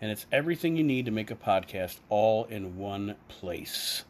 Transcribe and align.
and 0.00 0.10
it's 0.10 0.26
everything 0.32 0.76
you 0.76 0.84
need 0.84 1.06
to 1.06 1.10
make 1.10 1.30
a 1.30 1.36
podcast 1.36 1.98
all 2.08 2.44
in 2.44 2.76
one 2.76 3.16
place. 3.28 4.04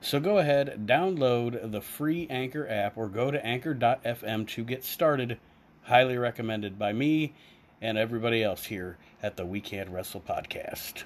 So 0.00 0.18
go 0.18 0.38
ahead, 0.38 0.86
download 0.86 1.70
the 1.70 1.80
free 1.80 2.26
Anchor 2.28 2.68
app, 2.68 2.96
or 2.96 3.08
go 3.08 3.30
to 3.30 3.44
anchor.fm 3.44 4.48
to 4.48 4.64
get 4.64 4.84
started. 4.84 5.38
Highly 5.82 6.16
recommended 6.16 6.78
by 6.78 6.92
me 6.92 7.34
and 7.80 7.98
everybody 7.98 8.42
else 8.42 8.64
here 8.64 8.98
at 9.22 9.36
the 9.36 9.44
We 9.44 9.60
Can't 9.60 9.90
Wrestle 9.90 10.20
podcast. 10.20 11.04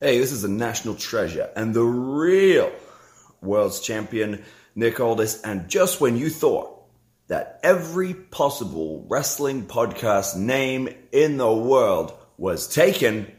Hey, 0.00 0.18
this 0.18 0.32
is 0.32 0.44
a 0.44 0.48
national 0.48 0.94
treasure 0.94 1.50
and 1.56 1.72
the 1.72 1.82
real 1.82 2.70
world's 3.40 3.80
champion, 3.80 4.44
Nick 4.74 5.00
Aldis. 5.00 5.40
And 5.42 5.68
just 5.68 6.00
when 6.00 6.16
you 6.16 6.28
thought 6.28 6.82
that 7.28 7.60
every 7.62 8.12
possible 8.14 9.06
wrestling 9.08 9.66
podcast 9.66 10.36
name 10.36 10.88
in 11.12 11.38
the 11.38 11.52
world 11.52 12.12
was 12.36 12.68
taken, 12.68 13.32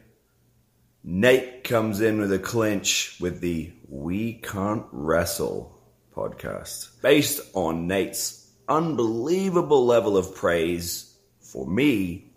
Nate 1.04 1.64
comes 1.64 2.02
in 2.02 2.20
with 2.20 2.34
a 2.34 2.40
clinch 2.40 3.18
with 3.20 3.40
the 3.40 3.72
We 3.88 4.34
Can't 4.34 4.86
Wrestle 4.92 5.80
podcast. 6.16 7.02
Based 7.02 7.40
on 7.54 7.88
Nate's 7.88 8.50
unbelievable 8.68 9.86
level 9.86 10.18
of 10.18 10.36
praise 10.36 11.16
for 11.40 11.66
me, 11.66 12.34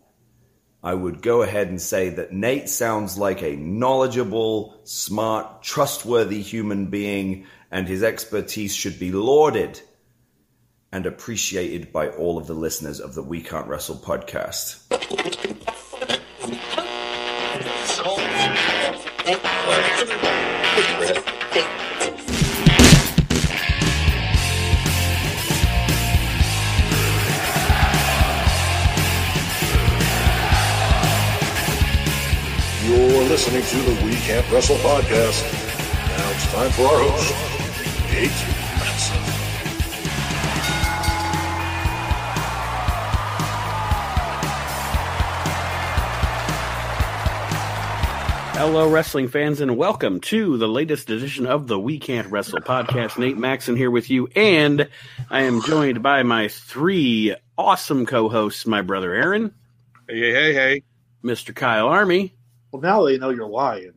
I 0.83 0.95
would 0.95 1.21
go 1.21 1.43
ahead 1.43 1.69
and 1.69 1.81
say 1.81 2.11
that 2.11 2.33
Nate 2.33 2.69
sounds 2.69 3.19
like 3.19 3.43
a 3.43 3.57
knowledgeable, 3.57 4.81
smart, 4.85 5.63
trustworthy 5.63 6.41
human 6.41 6.87
being, 6.87 7.47
and 7.71 7.87
his 7.87 8.03
expertise 8.03 8.75
should 8.75 8.99
be 8.99 9.13
lauded 9.13 9.81
and 10.93 11.07
appreciated 11.07 11.93
by 11.93 12.09
all 12.09 12.39
of 12.39 12.47
the 12.47 12.55
listeners 12.55 13.01
of 13.01 13.15
the 13.15 13.23
We 13.23 13.43
Can't 13.43 13.67
Wrestle 13.67 13.97
podcast. 13.97 14.87
Listening 33.53 33.85
to 33.85 33.91
the 34.01 34.05
We 34.07 34.13
Can't 34.17 34.49
Wrestle 34.51 34.77
podcast. 34.77 35.43
Now 36.09 36.31
it's 36.31 36.53
time 36.53 36.71
for 36.71 36.83
our 36.83 37.03
host, 37.03 38.13
Nate 38.13 38.31
Matson. 38.79 40.31
Hello, 48.57 48.89
wrestling 48.91 49.29
fans, 49.29 49.61
and 49.61 49.77
welcome 49.79 50.21
to 50.21 50.59
the 50.59 50.69
latest 50.69 51.09
edition 51.09 51.47
of 51.47 51.67
the 51.67 51.81
We 51.81 51.99
Can't 51.99 52.31
Wrestle 52.31 52.61
podcast. 52.61 53.17
Nate 53.19 53.39
Maxon 53.39 53.75
here 53.75 53.91
with 53.91 54.11
you, 54.11 54.29
and 54.37 54.87
I 55.31 55.43
am 55.43 55.63
joined 55.63 56.03
by 56.03 56.23
my 56.25 56.49
three 56.49 57.35
awesome 57.57 58.05
co-hosts, 58.05 58.67
my 58.67 58.83
brother 58.83 59.15
Aaron, 59.15 59.55
Hey, 60.09 60.31
hey, 60.33 60.53
hey. 60.53 60.83
Mr. 61.25 61.55
Kyle 61.55 61.89
Army, 61.89 62.35
Well, 62.73 62.83
now 62.83 63.05
they 63.05 63.19
know 63.19 63.31
you're 63.31 63.47
lying. 63.49 63.95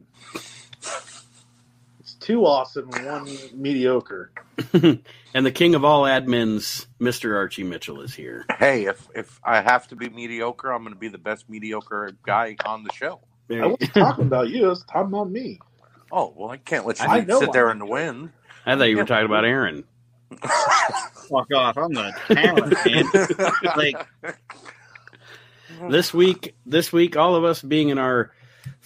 It's 1.99 2.15
two 2.19 2.45
awesome 2.45 2.89
one 2.89 3.29
mediocre. 3.53 4.31
and 4.73 5.45
the 5.45 5.51
king 5.51 5.75
of 5.75 5.85
all 5.85 6.03
admins, 6.03 6.87
Mr. 6.99 7.35
Archie 7.35 7.63
Mitchell, 7.63 8.01
is 8.01 8.13
here. 8.13 8.45
Hey, 8.59 8.85
if 8.85 9.07
if 9.15 9.39
I 9.43 9.61
have 9.61 9.87
to 9.89 9.95
be 9.95 10.09
mediocre, 10.09 10.71
I'm 10.71 10.83
going 10.83 10.93
to 10.93 10.99
be 10.99 11.07
the 11.07 11.17
best 11.17 11.49
mediocre 11.49 12.11
guy 12.25 12.55
on 12.65 12.83
the 12.83 12.91
show. 12.93 13.19
I 13.49 13.67
wasn't 13.67 13.93
talking 13.93 14.25
about 14.25 14.49
you. 14.49 14.65
I 14.65 14.69
was 14.69 14.83
talking 14.85 15.13
about 15.13 15.29
me. 15.29 15.59
Oh 16.11 16.33
well, 16.35 16.49
I 16.49 16.57
can't 16.57 16.85
let 16.85 16.99
you 16.99 17.05
I 17.05 17.21
know 17.21 17.39
sit 17.39 17.51
there 17.53 17.69
I'm 17.69 17.73
in 17.73 17.79
the 17.79 17.85
wind. 17.85 18.31
I 18.65 18.75
thought 18.75 18.85
you 18.85 18.97
were 18.97 19.05
talking 19.05 19.25
about 19.25 19.45
Aaron. 19.45 19.83
fuck 20.41 21.53
off. 21.53 21.77
I'm 21.77 21.93
the 21.93 22.13
talent, 22.27 22.75
man. 22.85 23.73
like, 23.75 24.07
This 25.89 26.13
week, 26.13 26.55
this 26.65 26.93
week, 26.93 27.17
all 27.17 27.35
of 27.35 27.43
us 27.43 27.61
being 27.61 27.89
in 27.89 27.97
our 27.97 28.31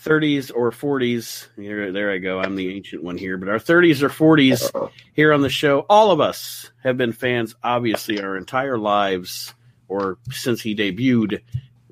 30s 0.07 0.51
or 0.56 0.72
40s. 0.72 1.47
Here, 1.56 1.91
there 1.91 2.12
I 2.12 2.18
go. 2.18 2.40
I'm 2.40 2.56
the 2.56 2.73
ancient 2.75 3.03
one 3.03 3.18
here, 3.18 3.38
but 3.38 3.50
our 3.50 3.57
30s 3.59 4.01
or 4.01 4.09
40s 4.09 4.91
here 5.13 5.34
on 5.34 5.41
the 5.41 5.50
show. 5.50 5.85
All 5.90 6.12
of 6.12 6.22
us 6.22 6.72
have 6.84 6.97
been 6.97 7.12
fans, 7.12 7.56
obviously, 7.63 8.22
our 8.22 8.38
entire 8.38 8.78
lives, 8.78 9.53
or 9.88 10.17
since 10.31 10.62
he 10.62 10.75
debuted, 10.75 11.41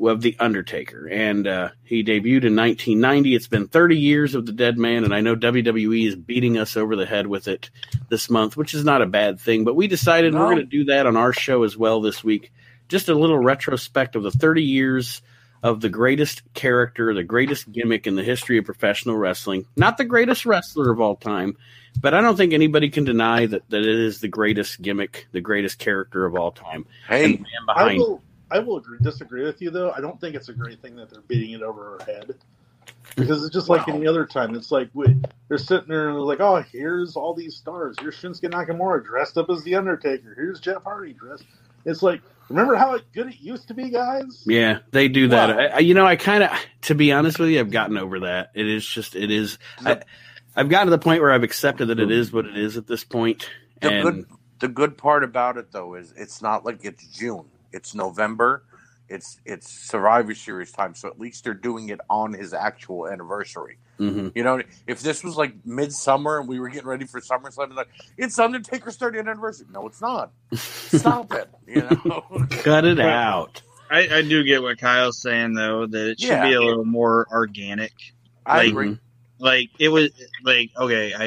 of 0.01 0.21
the 0.21 0.35
Undertaker. 0.39 1.07
And 1.07 1.47
uh, 1.47 1.69
he 1.83 2.03
debuted 2.03 2.45
in 2.45 2.55
1990. 2.55 3.35
It's 3.35 3.47
been 3.47 3.67
30 3.67 3.97
years 3.97 4.35
of 4.35 4.45
the 4.45 4.51
Dead 4.53 4.77
Man, 4.77 5.03
and 5.03 5.13
I 5.13 5.21
know 5.21 5.35
WWE 5.35 6.07
is 6.07 6.15
beating 6.15 6.57
us 6.57 6.77
over 6.77 6.95
the 6.95 7.05
head 7.05 7.27
with 7.27 7.47
it 7.47 7.69
this 8.09 8.29
month, 8.29 8.55
which 8.57 8.73
is 8.73 8.83
not 8.85 9.01
a 9.01 9.05
bad 9.07 9.39
thing. 9.39 9.63
But 9.63 9.75
we 9.75 9.87
decided 9.87 10.33
No. 10.33 10.39
we're 10.41 10.45
going 10.51 10.57
to 10.57 10.63
do 10.65 10.85
that 10.85 11.05
on 11.05 11.17
our 11.17 11.33
show 11.33 11.63
as 11.63 11.77
well 11.77 12.01
this 12.01 12.23
week. 12.23 12.51
Just 12.87 13.09
a 13.09 13.15
little 13.15 13.39
retrospect 13.39 14.15
of 14.15 14.23
the 14.23 14.31
30 14.31 14.63
years 14.63 15.21
of 15.65 15.81
the 15.81 15.89
greatest 15.89 16.43
character, 16.53 17.11
the 17.15 17.23
greatest 17.23 17.71
gimmick 17.71 18.05
in 18.05 18.15
the 18.15 18.23
history 18.23 18.59
of 18.59 18.65
professional 18.65 19.17
wrestling. 19.17 19.65
Not 19.75 19.97
the 19.97 20.05
greatest 20.05 20.45
wrestler 20.45 20.91
of 20.91 21.01
all 21.01 21.15
time, 21.15 21.57
but 21.99 22.13
I 22.13 22.21
don't 22.21 22.37
think 22.37 22.53
anybody 22.53 22.91
can 22.91 23.03
deny 23.03 23.47
that, 23.47 23.67
that 23.71 23.81
it 23.81 23.87
is 23.87 24.19
the 24.21 24.27
greatest 24.27 24.79
gimmick, 24.83 25.27
the 25.31 25.41
greatest 25.41 25.79
character 25.79 26.23
of 26.23 26.35
all 26.35 26.51
time. 26.51 26.85
Hey, 27.09 27.41
I 27.67 27.95
will. 27.95 28.21
I 28.51 28.59
will 28.59 28.77
agree, 28.77 28.99
disagree 29.01 29.43
with 29.43 29.59
you 29.59 29.71
though. 29.71 29.91
I 29.91 30.01
don't 30.01 30.21
think 30.21 30.35
it's 30.35 30.49
a 30.49 30.53
great 30.53 30.83
thing 30.83 30.95
that 30.97 31.09
they're 31.09 31.21
beating 31.21 31.49
it 31.49 31.63
over 31.63 31.97
our 31.99 32.05
head 32.05 32.35
because 33.15 33.43
it's 33.43 33.51
just 33.53 33.67
like 33.67 33.87
Wow. 33.87 33.95
any 33.95 34.05
other 34.05 34.27
time. 34.27 34.53
It's 34.53 34.71
like 34.71 34.89
we, 34.93 35.15
they're 35.47 35.57
sitting 35.57 35.87
there 35.89 36.09
and 36.09 36.15
they're 36.15 36.21
like, 36.21 36.41
"Oh, 36.41 36.63
here's 36.71 37.15
all 37.15 37.33
these 37.33 37.55
stars. 37.55 37.95
Here's 37.99 38.15
Shinsuke 38.15 38.51
Nakamura 38.51 39.03
dressed 39.03 39.39
up 39.39 39.49
as 39.49 39.63
the 39.63 39.73
Undertaker. 39.73 40.35
Here's 40.35 40.59
Jeff 40.59 40.83
Hardy 40.83 41.13
dressed." 41.13 41.45
It's 41.85 42.01
like, 42.01 42.22
remember 42.50 42.75
how 42.75 43.00
good 43.13 43.28
it 43.28 43.40
used 43.40 43.68
to 43.69 43.73
be, 43.73 43.90
guys? 43.90 44.44
Yeah, 44.46 44.79
they 44.91 45.07
do 45.07 45.28
that. 45.29 45.50
Wow. 45.50 45.57
I, 45.63 45.66
I- 45.68 45.79
you 45.79 45.94
know, 45.94 46.06
I 46.06 46.16
kind 46.16 46.44
of, 46.44 46.51
to 46.84 46.96
be 46.96 47.12
honest 47.12 47.40
with 47.40 47.50
you, 47.50 47.59
I've 47.59 47.72
gotten 47.72 47.97
over 47.97 48.22
that. 48.22 48.51
It 48.56 48.68
is 48.68 48.85
just, 48.85 49.16
it 49.16 49.31
is. 49.31 49.57
I, 49.85 50.01
I've 50.56 50.69
gotten 50.69 50.88
to 50.88 50.91
the 50.91 50.97
point 51.00 51.22
where 51.22 51.31
I've 51.31 51.44
accepted 51.44 51.88
that 51.88 52.00
it 52.00 52.12
is 52.12 52.31
what 52.34 52.46
it 52.46 52.57
is 52.57 52.78
at 52.78 52.88
this 52.88 53.03
point. 53.03 53.50
the 53.81 53.90
And 53.91 54.03
good 54.03 54.25
the 54.59 54.68
good 54.69 54.97
part 54.97 55.23
about 55.23 55.57
it 55.57 55.72
though 55.72 55.96
is 55.96 56.13
it's 56.16 56.41
not 56.41 56.63
like 56.66 56.79
it's 56.84 57.06
June. 57.07 57.46
It's 57.73 57.94
November. 57.94 58.63
It's 59.07 59.39
it's 59.45 59.69
Survivor 59.71 60.33
Series 60.33 60.71
time, 60.71 60.95
so 60.95 61.07
at 61.09 61.19
least 61.19 61.43
they're 61.43 61.53
doing 61.53 61.89
it 61.89 61.99
on 62.09 62.33
his 62.33 62.53
actual 62.53 63.07
anniversary. 63.07 63.77
mhm. 63.99 64.31
You 64.35 64.43
know, 64.43 64.61
if 64.88 65.01
this 65.01 65.23
was 65.23 65.38
like 65.38 65.53
midsummer 65.66 66.39
and 66.39 66.47
we 66.49 66.59
were 66.59 66.69
getting 66.69 66.88
ready 66.88 67.05
for 67.05 67.21
SummerSlam, 67.21 67.67
it's 67.67 67.75
like 67.75 67.89
it's 68.17 68.39
Undertaker's 68.39 68.97
30th 68.97 69.19
anniversary. 69.19 69.67
No, 69.71 69.85
it's 69.88 70.01
not. 70.01 70.31
Stop 70.55 71.31
it. 71.33 71.49
You 71.67 71.83
know. 71.83 72.45
cut 72.63 72.85
it 72.85 72.99
out. 72.99 73.61
I, 73.91 74.07
I 74.17 74.21
do 74.23 74.43
get 74.43 74.63
what 74.63 74.79
Kyle's 74.79 75.22
saying, 75.22 75.53
though, 75.53 75.85
that 75.85 76.09
it 76.11 76.19
should 76.19 76.29
Yeah. 76.29 76.47
be 76.47 76.53
a 76.53 76.61
little 76.61 76.85
more 76.85 77.27
organic. 77.31 77.93
I 78.45 78.57
Like, 78.57 78.69
agree. 78.69 78.97
Like, 79.37 79.69
it 79.79 79.90
was, 79.90 80.09
like, 80.43 80.72
okay, 80.75 81.13
I, 81.13 81.25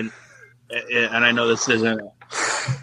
and 0.93 1.25
I 1.25 1.31
know 1.31 1.47
this 1.47 1.69
isn't, 1.69 2.01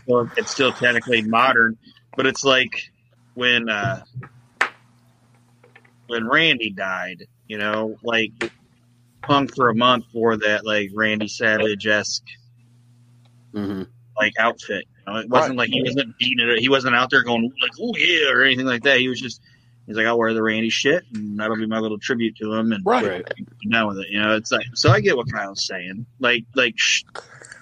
well, 0.08 0.30
it's 0.38 0.52
still 0.52 0.72
technically 0.72 1.24
modern, 1.24 1.78
but 2.16 2.26
it's 2.26 2.46
like 2.46 2.90
when, 3.34 3.68
uh, 3.68 4.04
when 6.08 6.28
Randy 6.28 6.70
died, 6.72 7.24
you 7.48 7.58
know, 7.58 7.98
like, 8.04 8.32
hung 9.24 9.48
for 9.48 9.70
a 9.70 9.76
month 9.76 10.06
for 10.14 10.38
that, 10.38 10.66
like, 10.66 10.92
Randy 10.94 11.28
Savage 11.28 11.88
esque, 11.88 12.24
hmm 13.54 13.84
like, 14.18 14.34
outfit. 14.40 14.86
You 15.08 15.14
know, 15.14 15.20
it 15.20 15.30
wasn't 15.30 15.58
like 15.58 15.70
he 15.70 15.84
wasn't 15.84 16.18
beating 16.18 16.48
it. 16.48 16.60
He 16.60 16.70
wasn't 16.70 16.96
out 16.96 17.10
there 17.10 17.22
going, 17.22 17.52
like, 17.62 17.72
oh, 17.82 17.94
yeah, 17.98 18.30
or 18.30 18.44
anything 18.44 18.66
like 18.66 18.84
that. 18.84 19.00
He 19.00 19.10
was 19.10 19.20
just, 19.20 19.42
he's 19.86 19.98
like, 19.98 20.06
I'll 20.06 20.18
wear 20.18 20.34
the 20.34 20.42
Randy 20.42 20.70
shit, 20.70 21.04
and 21.14 21.38
that'll 21.38 21.58
be 21.58 21.66
my 21.68 21.80
little 21.80 22.00
tribute 22.00 22.38
to 22.38 22.54
him. 22.54 22.72
And 22.72 22.86
Right. 22.86 23.24
be 23.60 23.70
done 23.70 23.88
with 23.88 23.98
it. 24.00 24.08
You 24.10 24.22
know, 24.22 24.36
it's 24.36 24.52
like 24.54 24.66
so. 24.74 24.90
I 24.90 25.02
get 25.02 25.18
what 25.18 25.30
Kyle's 25.32 25.68
saying. 25.68 26.06
Like, 26.20 26.46
like, 26.56 26.74
sh- 26.78 27.04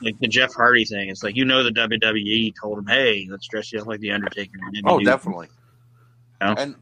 like 0.01 0.18
the 0.19 0.28
Jeff 0.28 0.54
Hardy 0.54 0.86
thing. 0.86 1.10
It's 1.10 1.24
like 1.24 1.36
you 1.36 1.44
know 1.44 1.63
the 1.63 1.72
WWE 1.72 2.54
told 2.62 2.78
him, 2.78 2.86
"Hey, 2.86 3.25
let's 3.30 3.48
dress 3.48 3.74
you 3.74 3.80
up 3.80 3.88
like 3.88 4.00
the 4.00 4.12
Undertaker." 4.12 4.60
and 4.62 4.84
Oh, 4.86 5.00
you- 5.00 5.06
definitely. 5.06 5.48
And 6.40 6.75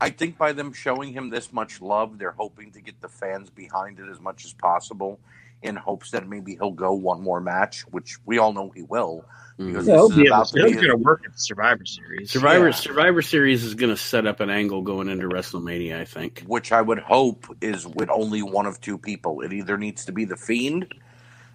I 0.00 0.10
think 0.10 0.38
by 0.38 0.52
them 0.52 0.72
showing 0.72 1.12
him 1.12 1.28
this 1.28 1.52
much 1.52 1.80
love, 1.80 2.18
they're 2.18 2.30
hoping 2.30 2.72
to 2.72 2.80
get 2.80 3.00
the 3.00 3.08
fans 3.08 3.50
behind 3.50 3.98
it 3.98 4.08
as 4.08 4.20
much 4.20 4.44
as 4.44 4.52
possible, 4.52 5.20
in 5.62 5.76
hopes 5.76 6.10
that 6.12 6.26
maybe 6.26 6.54
he'll 6.54 6.70
go 6.70 6.92
one 6.92 7.20
more 7.20 7.40
match, 7.40 7.82
which 7.90 8.16
we 8.24 8.38
all 8.38 8.52
know 8.52 8.70
he 8.74 8.82
will. 8.82 9.24
Mm-hmm. 9.58 9.72
Because 9.72 9.86
Yeah, 9.86 9.94
he'll 9.94 10.08
be 10.08 10.26
about 10.26 10.48
to, 10.48 10.60
to 10.60 10.66
he's 10.66 10.76
going 10.76 10.88
to 10.88 10.96
work 10.96 11.22
at 11.26 11.32
the 11.34 11.38
Survivor 11.38 11.84
Series. 11.84 12.30
Survivor 12.30 12.68
Yeah. 12.68 12.74
Survivor 12.74 13.20
Series 13.20 13.62
is 13.62 13.74
going 13.74 13.90
to 13.90 13.96
set 13.96 14.26
up 14.26 14.40
an 14.40 14.48
angle 14.48 14.80
going 14.80 15.08
into 15.08 15.28
WrestleMania. 15.28 15.98
I 15.98 16.06
think. 16.06 16.44
which 16.46 16.72
I 16.72 16.80
would 16.80 17.00
hope 17.00 17.46
is 17.60 17.86
with 17.86 18.08
only 18.08 18.42
one 18.42 18.64
of 18.64 18.80
two 18.80 18.96
people. 18.96 19.42
It 19.42 19.52
either 19.52 19.76
needs 19.76 20.06
to 20.06 20.12
be 20.12 20.24
the 20.24 20.36
Fiend, 20.36 20.94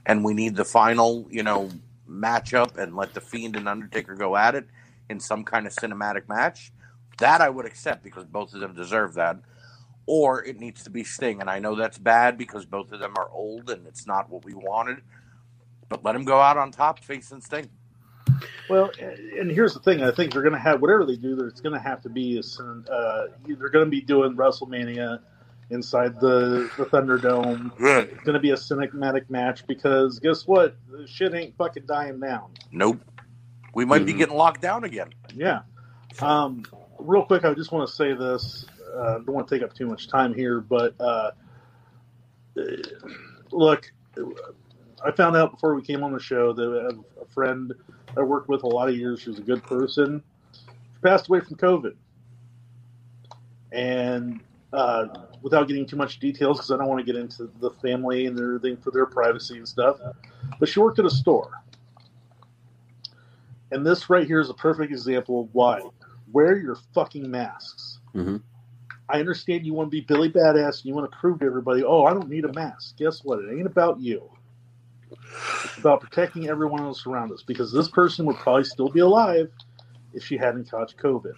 and 0.05 0.23
we 0.23 0.35
need 0.35 0.55
the 0.55 0.65
final, 0.65 1.27
you 1.31 1.41
know, 1.41 1.71
matchup, 2.07 2.77
and 2.77 2.95
let 2.95 3.15
the 3.15 3.21
Fiend 3.21 3.55
and 3.55 3.67
Undertaker 3.67 4.13
go 4.13 4.35
at 4.35 4.53
it 4.53 4.67
in 5.09 5.19
some 5.19 5.43
kind 5.43 5.65
of 5.65 5.73
cinematic 5.73 6.29
match. 6.29 6.71
That 7.19 7.41
I 7.41 7.49
would 7.49 7.65
accept 7.65 8.03
because 8.03 8.25
both 8.25 8.53
of 8.53 8.59
them 8.59 8.73
deserve 8.73 9.13
that. 9.15 9.37
Or 10.07 10.43
it 10.43 10.59
needs 10.59 10.83
to 10.83 10.89
be 10.91 11.03
Sting, 11.03 11.41
and 11.41 11.49
I 11.49 11.57
know 11.59 11.75
that's 11.75 11.97
bad 11.97 12.37
because 12.37 12.65
both 12.65 12.91
of 12.91 12.99
them 12.99 13.13
are 13.17 13.29
old 13.29 13.69
and 13.71 13.87
it's 13.87 14.05
not 14.05 14.29
what 14.29 14.45
we 14.45 14.53
wanted. 14.53 15.01
But 15.89 16.03
let 16.03 16.15
him 16.15 16.25
go 16.25 16.39
out 16.39 16.57
on 16.57 16.71
top 16.71 16.99
facing 16.99 17.41
Sting. 17.41 17.69
Well, 18.69 18.91
and 19.39 19.49
here's 19.51 19.73
the 19.73 19.79
thing: 19.79 20.03
I 20.03 20.11
think 20.11 20.33
they're 20.33 20.41
going 20.41 20.53
to 20.53 20.59
have 20.59 20.81
whatever 20.81 21.05
they 21.05 21.15
do. 21.15 21.35
There's 21.35 21.61
going 21.61 21.73
to 21.73 21.79
have 21.79 22.01
to 22.03 22.09
be 22.09 22.37
a 22.37 22.43
certain. 22.43 22.85
Uh, 22.91 23.25
they're 23.47 23.69
going 23.69 23.85
to 23.85 23.91
be 23.91 24.01
doing 24.01 24.35
WrestleMania 24.35 25.19
inside 25.69 26.19
the 26.19 26.69
the 26.77 26.85
Thunderdome. 26.85 27.71
It's 27.79 28.23
going 28.23 28.33
to 28.33 28.39
be 28.39 28.51
a 28.51 28.55
cinematic 28.55 29.29
match 29.29 29.65
because 29.67 30.19
guess 30.19 30.47
what? 30.47 30.77
The 30.89 31.07
shit 31.07 31.33
ain't 31.33 31.55
fucking 31.57 31.85
dying 31.87 32.19
down. 32.19 32.49
Nope. 32.71 32.99
We 33.73 33.85
might 33.85 34.05
be 34.05 34.13
Mhm. 34.13 34.17
getting 34.17 34.35
locked 34.35 34.61
down 34.61 34.83
again. 34.83 35.13
Yeah. 35.33 35.61
Um, 36.21 36.63
real 36.99 37.23
quick, 37.23 37.45
I 37.45 37.53
just 37.53 37.71
want 37.71 37.87
to 37.87 37.95
say 37.95 38.13
this. 38.13 38.65
Uh, 38.95 39.19
don't 39.19 39.33
want 39.33 39.47
to 39.47 39.55
take 39.55 39.63
up 39.63 39.73
too 39.73 39.87
much 39.87 40.07
time 40.07 40.33
here, 40.33 40.61
but 40.61 40.93
uh, 40.99 41.31
look, 43.51 43.91
I 45.03 45.11
found 45.11 45.35
out 45.35 45.51
before 45.51 45.75
we 45.75 45.81
came 45.81 46.03
on 46.03 46.13
the 46.13 46.19
show 46.19 46.53
that 46.53 47.03
a 47.21 47.25
friend 47.33 47.73
I 48.17 48.21
worked 48.21 48.47
with 48.47 48.63
a 48.63 48.67
lot 48.67 48.87
of 48.87 48.95
years. 48.95 49.21
She 49.21 49.29
was 49.29 49.39
a 49.39 49.43
good 49.43 49.63
person. 49.63 50.23
She 50.53 51.01
passed 51.03 51.27
away 51.27 51.41
from 51.41 51.57
COVID, 51.57 51.95
and 53.71 54.39
uh, 54.71 55.07
without 55.41 55.67
getting 55.67 55.85
too 55.85 55.97
much 55.97 56.19
details, 56.19 56.57
because 56.57 56.71
I 56.71 56.77
don't 56.77 56.87
want 56.87 57.05
to 57.05 57.05
get 57.05 57.19
into 57.19 57.51
the 57.59 57.71
family 57.71 58.25
and 58.27 58.39
everything 58.39 58.77
for 58.77 58.91
their 58.91 59.05
privacy 59.05 59.57
and 59.57 59.67
stuff. 59.67 59.99
But 60.59 60.69
she 60.69 60.79
worked 60.79 60.99
at 60.99 61.05
a 61.05 61.09
store. 61.09 61.51
And 63.71 63.85
this 63.85 64.09
right 64.09 64.25
here 64.25 64.39
is 64.39 64.49
a 64.49 64.53
perfect 64.53 64.91
example 64.91 65.41
of 65.41 65.49
why. 65.53 65.81
Wear 66.31 66.57
your 66.57 66.75
fucking 66.93 67.29
masks. 67.29 67.99
Mhm. 68.15 68.41
I 69.07 69.19
understand 69.19 69.65
you 69.65 69.73
want 69.73 69.87
to 69.87 69.91
be 69.91 70.01
Billy 70.01 70.31
Badass 70.31 70.77
and 70.79 70.85
you 70.85 70.93
want 70.95 71.11
to 71.11 71.17
prove 71.17 71.39
to 71.39 71.45
everybody, 71.45 71.83
oh, 71.83 72.05
I 72.05 72.13
don't 72.13 72.29
need 72.29 72.45
a 72.45 72.53
mask. 72.53 72.97
Guess 72.97 73.23
what? 73.23 73.39
It 73.39 73.51
ain't 73.55 73.67
about 73.67 73.99
you. 73.99 74.31
It's 75.11 75.77
about 75.77 76.01
protecting 76.01 76.49
everyone 76.49 76.81
else 76.81 77.05
around 77.05 77.31
us 77.31 77.43
because 77.43 77.71
this 77.71 77.87
person 77.89 78.25
would 78.25 78.37
probably 78.37 78.63
still 78.63 78.89
be 78.89 79.01
alive 79.01 79.51
if 80.13 80.23
she 80.23 80.37
hadn't 80.37 80.69
caught 80.71 80.93
COVID. 80.97 81.33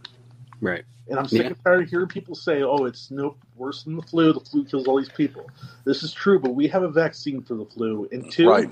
Right. 0.61 0.85
And 1.09 1.19
I'm 1.19 1.27
sick 1.27 1.41
Yeah. 1.41 1.47
and 1.47 1.63
tired 1.63 1.83
of 1.83 1.89
hearing 1.89 2.07
people 2.07 2.35
say, 2.35 2.63
oh, 2.63 2.85
it's 2.85 3.11
no 3.11 3.35
worse 3.55 3.83
than 3.83 3.95
the 3.95 4.01
flu. 4.01 4.33
The 4.33 4.39
flu 4.41 4.65
kills 4.65 4.87
all 4.87 4.97
these 4.97 5.09
people. 5.09 5.49
This 5.85 6.03
is 6.03 6.13
true, 6.13 6.39
but 6.39 6.53
we 6.55 6.67
have 6.67 6.83
a 6.83 6.89
vaccine 6.89 7.41
for 7.43 7.55
the 7.55 7.65
flu. 7.65 8.07
And 8.11 8.29
two, 8.31 8.47
Right. 8.49 8.69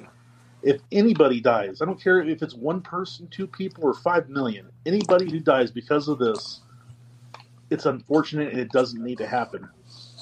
If 0.66 0.82
anybody 0.92 1.40
dies, 1.40 1.82
I 1.82 1.86
don't 1.86 2.02
care 2.02 2.22
if 2.22 2.42
it's 2.42 2.56
one 2.56 2.82
person, 2.82 3.28
two 3.28 3.46
people, 3.46 3.84
or 3.84 3.94
five 3.94 4.30
million, 4.30 4.68
anybody 4.88 5.30
who 5.30 5.40
dies 5.40 5.70
because 5.70 6.08
of 6.08 6.18
this, 6.18 6.62
it's 7.70 7.86
unfortunate 7.86 8.52
and 8.52 8.60
it 8.60 8.72
doesn't 8.72 9.02
need 9.02 9.20
to 9.20 9.28
happen. 9.28 9.70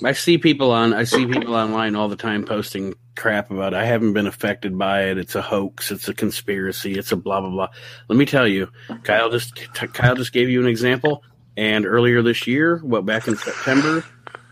I 0.03 0.11
see 0.11 0.37
people 0.37 0.71
on 0.71 0.93
I 0.93 1.05
see 1.05 1.25
people 1.25 1.55
online 1.55 1.95
all 1.95 2.09
the 2.09 2.17
time 2.17 2.43
posting 2.43 2.93
crap 3.15 3.51
about 3.51 3.73
it. 3.73 3.77
I 3.77 3.85
haven't 3.85 4.13
been 4.13 4.27
affected 4.27 4.77
by 4.77 5.03
it. 5.03 5.17
It's 5.17 5.35
a 5.35 5.41
hoax. 5.41 5.91
It's 5.91 6.09
a 6.09 6.13
conspiracy. 6.13 6.97
It's 6.97 7.13
a 7.13 7.15
blah 7.15 7.39
blah 7.39 7.49
blah. 7.49 7.69
Let 8.09 8.17
me 8.17 8.25
tell 8.25 8.47
you, 8.47 8.69
Kyle 9.03 9.29
just 9.29 9.55
Kyle 9.93 10.15
just 10.15 10.33
gave 10.33 10.49
you 10.49 10.59
an 10.59 10.67
example. 10.67 11.23
And 11.55 11.85
earlier 11.85 12.21
this 12.21 12.47
year, 12.47 12.81
well, 12.83 13.03
back 13.03 13.27
in 13.29 13.37
September, 13.37 14.03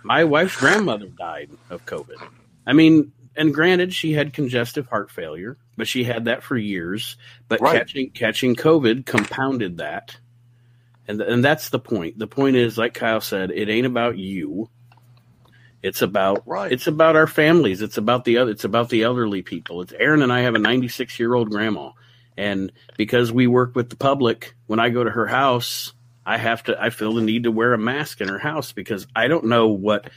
my 0.03 0.23
wife's 0.23 0.55
grandmother 0.55 1.07
died 1.07 1.49
of 1.69 1.85
COVID. 1.85 2.25
I 2.65 2.73
mean, 2.73 3.11
and 3.35 3.53
granted, 3.53 3.93
she 3.93 4.13
had 4.13 4.33
congestive 4.33 4.87
heart 4.87 5.09
failure, 5.11 5.57
but 5.77 5.87
she 5.87 6.03
had 6.03 6.25
that 6.25 6.43
for 6.43 6.57
years. 6.57 7.17
But 7.47 7.61
Right. 7.61 7.77
catching 7.77 8.09
catching 8.11 8.55
COVID 8.55 9.05
compounded 9.05 9.77
that. 9.77 10.17
And, 11.07 11.19
and 11.21 11.43
that's 11.43 11.69
the 11.69 11.79
point. 11.79 12.19
The 12.19 12.27
point 12.27 12.55
is, 12.55 12.77
like 12.77 12.93
Kyle 12.93 13.21
said, 13.21 13.51
it 13.51 13.69
ain't 13.69 13.87
about 13.87 14.17
you. 14.17 14.69
It's 15.81 16.01
about 16.01 16.43
Right. 16.45 16.71
it's 16.71 16.87
about 16.87 17.15
our 17.15 17.27
families. 17.27 17.81
It's 17.81 17.97
about 17.97 18.23
the 18.23 18.37
other. 18.37 18.51
It's 18.51 18.65
about 18.65 18.89
the 18.89 19.03
elderly 19.03 19.41
people. 19.41 19.81
It's 19.81 19.93
Aaron 19.93 20.21
and 20.21 20.31
I 20.31 20.41
have 20.41 20.55
a 20.55 20.59
96 20.59 21.19
year 21.19 21.33
old 21.33 21.49
grandma, 21.49 21.91
and 22.37 22.71
because 22.97 23.31
we 23.31 23.47
work 23.47 23.75
with 23.75 23.89
the 23.89 23.95
public, 23.95 24.55
when 24.67 24.79
I 24.79 24.89
go 24.89 25.03
to 25.03 25.09
her 25.09 25.25
house, 25.25 25.93
I 26.25 26.37
have 26.37 26.63
to. 26.65 26.79
I 26.79 26.91
feel 26.91 27.13
the 27.13 27.21
need 27.21 27.43
to 27.43 27.51
wear 27.51 27.73
a 27.73 27.79
mask 27.79 28.21
in 28.21 28.27
her 28.27 28.37
house 28.37 28.71
because 28.71 29.07
I 29.15 29.27
don't 29.27 29.45
know 29.45 29.69
what. 29.69 30.09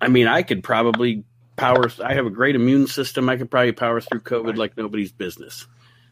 I 0.00 0.08
mean, 0.08 0.28
I 0.28 0.42
could 0.42 0.62
probably 0.64 1.24
power. 1.56 1.90
I 2.02 2.14
have 2.14 2.26
a 2.26 2.30
great 2.30 2.54
immune 2.54 2.86
system. 2.86 3.28
I 3.28 3.36
could 3.36 3.50
probably 3.50 3.72
power 3.72 4.00
through 4.00 4.20
COVID 4.20 4.56
like 4.56 4.76
nobody's 4.76 5.12
business. 5.12 5.66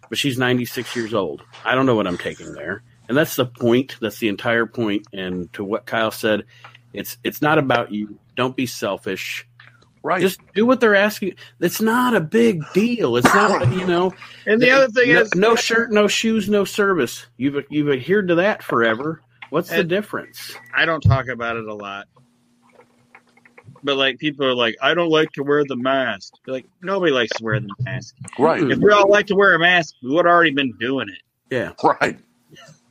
But 0.08 0.19
she's 0.19 0.38
96 0.38 0.94
years 0.96 1.14
old. 1.14 1.43
I 1.64 1.75
don't 1.75 1.87
know 1.87 1.94
what 1.94 2.06
I'm 2.06 2.19
taking 2.19 2.52
there, 2.52 2.82
and 3.08 3.17
that's 3.17 3.37
the 3.37 3.46
point. 3.46 3.96
That's 4.00 4.19
the 4.19 4.29
entire 4.29 4.67
point. 4.67 5.06
And 5.12 5.52
to 5.55 5.64
what 5.64 5.87
Kyle 5.87 6.11
said, 6.11 6.44
it's 6.93 7.17
it's 7.25 7.41
not 7.41 7.58
about 7.58 7.93
you. 7.93 8.19
Don't 8.37 8.56
be 8.56 8.67
selfish. 8.67 9.46
Right. 10.02 10.20
Just 10.20 10.38
do 10.55 10.67
what 10.67 10.81
they're 10.81 10.94
asking. 10.94 11.37
It's 11.61 11.81
not 11.81 12.14
a 12.14 12.20
big 12.20 12.62
deal. 12.75 13.17
It's 13.17 13.32
not 13.35 13.67
you 13.73 13.87
know. 13.87 14.12
And 14.46 14.61
the 14.61 14.70
other 14.70 14.88
thing 14.88 15.14
no, 15.14 15.20
is, 15.23 15.35
no 15.35 15.56
shirt, 15.56 15.91
no 15.91 16.06
shoes, 16.06 16.49
no 16.49 16.64
service. 16.64 17.26
You've 17.38 17.64
you've 17.70 17.88
adhered 17.88 18.29
to 18.29 18.35
that 18.37 18.62
forever. 18.62 19.23
What's 19.49 19.70
the 19.70 19.85
difference? 19.85 20.55
I 20.75 20.85
don't 20.85 21.00
talk 21.00 21.29
about 21.29 21.56
it 21.56 21.64
a 21.64 21.75
lot. 21.75 22.08
But 23.84 23.96
like 23.98 24.19
people 24.19 24.46
are 24.46 24.54
like, 24.54 24.76
I 24.82 24.94
don't 24.94 25.10
like 25.10 25.31
to 25.32 25.42
wear 25.42 25.62
the 25.64 25.76
mask. 25.76 26.32
They're 26.44 26.54
like 26.54 26.66
nobody 26.82 27.12
likes 27.12 27.36
to 27.36 27.44
wear 27.44 27.60
the 27.60 27.69
mask. 27.81 28.16
right. 28.38 28.62
If 28.62 28.78
we 28.78 28.90
all 28.90 29.08
like 29.08 29.26
to 29.26 29.36
wear 29.36 29.54
a 29.54 29.58
mask, 29.58 29.94
we 30.02 30.10
would 30.10 30.25
have 30.25 30.32
already 30.32 30.52
been 30.52 30.72
doing 30.81 31.08
it. 31.10 31.20
Yeah, 31.50 31.72
Right. 31.84 32.19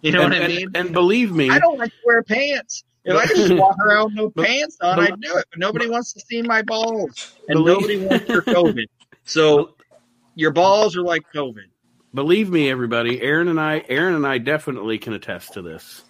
You 0.02 0.12
know 0.12 0.22
and, 0.24 0.34
what 0.34 0.44
I 0.44 0.48
mean? 0.48 0.68
And, 0.76 0.94
believe 0.94 1.32
me, 1.32 1.50
I 1.50 1.60
don't 1.60 1.78
like 1.80 1.90
to 1.90 1.96
wear 2.06 2.22
pants. 2.24 2.84
If 3.06 3.16
I 3.16 3.26
just 3.26 3.54
walk 3.56 3.78
around 3.80 4.06
with 4.08 4.14
no 4.16 4.30
But- 4.30 4.46
pants 4.46 4.78
on, 4.82 4.98
but- 4.98 5.12
I'd 5.14 5.22
do 5.22 5.36
it. 5.38 5.46
But 5.50 5.60
nobody 5.60 5.90
wants 5.90 6.14
to 6.14 6.20
see 6.22 6.42
my 6.42 6.62
balls, 6.62 7.34
and 7.50 7.58
Believe- 7.58 7.76
nobody 7.82 8.06
wants 8.06 8.30
your 8.30 8.42
COVID. 8.44 8.86
So 9.26 9.76
your 10.36 10.52
balls 10.52 10.96
are 10.98 11.02
like 11.02 11.24
COVID. 11.34 11.66
believe 12.14 12.50
me, 12.50 12.70
everybody. 12.70 13.22
Aaron 13.22 13.48
and 13.48 13.60
I, 13.60 13.84
Aaron 13.90 14.14
and 14.16 14.28
I 14.28 14.38
definitely 14.38 14.98
can 15.00 15.14
attest 15.14 15.54
to 15.54 15.62
this. 15.62 16.04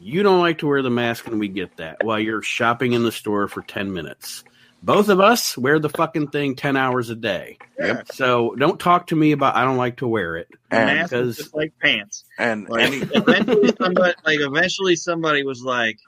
You 0.00 0.22
don't 0.22 0.40
like 0.40 0.58
to 0.58 0.66
wear 0.66 0.82
the 0.82 0.90
mask, 0.90 1.26
and 1.26 1.38
we 1.40 1.48
get 1.48 1.76
that. 1.78 1.98
While 2.04 2.20
you're 2.20 2.42
shopping 2.42 2.92
in 2.92 3.02
the 3.04 3.12
store 3.12 3.48
for 3.48 3.62
ten 3.62 3.92
minutes, 3.92 4.44
both 4.82 5.08
of 5.08 5.18
us 5.20 5.56
wear 5.56 5.78
the 5.78 5.88
fucking 5.88 6.28
thing 6.28 6.56
ten 6.56 6.76
hours 6.76 7.08
a 7.10 7.14
day. 7.14 7.56
Yep. 7.78 8.12
So 8.12 8.54
don't 8.56 8.78
talk 8.78 9.06
to 9.08 9.16
me 9.16 9.32
about 9.32 9.56
I 9.56 9.64
don't 9.64 9.78
like 9.78 9.96
to 9.98 10.06
wear 10.08 10.36
it. 10.36 10.48
And 10.70 10.86
mask 10.98 11.10
because- 11.10 11.36
just 11.38 11.54
like 11.54 11.72
pants. 11.80 12.24
and 12.38 12.68
Like, 12.68 12.84
any 12.84 12.96
eventually, 13.14 13.72
somebody, 13.80 14.14
like 14.26 14.40
eventually, 14.40 14.96
somebody 14.96 15.42
was 15.44 15.62
like, 15.62 15.98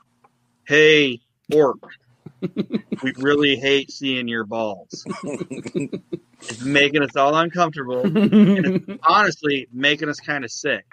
"Hey, 0.64 1.20
orc, 1.54 1.78
we 2.42 3.12
really 3.16 3.56
hate 3.56 3.90
seeing 3.90 4.28
your 4.28 4.44
balls. 4.44 5.04
It's 6.42 6.62
making 6.62 7.02
us 7.02 7.16
all 7.16 7.34
uncomfortable. 7.34 8.02
And 8.16 8.98
honestly, 9.02 9.66
making 9.72 10.10
us 10.10 10.20
kind 10.20 10.44
of 10.44 10.50
sick. 10.50 10.84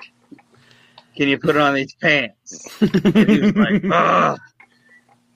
Can 1.16 1.28
you 1.30 1.38
put 1.38 1.56
on 1.58 1.74
these 1.76 1.94
pants?" 1.96 2.82
And 2.82 3.16
he 3.30 3.40
was 3.40 3.56
like, 3.56 3.84
"Ugh, 3.92 4.40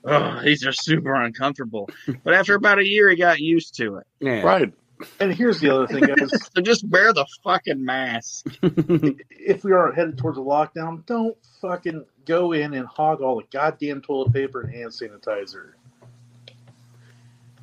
ugh, 0.04 0.44
these 0.44 0.66
are 0.66 0.72
super 0.72 1.14
uncomfortable." 1.14 1.88
But 2.24 2.34
after 2.34 2.54
about 2.54 2.78
a 2.78 2.86
year, 2.86 3.08
he 3.10 3.16
got 3.16 3.38
used 3.38 3.76
to 3.76 3.96
it. 3.96 4.06
yeah. 4.20 4.42
right. 4.42 4.72
And 5.20 5.32
here's 5.32 5.60
the 5.60 5.72
other 5.72 5.86
thing, 5.86 6.02
guys. 6.02 6.32
So 6.56 6.60
just 6.60 6.84
wear 6.88 7.12
the 7.12 7.24
fucking 7.44 7.84
mask. 7.84 8.46
if 8.62 9.62
we 9.62 9.70
are 9.70 9.92
headed 9.92 10.18
towards 10.18 10.38
a 10.38 10.40
lockdown, 10.40 11.06
don't 11.06 11.36
fucking 11.60 12.04
go 12.26 12.50
in 12.50 12.74
and 12.74 12.84
hog 12.84 13.20
all 13.20 13.36
the 13.36 13.44
goddamn 13.52 14.00
toilet 14.02 14.32
paper 14.32 14.62
and 14.62 14.74
hand 14.74 14.90
sanitizer. 14.90 15.74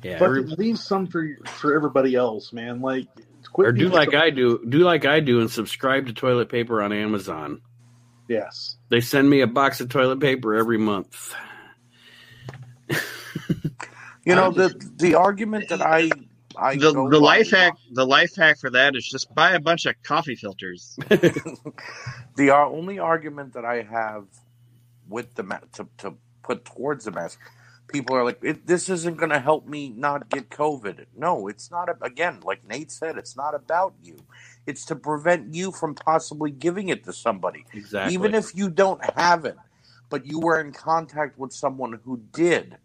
Yeah, 0.02 0.18
Fucking 0.18 0.48
leave 0.56 0.78
some 0.78 1.06
for 1.06 1.28
for 1.46 1.74
everybody 1.74 2.14
else, 2.14 2.54
man. 2.54 2.80
Like, 2.80 3.06
quit 3.52 3.68
or 3.68 3.72
do 3.72 3.88
like 3.88 4.12
so- 4.12 4.18
I 4.18 4.30
do. 4.30 4.64
Do 4.66 4.78
like 4.78 5.04
I 5.04 5.20
do 5.20 5.40
and 5.40 5.50
subscribe 5.50 6.06
to 6.06 6.12
toilet 6.14 6.48
paper 6.48 6.82
on 6.82 6.92
Amazon. 6.92 7.60
Yes. 8.28 8.76
They 8.88 9.00
send 9.00 9.30
me 9.30 9.40
a 9.40 9.46
box 9.46 9.80
of 9.80 9.88
toilet 9.88 10.20
paper 10.20 10.54
every 10.54 10.78
month. 10.78 11.34
You 14.24 14.34
know 14.34 14.50
the 14.50 14.74
the 14.96 15.14
argument 15.14 15.68
that 15.68 15.80
I 15.80 16.10
I 16.56 16.76
The, 16.76 16.92
the 16.92 17.20
life 17.20 17.50
hack, 17.50 17.74
the 17.92 18.06
life 18.06 18.34
hack 18.34 18.58
for 18.58 18.70
that 18.70 18.96
is 18.96 19.06
just 19.06 19.32
buy 19.34 19.52
a 19.52 19.60
bunch 19.60 19.86
of 19.86 19.94
coffee 20.02 20.34
filters. 20.34 20.96
the 21.08 22.50
uh, 22.50 22.66
only 22.66 22.98
argument 22.98 23.52
that 23.54 23.64
I 23.64 23.82
have 23.82 24.26
with 25.08 25.34
the 25.34 25.44
ma- 25.44 25.60
to 25.74 25.88
to 25.98 26.14
put 26.42 26.64
towards 26.64 27.04
the 27.04 27.12
mask. 27.12 27.38
People 27.88 28.16
are 28.16 28.24
like, 28.24 28.40
it, 28.42 28.66
"This 28.66 28.88
isn't 28.88 29.16
going 29.16 29.30
to 29.30 29.38
help 29.38 29.66
me 29.68 29.90
not 29.90 30.28
get 30.28 30.50
COVID." 30.50 31.06
No, 31.16 31.46
it's 31.46 31.70
not. 31.70 31.88
A, 31.88 31.96
again, 32.04 32.40
like 32.42 32.66
Nate 32.66 32.90
said, 32.90 33.16
it's 33.16 33.36
not 33.36 33.54
about 33.54 33.94
you. 34.02 34.16
It's 34.66 34.84
to 34.86 34.96
prevent 34.96 35.54
you 35.54 35.72
from 35.72 35.94
possibly 35.94 36.50
giving 36.50 36.88
it 36.88 37.04
to 37.04 37.12
somebody, 37.12 37.66
Exactly. 37.74 38.12
even 38.12 38.34
if 38.34 38.54
you 38.54 38.70
don't 38.70 39.04
have 39.18 39.44
it, 39.44 39.56
but 40.10 40.26
you 40.26 40.40
were 40.40 40.60
in 40.60 40.72
contact 40.72 41.38
with 41.38 41.52
someone 41.52 42.00
who 42.04 42.22
did. 42.32 42.78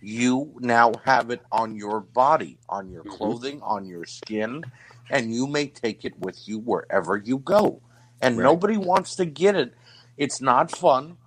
You 0.00 0.54
now 0.60 0.92
have 1.04 1.30
it 1.30 1.42
on 1.52 1.76
your 1.76 2.00
body, 2.00 2.58
on 2.68 2.90
your 2.90 3.04
Mhm. 3.04 3.10
clothing, 3.18 3.62
on 3.62 3.86
your 3.86 4.06
skin, 4.06 4.64
and 5.10 5.34
you 5.34 5.46
may 5.46 5.68
take 5.68 6.04
it 6.04 6.18
with 6.20 6.48
you 6.48 6.58
wherever 6.58 7.16
you 7.18 7.38
go. 7.38 7.82
And 8.22 8.36
Right. 8.36 8.44
nobody 8.44 8.76
wants 8.78 9.16
to 9.16 9.26
get 9.26 9.56
it. 9.56 9.74
It's 10.16 10.40
not 10.40 10.70
fun. 10.70 11.18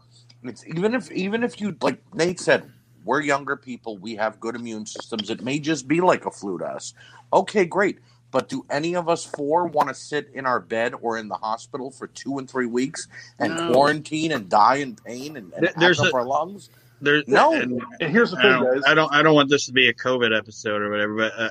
It's 0.44 0.66
even 0.68 0.94
if 0.96 1.12
even 1.12 1.44
if 1.44 1.62
you 1.62 1.78
like 1.82 2.02
Nate 2.16 2.40
said, 2.40 2.72
we're 3.06 3.22
younger 3.22 3.58
people, 3.58 3.98
we 3.98 4.16
have 4.16 4.40
good 4.40 4.56
immune 4.56 4.86
systems. 4.86 5.30
It 5.30 5.44
may 5.44 5.60
just 5.60 5.88
be 5.88 6.02
like 6.02 6.26
a 6.26 6.32
flu 6.32 6.58
to 6.60 6.66
us. 6.66 6.94
Okay, 7.34 7.66
great. 7.66 8.00
But 8.34 8.50
do 8.50 8.66
any 8.70 8.96
of 8.96 9.08
us 9.08 9.24
four 9.24 9.68
want 9.68 9.88
to 9.90 9.96
sit 9.96 10.30
in 10.34 10.46
our 10.48 10.60
bed 10.60 10.96
or 11.02 11.18
in 11.20 11.28
the 11.30 11.36
hospital 11.36 11.92
for 11.92 12.08
two 12.08 12.40
and 12.40 12.50
three 12.50 12.66
weeks 12.66 13.08
and 13.40 13.56
No. 13.56 13.72
quarantine 13.72 14.32
and 14.32 14.50
die 14.50 14.78
in 14.78 14.96
pain 14.96 15.38
and, 15.38 15.54
and 15.54 15.64
There- 15.68 15.74
there's 15.78 16.00
hack 16.00 16.08
up 16.08 16.14
a- 16.14 16.18
our 16.18 16.26
lungs? 16.26 16.70
There's 17.00 17.28
No. 17.28 17.54
and 17.54 17.80
And 18.02 18.12
here's 18.12 18.32
the 18.32 18.38
I 18.40 18.42
thing, 18.42 18.52
don't, 18.52 18.74
guys. 18.74 18.84
I 18.88 18.94
don't. 18.96 19.14
I 19.14 19.22
don't 19.22 19.36
want 19.36 19.50
this 19.50 19.68
to 19.68 19.72
be 19.74 19.88
a 19.90 19.94
COVID 19.94 20.36
episode 20.38 20.82
or 20.82 20.90
whatever, 20.90 21.16
but 21.16 21.34
uh, 21.38 21.50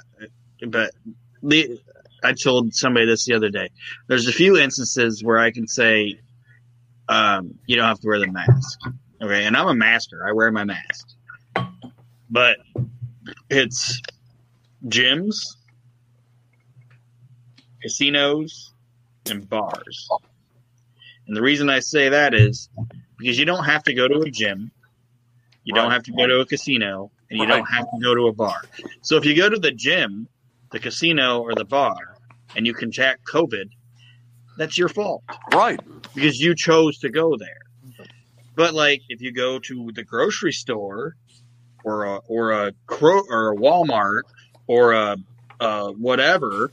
but 0.69 0.91
the, 1.43 1.79
I 2.25 2.33
told 2.33 2.75
somebody 2.75 3.07
this 3.07 3.27
the 3.27 3.35
other 3.35 3.51
day. 3.51 3.69
There's 4.09 4.27
a 4.29 4.33
few 4.33 4.57
instances 4.59 5.23
where 5.23 5.39
I 5.39 5.51
can 5.51 5.69
say, 5.69 6.21
um, 7.09 7.59
you 7.67 7.77
don't 7.77 7.87
have 7.87 8.01
to 8.01 8.07
wear 8.09 8.19
the 8.19 8.27
mask. 8.29 8.81
Okay, 9.21 9.45
and 9.45 9.57
I'm 9.57 9.69
a 9.69 9.75
masker. 9.75 10.27
I 10.27 10.33
wear 10.33 10.51
my 10.51 10.65
mask, 10.65 11.07
but 12.31 12.59
it's 13.51 14.01
gyms, 14.87 15.37
casinos, 17.83 18.73
and 19.31 19.49
bars. 19.49 20.09
And 21.27 21.37
the 21.37 21.43
reason 21.43 21.69
I 21.71 21.81
say 21.81 22.09
that 22.11 22.35
is 22.35 22.69
because 23.19 23.39
you 23.39 23.45
don't 23.45 23.65
have 23.65 23.83
to 23.85 23.95
go 23.95 24.09
to 24.09 24.21
a 24.21 24.31
gym, 24.31 24.71
you 25.65 25.75
don't 25.75 25.91
have 25.93 26.03
to 26.05 26.13
go 26.13 26.27
to 26.27 26.41
a 26.41 26.47
casino, 26.47 27.11
and 27.31 27.39
you 27.39 27.47
Right. 27.47 27.59
don't 27.59 27.67
have 27.67 27.85
to 27.85 27.99
go 28.03 28.15
to 28.15 28.27
a 28.29 28.33
bar. 28.33 28.63
So 29.03 29.17
if 29.17 29.25
you 29.25 29.35
go 29.37 29.49
to 29.49 29.59
the 29.59 29.71
gym, 29.71 30.29
the 30.73 30.81
casino, 30.81 31.41
or 31.41 31.55
the 31.55 31.65
bar, 31.65 32.17
and 32.57 32.67
you 32.67 32.75
contract 32.75 33.25
COVID, 33.33 33.71
that's 34.59 34.77
your 34.77 34.89
fault 34.89 35.23
Right. 35.53 35.79
because 36.15 36.39
you 36.41 36.55
chose 36.55 36.99
to 36.99 37.09
go 37.11 37.37
there. 37.37 37.61
But 38.55 38.75
like 38.75 39.03
if 39.09 39.21
you 39.23 39.33
go 39.33 39.59
to 39.61 39.91
the 39.95 40.03
grocery 40.05 40.53
store 40.53 41.17
or 41.85 42.05
a 42.05 42.17
or 42.27 42.53
a 42.53 42.73
Cro- 42.87 43.25
or 43.29 43.53
a 43.53 43.57
Walmart 43.57 44.23
or 44.67 44.93
a, 44.93 45.17
a 45.61 45.93
whatever, 45.93 46.71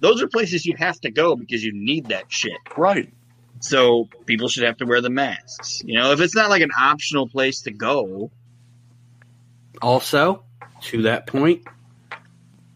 those 0.00 0.22
are 0.22 0.28
places 0.28 0.64
you 0.66 0.74
have 0.78 1.00
to 1.00 1.10
go 1.10 1.36
because 1.36 1.64
you 1.64 1.72
need 1.74 2.06
that 2.08 2.24
shit. 2.32 2.56
Right. 2.76 3.12
So 3.60 4.08
people 4.26 4.48
should 4.48 4.62
have 4.64 4.76
to 4.78 4.84
wear 4.86 5.00
the 5.00 5.10
masks. 5.10 5.82
You 5.84 5.94
know, 5.98 6.12
if 6.12 6.20
it's 6.20 6.34
not 6.34 6.48
like 6.50 6.62
an 6.62 6.70
optional 6.78 7.28
place 7.28 7.62
to 7.62 7.70
go, 7.72 8.30
Also, 9.82 10.44
to 10.82 11.02
that 11.02 11.26
point, 11.26 11.62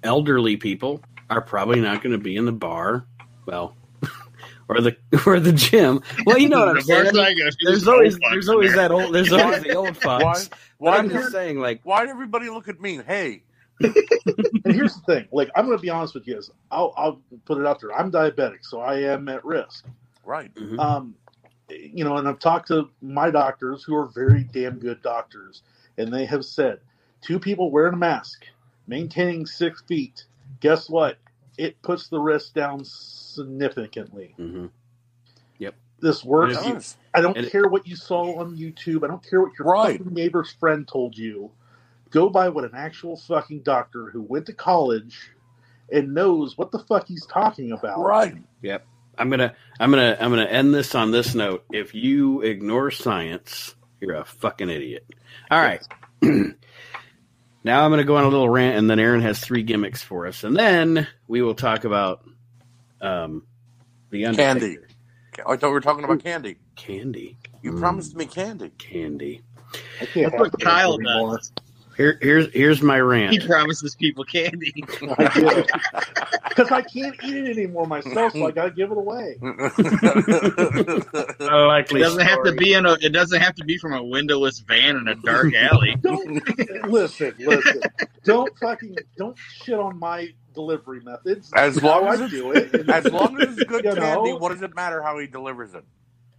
elderly 0.02 0.57
people 0.57 1.00
are 1.31 1.41
probably 1.41 1.81
not 1.81 2.02
going 2.02 2.12
to 2.12 2.19
be 2.19 2.37
in 2.37 2.45
the 2.45 2.52
bar, 2.52 3.07
well, 3.47 3.76
or 4.69 4.81
the 4.81 4.97
or 5.26 5.41
the 5.41 5.52
gym. 5.52 6.02
Well, 6.26 6.38
you 6.38 6.49
know 6.49 6.59
what 6.61 6.69
I'm 6.76 6.81
saying. 6.83 7.05
bars 7.05 7.19
I 7.19 7.35
go 7.35 7.38
to, 7.38 7.43
There's 7.43 7.57
there's 7.85 7.88
always 7.88 8.19
there's 8.31 8.49
always 8.49 8.71
there. 8.75 8.88
that 8.88 8.91
old 8.93 9.14
there's 9.14 9.33
always 9.33 9.62
the 9.62 9.75
old 9.75 9.97
Why? 10.05 10.21
fox. 10.21 10.49
But 10.49 10.59
Why? 10.79 10.97
I'm 10.99 11.11
just 11.11 11.31
saying, 11.33 11.59
like, 11.61 11.83
Why'd 11.83 12.09
everybody 12.09 12.49
look 12.50 12.69
at 12.69 12.81
me? 12.81 13.00
Hey, 13.07 13.43
and 14.65 14.75
here's 14.75 14.95
the 14.95 15.01
thing. 15.07 15.29
Like, 15.33 15.51
I'm 15.57 15.67
going 15.67 15.77
to 15.79 15.83
be 15.83 15.91
honest 15.91 16.15
with 16.15 16.27
you. 16.27 16.35
Guys. 16.35 16.51
I'll, 16.71 16.93
I'll 16.97 17.21
put 17.45 17.59
it 17.61 17.67
out 17.67 17.81
there. 17.81 17.93
I'm 17.93 18.11
diabetic, 18.11 18.59
so 18.65 18.81
I 18.81 19.01
am 19.01 19.29
at 19.29 19.45
risk. 19.45 19.87
right. 20.25 20.55
mhm. 20.55 20.79
Um, 20.79 21.15
you 21.71 22.05
know, 22.05 22.17
and 22.19 22.29
I've 22.29 22.39
talked 22.39 22.69
to 22.69 22.91
my 23.01 23.31
doctors 23.31 23.83
who 23.83 23.95
are 23.97 24.07
very 24.07 24.45
damn 24.45 24.79
good 24.79 25.01
doctors, 25.03 25.62
and 25.97 26.12
they 26.12 26.27
have 26.27 26.45
said 26.45 26.81
two 27.23 27.39
people 27.39 27.71
wearing 27.71 27.95
a 27.95 27.97
mask, 27.97 28.45
maintaining 28.87 29.47
six 29.47 29.83
feet. 29.89 30.25
Guess 30.61 30.91
what? 30.91 31.17
It 31.57 31.81
puts 31.83 32.09
the 32.09 32.19
risk 32.21 32.53
down 32.55 32.85
significantly. 32.85 34.35
Mhm. 34.39 34.71
This 36.01 36.25
works. 36.25 36.57
If 36.57 36.62
It 36.62 36.67
you- 36.67 36.75
does. 36.75 36.97
I 37.15 37.21
don't 37.21 37.37
and- 37.39 37.49
care 37.49 37.69
what 37.69 37.87
you 37.87 37.95
saw 37.95 38.41
on 38.41 38.57
YouTube. 38.57 39.05
I 39.05 39.07
don't 39.07 39.23
care 39.23 39.41
what 39.41 39.53
your 39.57 39.69
Right. 39.69 40.05
neighbor's 40.05 40.51
friend 40.51 40.87
told 40.89 41.17
you. 41.17 41.53
Go 42.12 42.31
by 42.31 42.49
what 42.50 42.64
an 42.64 42.73
actual 42.75 43.16
fucking 43.16 43.62
doctor 43.62 44.11
who 44.11 44.23
went 44.23 44.47
to 44.47 44.52
college 44.52 45.19
and 45.92 46.14
knows 46.14 46.57
what 46.59 46.71
the 46.73 46.78
fuck 46.81 47.07
he's 47.09 47.26
talking 47.26 47.73
about. 47.73 47.99
Right. 48.00 48.37
Yep. 48.62 48.87
I'm 49.19 49.31
gonna 49.31 49.54
I'm 49.81 49.90
gonna 49.90 50.16
I'm 50.21 50.31
gonna 50.31 50.45
end 50.47 50.75
this 50.75 50.95
on 50.95 51.11
this 51.11 51.35
note. 51.35 51.64
If 51.73 51.95
you 51.95 52.42
ignore 52.42 52.90
science, 52.90 53.75
you're 54.00 54.14
a 54.16 54.25
fucking 54.25 54.71
idiot. 54.71 55.07
All 55.50 55.61
right. 55.61 55.83
now 56.23 57.85
I'm 57.85 57.90
gonna 57.90 58.04
go 58.04 58.16
on 58.16 58.25
a 58.25 58.28
little 58.28 58.49
rant, 58.49 58.78
and 58.78 58.88
then 58.90 58.99
Aaron 58.99 59.23
has 59.23 59.40
three 59.40 59.62
gimmicks 59.62 60.02
for 60.02 60.26
us, 60.26 60.45
and 60.45 60.57
then 60.57 61.07
we 61.28 61.42
will 61.42 61.54
talk 61.54 61.85
about 61.85 62.25
um, 63.00 63.47
the 64.11 64.26
Undertaker. 64.26 64.49
Candy. 64.61 64.78
I 65.47 65.57
thought 65.57 65.69
we 65.69 65.73
were 65.73 65.81
talking 65.81 66.04
about 66.04 66.23
candy. 66.23 66.59
Candy. 66.76 67.38
You 67.62 67.73
Mm, 67.73 67.81
promised 67.81 68.16
me 68.16 68.26
candy. 68.26 68.71
candy. 68.78 69.42
I 70.00 70.07
can't 70.07 70.33
That's 70.33 70.40
what 70.40 70.61
Kyle 70.61 70.99
does. 70.99 71.52
Here 71.97 72.19
here's 72.21 72.53
here's 72.53 72.83
my 72.83 72.99
rant. 73.01 73.33
He 73.33 73.47
promises 73.47 73.95
people 73.95 74.25
candy. 74.25 74.73
Because 76.49 76.71
I 76.71 76.83
can't 76.83 77.15
eat 77.25 77.35
it 77.35 77.57
anymore 77.57 77.87
myself, 77.87 78.33
so 78.33 78.47
I 78.47 78.51
got 78.51 78.65
to 78.65 78.71
give 78.73 78.91
it 78.91 78.99
away. 78.99 79.39
It 81.43 81.99
doesn't 81.99 82.21
have 82.21 82.45
to 82.45 82.53
be 82.53 82.75
in 82.75 82.85
a. 82.87 82.93
It 83.01 83.13
doesn't 83.13 83.41
have 83.41 83.55
to 83.57 83.65
be 83.65 83.79
from 83.79 83.95
a 83.95 84.03
windowless 84.03 84.61
van 84.61 84.97
in 84.97 85.09
a 85.09 85.15
dark 85.15 85.55
alley. 85.55 85.97
Don't 86.01 86.87
listen, 86.89 87.35
listen. 87.39 87.81
Don't 88.25 88.57
fucking 88.59 88.97
don't 89.17 89.37
shit 89.39 89.79
on 89.79 89.99
my 89.99 90.29
delivery 90.55 91.01
methods. 91.01 91.51
As 91.55 91.83
long 91.83 92.07
as 92.07 92.21
I 92.21 92.25
it's- 92.27 92.31
do 92.31 92.53
it. 92.53 92.75
And 92.75 92.91
as 92.91 93.11
long 93.11 93.41
as 93.41 93.57
it's 93.57 93.65
good 93.65 93.85
candy, 93.85 94.01
know? 94.01 94.37
what 94.37 94.51
does 94.51 94.63
it 94.63 94.75
matter 94.75 95.03
how 95.03 95.19
he 95.19 95.27
delivers 95.27 95.75
it? 95.75 95.85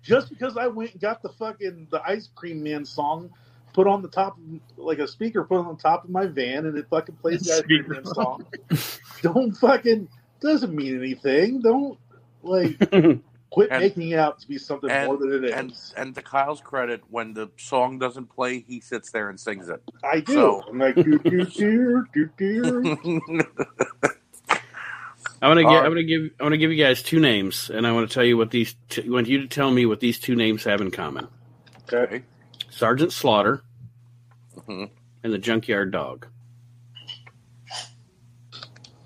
just 0.03 0.29
because 0.29 0.57
I 0.57 0.67
went 0.67 0.91
and 0.91 1.01
got 1.01 1.21
the 1.21 1.29
fucking 1.29 1.87
the 1.89 2.01
ice 2.05 2.29
cream 2.35 2.61
man 2.61 2.85
song 2.85 3.31
put 3.73 3.87
on 3.87 4.01
the 4.01 4.07
top 4.07 4.37
of 4.37 4.43
like 4.77 4.99
a 4.99 5.07
speaker 5.07 5.43
put 5.43 5.57
on 5.59 5.75
the 5.75 5.81
top 5.81 6.03
of 6.03 6.09
my 6.09 6.25
van 6.27 6.65
and 6.65 6.77
it 6.77 6.85
fucking 6.89 7.15
plays 7.15 7.41
the 7.41 7.97
ice 8.03 8.13
song. 8.13 8.45
Don't 9.21 9.51
fucking 9.53 10.07
doesn't 10.39 10.73
mean 10.75 10.97
anything. 10.97 11.61
Don't 11.61 11.97
like 12.43 12.77
quit 13.49 13.69
And- 13.71 13.81
making 13.81 14.09
it 14.09 14.19
out 14.19 14.39
to 14.39 14.47
be 14.47 14.57
something 14.57 14.89
and- 14.89 15.07
more 15.07 15.17
than 15.17 15.33
it 15.33 15.43
is. 15.45 15.51
And 15.53 15.73
and 15.97 16.15
to 16.15 16.21
Kyle's 16.21 16.61
credit, 16.61 17.01
when 17.09 17.33
the 17.33 17.49
song 17.57 17.99
doesn't 17.99 18.27
play, 18.27 18.59
he 18.67 18.79
sits 18.79 19.11
there 19.11 19.29
and 19.29 19.39
sings 19.39 19.69
it. 19.69 19.81
I 20.03 20.19
do. 20.21 20.33
so- 20.33 20.63
I'm 20.69 20.77
like 20.79 20.95
do 20.95 21.17
do 21.19 21.45
do 21.45 22.05
do 22.13 22.29
do. 22.37 22.97
I'm 25.41 25.49
gonna 25.49 25.61
give. 25.61 25.67
Alright. 25.69 25.85
I'm 25.85 25.91
gonna 25.91 26.03
give. 26.03 26.31
I 26.39 26.43
want 26.43 26.53
to 26.53 26.57
give 26.57 26.71
you 26.71 26.81
guys 26.81 27.03
two 27.03 27.19
names, 27.19 27.69
and 27.69 27.85
I 27.85 27.91
want 27.91 28.07
to 28.09 28.13
tell 28.13 28.23
you 28.23 28.37
what 28.37 28.49
these. 28.51 28.75
T- 28.89 29.03
I 29.05 29.09
want 29.09 29.27
you 29.27 29.39
to 29.41 29.47
tell 29.47 29.71
me 29.71 29.85
what 29.85 29.99
these 29.99 30.17
two 30.19 30.35
names 30.35 30.63
have 30.63 30.79
in 30.79 30.89
common: 30.89 31.27
Okay. 31.91 32.23
Sergeant 32.75 33.13
Slaughter 33.13 33.61
Mhm. 34.67 34.89
and 35.23 35.33
the 35.33 35.37
Junkyard 35.37 35.91
Dog. 35.91 36.27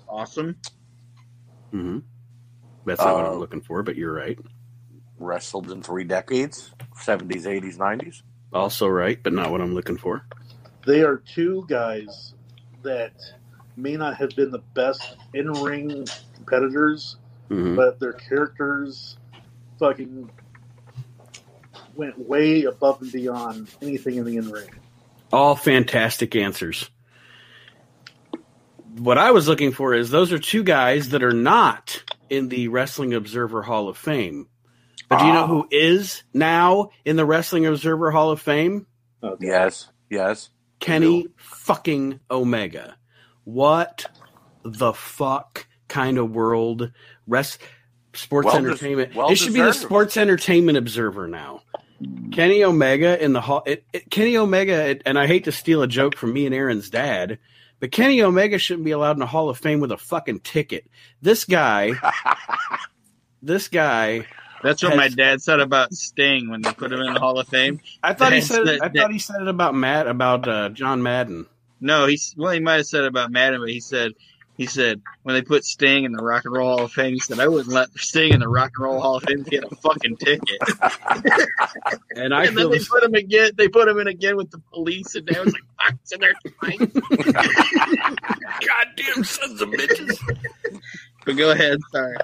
Awesome. 0.08 0.56
hmm 1.70 1.98
That's 2.86 3.00
not 3.02 3.14
what 3.16 3.26
Uh, 3.26 3.32
I'm 3.32 3.38
looking 3.38 3.60
for, 3.60 3.82
but 3.82 3.96
you're 3.96 4.14
right. 4.14 4.38
Wrestled 5.18 5.70
in 5.70 5.82
three 5.82 6.04
decades 6.04 6.72
70s, 6.96 7.44
80s, 7.46 7.76
90s. 7.76 8.22
Also 8.54 8.88
right, 8.88 9.22
but 9.22 9.34
not 9.34 9.50
what 9.50 9.60
I'm 9.60 9.74
looking 9.74 9.98
for. 9.98 10.24
They 10.86 11.02
are 11.02 11.18
two 11.18 11.66
guys 11.68 12.32
that 12.82 13.12
may 13.76 13.96
not 13.96 14.16
have 14.16 14.34
been 14.34 14.50
the 14.50 14.62
best 14.74 15.18
in 15.34 15.52
ring 15.52 16.06
competitors, 16.34 17.16
hmm 17.50 17.76
but 17.76 18.00
their 18.00 18.14
characters 18.14 19.18
fucking 19.78 20.30
went 21.98 22.18
way 22.18 22.62
above 22.62 23.02
and 23.02 23.12
beyond 23.12 23.68
anything 23.82 24.14
in 24.16 24.24
the 24.24 24.36
in 24.38 24.50
ring. 24.50 24.70
All 25.32 25.56
fantastic 25.56 26.34
answers. 26.36 26.88
What 28.96 29.18
I 29.18 29.32
was 29.32 29.46
looking 29.48 29.72
for 29.72 29.92
is 29.94 30.08
those 30.10 30.32
are 30.32 30.38
two 30.38 30.62
guys 30.62 31.10
that 31.10 31.22
are 31.22 31.32
not 31.32 32.02
in 32.30 32.48
the 32.48 32.68
Wrestling 32.68 33.12
Observer 33.14 33.62
Hall 33.62 33.88
of 33.88 33.96
Fame. 33.98 34.48
But 35.08 35.18
do 35.20 35.26
you 35.26 35.32
know 35.32 35.44
Ah. 35.44 35.46
who 35.46 35.68
is 35.70 36.22
now 36.32 36.90
in 37.04 37.16
the 37.16 37.24
Wrestling 37.24 37.66
Observer 37.66 38.10
Hall 38.10 38.30
of 38.30 38.40
Fame? 38.40 38.86
Okay. 39.22 39.46
Yes, 39.46 39.88
yes. 40.10 40.50
Kenny 40.80 41.26
fucking 41.36 42.20
Omega. 42.30 42.96
What 43.44 44.06
the 44.64 44.92
fuck 44.92 45.66
kind 45.88 46.18
of 46.18 46.30
world 46.34 46.92
rest 47.26 47.58
sports 48.12 48.46
Well 48.46 48.60
des- 48.60 48.68
entertainment? 48.68 49.14
well 49.14 49.30
it 49.30 49.36
should 49.36 49.54
be 49.54 49.60
the. 49.62 49.72
Sports 49.72 50.16
Entertainment 50.16 50.76
Observer 50.78 51.26
now. 51.26 51.62
Kenny 52.32 52.62
Omega 52.62 53.22
in 53.22 53.32
the 53.32 53.40
hall. 53.40 53.62
It, 53.66 53.84
it, 53.92 54.10
Kenny 54.10 54.36
Omega, 54.36 54.90
it, 54.90 55.02
and 55.06 55.18
I 55.18 55.26
hate 55.26 55.44
to 55.44 55.52
steal 55.52 55.82
a 55.82 55.88
joke 55.88 56.16
from 56.16 56.32
me 56.32 56.46
and 56.46 56.54
Aaron's 56.54 56.90
dad, 56.90 57.38
but 57.80 57.90
Kenny 57.92 58.22
Omega 58.22 58.58
shouldn't 58.58 58.84
be 58.84 58.90
allowed 58.92 59.12
in 59.12 59.18
the 59.18 59.26
Hall 59.26 59.48
of 59.48 59.58
Fame 59.58 59.80
with 59.80 59.92
a 59.92 59.96
fucking 59.96 60.40
ticket. 60.40 60.86
This 61.22 61.44
guy, 61.44 61.92
this 63.42 63.68
guy. 63.68 64.26
That's 64.62 64.82
what 64.82 64.90
has- 64.92 64.98
my 64.98 65.08
dad 65.08 65.40
said 65.42 65.60
about 65.60 65.92
Sting 65.94 66.50
when 66.50 66.62
they 66.62 66.72
put 66.72 66.92
him 66.92 67.00
in 67.00 67.14
the 67.14 67.20
Hall 67.20 67.38
of 67.38 67.48
Fame. 67.48 67.80
I 68.02 68.12
thought 68.14 68.32
he 68.32 68.40
said. 68.40 68.64
the- 68.66 68.80
I 68.82 68.88
thought 68.88 69.12
he 69.12 69.18
said 69.18 69.40
it 69.42 69.48
about 69.48 69.74
Matt 69.74 70.06
about 70.08 70.48
uh, 70.48 70.68
John 70.70 71.02
Madden. 71.02 71.46
No, 71.80 72.06
he's 72.06 72.34
well. 72.36 72.52
He 72.52 72.58
might 72.60 72.76
have 72.76 72.86
said 72.86 73.04
about 73.04 73.30
Madden, 73.30 73.60
but 73.60 73.68
he 73.68 73.78
said 73.80 74.12
he 74.58 74.66
said 74.66 75.00
when 75.22 75.34
they 75.34 75.40
put 75.42 75.64
Sting 75.64 76.04
in 76.04 76.12
the 76.12 76.22
Rock 76.22 76.44
and 76.44 76.52
Roll 76.54 76.76
Hall 76.76 76.84
of 76.84 76.92
Fame, 76.92 77.14
he 77.14 77.20
said 77.20 77.38
I 77.40 77.48
wouldn't 77.48 77.72
let 77.72 77.88
Sting 77.96 78.34
in 78.34 78.40
the 78.40 78.48
Rock 78.48 78.72
and 78.76 78.84
Roll 78.84 79.00
Hall 79.00 79.16
of 79.16 79.22
Fame 79.22 79.42
get 79.44 79.64
a 79.64 79.74
fucking 79.76 80.16
ticket. 80.18 80.58
And 82.16 82.34
I 82.34 82.46
and 82.46 82.54
feel 82.56 82.64
then 82.64 82.70
they 82.72 82.78
this- 82.78 82.88
put 82.88 83.04
him 83.04 83.14
again. 83.14 83.52
They 83.56 83.68
put 83.68 83.86
him 83.86 83.98
in 84.00 84.08
again 84.08 84.36
with 84.36 84.50
the 84.50 84.58
police, 84.72 85.14
and 85.14 85.24
they 85.26 85.38
was 85.38 85.52
like, 85.52 85.62
"Fuck, 85.80 85.94
it's 86.02 86.12
in 86.12 86.20
there 86.20 86.34
twice." 86.58 86.78
goddamn 88.66 89.24
sons 89.24 89.60
of 89.60 89.68
bitches. 89.70 90.18
But 91.24 91.36
go 91.36 91.50
ahead. 91.50 91.78
Sorry. 91.92 92.16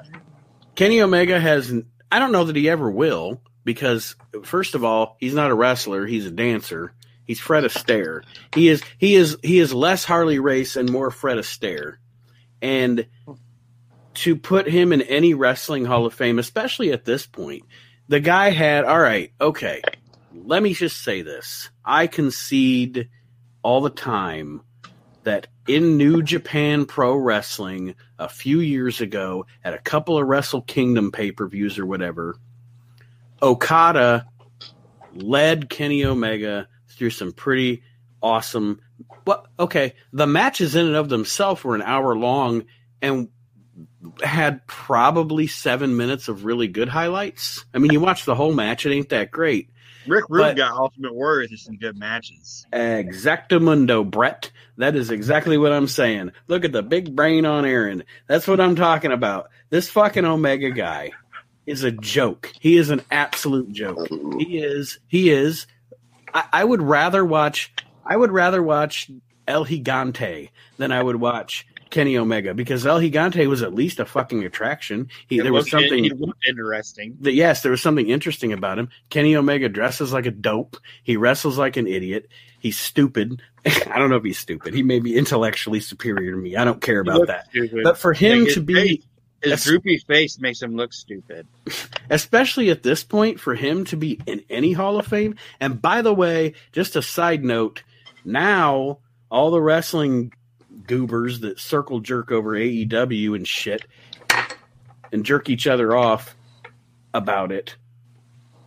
Kenny 0.74 1.00
Omega 1.00 1.38
has. 1.38 1.72
I 2.10 2.18
don't 2.18 2.32
know 2.32 2.44
that 2.44 2.56
he 2.56 2.68
ever 2.68 2.90
will 2.90 3.40
because 3.64 4.16
first 4.42 4.74
of 4.74 4.84
all, 4.84 5.16
he's 5.20 5.34
not 5.34 5.50
a 5.50 5.54
wrestler. 5.54 6.06
He's 6.06 6.26
a 6.26 6.30
dancer. 6.30 6.92
He's 7.26 7.40
Fred 7.40 7.64
Astaire. 7.64 8.22
He 8.54 8.68
is. 8.68 8.82
He 8.98 9.14
is. 9.14 9.36
He 9.42 9.58
is 9.58 9.72
less 9.72 10.04
Harley 10.04 10.38
Race 10.40 10.76
and 10.76 10.90
more 10.90 11.10
Fred 11.10 11.38
Astaire. 11.38 11.96
And 12.64 13.06
to 14.14 14.36
put 14.36 14.66
him 14.66 14.90
in 14.94 15.02
any 15.02 15.34
wrestling 15.34 15.84
Hall 15.84 16.06
of 16.06 16.14
Fame, 16.14 16.38
especially 16.38 16.92
at 16.92 17.04
this 17.04 17.26
point, 17.26 17.64
the 18.08 18.20
guy 18.20 18.48
had. 18.48 18.86
All 18.86 18.98
right. 18.98 19.32
Okay. 19.38 19.82
Let 20.32 20.62
me 20.62 20.72
just 20.72 21.02
say 21.02 21.20
this. 21.20 21.68
I 21.84 22.06
concede 22.06 23.10
all 23.62 23.82
the 23.82 23.90
time 23.90 24.62
that 25.24 25.46
in 25.68 25.98
New 25.98 26.22
Japan 26.22 26.86
Pro 26.86 27.14
Wrestling 27.14 27.96
a 28.18 28.30
few 28.30 28.60
years 28.60 29.02
ago 29.02 29.44
at 29.62 29.74
a 29.74 29.78
couple 29.78 30.16
of 30.16 30.26
Wrestle 30.26 30.62
Kingdom 30.62 31.12
pay 31.12 31.32
per 31.32 31.46
views 31.46 31.78
or 31.78 31.84
whatever, 31.84 32.36
Okada 33.42 34.26
led 35.12 35.68
Kenny 35.68 36.06
Omega 36.06 36.66
through 36.88 37.10
some 37.10 37.32
pretty 37.32 37.82
awesome. 38.24 38.80
Well, 39.26 39.46
okay, 39.60 39.94
the 40.12 40.26
matches 40.26 40.74
in 40.74 40.86
and 40.86 40.96
of 40.96 41.08
themselves 41.08 41.62
were 41.62 41.74
an 41.74 41.82
hour 41.82 42.16
long 42.16 42.64
and 43.02 43.28
had 44.22 44.66
probably 44.66 45.46
seven 45.46 45.96
minutes 45.96 46.28
of 46.28 46.44
really 46.44 46.68
good 46.68 46.88
highlights. 46.88 47.64
I 47.74 47.78
mean, 47.78 47.92
you 47.92 48.00
watch 48.00 48.24
the 48.24 48.34
whole 48.34 48.54
match; 48.54 48.86
it 48.86 48.92
ain't 48.92 49.10
that 49.10 49.30
great. 49.30 49.70
Rick 50.06 50.24
Rude 50.28 50.40
But- 50.42 50.56
got 50.56 50.72
Ultimate 50.72 51.14
Warrior 51.14 51.48
through 51.48 51.56
some 51.58 51.76
good 51.76 51.98
matches. 51.98 52.66
Exactamundo, 52.72 54.08
Brett. 54.08 54.50
That 54.76 54.96
is 54.96 55.10
exactly 55.10 55.56
what 55.56 55.72
I'm 55.72 55.86
saying. 55.86 56.32
Look 56.48 56.64
at 56.64 56.72
the 56.72 56.82
big 56.82 57.14
brain 57.14 57.46
on 57.46 57.64
Aaron. 57.64 58.04
That's 58.26 58.46
what 58.46 58.60
I'm 58.60 58.76
talking 58.76 59.12
about. 59.12 59.50
This 59.70 59.88
fucking 59.88 60.24
Omega 60.24 60.70
guy 60.70 61.12
is 61.66 61.84
a 61.84 61.90
joke. 61.90 62.52
He 62.60 62.76
is 62.76 62.90
an 62.90 63.00
absolute 63.10 63.72
joke. 63.72 64.08
He 64.38 64.58
is. 64.58 64.98
He 65.06 65.30
is. 65.30 65.66
I, 66.34 66.44
I 66.52 66.64
would 66.64 66.82
rather 66.82 67.24
watch. 67.24 67.72
I 68.06 68.16
would 68.16 68.30
rather 68.32 68.62
watch 68.62 69.10
El 69.48 69.64
Gigante 69.66 70.50
than 70.78 70.92
I 70.92 71.02
would 71.02 71.16
watch 71.16 71.66
Kenny 71.90 72.16
Omega 72.18 72.54
because 72.54 72.86
El 72.86 72.98
Gigante 73.00 73.46
was 73.48 73.62
at 73.62 73.74
least 73.74 74.00
a 74.00 74.04
fucking 74.04 74.44
attraction. 74.44 75.08
He, 75.28 75.38
there 75.40 75.52
was 75.52 75.70
something 75.70 76.02
He 76.04 76.12
interesting. 76.48 77.16
that 77.20 77.34
yes, 77.34 77.62
there 77.62 77.70
was 77.70 77.82
something 77.82 78.08
interesting 78.08 78.52
about 78.52 78.78
him. 78.78 78.88
Kenny 79.10 79.36
Omega 79.36 79.68
dresses 79.68 80.12
like 80.12 80.26
a 80.26 80.30
dope. 80.30 80.76
He 81.02 81.16
wrestles 81.16 81.56
like 81.58 81.76
an 81.76 81.86
idiot. 81.86 82.28
He's 82.58 82.78
stupid. 82.78 83.40
I 83.66 83.98
don't 83.98 84.10
know 84.10 84.16
if 84.16 84.24
he's 84.24 84.38
stupid. 84.38 84.74
He 84.74 84.82
may 84.82 84.98
be 84.98 85.16
intellectually 85.16 85.80
superior 85.80 86.32
to 86.32 86.36
me. 86.36 86.56
I 86.56 86.64
don't 86.64 86.80
care 86.80 87.00
about 87.00 87.26
that. 87.28 87.46
stupid. 87.50 87.82
But 87.84 87.98
for 87.98 88.12
him 88.12 88.38
Like, 88.40 88.46
his 88.46 88.54
to 88.54 88.60
be, 88.62 88.74
face- 88.74 89.04
his 89.42 89.64
droopy 89.64 89.98
face 89.98 90.38
makes 90.40 90.60
him 90.62 90.74
look 90.74 90.92
stupid. 90.94 91.46
especially 92.10 92.70
at 92.70 92.82
this 92.82 93.04
point, 93.04 93.38
for 93.40 93.54
him 93.54 93.84
to 93.86 93.96
be 93.96 94.18
in 94.26 94.42
any 94.50 94.72
Hall 94.72 94.98
of 94.98 95.06
Fame. 95.06 95.36
And 95.60 95.80
by 95.80 96.02
the 96.02 96.14
way, 96.14 96.54
just 96.72 96.96
a 96.96 97.02
side 97.02 97.44
note, 97.44 97.82
now 98.24 98.98
all 99.30 99.50
the 99.50 99.60
wrestling 99.60 100.32
goobers 100.86 101.40
that 101.40 101.58
circle 101.58 102.00
jerk 102.00 102.30
over 102.30 102.50
AEW 102.52 103.36
and 103.36 103.46
shit 103.46 103.84
and 105.12 105.24
jerk 105.24 105.48
each 105.48 105.66
other 105.66 105.96
off 105.96 106.36
about 107.12 107.52
it 107.52 107.76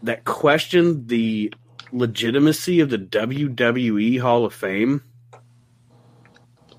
that 0.03 0.23
question 0.23 1.07
the 1.07 1.53
legitimacy 1.91 2.79
of 2.79 2.89
the 2.89 2.97
WWE 2.97 4.19
Hall 4.19 4.45
of 4.45 4.53
Fame 4.53 5.03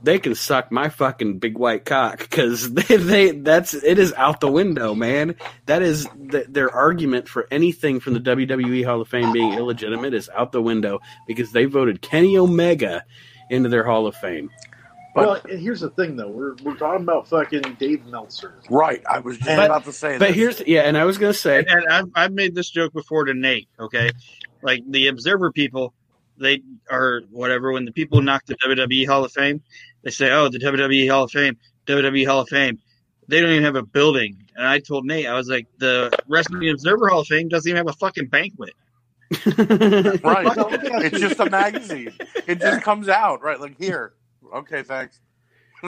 they 0.03 0.19
can 0.19 0.35
suck 0.35 0.71
my 0.71 0.89
fucking 0.89 1.39
big 1.39 1.59
white 1.59 1.85
cock 1.85 2.19
because 2.19 2.73
they, 2.75 2.97
they 2.97 3.31
that's 3.33 3.75
it 3.75 3.99
is 3.99 4.13
out 4.15 4.41
the 4.41 4.51
window 4.51 4.95
man 4.95 5.35
that 5.67 5.83
is 5.83 6.07
th 6.31 6.47
their 6.49 6.71
argument 6.71 7.29
for 7.29 7.47
anything 7.51 8.01
from 8.01 8.15
the 8.15 8.21
WWE 8.21 8.85
Hall 8.85 9.01
of 9.01 9.09
Fame 9.09 9.33
being 9.33 9.55
illegitimate 9.55 10.15
is 10.15 10.29
out 10.37 10.53
the 10.53 10.63
window 10.63 11.01
because 11.27 11.53
they 11.53 11.65
voted 11.65 12.01
Kenny 12.03 12.37
Omega 12.37 13.05
into 13.51 13.69
their 13.69 13.85
Hall 13.85 14.07
of 14.07 14.15
Fame 14.17 14.51
well, 15.15 15.41
here's 15.49 15.81
the 15.81 15.91
thing, 15.91 16.15
though. 16.15 16.29
We're, 16.29 16.55
we're 16.63 16.77
talking 16.77 17.03
about 17.03 17.27
fucking 17.29 17.77
Dave 17.81 18.07
Meltzer. 18.07 18.55
Right. 18.71 19.03
I 19.11 19.19
was 19.19 19.37
just 19.39 19.49
But- 19.49 19.65
about 19.67 19.85
to 19.87 19.93
say 19.93 20.17
but 20.17 20.29
this. 20.29 20.37
here's 20.37 20.61
yeah 20.67 20.83
and 20.83 20.97
I 20.97 21.05
was 21.07 21.19
gonna 21.19 21.35
say 21.35 21.59
And, 21.59 21.69
and 21.69 21.89
I've, 21.89 22.05
I've 22.15 22.33
made 22.33 22.55
this 22.55 22.71
joke 22.71 22.93
before 22.93 23.25
to 23.25 23.35
Nate. 23.35 23.69
Okay, 23.81 24.13
like 24.63 24.83
the 24.89 25.09
Observer 25.09 25.51
people, 25.51 25.93
they 26.39 26.63
are 26.91 27.23
whatever. 27.31 27.73
When 27.73 27.85
the 27.85 27.93
people 27.93 28.23
knock 28.23 28.47
the 28.47 28.57
WWE 28.57 29.07
Hall 29.07 29.25
of 29.25 29.33
Fame, 29.33 29.63
they 30.03 30.11
say, 30.11 30.31
"Oh, 30.31 30.49
the 30.49 30.59
WWE 30.59 31.09
Hall 31.11 31.25
of 31.25 31.31
Fame, 31.31 31.57
WWE 31.87 32.27
Hall 32.27 32.41
of 32.41 32.49
Fame." 32.49 32.79
They 33.29 33.41
don't 33.41 33.51
even 33.51 33.65
have 33.65 33.77
a 33.77 33.83
building. 33.83 34.49
And 34.57 34.67
I 34.67 34.79
told 34.79 35.05
Nate, 35.05 35.27
I 35.27 35.35
was 35.35 35.49
like, 35.49 35.67
the 35.77 36.11
Wrestling 36.29 36.71
Observer 36.71 37.09
Hall 37.09 37.21
of 37.21 37.27
Fame 37.27 37.49
doesn't 37.49 37.69
even 37.69 37.77
have 37.77 37.89
a 37.89 37.99
fucking 37.99 38.29
banquet. 38.29 38.73
right. 39.47 40.57
No, 40.57 40.69
let 40.69 40.83
me 40.83 40.91
ask 40.91 41.05
it's 41.05 41.21
just 41.21 41.39
a 41.39 41.51
magazine. 41.51 42.13
It 42.47 42.61
just 42.61 42.83
comes 42.83 43.09
out 43.09 43.43
right 43.43 43.61
like 43.61 43.77
here. 43.79 44.15
Okay, 44.55 44.83
thanks. 44.83 45.21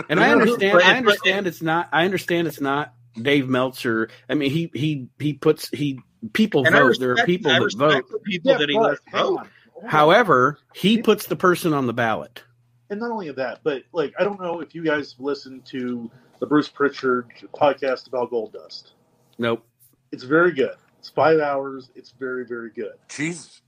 And 0.08 0.20
I 0.20 0.30
understand. 0.30 0.78
I 0.78 0.96
understand 0.96 1.46
it's 1.46 1.62
not. 1.62 1.88
I 1.92 2.04
understand 2.04 2.46
it's 2.46 2.60
not 2.60 2.92
Dave 3.20 3.48
Meltzer. 3.48 4.10
I 4.28 4.34
mean, 4.34 4.50
he 4.50 4.70
he 4.74 5.08
he 5.18 5.32
puts 5.32 5.68
he 5.70 6.00
people 6.32 6.66
And 6.66 6.76
I 6.76 6.80
vote. 6.80 6.98
There 6.98 7.12
are 7.12 7.24
people 7.24 7.50
that 7.50 7.72
vote. 7.76 8.04
the 8.10 8.18
people 8.18 8.52
Yeah, 8.52 8.58
that 8.58 8.68
he 8.68 8.76
but 8.76 8.82
lets 8.82 9.00
hang 9.06 9.36
vote. 9.36 9.46
On. 9.82 9.88
Hold 9.88 9.94
on. 9.94 10.14
However, 10.14 10.58
he 10.74 11.00
puts 11.02 11.26
the 11.26 11.36
person 11.36 11.72
on 11.72 11.86
the 11.86 11.92
ballot. 11.92 12.42
and 12.90 13.00
not 13.00 13.10
only 13.10 13.30
that, 13.30 13.60
but 13.62 13.84
like 13.92 14.12
I 14.18 14.24
don't 14.24 14.40
know 14.40 14.60
if 14.60 14.74
you 14.74 14.84
guys 14.84 15.14
listened 15.18 15.64
to 15.66 16.10
the 16.40 16.46
Bruce 16.46 16.68
Pritchard 16.68 17.30
podcast 17.54 18.08
about 18.08 18.30
Goldust. 18.30 18.92
Nope. 19.38 19.64
It's 20.12 20.24
very 20.24 20.52
good. 20.52 20.74
It's 20.98 21.08
five 21.08 21.38
hours. 21.40 21.90
It's 21.94 22.10
very 22.10 22.44
very 22.44 22.70
good. 22.70 22.94
Jesus. 23.08 23.62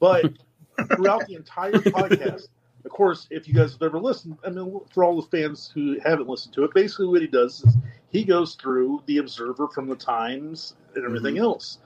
But 0.00 0.32
throughout 0.94 1.26
the 1.26 1.34
entire 1.34 1.72
podcast, 1.72 2.48
of 2.84 2.90
course, 2.90 3.26
if 3.30 3.46
you 3.46 3.54
guys 3.54 3.72
have 3.72 3.82
ever 3.82 4.00
listened, 4.00 4.38
I 4.44 4.50
mean, 4.50 4.80
for 4.92 5.04
all 5.04 5.20
the 5.20 5.28
fans 5.28 5.70
who 5.72 5.98
haven't 6.04 6.28
listened 6.28 6.54
to 6.54 6.64
it, 6.64 6.72
basically 6.74 7.06
what 7.06 7.20
he 7.20 7.28
does 7.28 7.62
is 7.62 7.76
he 8.08 8.24
goes 8.24 8.54
through 8.54 9.02
the 9.06 9.18
Observer 9.18 9.68
from 9.68 9.86
the 9.86 9.96
Times 9.96 10.74
and 10.94 11.04
everything 11.04 11.34
mm-hmm. 11.34 11.44
else, 11.44 11.78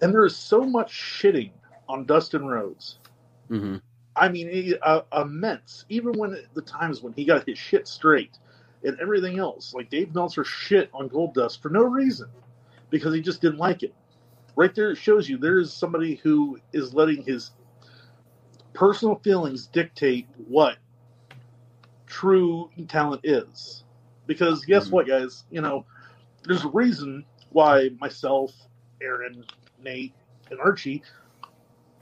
and 0.00 0.12
there 0.12 0.24
is 0.24 0.36
so 0.36 0.62
much 0.62 0.92
shitting 0.92 1.50
on 1.88 2.06
Dustin 2.06 2.46
Rhodes. 2.46 2.99
Hmm 3.50 3.76
I 4.16 4.28
mean, 4.28 4.74
uh, 4.82 5.02
immense. 5.16 5.84
Even 5.88 6.12
when 6.18 6.36
the 6.54 6.62
times 6.62 7.02
when 7.02 7.12
he 7.14 7.24
got 7.24 7.46
his 7.48 7.58
shit 7.58 7.88
straight 7.88 8.38
and 8.84 8.98
everything 9.00 9.38
else, 9.38 9.74
like 9.74 9.90
Dave 9.90 10.14
Meltzer 10.14 10.44
shit 10.44 10.90
on 10.92 11.08
Goldust 11.08 11.60
for 11.62 11.70
no 11.70 11.82
reason 11.84 12.28
because 12.90 13.14
he 13.14 13.20
just 13.20 13.40
didn't 13.40 13.58
like 13.58 13.82
it. 13.82 13.94
Right 14.56 14.74
there, 14.74 14.90
it 14.92 14.96
shows 14.98 15.28
you 15.28 15.38
there 15.38 15.58
is 15.58 15.72
somebody 15.72 16.16
who 16.16 16.58
is 16.72 16.94
letting 16.94 17.22
his 17.24 17.52
personal 18.74 19.16
feelings 19.16 19.66
dictate 19.68 20.28
what 20.48 20.78
true 22.06 22.70
talent 22.88 23.22
is. 23.24 23.84
Because 24.26 24.64
guess 24.64 24.88
Mhm. 24.88 24.92
what, 24.92 25.08
guys? 25.08 25.44
You 25.50 25.62
know, 25.62 25.86
there's 26.44 26.64
a 26.64 26.68
reason 26.70 27.26
why 27.50 27.90
myself, 28.00 28.52
Aaron, 29.02 29.44
Nate, 29.82 30.14
and 30.50 30.60
Archie 30.60 31.02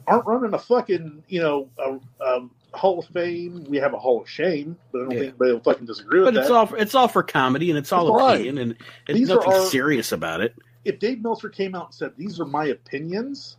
aren't 0.08 0.26
running 0.26 0.54
a 0.54 0.58
fucking 0.58 1.24
you 1.28 1.40
know 1.40 1.68
a, 1.78 1.98
a 2.24 2.48
Hall 2.74 2.98
of 2.98 3.06
Fame. 3.06 3.64
We 3.68 3.78
have 3.78 3.94
a 3.94 3.98
Hall 3.98 4.20
of 4.22 4.28
Shame, 4.28 4.76
but 4.92 4.98
I 5.00 5.02
don't 5.04 5.12
Yeah. 5.12 5.18
think 5.20 5.28
anybody 5.30 5.52
will 5.52 5.60
fucking 5.60 5.86
disagree 5.86 6.20
with 6.20 6.34
But 6.34 6.36
it's 6.36 6.48
that. 6.48 6.54
all 6.54 6.66
for, 6.66 6.76
it's 6.76 6.94
all 6.94 7.08
for 7.08 7.22
comedy 7.22 7.70
and 7.70 7.78
it's 7.78 7.92
all 7.92 8.14
Right. 8.14 8.34
opinion 8.34 8.58
and 8.58 8.76
it's 9.08 9.18
These 9.18 9.28
nothing 9.28 9.52
our- 9.52 9.66
serious 9.66 10.12
about 10.12 10.40
it. 10.40 10.54
if 10.84 10.98
Dave 10.98 11.22
Meltzer 11.22 11.48
came 11.50 11.74
out 11.74 11.86
and 11.86 11.94
said 11.94 12.12
these 12.16 12.40
are 12.40 12.44
my 12.46 12.66
opinions, 12.66 13.56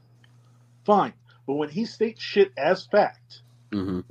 fine. 0.86 1.14
But 1.48 1.56
when 1.56 1.70
he 1.70 1.86
states 1.86 2.22
shit 2.22 2.52
as 2.58 2.86
fact, 2.86 3.42
hmm 3.72 4.02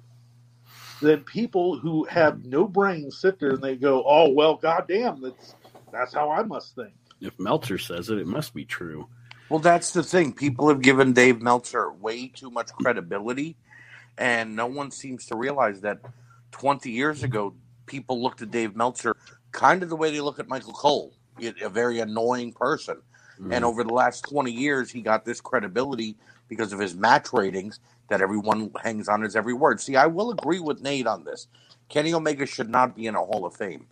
then 1.00 1.22
people 1.22 1.78
who 1.78 2.02
have 2.04 2.44
no 2.44 2.66
brains 2.66 3.20
sit 3.20 3.38
there 3.38 3.50
and 3.50 3.62
they 3.62 3.76
go, 3.76 4.02
"Oh 4.04 4.30
well, 4.30 4.56
goddamn, 4.56 5.20
that's 5.22 5.54
that's 5.92 6.12
how 6.12 6.28
I 6.30 6.42
must 6.42 6.74
think." 6.74 6.92
If 7.20 7.38
Meltzer 7.38 7.78
says 7.78 8.10
it, 8.10 8.18
it 8.18 8.26
must 8.26 8.52
be 8.52 8.64
true. 8.64 9.06
Well, 9.48 9.60
that's 9.60 9.92
the 9.92 10.02
thing. 10.02 10.32
People 10.32 10.68
have 10.68 10.82
given 10.82 11.12
Dave 11.12 11.40
Meltzer 11.40 11.90
way 11.90 12.28
too 12.28 12.50
much 12.50 12.68
credibility, 12.72 13.56
and 14.18 14.54
no 14.54 14.66
one 14.66 14.90
seems 14.90 15.26
to 15.26 15.36
realize 15.36 15.80
that 15.80 16.00
20 16.52 16.90
years 16.90 17.22
ago, 17.22 17.54
people 17.86 18.22
looked 18.22 18.42
at 18.42 18.50
Dave 18.50 18.76
Meltzer 18.76 19.16
kind 19.52 19.82
of 19.82 19.88
the 19.88 19.96
way 19.96 20.10
they 20.10 20.20
look 20.20 20.38
at 20.38 20.48
Michael 20.48 20.74
Cole, 20.74 21.12
a 21.40 21.68
very 21.68 22.00
annoying 22.00 22.52
person. 22.52 23.00
And 23.38 23.50
mm-hmm. 23.50 23.64
over 23.64 23.84
the 23.84 23.94
last 23.94 24.24
20 24.28 24.50
years, 24.50 24.90
he 24.90 25.00
got 25.00 25.24
this 25.24 25.40
credibility 25.40 26.16
because 26.48 26.72
of 26.72 26.80
his 26.80 26.94
match 26.94 27.32
ratings 27.32 27.78
that 28.08 28.20
everyone 28.20 28.70
hangs 28.82 29.08
on 29.08 29.22
his 29.22 29.36
every 29.36 29.54
word. 29.54 29.80
See, 29.80 29.96
I 29.96 30.06
will 30.06 30.30
agree 30.30 30.60
with 30.60 30.82
Nate 30.82 31.06
on 31.06 31.24
this. 31.24 31.46
Kenny 31.88 32.12
Omega 32.12 32.46
should 32.46 32.68
not 32.68 32.96
be 32.96 33.06
in 33.06 33.14
a 33.14 33.20
Hall 33.20 33.46
of 33.46 33.54
Fame. 33.54 33.86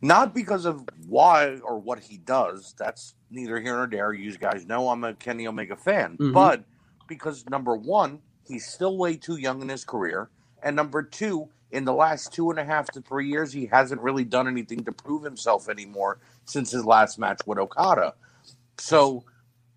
Not 0.00 0.34
because 0.34 0.64
of 0.64 0.88
why 1.06 1.58
or 1.62 1.78
what 1.78 2.00
he 2.00 2.18
does. 2.18 2.74
That's 2.76 3.14
neither 3.32 3.60
here 3.60 3.76
nor 3.76 3.86
there. 3.86 4.12
You 4.12 4.36
guys 4.36 4.66
know 4.66 4.88
I'm 4.90 5.04
a 5.04 5.14
Kenny 5.14 5.46
Omega 5.46 5.76
fan. 5.76 6.16
Mhm. 6.18 6.32
But 6.32 6.64
because 7.08 7.44
number 7.48 7.74
one, 7.74 8.20
he's 8.46 8.66
still 8.66 8.96
way 8.96 9.16
too 9.16 9.36
young 9.36 9.62
in 9.62 9.68
his 9.68 9.84
career. 9.84 10.28
And 10.62 10.76
number 10.76 11.02
two, 11.02 11.48
in 11.70 11.84
the 11.84 11.92
last 11.94 12.32
two 12.32 12.50
and 12.50 12.58
a 12.58 12.64
half 12.64 12.86
to 12.92 13.00
three 13.00 13.28
years, 13.28 13.52
he 13.52 13.66
hasn't 13.66 14.00
really 14.00 14.24
done 14.24 14.46
anything 14.46 14.84
to 14.84 14.92
prove 14.92 15.22
himself 15.24 15.68
anymore 15.68 16.18
since 16.44 16.70
his 16.70 16.84
last 16.84 17.18
match 17.18 17.40
with 17.46 17.58
Okada. 17.58 18.14
So 18.78 19.24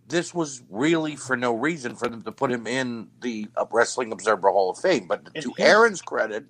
this 0.07 0.33
was 0.33 0.61
really 0.69 1.15
for 1.15 1.35
no 1.35 1.53
reason 1.53 1.95
for 1.95 2.07
them 2.07 2.21
to 2.23 2.31
put 2.31 2.51
him 2.51 2.67
in 2.67 3.09
the 3.21 3.47
Wrestling 3.71 4.11
Observer 4.11 4.49
Hall 4.51 4.69
of 4.69 4.77
Fame. 4.77 5.07
But 5.07 5.33
to 5.41 5.53
Aaron's 5.57 6.01
credit, 6.01 6.45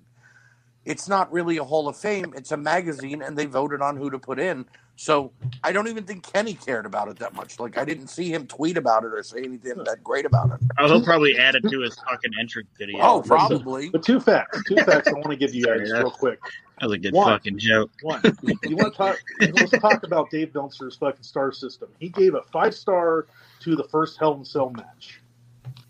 it's 0.84 1.08
not 1.08 1.32
really 1.32 1.56
a 1.56 1.64
Hall 1.64 1.88
of 1.88 1.96
Fame. 1.96 2.34
It's 2.36 2.52
a 2.52 2.56
magazine, 2.56 3.22
and 3.22 3.36
they 3.36 3.46
voted 3.46 3.80
on 3.80 3.96
who 3.96 4.10
to 4.10 4.18
put 4.18 4.38
in. 4.38 4.66
So 4.98 5.30
I 5.62 5.72
don't 5.72 5.88
even 5.88 6.04
think 6.04 6.30
Kenny 6.32 6.54
cared 6.54 6.86
about 6.86 7.08
it 7.08 7.18
that 7.18 7.34
much. 7.34 7.60
Like 7.60 7.76
I 7.76 7.84
didn't 7.84 8.06
see 8.08 8.32
him 8.32 8.46
tweet 8.46 8.78
about 8.78 9.04
it 9.04 9.12
or 9.12 9.22
say 9.22 9.38
anything 9.44 9.74
that 9.84 10.02
great 10.02 10.24
about 10.24 10.50
it. 10.52 10.60
Oh, 10.78 10.86
he'll 10.86 11.04
probably 11.04 11.36
add 11.38 11.54
it 11.54 11.68
to 11.68 11.80
his 11.80 11.94
fucking 12.08 12.32
entrance 12.40 12.68
video. 12.78 12.98
Oh, 13.02 13.20
probably. 13.22 13.90
But 13.90 14.02
two 14.02 14.20
facts, 14.20 14.62
two 14.66 14.76
facts 14.76 15.08
I 15.08 15.12
want 15.12 15.26
to 15.30 15.36
give 15.36 15.54
you 15.54 15.64
guys 15.66 15.92
real 15.92 16.10
quick. 16.10 16.40
That 16.80 16.86
was 16.86 16.94
a 16.94 16.98
good 16.98 17.12
One. 17.12 17.26
fucking 17.28 17.58
joke. 17.58 17.90
One, 18.02 18.22
you 18.64 18.76
want 18.76 18.92
to 18.94 18.96
talk? 18.96 19.18
Let's 19.40 19.70
talk 19.78 20.02
about 20.02 20.30
Dave 20.30 20.54
Meltzer's 20.54 20.96
fucking 20.96 21.22
star 21.22 21.52
system. 21.52 21.88
He 22.00 22.08
gave 22.08 22.34
a 22.34 22.42
five 22.50 22.74
star 22.74 23.26
to 23.60 23.76
the 23.76 23.84
first 23.84 24.18
Hell 24.18 24.34
in 24.34 24.44
Cell 24.46 24.70
match. 24.70 25.20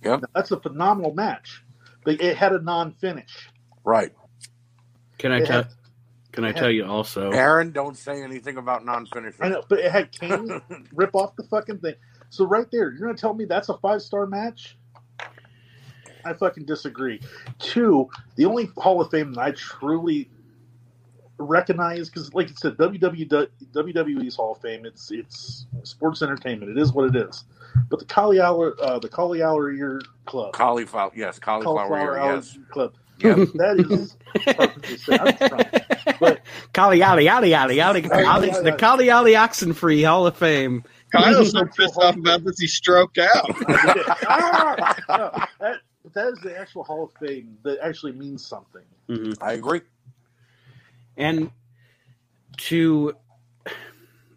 Yep. 0.02 0.24
that's 0.34 0.50
a 0.50 0.58
phenomenal 0.60 1.14
match. 1.14 1.62
But 2.04 2.20
it 2.20 2.36
had 2.36 2.52
a 2.52 2.60
non 2.60 2.92
finish. 2.94 3.50
Right. 3.84 4.12
Can 5.18 5.30
I 5.32 5.38
It 5.38 5.46
tell? 5.46 5.62
had- 5.62 5.72
Can 6.36 6.44
I 6.44 6.50
it 6.50 6.56
tell 6.56 6.70
you 6.70 6.84
also? 6.84 7.30
Aaron, 7.30 7.72
don't 7.72 7.96
say 7.96 8.22
anything 8.22 8.58
about 8.58 8.84
non-finishers. 8.84 9.40
I 9.40 9.48
know, 9.48 9.62
but 9.68 9.80
it 9.80 9.90
had 9.90 10.12
Kane 10.18 10.60
rip 10.92 11.14
off 11.14 11.34
the 11.34 11.44
fucking 11.44 11.78
thing. 11.78 11.94
So 12.30 12.46
right 12.46 12.66
there, 12.70 12.92
you're 12.92 13.08
gonna 13.08 13.18
tell 13.18 13.34
me 13.34 13.46
that's 13.46 13.68
a 13.68 13.78
five 13.78 14.02
star 14.02 14.26
match? 14.26 14.76
I 16.24 16.34
fucking 16.34 16.66
disagree. 16.66 17.20
Two, 17.58 18.10
the 18.34 18.44
only 18.44 18.68
Hall 18.76 19.00
of 19.00 19.10
Fame 19.10 19.32
that 19.34 19.40
I 19.40 19.50
truly 19.52 20.28
recognize, 21.38 22.08
because 22.08 22.34
like 22.34 22.48
I 22.50 22.54
said, 22.54 22.76
WWE, 22.76 23.48
WWE's 23.72 24.36
Hall 24.36 24.52
of 24.52 24.60
Fame, 24.60 24.84
it's 24.84 25.10
it's 25.10 25.66
sports 25.84 26.22
entertainment. 26.22 26.76
It 26.76 26.80
is 26.80 26.92
what 26.92 27.14
it 27.14 27.28
is. 27.28 27.44
But 27.88 28.00
the 28.00 28.04
cauliflower, 28.06 28.74
uh, 28.80 28.98
the 28.98 29.08
cauliflower 29.08 29.70
ear 29.72 30.00
club, 30.24 30.52
Cauliflower, 30.52 31.12
yes, 31.14 31.38
cauliflower, 31.38 31.88
cauliflower 31.88 32.16
ear, 32.18 32.24
ear 32.24 32.34
yes. 32.36 32.58
club, 32.70 32.94
Yep. 33.18 33.36
that 33.54 33.86
is. 33.90 34.16
perfectly 34.56 34.96
said. 34.98 35.20
I'm 35.20 35.48
drunk. 35.48 35.68
But 36.20 36.40
Kali 36.72 37.00
Yali 37.00 37.26
Yali 37.28 37.50
Yali 37.50 37.76
Yali 37.76 38.02
Yali, 38.04 38.50
Yali 38.50 38.62
the 38.62 38.72
Yali. 38.72 38.78
Kali 38.78 39.06
Yali 39.06 39.32
Oxenfree 39.36 40.06
Hall 40.06 40.26
of 40.26 40.36
Fame. 40.36 40.84
Kyle's 41.12 41.50
so 41.52 41.64
pissed 41.66 41.96
off 41.96 42.16
about 42.16 42.44
this, 42.44 42.58
he 42.58 42.66
stroked 42.66 43.18
out. 43.18 43.50
Ah! 44.28 44.96
No, 45.08 45.30
that, 45.60 45.80
but 46.02 46.14
that 46.14 46.32
is 46.32 46.38
the 46.40 46.58
actual 46.58 46.84
Hall 46.84 47.04
of 47.04 47.12
Fame 47.26 47.58
that 47.64 47.78
actually 47.82 48.12
means 48.12 48.44
something. 48.46 48.82
Mhm. 49.08 49.36
I 49.40 49.52
agree. 49.52 49.80
And 51.16 51.50
to, 52.58 53.14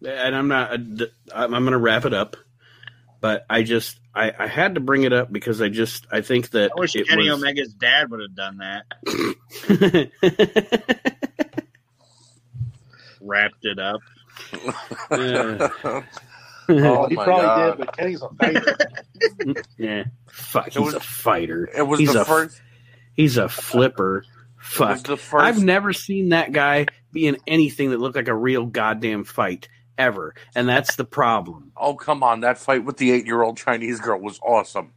and 0.06 0.34
I'm 0.34 0.48
not, 0.48 0.72
I'm 1.34 1.50
going 1.50 1.72
to 1.72 1.78
wrap 1.78 2.04
it 2.06 2.14
up, 2.14 2.36
but 3.20 3.44
I 3.50 3.62
just, 3.62 3.98
I, 4.14 4.32
I 4.38 4.46
had 4.46 4.74
to 4.76 4.80
bring 4.80 5.02
it 5.04 5.12
up 5.12 5.32
because 5.32 5.60
I 5.62 5.68
just, 5.68 6.06
I 6.10 6.20
think 6.22 6.50
that 6.50 6.72
I 6.76 6.80
wish 6.80 6.96
it 6.96 7.06
Kenny 7.08 7.30
was, 7.30 7.42
Omega's 7.42 7.74
dad 7.74 8.10
would 8.10 8.20
have 8.20 8.34
done 8.34 8.58
that. 8.58 8.86
Wrapped 13.20 13.64
it 13.64 13.78
up. 13.78 14.00
Uh, 15.10 16.00
Oh, 16.72 17.08
he 17.08 17.16
probably 17.16 17.34
God. 17.42 17.76
did, 17.78 17.86
but 17.86 17.96
Kenny's 17.96 18.22
a 18.22 18.28
fighter. 18.28 18.76
yeah, 19.76 20.04
fuck, 20.28 20.66
he's 20.66 20.78
was- 20.78 20.94
a 20.94 21.00
fighter. 21.00 21.68
It 21.76 21.82
was 21.82 21.98
he's 21.98 22.12
the 22.12 22.20
a 22.20 22.24
first. 22.24 22.62
he's 23.16 23.38
a 23.38 23.48
flipper. 23.48 24.24
Fuck, 24.56 25.02
the 25.02 25.16
first. 25.16 25.42
I've 25.42 25.60
never 25.60 25.92
seen 25.92 26.28
that 26.28 26.52
guy 26.52 26.86
be 27.12 27.26
in 27.26 27.38
anything 27.48 27.90
that 27.90 27.98
looked 27.98 28.14
like 28.14 28.28
a 28.28 28.34
real 28.36 28.66
goddamn 28.66 29.24
fight 29.24 29.68
ever, 30.00 30.34
and 30.54 30.68
that's 30.68 30.96
the 30.96 31.04
problem. 31.04 31.72
oh 31.76 31.94
come 31.94 32.22
on! 32.22 32.40
That 32.40 32.58
fight 32.58 32.84
with 32.84 32.96
the 32.96 33.12
eight-year-old 33.12 33.56
Chinese 33.58 34.00
girl 34.00 34.18
was 34.20 34.40
awesome. 34.42 34.92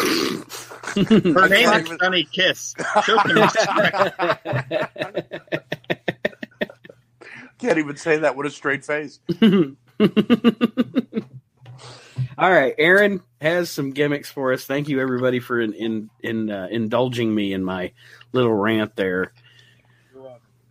Her 0.00 1.48
name 1.48 1.68
is 1.68 1.80
even- 1.80 1.98
Sonny 1.98 2.24
Kiss. 2.24 2.74
Show 3.04 3.16
some 3.18 3.36
respect. 3.36 4.18
Can't 7.58 7.78
even 7.78 7.96
say 7.96 8.18
that 8.18 8.36
with 8.36 8.46
a 8.46 8.50
straight 8.50 8.84
face. 8.84 9.18
All 12.38 12.50
right, 12.52 12.72
Aaron 12.78 13.20
has 13.40 13.68
some 13.68 13.90
gimmicks 13.90 14.30
for 14.30 14.52
us. 14.52 14.64
Thank 14.64 14.88
you, 14.88 15.00
everybody, 15.00 15.40
for 15.40 15.60
in 15.60 15.72
in, 15.72 16.10
in 16.20 16.50
uh, 16.50 16.68
indulging 16.70 17.34
me 17.34 17.52
in 17.52 17.64
my 17.64 17.90
little 18.32 18.54
rant 18.54 18.94
there. 18.94 19.32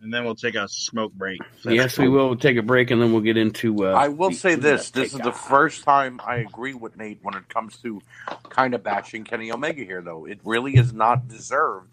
And 0.00 0.14
then 0.14 0.24
we'll 0.24 0.36
take 0.36 0.54
a 0.54 0.68
smoke 0.68 1.12
break. 1.12 1.40
yes, 1.64 1.98
we 1.98 2.08
will 2.08 2.36
take 2.36 2.56
a 2.56 2.62
break, 2.62 2.92
and 2.92 3.02
then 3.02 3.10
we'll 3.12 3.20
get 3.20 3.36
into. 3.36 3.84
Uh, 3.86 3.92
I 3.92 4.06
will 4.08 4.30
the- 4.30 4.36
say 4.36 4.54
this: 4.54 4.90
this 4.90 5.08
is 5.08 5.12
Take 5.14 5.22
the 5.24 5.30
off. 5.30 5.48
first 5.48 5.82
time 5.82 6.20
I 6.24 6.36
agree 6.36 6.74
with 6.74 6.96
Nate 6.96 7.18
when 7.22 7.34
it 7.34 7.48
comes 7.48 7.76
to 7.78 8.00
kind 8.48 8.74
of 8.74 8.84
bashing 8.84 9.24
Kenny 9.24 9.50
Omega 9.50 9.82
here. 9.82 10.00
Though 10.00 10.24
it 10.26 10.38
really 10.44 10.76
is 10.76 10.92
not 10.92 11.26
deserved, 11.26 11.90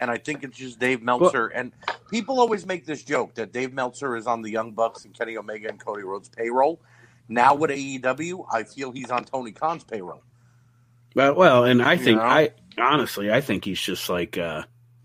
and 0.00 0.10
I 0.10 0.16
think 0.16 0.44
it's 0.44 0.56
just 0.56 0.78
Dave 0.78 1.02
Meltzer. 1.02 1.48
and 1.48 1.72
people 2.10 2.40
always 2.40 2.64
make 2.64 2.86
this 2.86 3.02
joke 3.02 3.34
that 3.34 3.52
Dave 3.52 3.74
Meltzer 3.74 4.16
is 4.16 4.26
on 4.26 4.40
the 4.40 4.50
Young 4.50 4.72
Bucks 4.72 5.04
and 5.04 5.12
Kenny 5.12 5.36
Omega 5.36 5.68
and 5.68 5.78
Cody 5.78 6.04
Rhodes 6.04 6.30
payroll. 6.30 6.80
Now 7.28 7.54
with 7.54 7.70
AEW, 7.70 8.46
I 8.50 8.62
feel 8.64 8.92
he's 8.92 9.10
on 9.10 9.24
Tony 9.24 9.52
Khan's 9.52 9.84
payroll. 9.84 10.22
Well, 11.14 11.34
well, 11.34 11.64
and 11.64 11.82
I 11.82 11.92
You 11.94 12.04
think 12.04 12.18
know? 12.18 12.24
I 12.24 12.50
honestly, 12.78 13.30
I 13.30 13.42
think 13.42 13.66
he's 13.66 13.80
just 13.80 14.08
like 14.08 14.38
uh, 14.38 14.62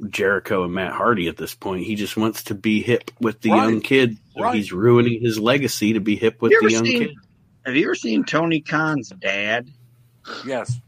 Jericho 0.10 0.64
and 0.64 0.74
Matt 0.74 0.94
Hardy 0.94 1.28
at 1.28 1.38
this 1.38 1.56
point. 1.56 1.84
He 1.86 1.96
just 1.96 2.16
wants 2.18 2.44
to 2.46 2.56
be 2.56 2.82
hip 2.82 3.10
with 3.20 3.42
the 3.42 3.50
Right. 3.52 3.64
young 3.64 3.82
kid. 3.82 4.18
So 4.36 4.42
Right. 4.44 4.56
He's 4.56 4.72
ruining 4.72 5.22
his 5.22 5.40
legacy 5.40 5.94
to 5.94 6.00
be 6.00 6.16
hip 6.16 6.42
with 6.42 6.52
You 6.52 6.62
the 6.62 6.72
young 6.72 6.86
seen- 6.86 7.00
kid. 7.00 7.16
Have 7.66 7.76
you 7.76 7.84
ever 7.86 7.96
seen 7.96 8.24
Tony 8.24 8.62
Khan's 8.62 9.10
dad? 9.10 9.70
Yes, 10.46 10.80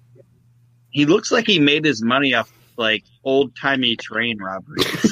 He 0.91 1.05
looks 1.05 1.31
like 1.31 1.45
he 1.47 1.59
made 1.59 1.85
his 1.85 2.01
money 2.01 2.33
off 2.33 2.51
like 2.77 3.03
old 3.23 3.55
timey 3.55 3.95
train 3.95 4.37
robberies. 4.41 5.11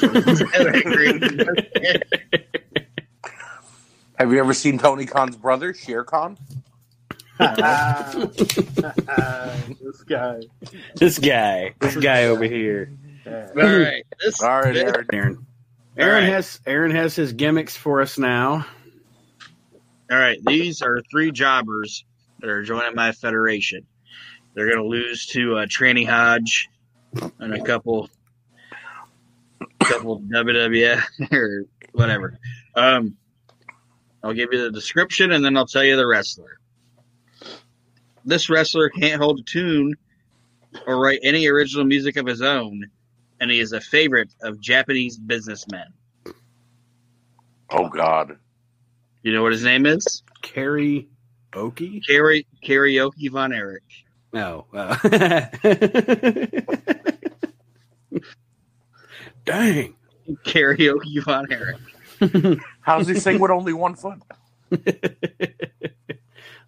have 4.18 4.32
you 4.32 4.38
ever 4.38 4.54
seen 4.54 4.78
Tony 4.78 5.06
Khan's 5.06 5.36
brother, 5.36 5.72
Shere 5.74 6.04
Khan? 6.04 6.36
this 7.38 7.52
guy. 10.08 10.42
This 10.96 11.18
guy, 11.18 11.74
this 11.80 11.96
guy 11.96 12.24
over 12.24 12.44
here, 12.44 12.90
Yeah. 12.90 13.07
All 13.28 13.54
right. 13.54 14.04
This, 14.20 14.42
All 14.42 14.60
right, 14.60 14.76
Aaron. 14.76 15.06
Aaron. 15.12 15.46
Aaron 15.96 16.24
right. 16.24 16.32
has 16.32 16.60
Aaron 16.66 16.90
has 16.90 17.14
his 17.14 17.32
gimmicks 17.32 17.76
for 17.76 18.00
us 18.00 18.18
now. 18.18 18.66
All 20.10 20.18
right, 20.18 20.38
these 20.46 20.80
are 20.80 21.02
three 21.10 21.32
jobbers 21.32 22.04
that 22.40 22.48
are 22.48 22.62
joining 22.62 22.94
my 22.94 23.12
federation. 23.12 23.86
They're 24.54 24.70
going 24.70 24.82
to 24.82 24.88
lose 24.88 25.26
to 25.26 25.58
uh, 25.58 25.66
Tranny 25.66 26.06
Hodge 26.06 26.68
and 27.38 27.54
a 27.54 27.62
couple, 27.62 28.08
couple 29.80 30.20
WWF 30.20 31.02
or 31.32 31.64
whatever. 31.92 32.38
Um, 32.74 33.16
I'll 34.22 34.32
give 34.32 34.48
you 34.52 34.62
the 34.62 34.70
description 34.70 35.32
and 35.32 35.44
then 35.44 35.56
I'll 35.56 35.66
tell 35.66 35.84
you 35.84 35.96
the 35.96 36.06
wrestler. 36.06 36.58
This 38.24 38.48
wrestler 38.50 38.88
can't 38.88 39.20
hold 39.20 39.40
a 39.40 39.42
tune 39.42 39.94
or 40.86 40.98
write 40.98 41.20
any 41.22 41.46
original 41.48 41.84
music 41.84 42.16
of 42.16 42.26
his 42.26 42.42
own, 42.42 42.90
and 43.40 43.50
he 43.50 43.60
is 43.60 43.72
a 43.72 43.80
favorite 43.80 44.34
of 44.42 44.60
Japanese 44.60 45.16
businessmen. 45.16 45.86
Oh 47.70 47.88
God. 47.88 48.36
You 49.22 49.32
know 49.32 49.42
what 49.42 49.52
his 49.52 49.64
name 49.64 49.86
is? 49.86 50.22
Carrie 50.42 51.08
Oki. 51.54 52.00
Kari- 52.00 52.46
Karaoke 52.64 53.30
Von 53.30 53.52
Erich. 53.52 54.04
No. 54.32 54.66
uh, 54.74 54.96
Dang. 59.44 59.94
Karaoke 60.44 61.22
Von 61.24 61.50
Erich. 61.50 62.60
How 62.80 62.98
does 62.98 63.08
he 63.08 63.14
sing 63.14 63.38
with 63.40 63.50
only 63.50 63.72
one 63.72 63.94
foot? 63.94 64.18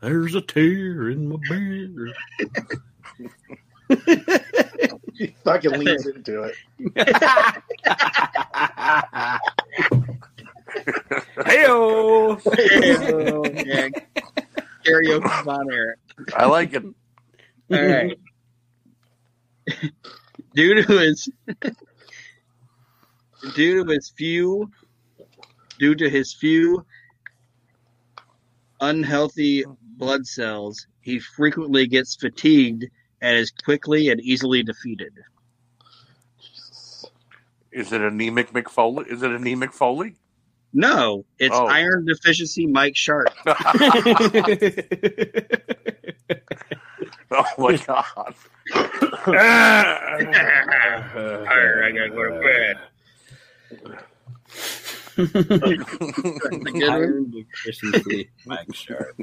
There's 0.00 0.34
a 0.34 0.40
tear 0.40 1.10
in 1.10 1.28
my 1.28 1.36
beer. 1.48 2.14
He 5.14 5.34
fucking 5.44 5.72
leans 5.72 6.06
into 6.06 6.44
it. 6.44 6.54
Heyo. 11.36 12.40
Oh, 12.46 13.44
yeah. 13.44 13.88
Karaoke 14.86 15.44
Von 15.44 15.70
Erich. 15.70 15.98
I 16.34 16.46
like 16.46 16.72
it. 16.72 16.84
All 16.84 16.94
right. 17.70 18.18
due 20.54 20.82
to 20.82 20.98
his 20.98 21.28
due 23.54 23.84
to 23.84 23.90
his 23.92 24.08
few 24.16 24.70
due 25.78 25.94
to 25.96 26.08
his 26.08 26.32
few 26.32 26.86
unhealthy 28.80 29.64
blood 29.98 30.26
cells, 30.26 30.86
he 31.02 31.18
frequently 31.18 31.86
gets 31.86 32.16
fatigued 32.16 32.86
and 33.20 33.36
is 33.36 33.50
quickly 33.50 34.08
and 34.08 34.20
easily 34.20 34.62
defeated. 34.62 35.12
Is 37.72 37.92
it 37.92 38.00
anemic 38.00 38.52
McFoley? 38.52 39.06
Is 39.06 39.22
it 39.22 39.30
anemic 39.30 39.72
Foley? 39.72 40.16
No, 40.72 41.24
it's 41.38 41.54
Oh. 41.54 41.66
iron 41.66 42.04
deficiency 42.06 42.66
Mike 42.66 42.96
Sharpe. 42.96 43.28
oh 43.46 43.54
my 47.58 47.76
god. 47.76 48.34
All 48.74 48.84
right, 49.34 49.86
I 51.84 51.90
gotta 51.92 52.10
go 52.10 52.24
to 52.24 52.40
bed. 52.40 52.78
Iron 55.18 55.84
deficiency, 57.30 58.30
Mike 58.46 58.74
Sharpe. 58.74 59.16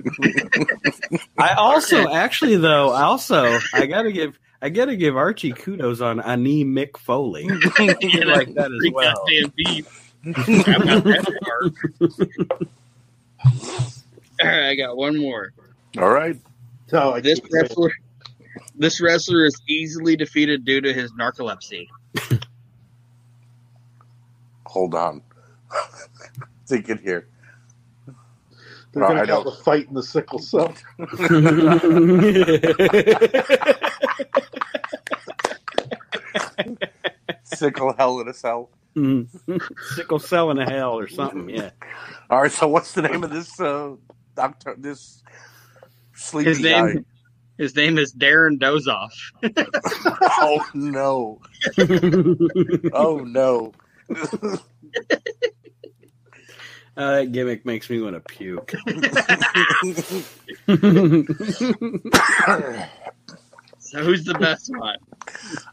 I 1.38 1.54
also, 1.54 2.10
actually, 2.10 2.58
though, 2.58 2.90
also, 2.90 3.58
I 3.74 3.86
gotta 3.86 4.12
give, 4.12 4.38
I 4.62 4.70
gotta 4.70 4.96
give 4.96 5.16
Archie 5.16 5.54
kudos 5.54 6.02
on 6.02 6.20
anemic 6.20 6.98
Foley. 6.98 7.48
I 7.50 8.24
like 8.26 8.54
that 8.56 8.72
as 8.72 8.92
well. 8.94 9.14
goddamn 9.26 9.54
beef. 9.56 10.14
I'm 10.26 10.86
not 10.86 11.04
that. 11.04 11.78
All 14.42 14.48
right, 14.48 14.70
I 14.70 14.76
got 14.76 14.98
one 14.98 15.18
more. 15.18 15.54
All 15.98 16.10
right. 16.10 16.38
No, 16.92 17.14
I 17.14 17.22
This 17.22 17.40
can't 17.40 17.52
wrestler, 17.54 17.92
this 18.76 19.02
wrestler 19.02 19.46
is 19.46 19.60
easily 19.68 20.16
defeated 20.16 20.64
due 20.66 20.82
to 20.82 20.94
his 20.94 21.12
narcolepsy. 21.14 21.88
Hold 24.68 24.96
on. 24.96 25.22
Thinking 26.68 26.98
here. 26.98 27.28
They're 28.94 29.04
going 29.06 29.18
I 29.20 29.26
to 29.26 29.34
have 29.36 29.44
don't- 29.46 29.48
a 29.60 29.64
fight 29.64 29.88
in 29.88 29.94
the 29.94 30.04
sickle 30.04 30.40
cell. 30.40 30.74
Sickle 37.44 37.94
hell 37.98 38.20
in 38.20 38.28
a 38.28 38.34
cell. 38.34 38.70
Sickle 39.96 40.20
cell 40.20 40.52
in 40.52 40.60
a 40.60 40.70
hell 40.70 40.98
or 40.98 41.08
something. 41.08 41.50
Yeah. 41.50 41.70
All 42.30 42.42
right. 42.42 42.52
So 42.52 42.68
what's 42.68 42.94
the 42.94 43.02
name 43.04 43.24
of 43.24 43.30
this 43.32 43.60
uh 43.60 43.96
doctor? 44.36 44.76
This 44.78 45.22
sleepy 46.14 46.50
His 46.50 46.60
guy. 46.60 46.96
his 47.58 47.76
name 47.76 47.98
is 47.98 48.14
Darren 48.14 48.60
Dozoff. 48.60 49.12
Oh 50.40 50.66
no. 50.74 51.42
Oh 52.94 53.20
no. 53.20 53.74
Uh, 56.98 57.18
that 57.18 57.32
gimmick 57.32 57.64
makes 57.66 57.90
me 57.92 58.02
want 58.02 58.16
to 58.16 58.20
puke. 58.22 58.74
So 63.80 64.04
who's 64.04 64.26
the 64.26 64.34
best 64.34 64.70
one? 64.76 64.98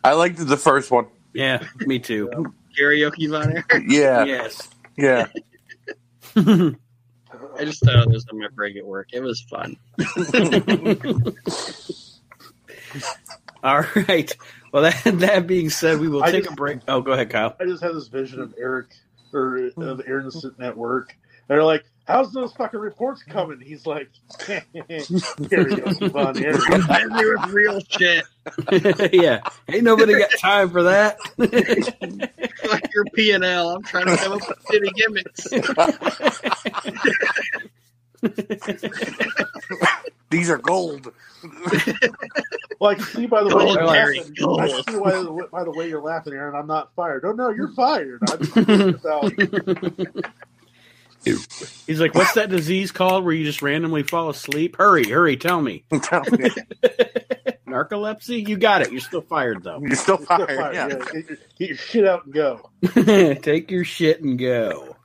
I 0.05 0.13
liked 0.13 0.37
the 0.39 0.57
first 0.57 0.91
one. 0.93 1.07
yeah, 1.33 1.65
me 1.81 1.99
too. 1.99 2.31
Karaoke 2.79 3.29
Von 3.29 3.51
Erich? 3.51 3.65
Yeah. 3.89 4.25
Yes. 4.25 4.69
Yeah. 4.97 5.27
I 6.37 7.65
just 7.65 7.85
thought 7.85 8.07
of 8.07 8.13
this 8.13 8.25
on 8.33 8.39
my 8.39 8.47
break 8.55 8.77
at 8.77 8.87
work. 8.87 9.09
It 9.13 9.21
was 9.21 9.41
fun. 9.43 9.77
All 13.65 13.83
right. 14.09 14.33
Well, 14.73 14.83
that 14.85 15.03
that 15.21 15.47
being 15.47 15.71
said, 15.71 15.99
we 16.01 16.09
will 16.09 16.23
I 16.23 16.31
take 16.31 16.45
just- 16.45 16.53
a 16.53 16.57
break. 16.57 16.81
Oh, 16.87 17.01
go 17.01 17.13
ahead, 17.13 17.31
Kyle. 17.31 17.57
I 17.61 17.65
just 17.65 17.83
had 17.83 17.95
this 17.95 18.09
vision 18.09 18.41
of 18.41 18.55
Eric 18.59 18.89
or 19.35 19.67
of 19.77 20.03
Aaron 20.07 20.31
sitting 20.31 20.65
at. 20.65 20.77
They're 21.49 21.65
like, 21.65 21.85
"How's 22.07 22.33
those 22.33 22.53
fucking 22.55 22.81
reports 22.81 23.23
coming?" 23.23 23.61
He's 23.61 23.87
like, 23.87 24.09
"Karaoke 24.39 26.11
Von 26.11 26.43
Erich." 26.43 26.63
I 26.89 27.05
knew 27.05 27.39
it 27.39 27.47
real 27.53 27.81
shit. 27.89 28.25
yeah, 29.13 29.41
ain't 29.69 29.85
nobody 29.85 30.19
got 30.19 30.31
time 30.41 30.71
for 30.71 30.83
that. 30.85 31.19
Fuck 32.69 32.95
your 32.95 33.05
P 33.15 33.33
and 33.33 33.45
L. 33.45 33.71
I'm 33.71 33.83
trying 33.83 34.07
to 34.07 34.17
come 34.17 34.33
up 34.33 34.41
with 34.49 34.59
shitty 34.67 34.95
gimmicks. 34.95 35.53
These 40.35 40.51
are 40.51 40.59
gold. 40.59 41.13
Well, 42.81 42.91
I 42.91 42.95
can 42.97 43.05
see 43.05 43.27
by 43.27 43.45
the 43.45 43.57
way 43.57 43.65
Gold, 43.65 43.77
you're 43.77 43.87
laughing. 43.87 44.21
I 44.21 44.67
see 44.69 44.99
by 44.99 45.13
the, 45.13 45.49
by 45.51 45.65
the 45.65 45.71
way 45.71 45.89
you're 45.89 46.03
laughing, 46.03 46.33
Aaron. 46.35 46.57
I'm 46.57 46.67
not 46.67 46.93
fired. 46.97 47.25
Oh 47.25 47.31
no, 47.33 47.51
you're 47.51 47.69
fired. 47.73 48.21
I'm 48.29 48.41
just 51.25 51.47
He's 51.87 52.01
like, 52.01 52.15
"What's 52.15 52.35
that 52.35 52.51
disease 52.51 52.91
called 52.93 53.25
where 53.25 53.33
you 53.33 53.45
just 53.45 53.63
randomly 53.63 54.03
fall 54.03 54.29
asleep?" 54.29 54.77
Hurry, 54.77 55.09
hurry, 55.09 55.37
tell 55.37 55.63
me. 55.63 55.85
Narcolepsy? 57.69 58.47
You 58.47 58.57
got 58.57 58.83
it. 58.83 58.91
You're 58.91 59.01
still 59.01 59.23
fired 59.23 59.63
though. 59.63 59.79
You're 59.81 59.95
still 59.97 60.17
Still 60.19 60.27
fired. 60.27 60.57
fired. 60.57 60.75
Yeah. 60.75 60.89
Yeah, 60.89 60.99
Get, 60.99 61.29
your, 61.29 61.39
get 61.59 61.69
your 61.69 61.77
shit 61.79 62.07
out 62.07 62.25
and 62.27 62.35
go. 62.35 62.71
Take 63.43 63.71
your 63.71 63.85
shit 63.85 64.21
and 64.23 64.39
go. 64.39 64.97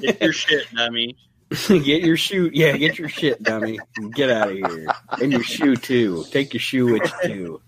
Get 0.00 0.20
your 0.20 0.32
shit, 0.32 0.64
dummy. 0.74 1.16
get 1.68 2.02
your 2.02 2.16
shoe. 2.16 2.50
Yeah, 2.52 2.76
get 2.76 2.98
your 2.98 3.08
shit, 3.08 3.42
dummy. 3.42 3.78
Get 4.14 4.30
out 4.30 4.50
of 4.50 4.56
here. 4.56 4.86
And 5.20 5.32
your 5.32 5.42
shoe 5.42 5.76
too. 5.76 6.24
Take 6.30 6.54
your 6.54 6.60
shoe 6.60 6.92
with 6.92 7.12
you. 7.24 7.60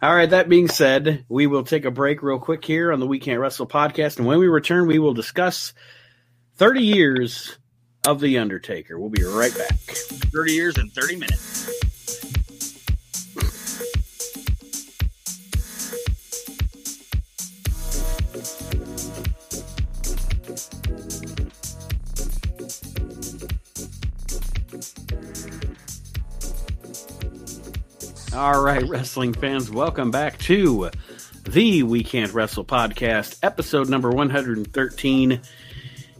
All 0.00 0.14
right, 0.14 0.30
that 0.30 0.48
being 0.48 0.68
said, 0.68 1.24
we 1.28 1.48
will 1.48 1.64
take 1.64 1.84
a 1.84 1.90
break 1.90 2.22
real 2.22 2.38
quick 2.38 2.64
here 2.64 2.92
on 2.92 3.00
the 3.00 3.06
We 3.06 3.18
Can't 3.18 3.40
Wrestle 3.40 3.66
podcast. 3.66 4.18
And 4.18 4.26
when 4.26 4.38
we 4.38 4.46
return, 4.46 4.86
we 4.86 5.00
will 5.00 5.14
discuss 5.14 5.74
30 6.56 6.82
years 6.82 7.58
of 8.06 8.20
The 8.20 8.38
Undertaker. 8.38 8.98
We'll 8.98 9.10
be 9.10 9.24
right 9.24 9.56
back. 9.56 9.74
30 9.74 10.52
years 10.52 10.78
and 10.78 10.92
30 10.92 11.16
minutes. 11.16 11.87
All 28.34 28.62
right, 28.62 28.86
wrestling 28.86 29.32
fans, 29.32 29.70
welcome 29.70 30.10
back 30.10 30.36
to 30.40 30.90
the 31.44 31.82
We 31.82 32.04
Can't 32.04 32.34
Wrestle 32.34 32.64
podcast, 32.64 33.38
episode 33.42 33.88
number 33.88 34.10
113. 34.10 35.40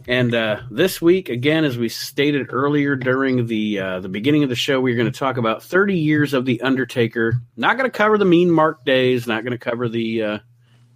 And 0.07 0.33
uh, 0.33 0.61
this 0.71 0.99
week, 0.99 1.29
again, 1.29 1.65
as 1.65 1.77
we 1.77 1.87
stated 1.87 2.47
earlier 2.49 2.95
during 2.95 3.45
the 3.45 3.79
uh, 3.79 3.99
the 3.99 4.09
beginning 4.09 4.41
of 4.41 4.49
the 4.49 4.55
show, 4.55 4.81
we're 4.81 4.95
going 4.95 5.11
to 5.11 5.17
talk 5.17 5.37
about 5.37 5.61
30 5.61 5.99
years 5.99 6.33
of 6.33 6.45
the 6.45 6.61
Undertaker. 6.61 7.41
Not 7.55 7.77
going 7.77 7.89
to 7.89 7.95
cover 7.95 8.17
the 8.17 8.25
Mean 8.25 8.49
Mark 8.49 8.83
days, 8.83 9.27
not 9.27 9.43
going 9.43 9.57
to 9.57 9.59
cover 9.59 9.87
the 9.87 10.23
uh, 10.23 10.37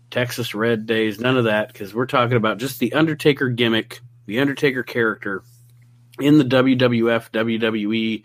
Texas 0.10 0.56
Red 0.56 0.88
days, 0.88 1.20
none 1.20 1.38
of 1.38 1.44
that, 1.44 1.72
because 1.72 1.94
we're 1.94 2.08
talking 2.08 2.38
about 2.38 2.58
just 2.58 2.80
the 2.80 2.94
Undertaker 2.94 3.50
gimmick, 3.50 4.00
the 4.26 4.40
Undertaker 4.40 4.82
character 4.82 5.44
in 6.20 6.40
the 6.40 6.44
WWF, 6.44 7.30
WWE 7.30 8.24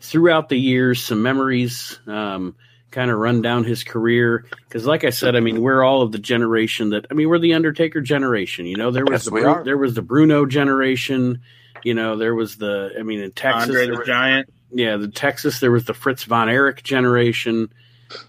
throughout 0.00 0.48
the 0.48 0.58
years, 0.58 1.02
some 1.02 1.22
memories, 1.22 1.98
um, 2.06 2.54
kind 2.90 3.10
of 3.10 3.18
run 3.18 3.42
down 3.42 3.64
his 3.64 3.84
career. 3.84 4.46
Because, 4.66 4.86
like 4.86 5.04
I 5.04 5.10
said, 5.10 5.36
I 5.36 5.40
mean, 5.40 5.60
we're 5.60 5.82
all 5.82 6.02
of 6.02 6.12
the 6.12 6.18
generation 6.18 6.90
that 6.90 7.06
I 7.10 7.14
mean, 7.14 7.28
we're 7.28 7.38
the 7.38 7.54
Undertaker 7.54 8.00
generation. 8.00 8.66
You 8.66 8.76
know, 8.76 8.90
there 8.90 9.04
was 9.04 9.12
Yes, 9.12 9.24
the 9.26 9.30
we 9.32 9.40
Bru- 9.42 9.50
are. 9.50 9.64
there 9.64 9.78
was 9.78 9.94
the 9.94 10.02
Bruno 10.02 10.46
generation. 10.46 11.40
You 11.84 11.94
know, 11.94 12.16
there 12.16 12.34
was 12.34 12.56
the 12.56 12.92
I 12.98 13.02
mean, 13.02 13.20
in 13.20 13.30
Texas, 13.32 13.68
Andre 13.68 13.86
the 13.86 13.96
was- 13.98 14.06
Giant. 14.06 14.52
yeah, 14.72 14.96
the 14.96 15.08
Texas, 15.08 15.60
there 15.60 15.70
was 15.70 15.84
the 15.84 15.94
Fritz 15.94 16.24
von 16.24 16.48
Erich 16.48 16.82
generation, 16.82 17.70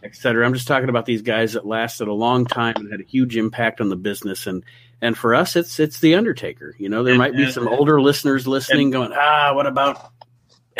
et 0.03 0.15
cetera. 0.15 0.45
I'm 0.45 0.53
just 0.53 0.67
talking 0.67 0.89
about 0.89 1.05
these 1.05 1.21
guys 1.23 1.53
that 1.53 1.65
lasted 1.65 2.07
a 2.07 2.13
long 2.13 2.45
time 2.45 2.75
and 2.77 2.91
had 2.91 2.99
a 3.01 3.05
huge 3.05 3.37
impact 3.37 3.81
on 3.81 3.89
the 3.89 3.95
business. 3.95 4.45
And 4.45 4.63
and 5.01 5.17
for 5.17 5.33
us, 5.33 5.55
it's 5.55 5.79
it's 5.79 5.99
the 6.01 6.15
Undertaker. 6.15 6.75
You 6.77 6.89
know, 6.89 7.03
there 7.03 7.13
And- 7.13 7.17
might 7.19 7.35
be 7.35 7.43
and- 7.43 7.53
some 7.53 7.67
older 7.67 8.01
listeners 8.01 8.45
listening, 8.47 8.87
and- 8.87 8.93
going, 8.93 9.11
ah, 9.15 9.53
what 9.55 9.65
about 9.65 10.11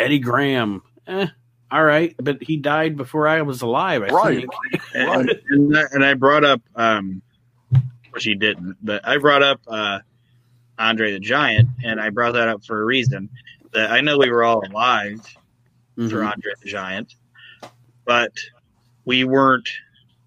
Eddie 0.00 0.18
Graham? 0.18 0.82
Eh, 1.06 1.26
all 1.70 1.84
right, 1.84 2.14
but 2.18 2.42
he 2.42 2.56
died 2.56 2.96
before 2.96 3.28
I 3.28 3.42
was 3.42 3.62
alive. 3.62 4.02
I 4.02 4.06
Right. 4.08 4.38
think. 4.72 4.82
And, 4.94 5.30
and, 5.50 5.76
I- 5.78 5.84
and 5.92 6.04
I 6.04 6.14
brought 6.14 6.44
up, 6.44 6.60
um, 6.74 7.22
which 8.10 8.24
he 8.24 8.34
didn't, 8.34 8.76
but 8.82 9.06
I 9.06 9.18
brought 9.18 9.42
up 9.42 9.60
uh, 9.68 10.00
Andre 10.78 11.12
the 11.12 11.20
Giant, 11.20 11.68
and 11.84 12.00
I 12.00 12.10
brought 12.10 12.32
that 12.32 12.48
up 12.48 12.64
for 12.64 12.80
a 12.80 12.84
reason. 12.84 13.28
that 13.72 13.92
I 13.92 14.00
know 14.00 14.18
we 14.18 14.28
were 14.30 14.42
all 14.42 14.66
alive 14.66 15.20
Mhm. 15.96 16.10
for 16.10 16.24
Andre 16.24 16.52
the 16.60 16.68
Giant, 16.68 17.14
but 18.04 18.32
we 19.04 19.22
weren't. 19.22 19.68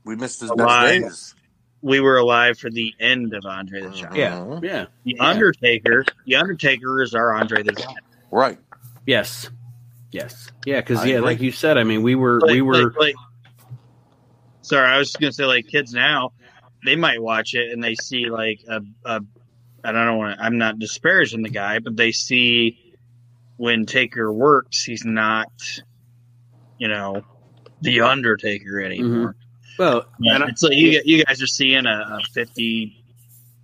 We 0.06 0.16
missed 0.16 0.40
his 0.40 0.50
Alive. 0.50 1.02
best 1.02 1.34
days. 1.34 1.36
We 1.82 2.00
were 2.00 2.18
alive 2.18 2.58
for 2.58 2.70
the 2.70 2.94
end 3.02 3.34
of 3.34 3.46
Andre 3.46 3.82
the 3.82 3.90
Giant. 3.90 4.16
Yeah, 4.16 4.38
Mhm. 4.38 4.64
yeah, 4.64 4.86
The 5.04 5.20
Undertaker, 5.20 6.06
the 6.26 6.38
Undertaker 6.38 7.02
is 7.02 7.14
our 7.14 7.34
Andre 7.34 7.64
the 7.64 7.74
Giant. 7.74 8.00
Right. 8.32 8.58
yes, 9.06 9.50
yes, 10.14 10.50
yeah. 10.66 10.80
Because 10.80 11.06
yeah, 11.06 11.16
agree. 11.16 11.26
like 11.26 11.42
you 11.42 11.52
said, 11.52 11.78
I 11.78 11.84
mean, 11.84 12.02
we 12.02 12.16
were 12.16 12.40
Like- 12.42 12.52
we 12.52 12.62
were 12.62 12.92
like, 12.92 12.98
like- 12.98 13.16
sorry, 14.62 14.88
I 14.88 14.98
was 14.98 15.10
just 15.10 15.20
gonna 15.20 15.34
say 15.34 15.46
like 15.46 15.68
kids 15.68 15.94
now, 15.94 16.32
they 16.86 16.96
might 16.96 17.22
watch 17.22 17.54
it 17.54 17.72
and 17.72 17.84
they 17.84 17.96
see 17.96 18.30
like 18.30 18.62
a, 18.68 18.82
a 19.06 19.22
I 19.84 19.92
don't 19.92 20.18
want 20.18 20.38
to. 20.38 20.44
I'm 20.44 20.58
not 20.58 20.80
disparaging 20.80 21.42
the 21.42 21.50
guy, 21.50 21.80
but 21.80 21.98
they 21.98 22.12
see 22.12 22.96
when 23.58 23.86
Taker 23.86 24.32
works, 24.32 24.84
he's 24.84 25.04
not, 25.06 25.52
you 26.78 26.88
know, 26.88 27.24
the 27.82 28.02
Undertaker 28.02 28.74
mm-hmm. 28.74 28.86
anymore. 28.86 29.36
well, 29.78 30.06
Yeah, 30.20 30.36
and 30.36 30.50
it's 30.50 30.64
like 30.64 30.74
you 30.74 31.02
you 31.04 31.24
guys 31.26 31.42
are 31.42 31.48
seeing 31.48 31.86
a 31.86 32.20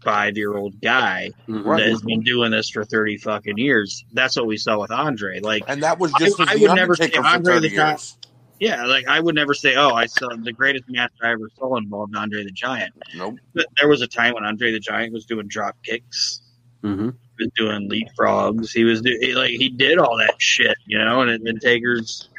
55 0.04 0.38
year 0.38 0.56
old 0.56 0.80
guy. 0.82 1.32
Right. 1.48 1.80
that 1.80 1.90
has 1.90 2.02
been 2.02 2.22
doing 2.22 2.52
this 2.52 2.70
for 2.70 2.84
30 2.84 3.18
fucking 3.18 3.58
years. 3.58 4.06
That's 4.14 4.36
what 4.38 4.48
we 4.48 4.58
saw 4.58 4.80
with 4.80 4.92
Andre. 4.92 5.40
Like, 5.40 5.64
And 5.68 5.84
that 5.84 6.00
was 6.00 6.12
just 6.20 6.40
I- 6.40 6.54
I 6.54 6.56
would 6.56 6.76
never 6.76 6.96
say 6.96 7.06
Undertaker 7.06 7.26
Andre 7.26 7.54
the 7.56 7.62
30 7.70 7.76
Giant. 7.76 8.18
yeah, 8.60 8.86
like 8.86 9.08
I 9.08 9.20
would 9.20 9.36
never 9.36 9.54
say, 9.54 9.76
oh, 9.76 9.92
I 9.92 10.06
saw 10.06 10.30
the 10.36 10.54
greatest 10.54 10.86
match 10.90 11.12
I 11.22 11.32
ever 11.32 11.50
saw 11.58 11.76
involved 11.78 12.16
Andre 12.16 12.44
the 12.44 12.52
Giant. 12.52 12.94
Nope. 13.16 13.36
But 13.54 13.68
there 13.78 13.88
was 13.90 14.02
a 14.02 14.08
time 14.08 14.34
when 14.34 14.46
Andre 14.46 14.72
the 14.72 14.80
Giant 14.80 15.14
was 15.14 15.26
doing 15.26 15.48
drop 15.48 15.76
kicks. 15.84 16.42
Mhm. 16.84 17.14
He 17.38 17.44
was 17.46 17.52
doing 17.56 17.90
leapfrogs. 17.90 18.72
He 18.74 18.84
was 18.86 19.02
do, 19.02 19.18
he, 19.22 19.34
like 19.34 19.52
he 19.52 19.70
did 19.70 19.98
all 19.98 20.18
that 20.18 20.36
shit, 20.42 20.78
you 20.86 20.98
know. 20.98 21.22
And 21.22 21.46
then 21.46 21.58
Taker's 21.60 22.30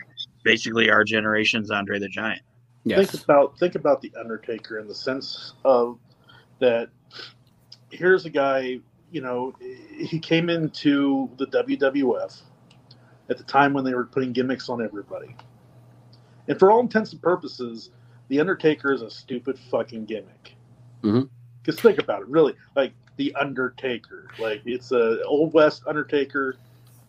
basically 0.45 0.91
our 0.91 1.05
generation's 1.05 1.71
Andre 1.71 1.99
the 1.99 2.09
Giant. 2.09 2.41
yes, 2.85 3.11
Think 3.11 3.25
about 3.25 3.59
think 3.59 3.75
about 3.75 4.01
the 4.01 4.11
Undertaker 4.19 4.79
in 4.79 4.87
the 4.89 4.95
sense 4.95 5.53
of 5.65 5.99
that. 6.61 6.89
Here's 7.91 8.25
a 8.25 8.31
guy, 8.31 8.81
you 9.11 9.21
know, 9.21 9.55
he 9.97 10.19
came 10.19 10.49
into 10.49 11.29
the 11.37 11.47
WWF 11.47 12.41
at 13.29 13.39
the 13.39 13.45
time 13.45 13.73
when 13.73 13.85
they 13.85 13.95
were 13.95 14.05
putting 14.05 14.33
gimmicks 14.33 14.69
on 14.69 14.83
everybody, 14.83 15.37
and 16.49 16.59
for 16.59 16.71
all 16.71 16.81
intents 16.81 17.13
and 17.13 17.23
purposes, 17.23 17.91
the 18.29 18.41
Undertaker 18.41 18.93
is 18.93 19.03
a 19.03 19.11
stupid 19.11 19.59
fucking 19.71 20.05
gimmick. 20.07 20.55
Mm-hmm. 21.03 21.23
Because 21.63 21.81
think 21.81 21.99
about 21.99 22.23
it, 22.23 22.29
really, 22.29 22.55
like 22.75 22.93
the 23.17 23.35
Undertaker, 23.35 24.29
like 24.39 24.63
it's 24.65 24.93
a 24.93 25.23
old 25.25 25.53
west 25.53 25.83
Undertaker. 25.87 26.57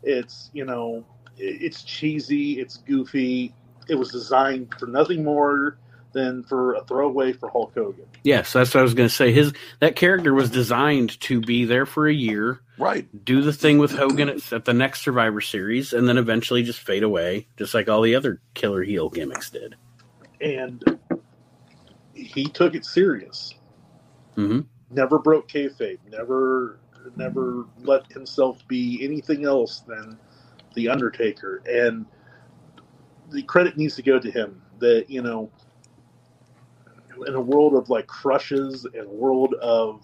It's 0.04 0.50
you 0.54 0.65
know, 0.65 1.06
it's 1.38 1.84
cheesy, 1.84 2.60
it's 2.60 2.78
goofy. 2.78 3.54
It 3.88 3.96
was 3.96 4.12
designed 4.12 4.74
for 4.80 4.88
nothing 4.88 5.24
more 5.24 5.78
than 6.13 6.43
for 6.43 6.74
a 6.76 6.84
throwaway 6.84 7.32
for 7.34 7.50
Hulk 7.50 7.74
Hogan. 7.76 8.06
yes. 8.24 8.52
That's 8.54 8.74
what 8.74 8.82
I 8.82 8.84
was 8.84 8.93
going 8.93 9.08
to 9.10 9.15
say. 9.15 9.32
His 9.32 9.54
that 9.80 9.95
character 9.95 10.34
was 10.34 10.50
designed 10.50 11.19
to 11.21 11.39
be 11.41 11.65
there 11.65 11.86
for 11.86 12.08
a 12.08 12.13
year, 12.13 12.60
Right. 12.78 13.08
do 13.26 13.41
the 13.41 13.54
thing 13.54 13.78
with 13.78 13.91
Hogan 13.91 14.28
at, 14.30 14.52
at 14.54 14.65
the 14.65 14.74
next 14.74 15.02
Survivor 15.04 15.39
Series, 15.41 15.93
and 15.93 16.08
then 16.08 16.17
eventually 16.17 16.63
just 16.63 16.80
fade 16.80 17.04
away, 17.04 17.47
just 17.58 17.74
like 17.74 17.88
all 17.89 18.02
the 18.02 18.15
other 18.15 18.41
killer 18.54 18.84
heel 18.84 19.10
gimmicks 19.10 19.50
did. 19.50 19.76
and 20.41 20.84
he 22.13 22.45
took 22.45 22.76
it 22.76 22.84
serious. 22.86 23.54
Mhm. 24.38 24.65
Never 24.89 25.19
broke 25.19 25.47
kayfabe. 25.47 26.00
Never, 26.10 26.80
never 27.15 27.65
let 27.84 28.12
himself 28.12 28.67
be 28.67 29.00
anything 29.04 29.45
else 29.45 29.82
than 29.82 30.17
the 30.76 30.89
Undertaker. 30.89 31.62
And 31.67 32.06
the 33.32 33.43
credit 33.43 33.78
needs 33.78 33.95
to 33.95 34.02
go 34.04 34.19
to 34.19 34.30
him. 34.32 34.62
That 34.80 35.10
you 35.10 35.21
know, 35.21 35.52
in 37.28 37.36
a 37.36 37.42
world 37.42 37.74
of 37.76 37.90
like 37.90 38.08
crushes 38.08 38.86
and 38.86 39.08
a 39.08 39.10
world 39.10 39.54
of 39.56 40.04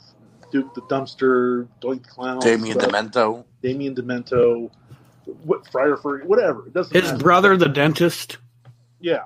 Duke 0.52 0.74
the 0.74 0.82
Dumpster, 0.84 1.68
Doink 1.82 2.04
the 2.04 2.10
Clown, 2.10 2.40
Damien 2.40 2.80
stuff, 2.80 2.92
Demento. 2.92 3.44
Damien 3.62 3.96
Demento, 3.96 4.70
what 5.44 5.70
Friar 5.72 5.98
Furry, 5.98 6.26
whatever. 6.26 6.68
It 6.68 6.74
doesn't 6.74 6.94
His 6.96 7.12
matter. 7.12 7.24
brother, 7.24 7.58
the 7.58 7.68
dentist. 7.70 8.38
Yeah. 9.00 9.24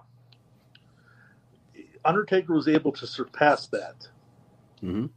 Undertaker 2.04 2.54
was 2.54 2.68
able 2.68 2.92
to 2.94 3.06
surpass 3.06 3.68
that. 3.68 4.08
Mhm. 4.84 5.10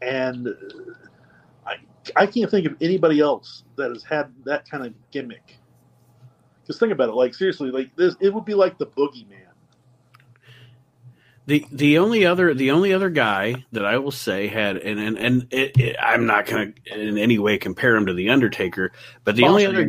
And 0.00 0.48
uh, 0.48 0.52
I, 1.66 1.76
I 2.16 2.26
can't 2.26 2.50
think 2.50 2.66
of 2.66 2.74
anybody 2.80 3.20
else 3.20 3.64
that 3.76 3.90
has 3.90 4.02
had 4.02 4.32
that 4.44 4.68
kind 4.68 4.86
of 4.86 4.94
gimmick. 5.10 5.58
Because 6.62 6.78
think 6.78 6.92
about 6.92 7.10
it, 7.10 7.14
like 7.14 7.34
seriously, 7.34 7.70
like 7.70 7.94
this, 7.96 8.16
it 8.20 8.32
would 8.32 8.44
be 8.46 8.54
like 8.54 8.78
the 8.78 8.86
Boogeyman. 8.86 9.41
The 11.46 11.66
the 11.72 11.98
only 11.98 12.24
other 12.24 12.54
the 12.54 12.70
only 12.70 12.92
other 12.92 13.10
guy 13.10 13.64
that 13.72 13.84
I 13.84 13.98
will 13.98 14.12
say 14.12 14.46
had 14.46 14.76
and 14.76 15.00
and, 15.00 15.18
and 15.18 15.46
it, 15.52 15.76
it, 15.78 15.96
I'm 16.00 16.24
not 16.24 16.46
going 16.46 16.74
to 16.86 17.00
in 17.08 17.18
any 17.18 17.38
way 17.38 17.58
compare 17.58 17.96
him 17.96 18.06
to 18.06 18.14
the 18.14 18.30
Undertaker, 18.30 18.92
but 19.24 19.34
the 19.34 19.42
Boss 19.42 19.50
only 19.50 19.66
Man. 19.66 19.74
other 19.74 19.88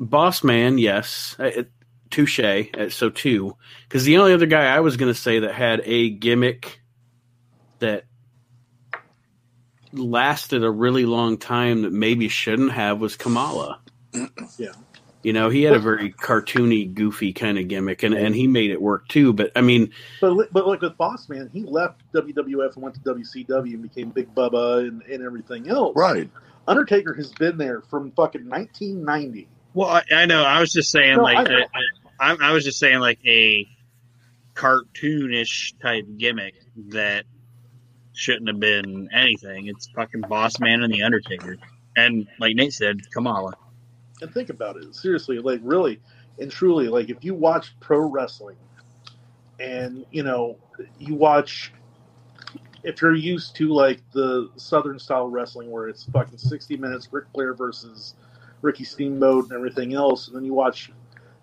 boss 0.00 0.44
man, 0.44 0.78
yes, 0.78 1.34
uh, 1.40 1.64
touche. 2.10 2.38
uh, 2.40 2.88
So 2.88 3.10
two, 3.10 3.56
because 3.88 4.04
the 4.04 4.18
only 4.18 4.32
other 4.32 4.46
guy 4.46 4.66
I 4.66 4.80
was 4.80 4.96
going 4.96 5.12
to 5.12 5.18
say 5.18 5.40
that 5.40 5.54
had 5.54 5.82
a 5.84 6.10
gimmick 6.10 6.80
that 7.80 8.04
lasted 9.92 10.62
a 10.62 10.70
really 10.70 11.04
long 11.04 11.38
time 11.38 11.82
that 11.82 11.92
maybe 11.92 12.28
shouldn't 12.28 12.72
have 12.72 13.00
was 13.00 13.16
Kamala. 13.16 13.80
Yeah. 14.56 14.72
You 15.22 15.32
know, 15.32 15.50
he 15.50 15.64
had 15.64 15.74
a 15.74 15.80
very 15.80 16.12
cartoony, 16.12 16.94
goofy 16.94 17.32
kind 17.32 17.58
of 17.58 17.66
gimmick, 17.66 18.04
and, 18.04 18.14
and 18.14 18.36
he 18.36 18.46
made 18.46 18.70
it 18.70 18.80
work 18.80 19.08
too. 19.08 19.32
But 19.32 19.50
I 19.56 19.62
mean, 19.62 19.92
But 20.20 20.52
but 20.52 20.66
like 20.66 20.80
with 20.80 20.96
Boss 20.96 21.28
Man, 21.28 21.50
he 21.52 21.64
left 21.64 22.00
WWF 22.12 22.74
and 22.74 22.82
went 22.82 22.94
to 22.94 23.00
WCW 23.00 23.74
and 23.74 23.82
became 23.82 24.10
Big 24.10 24.32
Bubba 24.32 24.86
and, 24.86 25.02
and 25.02 25.24
everything 25.24 25.68
else. 25.68 25.96
Right. 25.96 26.30
Undertaker 26.68 27.14
has 27.14 27.32
been 27.32 27.58
there 27.58 27.80
from 27.80 28.12
fucking 28.12 28.48
1990. 28.48 29.48
Well, 29.74 29.88
I, 29.88 30.02
I 30.12 30.26
know. 30.26 30.44
I 30.44 30.60
was 30.60 30.72
just 30.72 30.90
saying, 30.90 31.16
No, 31.16 31.22
like, 31.22 31.48
I. 31.48 31.62
I, 31.62 32.32
I, 32.32 32.36
I 32.40 32.52
was 32.52 32.64
just 32.64 32.78
saying, 32.78 33.00
like 33.00 33.18
a 33.26 33.66
cartoonish 34.54 35.78
type 35.80 36.04
gimmick 36.16 36.54
that 36.88 37.24
shouldn't 38.12 38.48
have 38.48 38.60
been 38.60 39.08
anything. 39.12 39.66
It's 39.66 39.88
fucking 39.88 40.22
Boss 40.22 40.60
Man 40.60 40.82
and 40.82 40.92
the 40.92 41.02
Undertaker, 41.02 41.56
and 41.96 42.28
like 42.38 42.54
Nate 42.54 42.72
said, 42.72 43.10
Kamala. 43.12 43.54
And 44.22 44.32
think 44.32 44.50
about 44.50 44.76
it 44.76 44.94
seriously 44.94 45.38
like 45.38 45.60
really 45.62 46.00
and 46.38 46.50
truly 46.50 46.88
like 46.88 47.08
if 47.10 47.24
you 47.24 47.34
watch 47.34 47.74
pro 47.80 47.98
wrestling 47.98 48.56
and 49.60 50.04
you 50.10 50.22
know 50.22 50.56
you 50.98 51.14
watch 51.14 51.72
if 52.84 53.02
you're 53.02 53.14
used 53.14 53.56
to 53.56 53.68
like 53.68 54.00
the 54.12 54.48
southern 54.56 54.98
style 54.98 55.28
wrestling 55.28 55.70
where 55.70 55.88
it's 55.88 56.04
fucking 56.04 56.38
60 56.38 56.76
minutes 56.76 57.08
Ric 57.10 57.24
Flair 57.34 57.54
versus 57.54 58.14
Ricky 58.62 58.84
Steamboat 58.84 59.44
and 59.44 59.52
everything 59.52 59.94
else 59.94 60.28
and 60.28 60.36
then 60.36 60.44
you 60.44 60.54
watch 60.54 60.90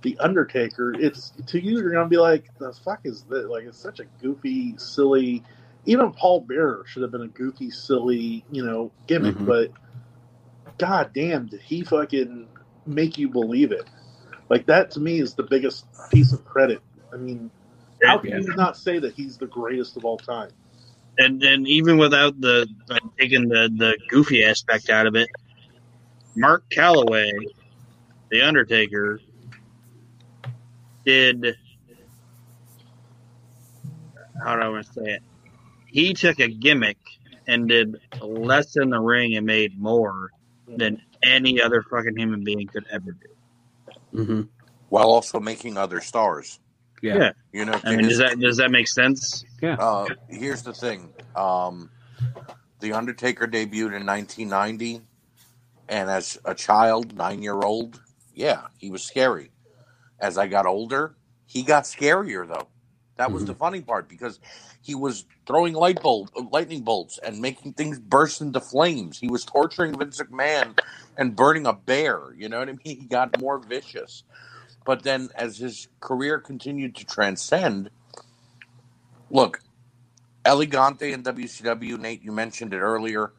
the 0.01 0.17
Undertaker 0.19 0.93
it's 0.93 1.33
to 1.47 1.59
you 1.61 1.79
you're 1.79 1.91
gonna 1.91 2.07
be 2.07 2.17
like 2.17 2.45
the 2.59 2.71
fuck 2.73 3.01
is 3.03 3.23
this 3.23 3.45
like 3.45 3.63
it's 3.65 3.77
such 3.77 3.99
a 3.99 4.05
goofy 4.21 4.75
silly 4.77 5.43
even 5.85 6.11
Paul 6.11 6.41
Bearer 6.41 6.83
should 6.87 7.01
have 7.03 7.11
been 7.11 7.21
a 7.23 7.27
goofy 7.27 7.69
silly 7.69 8.45
you 8.51 8.65
know 8.65 8.91
gimmick 9.07 9.35
Mhm. 9.35 9.45
but 9.45 9.71
god 10.77 11.11
damn 11.13 11.47
did 11.47 11.61
he 11.61 11.83
fucking 11.83 12.47
make 12.85 13.17
you 13.17 13.29
believe 13.29 13.71
it. 13.71 13.85
Like 14.49 14.65
that 14.67 14.91
to 14.91 14.99
me 14.99 15.19
is 15.19 15.33
the 15.33 15.43
biggest 15.43 15.85
piece 16.11 16.31
of 16.31 16.45
credit. 16.45 16.81
I 17.11 17.17
mean, 17.17 17.49
how 18.03 18.19
can 18.19 18.43
you 18.43 18.55
not 18.55 18.77
say 18.77 18.99
that 18.99 19.13
he's 19.13 19.37
the 19.37 19.47
greatest 19.47 19.97
of 19.97 20.05
all 20.05 20.17
time? 20.17 20.49
and 21.17 21.41
and 21.43 21.67
even 21.67 21.97
without 21.97 22.39
the 22.39 22.67
like, 22.89 23.01
taking 23.17 23.47
the 23.47 23.69
the 23.75 23.97
goofy 24.09 24.43
aspect 24.43 24.89
out 24.89 25.07
of 25.07 25.15
it, 25.15 25.29
Mark 26.35 26.69
Calloway, 26.69 27.31
the 28.29 28.41
Undertaker, 28.41 29.19
did 31.05 31.55
how 34.43 34.55
do 34.55 34.61
I 34.61 34.69
want 34.69 34.85
to 34.87 34.93
say 34.93 35.11
it? 35.13 35.23
He 35.87 36.13
took 36.13 36.39
a 36.39 36.47
gimmick 36.47 36.97
and 37.47 37.69
did 37.69 37.99
less 38.21 38.75
in 38.75 38.89
the 38.89 38.99
ring 38.99 39.35
and 39.35 39.45
made 39.45 39.79
more 39.79 40.31
than 40.67 41.01
any 41.25 41.61
other 41.61 41.83
fucking 41.89 42.17
human 42.17 42.43
being 42.43 42.67
could 42.67 42.85
ever 42.91 43.11
do. 43.11 44.23
hmm 44.23 44.41
While 44.89 45.09
also 45.09 45.39
making 45.39 45.77
other 45.77 46.01
stars. 46.01 46.59
yeah. 47.01 47.15
Yeah. 47.15 47.31
You 47.51 47.65
know, 47.65 47.79
I 47.83 47.95
mean, 47.95 48.07
does 48.07 48.17
that 48.19 48.39
does 48.39 48.57
that 48.57 48.71
make 48.71 48.87
sense? 48.87 49.43
uh, 49.63 50.07
here's 50.29 50.61
the 50.63 50.73
thing. 50.73 51.13
Um, 51.35 51.89
the 52.79 52.93
Undertaker 52.93 53.47
debuted 53.47 53.95
in 53.95 54.05
1990, 54.05 55.01
and 55.89 56.09
as 56.09 56.37
a 56.45 56.53
child, 56.53 57.15
nine 57.15 57.41
year 57.41 57.59
old, 57.61 58.01
yeah, 58.33 58.61
he 58.77 58.91
was 58.91 59.03
scary. 59.03 59.51
As 60.19 60.37
I 60.37 60.47
got 60.47 60.65
older, 60.65 61.15
he 61.45 61.63
got 61.63 61.83
scarier 61.83 62.47
though. 62.47 62.67
That 63.17 63.31
was 63.31 63.45
the 63.45 63.53
funny 63.55 63.81
part 63.81 64.09
because 64.09 64.39
he 64.85 64.93
was 64.93 65.25
throwing 65.47 65.73
light 65.73 65.99
bulb, 65.99 66.29
lightning 66.51 66.83
bolts 66.83 67.17
and 67.23 67.41
making 67.41 67.73
things 67.73 67.97
burst 67.97 68.39
into 68.39 68.59
flames. 68.59 69.17
He 69.17 69.27
was 69.27 69.43
torturing 69.43 69.97
Vince 69.97 70.21
McMahon 70.21 70.77
and 71.17 71.35
burning 71.35 71.65
a 71.65 71.73
bear. 71.73 72.35
You 72.37 72.49
know 72.49 72.59
what 72.59 72.69
I 72.69 72.73
mean? 72.73 72.79
He 73.01 73.07
got 73.07 73.41
more 73.41 73.57
vicious. 73.57 74.21
But 74.85 75.01
then, 75.01 75.29
as 75.33 75.57
his 75.57 75.87
career 76.01 76.39
continued 76.39 76.95
to 76.97 77.05
transcend, 77.05 77.89
look, 79.31 79.59
El 80.45 80.59
Gigante 80.61 81.11
in 81.11 81.23
WCW, 81.23 81.99
Nate, 81.99 82.21
you 82.21 82.31
mentioned 82.31 82.71
it 82.71 82.79
earlier. 82.79 83.33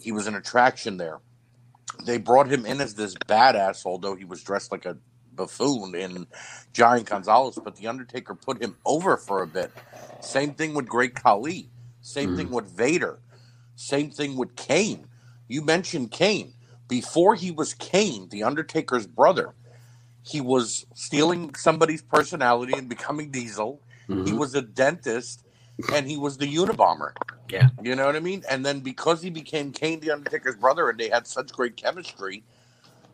He 0.00 0.10
was 0.10 0.26
an 0.26 0.34
attraction 0.34 0.96
there. 0.96 1.20
They 2.04 2.18
brought 2.18 2.50
him 2.50 2.66
in 2.66 2.80
as 2.80 2.96
this 2.96 3.14
badass, 3.14 3.86
although 3.86 4.16
he 4.16 4.24
was 4.24 4.42
dressed 4.42 4.72
like 4.72 4.84
a 4.84 4.98
buffoon 5.38 5.94
in 5.94 6.26
Giant 6.74 7.08
Gonzalez, 7.08 7.58
but 7.62 7.76
The 7.76 7.86
Undertaker 7.86 8.34
put 8.34 8.62
him 8.62 8.76
over 8.84 9.16
for 9.16 9.42
a 9.42 9.46
bit. 9.46 9.72
Same 10.20 10.52
thing 10.52 10.74
with 10.74 10.86
Great 10.86 11.14
Khali. 11.14 11.70
Same 12.02 12.36
thing 12.36 12.46
mm-hmm. 12.46 12.56
with 12.56 12.76
Vader. 12.76 13.20
Same 13.76 14.10
thing 14.10 14.36
with 14.36 14.54
Kane. 14.56 15.06
You 15.48 15.62
mentioned 15.62 16.10
Kane. 16.10 16.52
Before 16.88 17.34
he 17.34 17.50
was 17.50 17.74
Kane, 17.74 18.28
The 18.28 18.42
Undertaker's 18.42 19.06
brother, 19.06 19.54
he 20.22 20.40
was 20.40 20.86
stealing 20.94 21.54
somebody's 21.54 22.02
personality 22.02 22.74
and 22.76 22.88
becoming 22.88 23.30
Diesel. 23.30 23.80
He 24.06 24.14
mm-hmm. 24.14 24.38
was 24.38 24.54
a 24.54 24.62
dentist 24.62 25.44
and 25.92 26.08
he 26.08 26.16
was 26.16 26.38
the 26.38 26.46
Unabomber. 26.46 27.12
Yeah. 27.50 27.68
You 27.82 27.94
know 27.94 28.06
what 28.06 28.16
I 28.16 28.20
mean? 28.20 28.42
And 28.50 28.64
then 28.64 28.80
because 28.80 29.22
he 29.22 29.30
became 29.30 29.72
Kane 29.72 30.00
the 30.00 30.10
Undertaker's 30.10 30.56
brother 30.56 30.90
and 30.90 30.98
they 30.98 31.08
had 31.08 31.26
such 31.26 31.52
great 31.52 31.76
chemistry, 31.76 32.42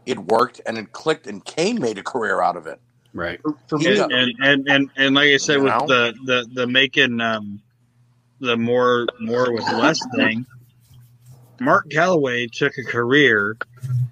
it 0.06 0.18
worked 0.18 0.60
and 0.66 0.76
it 0.78 0.92
clicked 0.92 1.26
and 1.26 1.44
Kane 1.44 1.80
made 1.80 1.98
a 1.98 2.02
career 2.02 2.40
out 2.40 2.56
of 2.56 2.66
it. 2.66 2.80
Right. 3.12 3.40
For, 3.42 3.54
for 3.68 3.78
me, 3.78 3.96
Yeah. 3.96 4.08
and 4.10 4.34
and 4.40 4.68
and 4.68 4.90
and 4.96 5.14
like 5.14 5.28
I 5.28 5.36
said, 5.36 5.62
with 5.62 5.72
know? 5.72 5.86
the 5.86 6.14
the 6.24 6.48
the 6.52 6.66
making 6.66 7.20
um, 7.20 7.62
the 8.40 8.56
more 8.56 9.06
more 9.20 9.52
with 9.52 9.62
less 9.72 10.00
thing, 10.16 10.44
Mark 11.60 11.90
Calloway 11.90 12.48
took 12.48 12.72
a 12.76 12.82
career 12.82 13.56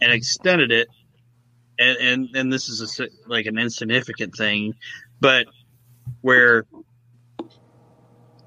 and 0.01 0.13
extended 0.13 0.71
it, 0.71 0.89
and 1.81 1.97
and 1.99 2.29
and 2.37 2.53
this 2.53 2.69
is 2.69 3.01
a, 3.01 3.09
like 3.27 3.47
an 3.47 3.59
insignificant 3.59 4.37
thing, 4.37 4.75
but 5.21 5.47
where 6.21 6.65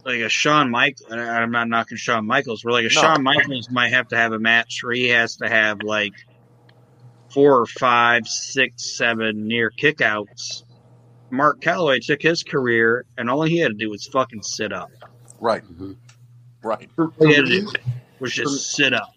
like 0.05 0.21
a 0.21 0.29
Shawn 0.29 0.69
Michaels, 0.69 1.11
I'm 1.11 1.51
not 1.51 1.67
knocking 1.67 1.97
Shawn 1.97 2.25
Michaels, 2.25 2.63
where 2.63 2.71
like 2.71 2.85
a 2.85 2.93
No. 2.93 3.01
Shawn 3.01 3.23
Michaels 3.23 3.69
might 3.69 3.91
have 3.91 4.07
to 4.09 4.15
have 4.15 4.31
a 4.31 4.39
match 4.39 4.81
where 4.83 4.93
he 4.93 5.09
has 5.09 5.35
to 5.37 5.49
have 5.49 5.81
like 5.83 6.13
four 7.35 7.59
or 7.59 7.65
five, 7.65 8.25
six, 8.25 8.97
seven 8.97 9.45
near 9.45 9.69
kickouts. 9.69 10.63
Mark 11.29 11.59
Calloway 11.59 11.99
took 11.99 12.21
his 12.21 12.43
career, 12.43 13.05
and 13.17 13.29
all 13.29 13.43
he 13.43 13.57
had 13.59 13.67
to 13.67 13.73
do 13.73 13.89
was 13.89 14.07
fucking 14.07 14.41
sit 14.41 14.71
up. 14.71 14.89
Right. 15.41 15.63
Mhm. 15.65 15.97
Right. 16.63 16.89
All 16.97 17.11
he 17.19 17.33
had 17.33 17.45
to 17.45 17.61
do 17.61 17.71
was 18.19 18.31
just 18.33 18.71
sit 18.71 18.93
up. 18.93 19.09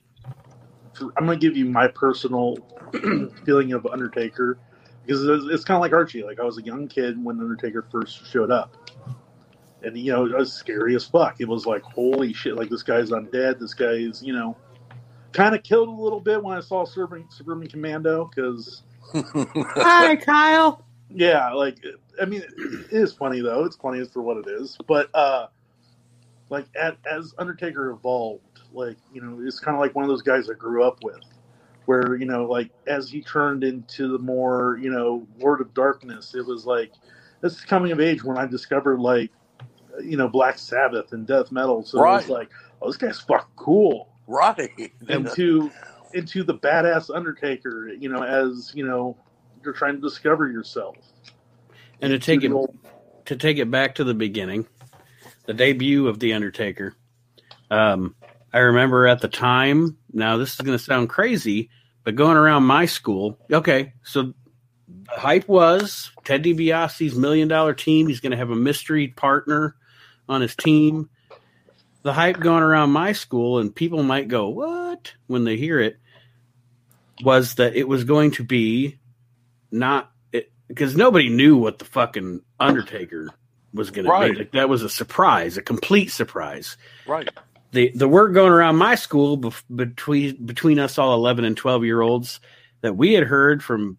for- 0.94 1.12
I'm 1.16 1.26
going 1.26 1.38
to 1.38 1.46
give 1.46 1.56
you 1.56 1.64
my 1.64 1.86
personal 1.86 2.56
feeling 3.46 3.72
of 3.72 3.86
Undertaker 3.86 4.58
because 5.06 5.22
it's, 5.24 5.44
it's 5.48 5.64
kind 5.64 5.76
of 5.76 5.80
like 5.80 5.92
Archie. 5.92 6.24
Like 6.24 6.40
I 6.40 6.42
was 6.44 6.58
a 6.58 6.62
young 6.62 6.88
kid 6.88 7.22
when 7.24 7.38
Undertaker 7.38 7.86
first 7.92 8.26
showed 8.26 8.50
up, 8.50 8.76
and 9.82 9.96
you 9.96 10.10
know 10.12 10.26
it 10.26 10.36
was 10.36 10.52
scary 10.52 10.96
as 10.96 11.04
fuck. 11.06 11.40
It 11.40 11.46
was 11.46 11.66
like 11.66 11.82
holy 11.82 12.32
shit! 12.32 12.56
Like 12.56 12.68
this 12.68 12.82
guy's 12.82 13.10
undead. 13.10 13.60
This 13.60 13.74
guy 13.74 13.92
is 13.92 14.22
you 14.24 14.32
know 14.32 14.56
kind 15.32 15.54
of 15.54 15.62
killed 15.62 15.88
a 15.88 15.92
little 15.92 16.20
bit 16.20 16.42
when 16.42 16.56
I 16.56 16.60
saw 16.60 16.84
Suburban, 16.84 17.26
Suburban 17.30 17.68
Commando 17.68 18.30
because 18.34 18.82
Hi, 19.12 20.16
Kyle. 20.24 20.84
yeah, 21.10 21.52
like 21.52 21.78
I 22.20 22.24
mean, 22.24 22.42
it 22.42 22.92
is 22.92 23.12
funny 23.12 23.40
though. 23.40 23.64
It's 23.64 23.76
funny 23.76 24.00
as 24.00 24.08
for 24.08 24.22
what 24.22 24.36
it 24.38 24.46
is, 24.48 24.76
but 24.86 25.08
uh, 25.14 25.46
like 26.50 26.66
at, 26.76 26.96
as 27.10 27.34
Undertaker 27.38 27.90
evolved, 27.90 28.60
like 28.72 28.96
you 29.12 29.22
know, 29.22 29.40
it's 29.46 29.60
kind 29.60 29.76
of 29.76 29.80
like 29.80 29.94
one 29.94 30.04
of 30.04 30.08
those 30.08 30.22
guys 30.22 30.50
I 30.50 30.54
grew 30.54 30.84
up 30.84 31.02
with, 31.02 31.22
where 31.86 32.16
you 32.16 32.26
know, 32.26 32.44
like 32.44 32.70
as 32.86 33.10
he 33.10 33.22
turned 33.22 33.64
into 33.64 34.08
the 34.08 34.18
more 34.18 34.78
you 34.80 34.90
know 34.90 35.26
Lord 35.38 35.60
of 35.60 35.72
Darkness, 35.74 36.34
it 36.34 36.44
was 36.44 36.66
like 36.66 36.92
this 37.40 37.54
is 37.54 37.60
coming 37.62 37.92
of 37.92 38.00
age 38.00 38.24
when 38.24 38.36
I 38.36 38.46
discovered 38.46 39.00
like 39.00 39.30
you 40.02 40.16
know 40.16 40.28
Black 40.28 40.58
Sabbath 40.58 41.12
and 41.12 41.26
death 41.26 41.50
metal. 41.52 41.82
So 41.84 41.98
it 41.98 42.02
was 42.16 42.28
like, 42.28 42.50
oh, 42.82 42.88
this 42.88 42.96
guy's 42.96 43.20
fucking 43.20 43.48
cool. 43.56 44.08
Right. 44.28 44.92
Into 45.08 45.72
into 46.14 46.44
the 46.44 46.54
badass 46.54 47.14
Undertaker, 47.14 47.88
you 47.88 48.08
know, 48.08 48.22
as 48.22 48.72
you 48.74 48.86
know, 48.86 49.16
you're 49.64 49.74
trying 49.74 49.96
to 49.96 50.00
discover 50.00 50.48
yourself. 50.48 50.96
And 52.00 52.12
to 52.12 52.18
take 52.18 52.44
it 52.44 52.52
to 53.26 53.36
take 53.36 53.58
it 53.58 53.70
back 53.70 53.96
to 53.96 54.04
the 54.04 54.14
beginning, 54.14 54.66
the 55.46 55.54
debut 55.54 56.06
of 56.06 56.20
the 56.20 56.34
Undertaker. 56.34 56.94
Um, 57.70 58.14
I 58.52 58.58
remember 58.58 59.06
at 59.06 59.20
the 59.20 59.28
time. 59.28 59.98
Now 60.12 60.36
this 60.36 60.54
is 60.54 60.60
going 60.60 60.78
to 60.78 60.82
sound 60.82 61.08
crazy, 61.08 61.70
but 62.04 62.14
going 62.14 62.36
around 62.36 62.62
my 62.64 62.86
school, 62.86 63.38
okay, 63.52 63.92
so 64.04 64.34
the 64.88 65.20
hype 65.20 65.48
was 65.48 66.10
Ted 66.24 66.44
DiBiase's 66.44 67.14
million 67.14 67.48
dollar 67.48 67.74
team. 67.74 68.08
He's 68.08 68.20
going 68.20 68.30
to 68.30 68.38
have 68.38 68.50
a 68.50 68.56
mystery 68.56 69.08
partner 69.08 69.76
on 70.28 70.40
his 70.40 70.54
team. 70.54 71.10
The 72.02 72.12
hype 72.12 72.38
going 72.40 72.62
around 72.62 72.90
my 72.90 73.12
school, 73.12 73.58
and 73.58 73.74
people 73.74 74.02
might 74.02 74.28
go, 74.28 74.48
"What?" 74.48 75.12
when 75.26 75.44
they 75.44 75.56
hear 75.56 75.80
it, 75.80 75.98
was 77.22 77.56
that 77.56 77.74
it 77.76 77.88
was 77.88 78.04
going 78.04 78.30
to 78.32 78.44
be 78.44 78.98
not 79.70 80.10
because 80.68 80.96
nobody 80.96 81.28
knew 81.28 81.56
what 81.56 81.78
the 81.78 81.84
fucking 81.84 82.42
Undertaker 82.60 83.30
was 83.74 83.90
going 83.90 84.06
Right. 84.06 84.28
to 84.28 84.32
be. 84.34 84.38
Like, 84.40 84.52
that 84.52 84.68
was 84.68 84.82
a 84.82 84.88
surprise, 84.88 85.56
a 85.56 85.62
complete 85.62 86.10
surprise. 86.10 86.76
right. 87.06 87.28
The 87.72 87.90
the 87.94 88.08
word 88.08 88.32
going 88.32 88.50
around 88.52 88.76
my 88.76 88.94
school 88.94 89.36
bef- 89.36 89.62
between 89.74 90.46
between 90.46 90.78
us 90.78 90.96
all 90.98 91.12
eleven 91.14 91.44
and 91.44 91.54
twelve 91.54 91.84
year 91.84 92.00
olds 92.00 92.40
that 92.80 92.96
we 92.96 93.12
had 93.12 93.24
heard 93.24 93.62
from 93.62 93.98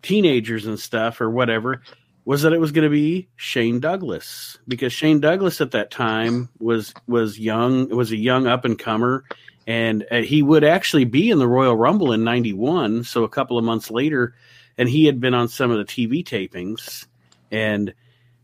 teenagers 0.00 0.64
and 0.66 0.80
stuff 0.80 1.20
or 1.20 1.28
whatever 1.28 1.82
was 2.24 2.42
that 2.42 2.52
it 2.52 2.60
was 2.60 2.72
going 2.72 2.84
to 2.84 2.90
be 2.90 3.28
Shane 3.36 3.80
Douglas 3.80 4.58
because 4.68 4.92
Shane 4.92 5.20
Douglas 5.20 5.60
at 5.60 5.72
that 5.72 5.90
time 5.90 6.48
was 6.58 6.94
was 7.06 7.38
young 7.38 7.88
was 7.88 8.12
a 8.12 8.16
young 8.16 8.46
up 8.46 8.64
and 8.64 8.78
comer 8.78 9.24
and 9.66 10.06
uh, 10.10 10.22
he 10.22 10.42
would 10.42 10.64
actually 10.64 11.04
be 11.04 11.30
in 11.30 11.38
the 11.38 11.48
Royal 11.48 11.76
Rumble 11.76 12.12
in 12.12 12.24
91 12.24 13.04
so 13.04 13.24
a 13.24 13.28
couple 13.28 13.58
of 13.58 13.64
months 13.64 13.90
later 13.90 14.34
and 14.78 14.88
he 14.88 15.04
had 15.06 15.20
been 15.20 15.34
on 15.34 15.48
some 15.48 15.70
of 15.70 15.78
the 15.78 15.84
TV 15.84 16.24
tapings 16.24 17.06
and 17.50 17.92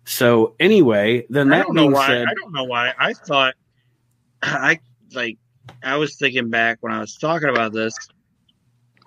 so 0.04 0.54
anyway 0.58 1.24
then 1.30 1.52
I 1.52 1.58
that 1.58 1.66
don't 1.66 1.74
know 1.76 1.86
why. 1.86 2.06
said 2.06 2.26
I 2.28 2.34
don't 2.34 2.52
know 2.52 2.64
why. 2.64 2.94
I 2.98 3.12
thought 3.12 3.54
I 4.42 4.80
like. 5.12 5.38
I 5.82 5.96
was 5.96 6.16
thinking 6.16 6.48
back 6.48 6.78
when 6.80 6.92
I 6.92 7.00
was 7.00 7.16
talking 7.16 7.50
about 7.50 7.72
this. 7.72 7.94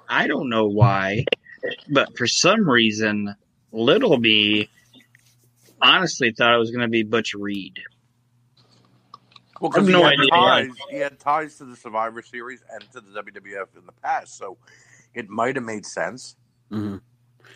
I 0.08 0.28
don't 0.28 0.50
know 0.50 0.68
why, 0.68 1.26
but 1.90 2.16
for 2.18 2.28
some 2.28 2.70
reason, 2.70 3.34
Little 3.72 4.18
Me 4.18 4.70
honestly 5.82 6.32
thought 6.32 6.54
it 6.54 6.58
was 6.60 6.72
going 6.72 6.82
to 6.82 6.88
be 6.90 7.04
Butch 7.04 7.34
Reed. 7.34 7.80
Well, 9.60 9.72
I 9.74 9.80
because 9.80 9.88
he, 9.88 9.94
no 9.94 10.04
had 10.04 10.14
idea. 10.14 10.30
ties, 10.32 10.70
he 10.90 10.98
had 10.98 11.20
ties 11.20 11.58
to 11.58 11.66
the 11.66 11.76
Survivor 11.76 12.22
Series 12.22 12.64
and 12.72 12.82
to 12.94 13.02
the 13.02 13.22
WWF 13.22 13.78
in 13.78 13.86
the 13.86 13.92
past, 14.04 14.38
so 14.38 14.58
it 15.14 15.30
might 15.30 15.56
have 15.56 15.66
made 15.66 15.86
sense. 15.86 16.36
Mhm. 16.72 17.02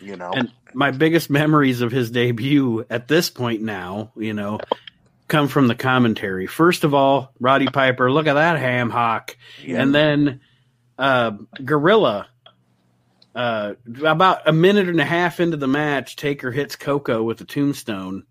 You 0.00 0.16
know, 0.16 0.30
And 0.34 0.52
my 0.74 0.90
biggest 0.90 1.30
memories 1.30 1.80
of 1.80 1.90
his 1.90 2.10
debut 2.10 2.84
at 2.90 3.08
this 3.08 3.30
point 3.30 3.62
now, 3.62 4.12
you 4.16 4.34
know, 4.34 4.60
come 5.26 5.48
from 5.48 5.68
the 5.68 5.74
commentary. 5.74 6.46
First 6.46 6.84
of 6.84 6.92
all, 6.94 7.32
Roddy 7.40 7.66
Piper, 7.66 8.12
look 8.12 8.26
at 8.26 8.34
that 8.34 8.58
ham 8.58 8.90
hock. 8.90 9.36
Yeah. 9.64 9.80
And 9.82 9.94
then 9.94 10.40
uh, 10.98 11.32
Gorilla, 11.64 12.28
uh, 13.36 13.74
about 14.04 14.48
a 14.48 14.52
minute 14.52 14.88
and 14.88 15.00
a 15.00 15.04
half 15.04 15.40
into 15.40 15.56
the 15.58 15.68
match, 15.68 16.16
Taker 16.16 16.50
hits 16.50 16.74
Koko 16.74 17.22
with 17.22 17.40
a 17.42 17.44
tombstone. 17.44 18.24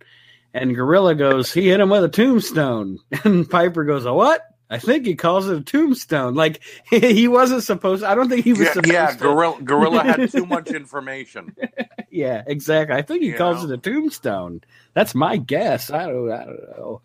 And 0.54 0.74
Gorilla 0.74 1.16
goes, 1.16 1.54
he 1.54 1.68
hit 1.70 1.80
him 1.80 1.90
with 1.90 2.04
a 2.04 2.10
tombstone. 2.10 3.00
And 3.24 3.50
Piper 3.50 3.84
goes, 3.84 4.06
a 4.06 4.14
what? 4.14 4.42
I 4.68 4.80
think 4.80 5.06
he 5.06 5.16
calls 5.16 5.48
it 5.48 5.58
a 5.58 5.62
tombstone. 5.62 6.34
Like 6.34 6.62
he 6.90 7.28
wasn't 7.28 7.64
supposed. 7.64 8.04
I 8.04 8.16
don't 8.16 8.30
think 8.30 8.44
he 8.44 8.54
was 8.54 8.62
yeah, 8.62 8.74
supposed 8.74 8.94
yeah, 8.94 9.12
to. 9.12 9.18
Gorilla, 9.18 9.62
Gorilla 9.62 10.04
had 10.04 10.32
too 10.32 10.46
much 10.48 10.70
information. 10.72 11.56
Yeah, 12.10 12.44
exactly. 12.48 12.96
I 12.96 13.04
think 13.04 13.22
he 13.22 13.28
You 13.28 13.36
calls 13.36 13.64
know? 13.64 13.74
it 13.74 13.76
a 13.76 13.78
tombstone. 13.78 14.62
That's 14.96 15.14
my 15.14 15.38
guess. 15.38 15.92
I 15.92 16.08
don't. 16.08 16.32
I 16.32 16.46
don't 16.46 16.78
know. 16.78 17.02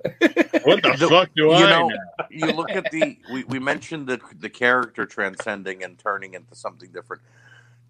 What 0.65 0.83
the 0.83 0.97
The- 0.99 1.09
fuck 1.09 1.31
do 1.37 1.43
you 1.47 1.53
I 1.53 1.69
know, 1.69 1.89
know? 1.89 1.97
you 2.31 2.47
look 2.47 2.71
at 2.71 2.91
the 2.91 3.19
we, 3.31 3.45
we 3.45 3.59
mentioned 3.59 4.07
the 4.07 4.21
the 4.39 4.49
character 4.49 5.05
transcending 5.05 5.83
and 5.85 5.99
turning 5.99 6.33
into 6.35 6.55
something 6.55 6.91
different. 6.93 7.21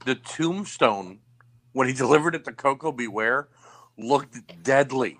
The 0.04 0.14
tombstone 0.14 1.18
when 1.72 1.88
he 1.88 1.94
delivered 2.04 2.34
it 2.34 2.44
to 2.44 2.52
Koko 2.52 2.92
B. 2.92 3.06
Ware 3.08 3.48
looked 3.98 4.36
deadly. 4.62 5.18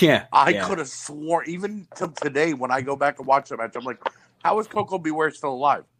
yeah, 0.00 0.26
I 0.32 0.50
yeah. 0.50 0.66
could 0.66 0.78
have 0.78 0.88
sworn 0.88 1.44
even 1.48 1.86
till 1.96 2.08
today 2.12 2.54
when 2.54 2.70
I 2.70 2.80
go 2.80 2.96
back 2.96 3.18
and 3.18 3.26
watch 3.26 3.48
the 3.50 3.56
match, 3.56 3.74
I'm 3.76 3.84
like, 3.84 4.00
how 4.42 4.58
is 4.58 4.66
Koko 4.66 4.98
B. 4.98 5.10
Ware 5.10 5.30
still 5.30 5.52
alive? 5.54 5.84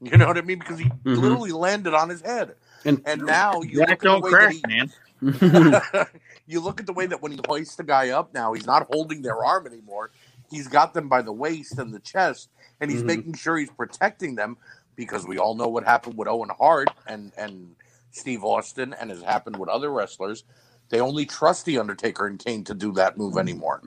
You 0.00 0.18
know 0.18 0.26
what 0.26 0.36
I 0.36 0.42
mean? 0.42 0.58
Because 0.58 0.78
he 0.78 0.84
Mhm. 1.06 1.16
literally 1.16 1.52
landed 1.52 1.94
on 1.94 2.10
his 2.10 2.20
head. 2.20 2.56
And- 2.84 3.00
And 3.06 3.24
now 3.24 3.62
you 3.62 3.78
Jack 3.78 3.88
look 3.88 3.90
at 3.90 4.00
the 4.00 4.06
don't 4.08 4.22
way 4.22 4.30
crack, 4.30 4.48
that 4.50 4.52
he, 4.52 4.62
man. 4.66 4.92
you 6.46 6.60
look 6.60 6.78
at 6.78 6.84
the 6.86 6.92
way 6.92 7.06
that 7.06 7.22
when 7.22 7.32
he 7.32 7.40
hoists 7.46 7.76
the 7.76 7.84
guy 7.84 8.10
up 8.10 8.34
now, 8.34 8.52
he's 8.52 8.66
not 8.66 8.86
holding 8.90 9.22
their 9.22 9.42
arm 9.42 9.66
anymore. 9.66 10.10
He's 10.50 10.68
got 10.68 10.92
them 10.92 11.08
by 11.08 11.22
the 11.22 11.32
waist 11.32 11.78
and 11.78 11.94
the 11.94 12.00
chest, 12.00 12.50
and 12.80 12.90
he's 12.90 13.02
Mhm. 13.02 13.06
making 13.06 13.34
sure 13.34 13.56
he's 13.56 13.70
protecting 13.70 14.34
them 14.34 14.58
because 14.96 15.26
we 15.26 15.38
all 15.38 15.54
know 15.54 15.68
what 15.68 15.84
happened 15.84 16.16
with 16.16 16.28
Owen 16.28 16.50
Hart 16.58 16.88
and 17.06 17.32
and 17.36 17.74
Steve 18.10 18.44
Austin, 18.44 18.94
and 19.00 19.10
has 19.10 19.22
happened 19.22 19.58
with 19.58 19.68
other 19.68 19.90
wrestlers. 19.90 20.44
They 20.90 21.00
only 21.00 21.26
trust 21.26 21.64
the 21.66 21.78
Undertaker 21.78 22.26
and 22.26 22.38
Kane 22.38 22.62
to 22.64 22.74
do 22.74 22.92
that 22.92 23.16
move 23.18 23.36
anymore. 23.38 23.82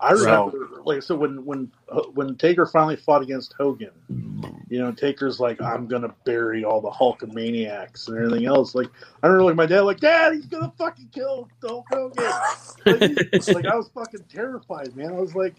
I 0.00 0.14
So- 0.14 0.50
remember, 0.50 0.82
like, 0.84 1.02
so 1.02 1.16
when 1.16 1.44
when 1.44 1.70
uh, 1.90 2.02
when 2.14 2.36
Taker 2.36 2.66
finally 2.66 2.96
fought 2.96 3.22
against 3.22 3.54
Hogan, 3.58 3.90
you 4.68 4.78
know, 4.78 4.92
Taker's 4.92 5.40
like, 5.40 5.60
"I'm 5.62 5.86
gonna 5.86 6.12
bury 6.24 6.64
all 6.64 6.80
the 6.82 6.90
Hulkamaniacs 6.90 8.08
and 8.08 8.18
everything 8.18 8.46
else." 8.46 8.74
Like, 8.74 8.88
I 9.22 9.26
remember, 9.26 9.44
like, 9.44 9.54
my 9.56 9.64
dad, 9.66 9.82
like, 9.82 10.00
"Dad, 10.00 10.34
he's 10.34 10.44
gonna 10.46 10.72
fucking 10.76 11.08
kill 11.12 11.48
Hulk 11.62 11.86
Hogan." 11.90 12.24
Like, 12.84 13.00
like, 13.54 13.66
I 13.66 13.74
was 13.76 13.88
fucking 13.94 14.24
terrified, 14.28 14.94
man. 14.96 15.10
I 15.14 15.20
was 15.20 15.34
like, 15.34 15.54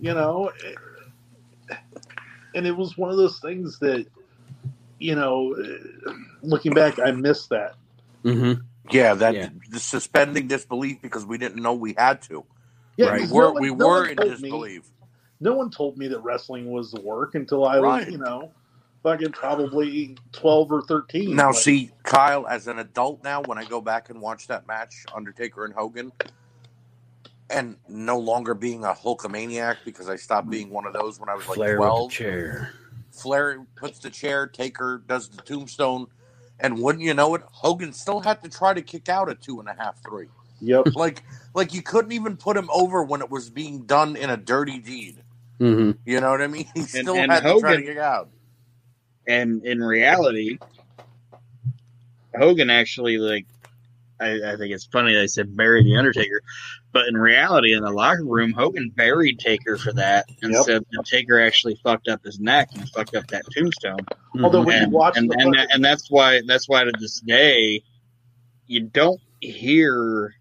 you 0.00 0.14
know, 0.14 0.50
and 2.56 2.66
it 2.66 2.72
was 2.76 2.96
one 2.98 3.10
of 3.10 3.16
those 3.18 3.38
things 3.38 3.78
that, 3.80 4.06
you 4.98 5.14
know, 5.14 5.54
looking 6.42 6.72
back, 6.72 6.98
I 6.98 7.12
missed 7.12 7.50
that. 7.50 7.74
hmm 8.22 8.54
Yeah, 8.90 9.14
that 9.14 9.34
Yeah. 9.34 9.48
the 9.70 9.78
suspending 9.78 10.46
disbelief 10.48 11.00
because 11.02 11.24
we 11.26 11.38
didn't 11.38 11.62
know 11.62 11.74
we 11.74 11.94
had 11.98 12.22
to. 12.22 12.44
Yeah, 12.96 13.08
Right. 13.08 13.14
We 13.20 13.20
'cause 13.26 13.32
were 13.32 13.42
no 13.42 13.52
one- 13.52 13.62
we 13.62 13.68
no 13.70 13.74
were 13.74 14.00
one 14.00 14.10
in 14.10 14.16
told 14.16 14.28
me- 14.28 14.34
disbelief. 14.40 14.82
no 15.40 15.54
one 15.54 15.70
told 15.70 15.98
me 15.98 16.08
that 16.08 16.20
wrestling 16.20 16.70
was 16.70 16.90
the 16.92 17.00
work 17.02 17.34
until 17.34 17.66
I 17.66 17.78
was, 17.78 18.08
you 18.08 18.16
know, 18.18 18.50
fucking 19.02 19.32
probably 19.32 20.16
twelve 20.32 20.72
or 20.72 20.82
thirteen. 20.82 21.36
Now, 21.36 21.48
Like, 21.48 21.56
see, 21.56 21.90
Kyle, 22.04 22.46
as 22.46 22.68
an 22.68 22.78
adult 22.78 23.22
now, 23.22 23.42
when 23.42 23.58
I 23.58 23.64
go 23.64 23.80
back 23.82 24.08
and 24.08 24.20
watch 24.20 24.46
that 24.46 24.66
match, 24.66 25.04
Undertaker 25.14 25.64
and 25.66 25.74
Hogan, 25.74 26.10
and 27.50 27.76
no 27.88 28.18
longer 28.18 28.54
being 28.54 28.84
a 28.84 28.92
Hulkamaniac 28.92 29.78
because 29.84 30.08
I 30.08 30.16
stopped 30.16 30.50
being 30.50 30.70
one 30.70 30.86
of 30.86 30.92
those 30.92 31.20
when 31.20 31.28
I 31.28 31.34
was 31.34 31.46
like 31.46 31.56
Flair 31.56 31.76
12. 31.76 32.10
chair. 32.10 32.72
Flair 33.12 33.66
puts 33.76 33.98
the 33.98 34.10
chair, 34.10 34.46
Taker 34.46 35.02
does 35.06 35.28
the 35.28 35.42
tombstone, 35.42 36.06
and 36.60 36.80
wouldn't 36.80 37.04
you 37.04 37.14
know 37.14 37.34
it, 37.34 37.42
Hogan 37.50 37.92
still 37.92 38.20
had 38.20 38.42
to 38.42 38.50
try 38.50 38.74
to 38.74 38.82
kick 38.82 39.08
out 39.08 39.28
at 39.28 39.40
two 39.40 39.60
and 39.60 39.68
a 39.68 39.74
half, 39.74 40.02
three. 40.02 40.28
Yep. 40.60 40.86
Like, 40.94 41.22
like 41.54 41.74
you 41.74 41.82
couldn't 41.82 42.12
even 42.12 42.36
put 42.36 42.56
him 42.56 42.68
over 42.72 43.02
when 43.02 43.20
it 43.20 43.30
was 43.30 43.50
being 43.50 43.82
done 43.82 44.16
in 44.16 44.30
a 44.30 44.36
dirty 44.36 44.78
deed. 44.78 45.22
hmm 45.58 45.92
You 46.04 46.20
know 46.20 46.30
what 46.30 46.42
I 46.42 46.46
mean? 46.46 46.66
He 46.74 46.82
still 46.82 47.16
and 47.16 47.30
had 47.30 47.42
to 47.44 47.60
try 47.60 47.76
to 47.76 47.82
kick 47.82 47.98
out. 47.98 48.30
And 49.26 49.64
in 49.64 49.82
reality, 49.82 50.58
Hogan 52.36 52.70
actually 52.70 53.18
like 53.18 53.46
I, 54.20 54.52
I 54.52 54.56
think 54.56 54.72
it's 54.72 54.86
funny 54.86 55.14
they 55.14 55.26
said 55.26 55.56
bury 55.56 55.84
the 55.84 55.96
Undertaker, 55.96 56.40
but 56.92 57.06
in 57.06 57.16
reality, 57.16 57.74
in 57.74 57.82
the 57.82 57.90
locker 57.90 58.24
room, 58.24 58.52
Hogan 58.52 58.90
buried 58.96 59.38
Taker 59.38 59.76
for 59.76 59.92
that 59.94 60.26
and 60.42 60.52
Yep. 60.54 60.62
said 60.64 60.82
that 60.90 61.04
Taker 61.06 61.38
actually 61.40 61.78
fucked 61.84 62.08
up 62.08 62.24
his 62.24 62.40
neck 62.40 62.70
and 62.74 62.88
fucked 62.90 63.14
up 63.14 63.26
that 63.28 63.44
tombstone. 63.52 63.98
Although 64.42 64.62
when 64.62 64.82
and, 64.84 64.92
you 64.92 64.96
watch 64.98 65.16
and, 65.16 65.28
the 65.30 65.34
and, 65.34 65.42
fucking- 65.42 65.52
that, 65.52 65.74
and 65.74 65.84
that's 65.84 66.10
why 66.10 66.40
that's 66.46 66.68
why 66.68 66.84
to 66.84 66.92
this 66.98 67.20
day 67.20 67.82
you 68.66 68.82
don't 68.82 69.20
hear 69.40 70.34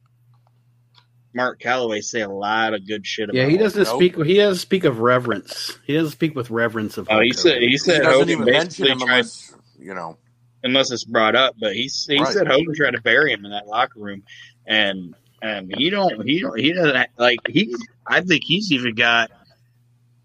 Mark 1.34 1.60
Calloway 1.60 2.00
say 2.00 2.22
a 2.22 2.30
lot 2.30 2.74
of 2.74 2.88
good 2.88 3.06
shit 3.06 3.26
about 3.30 3.36
Yeah, 3.36 3.48
he 3.48 3.58
doesn't 3.58 3.84
Nope. 3.84 3.98
speak. 3.98 4.16
He 4.26 4.36
doesn't 4.36 4.62
speak 4.62 4.86
of 4.86 5.00
reverence. 5.00 5.78
He 5.86 5.94
doesn't 5.94 6.12
speak 6.14 6.34
with 6.34 6.50
reverence 6.50 6.98
of. 6.98 7.08
Oh, 7.12 7.20
he 7.20 7.34
said 7.34 7.56
Hogan. 7.56 7.62
he 7.64 7.68
He 7.72 7.78
said 7.78 7.98
doesn't 8.04 8.14
Hogan 8.14 8.30
even 8.30 8.46
mention 8.46 8.86
basically 8.86 8.92
him 8.92 8.98
tried 9.00 9.10
unless, 9.10 9.54
you 9.78 9.94
know. 9.94 10.18
Unless 10.66 10.92
it's 10.92 11.06
brought 11.06 11.36
up, 11.36 11.56
but 11.60 11.74
he 11.74 11.90
he 12.10 12.18
Right. 12.20 12.34
said 12.34 12.48
Hogan 12.48 12.76
tried 12.76 12.92
to 12.92 13.02
bury 13.02 13.32
him 13.32 13.46
in 13.46 13.52
that 13.52 13.68
locker 13.68 14.00
room, 14.00 14.24
and 14.68 15.16
and 15.42 15.74
he 15.74 15.90
don't 15.90 16.26
he 16.28 16.42
don't 16.42 16.60
he 16.60 16.74
doesn't 16.74 17.10
like 17.18 17.40
he 17.48 17.76
I 18.06 18.22
think 18.22 18.44
he's 18.44 18.72
even 18.74 18.96
got 18.96 19.32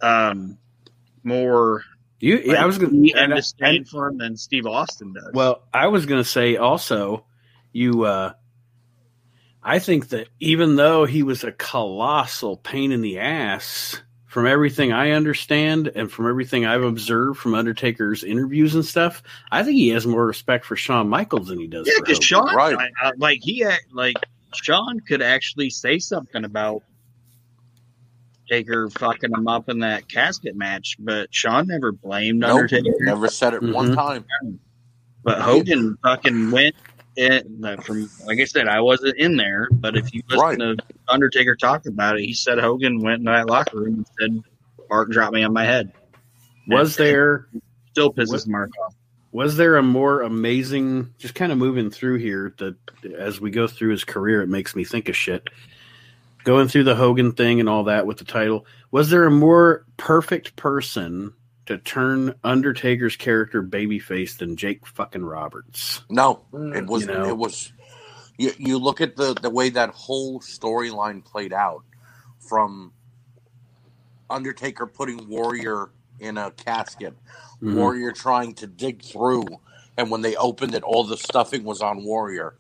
um 0.03 0.59
more 1.23 1.83
You, 2.21 2.39
yeah, 2.39 2.63
I 2.63 2.67
was 2.67 2.79
going 2.79 2.91
to 2.91 3.29
disdain 3.35 3.85
for 3.85 4.09
him 4.09 4.19
than 4.19 4.37
Steve 4.37 4.67
Austin 4.67 5.13
does. 5.13 5.31
Well, 5.35 5.63
I 5.73 5.89
was 5.89 6.07
going 6.07 6.23
to 6.23 6.29
say 6.29 6.57
also, 6.57 7.27
you. 7.73 8.05
uh 8.05 8.33
I 9.63 9.79
think 9.79 10.09
that 10.09 10.29
even 10.41 10.77
though 10.77 11.05
he 11.05 11.23
was 11.23 11.45
a 11.45 11.53
colossal 11.53 12.57
pain 12.57 12.93
in 12.93 13.03
the 13.03 13.19
ass, 13.19 14.01
from 14.31 14.47
everything 14.47 14.93
I 14.93 15.11
understand 15.11 15.91
and 15.97 16.11
from 16.11 16.29
everything 16.29 16.65
I've 16.65 16.85
observed 16.85 17.41
from 17.41 17.53
Undertaker's 17.53 18.23
interviews 18.23 18.77
and 18.77 18.85
stuff, 18.85 19.25
I 19.51 19.65
think 19.65 19.75
he 19.77 19.89
has 19.89 20.07
more 20.07 20.25
respect 20.25 20.65
for 20.65 20.77
Shawn 20.77 21.09
Michaels 21.09 21.49
than 21.49 21.59
he 21.59 21.67
does. 21.67 21.89
yeah, 21.89 21.95
for 21.99 22.05
because 22.05 22.19
Hogan. 22.31 22.49
Sean 22.49 22.55
Right. 22.57 22.77
I- 23.03 23.09
I- 23.09 23.13
like 23.17 23.41
he 23.43 23.65
act 23.65 23.87
like 23.93 24.15
Shawn 24.55 25.01
could 25.01 25.21
actually 25.21 25.69
say 25.69 25.99
something 25.99 26.45
about 26.45 26.85
Taker 28.49 28.89
fucking 28.91 29.33
him 29.33 29.49
up 29.49 29.69
in 29.69 29.81
that 29.81 30.09
casket 30.09 30.55
match, 30.57 30.97
but 31.01 31.33
Shawn 31.35 31.67
never 31.67 31.91
blamed 31.91 32.39
Nope, 32.41 32.51
Undertaker. 32.53 32.89
never 33.01 33.27
said 33.29 33.55
it 33.55 33.63
one 33.63 33.91
Mhm. 33.91 33.95
time. 33.97 34.25
But 35.25 35.41
Hogan 35.41 35.99
fucking 36.05 36.53
went 36.53 36.77
in 37.21 37.61
like, 37.61 37.83
from 37.85 38.09
like 38.27 38.41
I 38.41 38.45
said, 38.45 38.67
I 38.69 38.81
wasn't 38.81 39.17
in 39.19 39.37
there, 39.37 39.69
but 39.71 39.97
if 39.97 40.13
you 40.15 40.23
listen 40.29 40.41
Right. 40.43 40.59
to 40.59 40.77
Undertaker 41.09 41.55
talk 41.55 41.87
about 41.87 42.19
it, 42.19 42.25
he 42.25 42.33
said 42.33 42.59
Hogan 42.59 43.01
went 43.01 43.19
in 43.19 43.25
that 43.27 43.47
locker 43.49 43.79
room 43.79 43.95
and 43.95 44.07
said, 44.19 44.43
Mark 44.89 45.11
dropped 45.11 45.35
me 45.35 45.43
on 45.43 45.53
my 45.53 45.65
head. 45.65 45.93
Was 46.67 46.97
there 46.97 47.47
Still 47.93 48.13
pisses 48.13 48.31
What- 48.31 48.47
Mark 48.49 48.71
off. 48.87 48.95
was 49.33 49.57
there 49.57 49.77
a 49.77 49.83
more 49.83 50.23
amazing 50.23 51.13
just 51.19 51.35
kind 51.35 51.53
of 51.53 51.59
moving 51.59 51.91
through 51.91 52.17
here 52.19 52.55
that 52.59 52.77
as 53.19 53.41
we 53.41 53.51
go 53.51 53.67
through 53.67 53.91
his 53.91 54.05
career 54.05 54.43
it 54.43 54.49
makes 54.49 54.75
me 54.77 54.85
think 54.85 55.09
of 55.09 55.17
shit 55.17 55.49
going 56.45 56.69
through 56.69 56.85
the 56.85 56.95
hogan 56.97 57.33
thing 57.33 57.61
and 57.61 57.69
all 57.69 57.85
that 57.85 58.07
with 58.07 58.17
the 58.19 58.25
title 58.25 58.65
was 58.93 59.11
there 59.11 59.27
a 59.27 59.31
more 59.31 59.85
perfect 59.97 60.55
person 60.57 61.33
to 61.71 61.79
turn 61.79 62.35
undertaker's 62.43 63.15
character 63.15 63.63
babyface 63.63 64.37
than 64.39 64.57
jake 64.57 64.85
fucking 64.87 65.25
roberts 65.25 66.03
No, 66.11 66.45
Mm, 66.53 66.77
it 66.77 66.87
was 66.87 67.03
You 67.03 67.09
know? 67.09 67.29
it 67.29 67.37
was 67.39 67.73
you, 68.39 68.53
you 68.59 68.79
look 68.79 69.01
at 69.01 69.17
the 69.17 69.35
the 69.35 69.51
way 69.51 69.69
that 69.71 69.91
whole 69.91 70.41
storyline 70.41 71.25
played 71.25 71.53
out 71.53 71.85
from 72.49 72.93
Undertaker 74.29 74.87
putting 74.87 75.29
Warrior 75.29 75.91
in 76.21 76.39
a 76.39 76.51
casket, 76.53 77.15
Mhm. 77.63 77.75
Warrior 77.75 78.13
trying 78.13 78.55
to 78.55 78.67
dig 78.67 79.03
through, 79.03 79.45
and 79.99 80.11
when 80.11 80.23
they 80.23 80.37
opened 80.37 80.75
it, 80.75 80.83
all 80.85 81.05
the 81.05 81.17
stuffing 81.17 81.65
was 81.65 81.83
on 81.83 82.05
Warrior. 82.05 82.55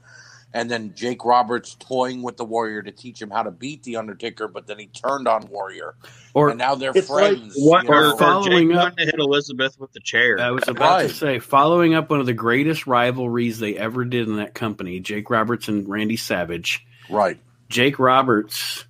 And 0.52 0.68
then 0.68 0.94
Jake 0.96 1.24
Roberts 1.24 1.76
toying 1.78 2.22
with 2.22 2.36
the 2.36 2.44
Warrior 2.44 2.82
to 2.82 2.90
teach 2.90 3.22
him 3.22 3.30
how 3.30 3.44
to 3.44 3.52
beat 3.52 3.84
the 3.84 3.96
Undertaker, 3.96 4.48
but 4.48 4.66
then 4.66 4.80
he 4.80 4.86
turned 4.88 5.28
on 5.28 5.46
Warrior, 5.48 5.94
or 6.34 6.48
and 6.48 6.58
now 6.58 6.74
they're 6.74 6.90
It's 6.94 7.08
like- 7.08 7.36
friends. 7.36 7.54
What 7.56 7.84
you 7.84 7.90
or, 7.90 8.00
know? 8.02 8.12
or 8.14 8.18
following 8.18 8.68
Jake 8.70 8.76
up- 8.78 8.96
to 8.96 9.04
hit 9.04 9.14
Elizabeth 9.18 9.78
with 9.78 9.92
the 9.92 10.00
chair. 10.00 10.38
i 10.40 10.50
was 10.50 10.66
about 10.66 11.02
Right. 11.02 11.08
to 11.08 11.14
say 11.14 11.38
following 11.38 11.94
up 11.94 12.10
one 12.10 12.18
of 12.18 12.26
the 12.26 12.32
greatest 12.32 12.86
rivalries 12.88 13.60
they 13.60 13.76
ever 13.76 14.04
did 14.04 14.26
in 14.26 14.36
that 14.36 14.54
company 14.54 14.98
jake 15.00 15.30
roberts 15.30 15.68
and 15.68 15.88
randy 15.88 16.16
savage 16.16 16.84
right, 17.08 17.38
Jake 17.68 17.98
Roberts' 18.00 18.84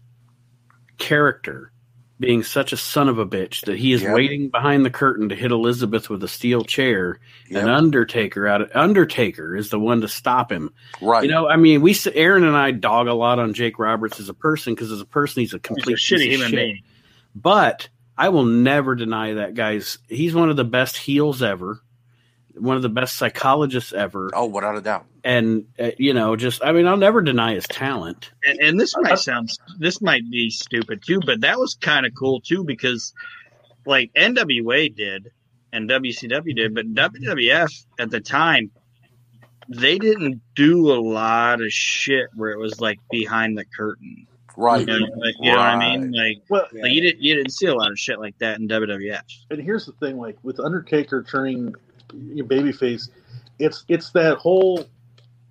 character 0.98 1.72
being 2.20 2.42
such 2.42 2.72
a 2.72 2.76
son 2.76 3.08
of 3.08 3.18
a 3.18 3.26
bitch 3.26 3.62
that 3.64 3.78
he 3.78 3.92
is 3.92 4.02
Yep. 4.02 4.14
waiting 4.14 4.48
behind 4.50 4.84
the 4.84 4.90
curtain 4.90 5.30
to 5.30 5.34
hit 5.34 5.50
Elizabeth 5.50 6.10
with 6.10 6.22
a 6.22 6.28
steel 6.28 6.62
chair, 6.62 7.18
Yep. 7.48 7.62
and 7.62 7.70
Undertaker 7.70 8.46
out 8.46 8.76
Undertaker 8.76 9.56
is 9.56 9.70
the 9.70 9.80
one 9.80 10.02
to 10.02 10.08
stop 10.08 10.52
him. 10.52 10.70
right. 11.00 11.24
You 11.24 11.30
know, 11.30 11.48
I 11.48 11.56
mean, 11.56 11.80
we 11.80 11.96
Aaron 12.14 12.44
and 12.44 12.56
I 12.56 12.70
dog 12.72 13.08
a 13.08 13.14
lot 13.14 13.38
on 13.38 13.54
Jake 13.54 13.78
Roberts 13.78 14.20
as 14.20 14.28
a 14.28 14.34
person 14.34 14.74
because 14.74 14.92
as 14.92 15.00
a 15.00 15.06
person 15.06 15.40
he's 15.40 15.54
a 15.54 15.56
He's 15.56 15.62
complete 15.62 15.94
a 15.94 15.96
shitty 15.96 16.30
human 16.30 16.48
shit. 16.48 16.56
being. 16.56 16.82
But 17.34 17.88
I 18.18 18.28
will 18.28 18.44
never 18.44 18.94
deny 18.94 19.34
that 19.34 19.54
guy's 19.54 19.96
he's 20.08 20.34
one 20.34 20.50
of 20.50 20.56
the 20.56 20.64
best 20.64 20.98
heels 20.98 21.42
ever, 21.42 21.80
one 22.60 22.76
of 22.76 22.82
the 22.82 22.88
best 22.88 23.16
psychologists 23.16 23.92
ever, 23.92 24.30
oh, 24.34 24.46
without 24.46 24.76
a 24.76 24.80
doubt. 24.80 25.06
and 25.24 25.66
uh, 25.78 25.90
you 25.98 26.14
know, 26.14 26.36
just 26.36 26.62
I 26.64 26.72
mean, 26.72 26.86
I'll 26.86 26.96
never 26.96 27.22
deny 27.22 27.54
his 27.54 27.66
talent. 27.66 28.30
And, 28.44 28.58
and 28.60 28.80
this 28.80 28.94
might 28.96 29.18
sound 29.18 29.50
this 29.78 30.00
might 30.00 30.28
be 30.30 30.50
stupid 30.50 31.02
too, 31.04 31.20
but 31.24 31.40
that 31.40 31.58
was 31.58 31.74
kind 31.74 32.06
of 32.06 32.12
cool 32.14 32.40
too 32.40 32.64
because 32.64 33.12
like 33.86 34.12
NWA 34.14 34.94
did 34.94 35.30
and 35.72 35.88
WCW 35.88 36.54
did, 36.54 36.74
but 36.74 36.92
WWF 36.94 37.86
at 37.98 38.10
the 38.10 38.20
time 38.20 38.70
they 39.68 39.98
didn't 39.98 40.40
do 40.56 40.92
a 40.92 41.00
lot 41.00 41.62
of 41.62 41.72
shit 41.72 42.28
where 42.34 42.50
it 42.50 42.58
was 42.58 42.80
like 42.80 42.98
behind 43.10 43.56
the 43.56 43.64
curtain. 43.64 44.26
Right. 44.56 44.80
You 44.80 44.86
know, 44.86 45.06
like, 45.16 45.34
you 45.40 45.52
know 45.52 45.58
what 45.58 45.66
I 45.66 45.96
mean? 45.96 46.12
Like, 46.12 46.42
Well, 46.48 46.66
like 46.72 46.92
you 46.92 47.00
didn't 47.00 47.22
you 47.22 47.34
didn't 47.36 47.52
see 47.52 47.66
a 47.66 47.74
lot 47.74 47.90
of 47.90 47.98
shit 47.98 48.18
like 48.18 48.36
that 48.38 48.58
in 48.58 48.68
WWF. 48.68 49.22
and 49.50 49.62
here's 49.62 49.86
the 49.86 49.92
thing: 49.92 50.18
like 50.18 50.36
with 50.42 50.60
Undertaker 50.60 51.22
turning 51.22 51.58
you 51.58 51.70
know, 51.70 51.74
babyface, 52.12 53.10
it's 53.58 53.84
it's 53.88 54.10
that 54.12 54.38
whole 54.38 54.86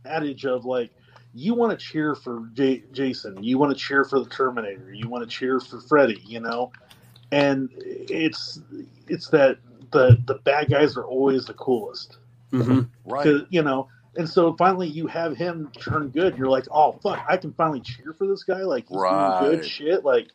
adage 0.05 0.45
of 0.45 0.65
like 0.65 0.91
you 1.33 1.53
want 1.55 1.77
to 1.77 1.85
cheer 1.85 2.15
for 2.15 2.49
J- 2.53 2.83
Jason, 2.91 3.43
you 3.43 3.57
want 3.57 3.77
to 3.77 3.83
cheer 3.83 4.03
for 4.05 4.19
the 4.19 4.29
Terminator, 4.29 4.93
you 4.93 5.09
want 5.09 5.29
to 5.29 5.29
cheer 5.29 5.59
for 5.59 5.79
Freddy, 5.81 6.21
you 6.25 6.39
know, 6.39 6.71
and 7.31 7.69
it's 7.83 8.61
it's 9.07 9.29
that 9.29 9.59
the 9.91 10.17
the 10.25 10.35
bad 10.35 10.69
guys 10.69 10.97
are 10.97 11.05
always 11.05 11.45
the 11.45 11.53
coolest. 11.53 12.17
hmm 12.51 12.81
Right. 13.05 13.23
'Cause, 13.25 13.41
you 13.49 13.61
know, 13.63 13.89
And 14.15 14.27
so 14.29 14.53
finally, 14.57 14.87
you 14.87 15.07
have 15.07 15.37
him 15.37 15.71
turn 15.79 16.09
good. 16.09 16.37
You're 16.37 16.49
like, 16.49 16.65
oh 16.71 16.93
fuck, 17.03 17.23
I 17.29 17.37
can 17.37 17.53
finally 17.53 17.81
cheer 17.81 18.13
for 18.13 18.27
this 18.27 18.43
guy. 18.43 18.61
Like 18.63 18.87
he's 18.89 18.97
Right. 18.97 19.37
doing 19.39 19.51
good 19.51 19.65
shit. 19.65 20.03
Like 20.05 20.29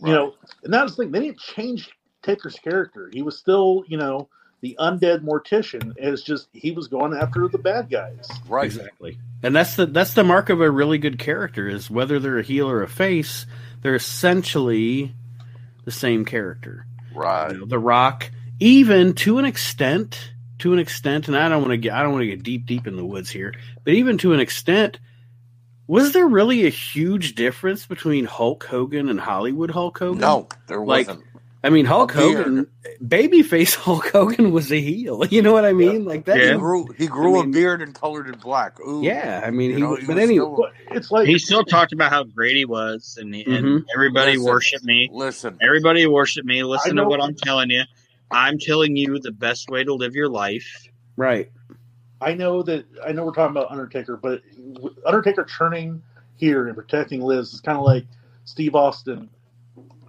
you 0.00 0.12
Right. 0.12 0.14
know, 0.14 0.34
and 0.64 0.72
that's 0.74 0.84
was 0.84 0.96
the 0.96 1.04
thing. 1.04 1.12
They 1.12 1.20
didn't 1.20 1.38
change 1.38 1.90
Taker's 2.22 2.56
character. 2.56 3.10
He 3.12 3.22
was 3.22 3.38
still, 3.38 3.84
you 3.88 3.96
know, 3.96 4.28
the 4.64 4.74
undead 4.80 5.20
mortician. 5.20 5.92
is 5.98 6.22
just 6.22 6.48
he 6.54 6.70
was 6.70 6.88
going 6.88 7.12
after 7.12 7.46
the 7.48 7.58
bad 7.58 7.90
guys. 7.90 8.26
Right. 8.48 8.64
Exactly. 8.64 9.18
And 9.42 9.54
that's 9.54 9.76
the 9.76 9.84
that's 9.84 10.14
the 10.14 10.24
mark 10.24 10.48
of 10.48 10.62
a 10.62 10.70
really 10.70 10.96
good 10.96 11.18
character 11.18 11.68
is 11.68 11.90
whether 11.90 12.18
they're 12.18 12.38
a 12.38 12.42
heel 12.42 12.70
or 12.70 12.82
a 12.82 12.88
face, 12.88 13.44
they're 13.82 13.94
essentially 13.94 15.14
the 15.84 15.90
same 15.90 16.24
character. 16.24 16.86
Right. 17.14 17.52
You 17.52 17.58
know, 17.58 17.66
the 17.66 17.78
Rock, 17.78 18.30
even 18.58 19.12
to 19.16 19.38
an 19.38 19.44
extent, 19.44 20.32
to 20.60 20.72
an 20.72 20.78
extent, 20.78 21.28
and 21.28 21.36
I 21.36 21.50
don't 21.50 21.60
want 21.60 21.72
to 21.72 21.76
get 21.76 21.92
I 21.92 22.02
don't 22.02 22.12
want 22.12 22.22
to 22.22 22.28
get 22.28 22.42
deep 22.42 22.64
deep 22.64 22.86
in 22.86 22.96
the 22.96 23.04
woods 23.04 23.28
here, 23.28 23.52
but 23.84 23.92
even 23.92 24.16
to 24.18 24.32
an 24.32 24.40
extent, 24.40 24.98
was 25.86 26.14
there 26.14 26.26
really 26.26 26.64
a 26.64 26.70
huge 26.70 27.34
difference 27.34 27.84
between 27.84 28.24
Hulk 28.24 28.64
Hogan 28.64 29.10
and 29.10 29.20
Hollywood 29.20 29.70
Hulk 29.70 29.98
Hogan? 29.98 30.20
No, 30.22 30.48
there 30.68 30.82
Like, 30.82 31.08
wasn't. 31.08 31.26
I 31.64 31.70
mean 31.70 31.86
Hulk 31.86 32.14
A 32.14 32.18
beard. 32.18 32.36
Hogan, 32.46 32.66
babyface 33.02 33.74
Hulk 33.84 34.08
Hogan 34.10 34.52
was 34.52 34.70
a 34.70 34.80
heel. 34.80 35.24
You 35.26 35.40
know 35.42 35.52
what 35.52 35.64
I 35.64 35.72
mean? 35.72 36.04
Like 36.04 36.26
that. 36.26 36.36
He 36.36 36.46
Yeah. 36.46 36.56
grew 36.56 36.86
he 36.98 37.06
grew 37.06 37.38
I 37.38 37.42
mean- 37.42 37.50
a 37.50 37.52
beard 37.52 37.82
and 37.82 37.94
colored 37.94 38.28
it 38.28 38.38
black. 38.40 38.78
Ooh. 38.80 39.02
Yeah, 39.02 39.40
I 39.44 39.50
mean 39.50 39.72
he. 39.74 39.80
know, 39.80 39.96
he 39.96 40.06
but 40.06 40.18
anyway, 40.18 40.44
still- 40.44 40.68
it's 40.90 41.10
like 41.10 41.26
He 41.26 41.38
still 41.38 41.64
talked 41.64 41.92
about 41.92 42.10
how 42.12 42.22
great 42.24 42.54
he 42.54 42.64
was, 42.66 43.18
and, 43.20 43.34
he, 43.34 43.42
and 43.46 43.64
Mhm. 43.64 43.84
everybody 43.94 44.32
Listen. 44.36 44.44
worshiped 44.52 44.84
me. 44.84 45.08
Listen. 45.12 45.56
Everybody 45.62 46.06
worship 46.06 46.44
me. 46.44 46.62
Listen 46.62 46.96
to 46.96 47.04
what 47.04 47.20
I'm 47.22 47.34
telling 47.34 47.70
you. 47.70 47.82
I'm 48.30 48.58
telling 48.58 48.94
you 48.96 49.18
the 49.18 49.32
best 49.32 49.70
way 49.70 49.84
to 49.84 49.94
live 49.94 50.14
your 50.14 50.28
life. 50.28 50.86
right? 51.16 51.50
I 52.20 52.34
know 52.34 52.62
that 52.62 52.84
I 53.06 53.12
know 53.12 53.24
we're 53.24 53.32
talking 53.32 53.56
about 53.56 53.70
Undertaker, 53.70 54.16
but 54.16 54.42
Undertaker 55.06 55.44
turning 55.46 56.02
here 56.36 56.66
and 56.66 56.76
protecting 56.76 57.20
Liz 57.20 57.52
is 57.54 57.60
kind 57.60 57.78
of 57.78 57.84
like 57.84 58.04
Steve 58.44 58.74
Austin 58.74 59.28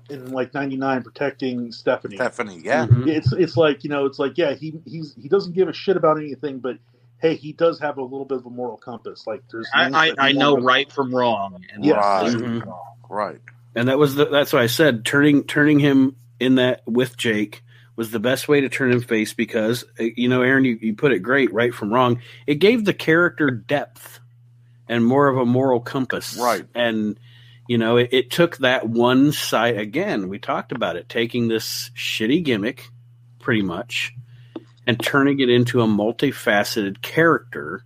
in 0.09 0.31
like 0.31 0.53
'99 0.53 1.03
protecting 1.03 1.71
Stephanie. 1.71 2.15
Stephanie, 2.15 2.61
yeah. 2.63 2.85
Mhm. 2.87 3.07
It's 3.07 3.31
it's 3.33 3.57
like 3.57 3.83
you 3.83 3.89
know 3.89 4.05
it's 4.05 4.19
like 4.19 4.37
yeah 4.37 4.53
he 4.53 4.79
he's 4.85 5.15
he 5.21 5.27
doesn't 5.29 5.53
give 5.53 5.67
a 5.67 5.73
shit 5.73 5.97
about 5.97 6.17
anything, 6.17 6.59
but 6.59 6.77
hey 7.19 7.35
he 7.35 7.53
does 7.53 7.79
have 7.79 7.97
a 7.97 8.01
little 8.03 8.25
bit 8.25 8.37
of 8.39 8.45
a 8.45 8.49
moral 8.49 8.77
compass. 8.77 9.25
Like 9.25 9.41
there's 9.51 9.67
I, 9.73 10.09
I, 10.09 10.13
I 10.29 10.31
know 10.31 10.53
won't- 10.53 10.65
right 10.65 10.91
from 10.91 11.13
wrong. 11.15 11.63
And 11.73 11.83
Yes. 11.85 11.95
Right. 11.97 12.33
Mhm. 12.35 12.77
Right. 13.09 13.39
And 13.75 13.89
that 13.89 13.97
was 13.97 14.15
the, 14.15 14.25
that's 14.25 14.53
why 14.53 14.61
I 14.61 14.67
said 14.67 15.05
turning 15.05 15.43
turning 15.43 15.79
him 15.79 16.15
in 16.39 16.55
that 16.55 16.81
with 16.87 17.17
Jake 17.17 17.63
was 17.97 18.11
the 18.11 18.19
best 18.19 18.47
way 18.47 18.61
to 18.61 18.69
turn 18.69 18.91
him 18.91 19.01
face 19.01 19.33
because 19.33 19.83
uh, 19.99 20.03
you 20.15 20.27
know 20.29 20.41
Aaron 20.41 20.65
you, 20.65 20.77
you 20.81 20.93
put 20.95 21.11
it 21.13 21.19
great 21.19 21.53
right 21.53 21.73
from 21.73 21.93
wrong 21.93 22.19
it 22.45 22.55
gave 22.55 22.83
the 22.85 22.93
character 22.93 23.49
depth 23.49 24.19
and 24.87 25.03
more 25.05 25.27
of 25.29 25.37
a 25.37 25.45
moral 25.45 25.79
compass 25.79 26.37
Right. 26.37 26.65
and 26.75 27.17
you 27.67 27.77
know 27.77 27.97
it, 27.97 28.09
it 28.11 28.31
took 28.31 28.57
that 28.57 28.87
one 28.87 29.31
side 29.31 29.77
again 29.77 30.29
we 30.29 30.37
talked 30.39 30.71
about 30.71 30.95
it 30.95 31.09
taking 31.09 31.47
this 31.47 31.89
shitty 31.95 32.43
gimmick 32.43 32.89
pretty 33.39 33.61
much 33.61 34.13
and 34.87 35.01
turning 35.01 35.39
it 35.39 35.49
into 35.49 35.81
a 35.81 35.85
multifaceted 35.85 37.01
character 37.01 37.83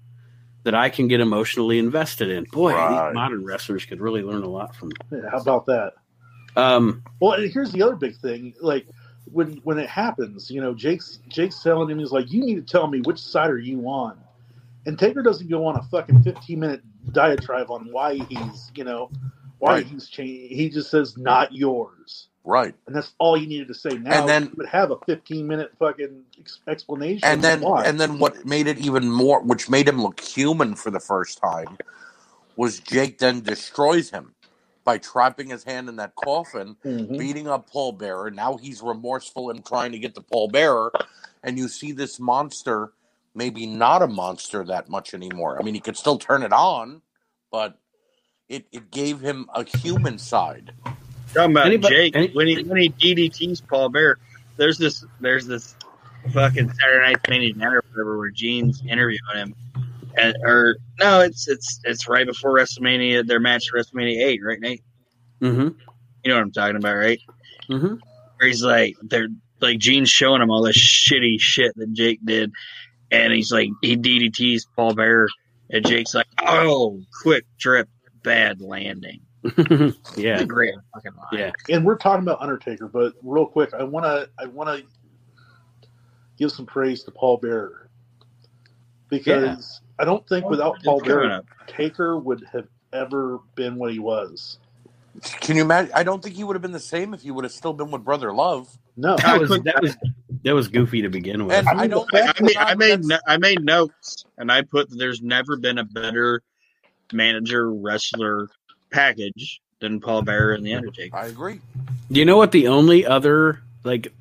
that 0.63 0.75
I 0.75 0.89
can 0.89 1.07
get 1.07 1.21
emotionally 1.21 1.79
invested 1.79 2.29
in 2.29 2.43
boy 2.51 2.73
Right. 2.73 3.13
modern 3.13 3.45
wrestlers 3.45 3.85
could 3.85 4.01
really 4.01 4.21
learn 4.21 4.43
a 4.43 4.49
lot 4.49 4.75
from 4.75 4.91
Yeah, 5.11 5.29
how 5.31 5.37
about 5.39 5.65
that? 5.67 5.93
um 6.55 7.03
Well, 7.19 7.33
and 7.33 7.51
here's 7.51 7.71
the 7.71 7.81
other 7.83 7.95
big 7.95 8.17
thing. 8.17 8.53
Like 8.61 8.87
when 9.31 9.57
when 9.63 9.77
it 9.77 9.87
happens, 9.89 10.49
you 10.49 10.59
know, 10.61 10.73
Jake's 10.73 11.19
Jake's 11.27 11.61
telling 11.61 11.89
him 11.89 11.99
he's 11.99 12.11
like, 12.11 12.31
"You 12.31 12.43
need 12.43 12.55
to 12.55 12.61
tell 12.63 12.87
me 12.87 12.99
which 13.01 13.19
side 13.19 13.51
are 13.51 13.57
you 13.59 13.87
on." 13.87 14.17
And 14.87 14.97
Taker 14.97 15.21
doesn't 15.21 15.47
go 15.49 15.65
on 15.67 15.75
a 15.77 15.83
fucking 15.83 16.23
15 16.23 16.59
minute 16.59 16.81
diatribe 17.11 17.69
on 17.69 17.91
why 17.91 18.15
he's, 18.15 18.71
you 18.75 18.83
know, 18.83 19.11
why 19.59 19.75
Right. 19.75 19.85
he's 19.85 20.07
changed. 20.09 20.53
He 20.53 20.69
just 20.69 20.89
says, 20.89 21.17
"Not 21.17 21.53
yours," 21.53 22.27
Right. 22.43 22.73
and 22.87 22.95
that's 22.95 23.13
all 23.19 23.37
you 23.37 23.47
needed 23.47 23.67
to 23.67 23.73
say. 23.73 23.89
Now 23.91 24.19
And 24.21 24.29
then- 24.29 24.43
you 24.45 24.53
would 24.57 24.69
have 24.69 24.91
a 24.91 24.97
15 25.05 25.47
minute 25.47 25.71
fucking 25.77 26.23
ex- 26.39 26.59
explanation. 26.67 27.23
And 27.23 27.43
then 27.43 27.61
why. 27.61 27.85
and 27.85 27.99
then 27.99 28.19
what 28.19 28.45
made 28.45 28.67
it 28.67 28.79
even 28.79 29.09
more 29.09 29.41
which 29.41 29.69
made 29.69 29.87
him 29.87 30.01
look 30.01 30.19
human 30.19 30.75
for 30.75 30.89
the 30.91 30.99
first 30.99 31.37
time 31.39 31.77
was 32.55 32.79
Jake 32.79 33.19
then 33.19 33.41
destroys 33.41 34.09
him 34.09 34.33
by 34.83 34.97
trapping 34.97 35.49
his 35.49 35.63
hand 35.65 35.87
in 35.87 35.97
that 35.97 36.15
coffin, 36.15 36.75
Mhm. 36.83 37.17
beating 37.17 37.47
up 37.47 37.69
Paul 37.69 37.91
Bearer. 37.91 38.31
Now 38.31 38.57
he's 38.57 38.81
remorseful 38.81 39.49
and 39.49 39.63
trying 39.65 39.91
to 39.91 39.99
get 39.99 40.15
the 40.15 40.21
Paul 40.21 40.47
Bearer, 40.47 40.91
and 41.43 41.57
you 41.57 41.67
see 41.67 41.91
this 41.91 42.19
monster 42.19 42.93
maybe 43.35 43.65
not 43.67 44.01
a 44.01 44.07
monster 44.07 44.65
that 44.65 44.89
much 44.89 45.13
anymore. 45.13 45.57
I 45.59 45.63
mean, 45.63 45.75
he 45.75 45.79
could 45.79 45.95
still 45.95 46.17
turn 46.17 46.41
it 46.43 46.51
on, 46.51 47.03
but 47.51 47.77
it, 48.49 48.65
it 48.71 48.91
gave 48.91 49.19
him 49.21 49.47
a 49.53 49.63
human 49.63 50.17
side. 50.17 50.71
Talking 51.33 51.51
about 51.51 51.67
Anybody- 51.67 51.95
Jake 51.95 52.15
any- 52.15 52.31
when 52.33 52.47
he 52.47 52.63
when 52.63 52.81
he 52.81 52.89
DDTs 52.89 53.65
Paul 53.67 53.89
Bear. 53.89 54.17
There's 54.57 54.77
this 54.77 55.05
there's 55.21 55.45
this 55.47 55.75
fucking 56.33 56.73
Saturday 56.73 57.05
Night 57.13 57.29
Mania 57.29 57.55
Night 57.55 57.73
or 57.73 57.83
whatever 57.91 58.17
where 58.17 58.29
Gene's 58.29 58.81
interviewing 58.85 59.19
him, 59.35 59.55
and 60.17 60.35
or 60.43 60.75
no, 60.99 61.21
it's 61.21 61.47
it's 61.47 61.79
it's 61.85 62.09
right 62.09 62.25
before 62.25 62.53
WrestleMania 62.57 63.25
their 63.25 63.39
match 63.39 63.67
at 63.73 63.79
WrestleMania 63.79 64.17
eight, 64.21 64.41
right, 64.43 64.59
Nate? 64.59 64.83
mm-hmm, 65.41 65.61
You 65.61 66.29
know 66.29 66.35
what 66.35 66.41
I'm 66.41 66.51
talking 66.51 66.75
about, 66.75 66.95
right? 66.95 67.19
mm-hmm. 67.69 67.95
Where 68.37 68.47
he's 68.47 68.63
like 68.63 68.95
they're 69.03 69.29
like 69.61 69.77
Gene's 69.79 70.09
showing 70.09 70.41
him 70.41 70.49
all 70.49 70.63
this 70.63 70.77
shitty 70.77 71.39
shit 71.39 71.73
that 71.77 71.93
Jake 71.93 72.19
did, 72.25 72.51
and 73.11 73.31
he's 73.31 73.51
like 73.51 73.69
he 73.81 73.95
DDTs 73.95 74.63
Paul 74.75 74.93
Bear, 74.95 75.29
and 75.69 75.85
Jake's 75.85 76.13
like, 76.15 76.27
oh, 76.41 76.99
quick 77.21 77.45
trip, 77.59 77.87
bad 78.23 78.61
landing. 78.61 79.21
yeah 80.17 80.43
great 80.43 80.73
fucking 80.93 81.13
line. 81.15 81.27
yeah 81.31 81.51
and 81.69 81.85
we're 81.85 81.95
talking 81.95 82.23
about 82.23 82.41
Undertaker, 82.41 82.87
but 82.89 83.13
real 83.23 83.45
quick, 83.45 83.73
I 83.73 83.83
want 83.83 84.05
to 84.05 84.29
I 84.37 84.47
want 84.47 84.69
to 84.69 84.85
give 86.37 86.51
some 86.51 86.65
praise 86.65 87.03
to 87.03 87.11
Paul 87.11 87.37
Bearer 87.37 87.89
because 89.09 89.81
I 89.97 90.05
don't 90.05 90.27
think 90.27 90.45
without 90.49 90.81
Paul 90.83 90.99
coming 90.99 91.15
Bearer, 91.15 91.31
up. 91.31 91.45
Taker 91.67 92.17
would 92.17 92.45
have 92.51 92.67
ever 92.93 93.39
been 93.55 93.75
what 93.75 93.91
he 93.91 93.99
was. 93.99 94.59
Can 95.41 95.55
you 95.55 95.63
imagine? 95.63 95.91
I 95.95 96.03
don't 96.03 96.21
think 96.23 96.35
he 96.35 96.43
would 96.43 96.55
have 96.55 96.61
been 96.61 96.71
the 96.71 96.79
same 96.79 97.13
if 97.13 97.21
he 97.21 97.31
would 97.31 97.43
have 97.43 97.51
still 97.51 97.73
been 97.73 97.91
with 97.91 98.03
Brother 98.03 98.33
Love. 98.33 98.77
No, 98.95 99.15
that 99.17 99.39
was 99.39 99.49
that 99.49 99.81
was 99.81 99.97
that 100.43 100.53
was 100.53 100.67
goofy 100.67 101.01
to 101.01 101.09
begin 101.09 101.45
with 101.45 101.55
And 101.55 101.67
I 101.69 101.83
I, 101.83 101.87
don't. 101.87 102.09
the 102.11 102.23
I 102.37 102.41
made, 102.41 102.57
I 102.57 102.75
made 102.75 103.05
no- 103.05 103.19
I 103.25 103.37
made 103.37 103.63
notes 103.63 104.25
and 104.37 104.51
I 104.51 104.61
put 104.61 104.89
that 104.89 104.97
there's 104.97 105.21
never 105.21 105.57
been 105.57 105.77
a 105.77 105.83
better 105.83 106.41
manager 107.13 107.71
wrestler 107.73 108.49
package 108.91 109.61
than 109.79 109.99
Paul 109.99 110.21
Bearer 110.23 110.53
and 110.53 110.65
the 110.65 110.73
Undertaker. 110.73 111.15
I 111.15 111.27
agree. 111.27 111.59
Do 112.11 112.19
you 112.19 112.25
know 112.25 112.37
what 112.37 112.51
the 112.51 112.67
only 112.67 113.05
other 113.05 113.61
like 113.83 114.11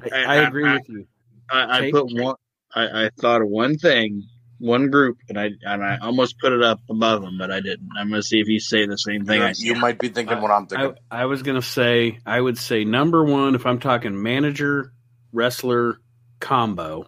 I, 0.00 0.08
I- 0.16 0.22
I 0.22 0.36
I- 0.36 0.48
agree 0.48 0.66
I- 0.68 0.74
with 0.74 0.88
you 0.88 1.06
I, 1.50 1.78
I 1.86 1.90
put 1.90 2.06
one. 2.12 2.36
I, 2.74 3.04
I 3.04 3.10
thought 3.20 3.42
of 3.42 3.48
one 3.48 3.76
thing, 3.76 4.22
one 4.58 4.88
group, 4.90 5.18
and 5.28 5.38
I 5.38 5.50
and 5.62 5.84
I 5.84 5.98
almost 5.98 6.38
put 6.38 6.52
it 6.54 6.62
up 6.62 6.80
above 6.88 7.20
them, 7.20 7.36
but 7.36 7.50
I 7.50 7.60
didn't. 7.60 7.90
I'm 7.94 8.08
gonna 8.08 8.22
see 8.22 8.40
if 8.40 8.48
you 8.48 8.58
say 8.58 8.86
the 8.86 8.96
same 8.96 9.26
thing. 9.26 9.42
I 9.42 9.52
you 9.58 9.74
might 9.74 9.98
be 9.98 10.08
thinking 10.08 10.40
what 10.40 10.50
I'm 10.50 10.62
I, 10.62 10.66
thinking. 10.66 10.94
I 11.10 11.26
was 11.26 11.42
gonna 11.42 11.60
say 11.60 12.18
I 12.24 12.40
would 12.40 12.56
say 12.56 12.84
number 12.84 13.22
one 13.22 13.54
if 13.54 13.66
I'm 13.66 13.78
talking 13.80 14.22
manager 14.22 14.94
wrestler 15.32 15.98
combo 16.40 17.06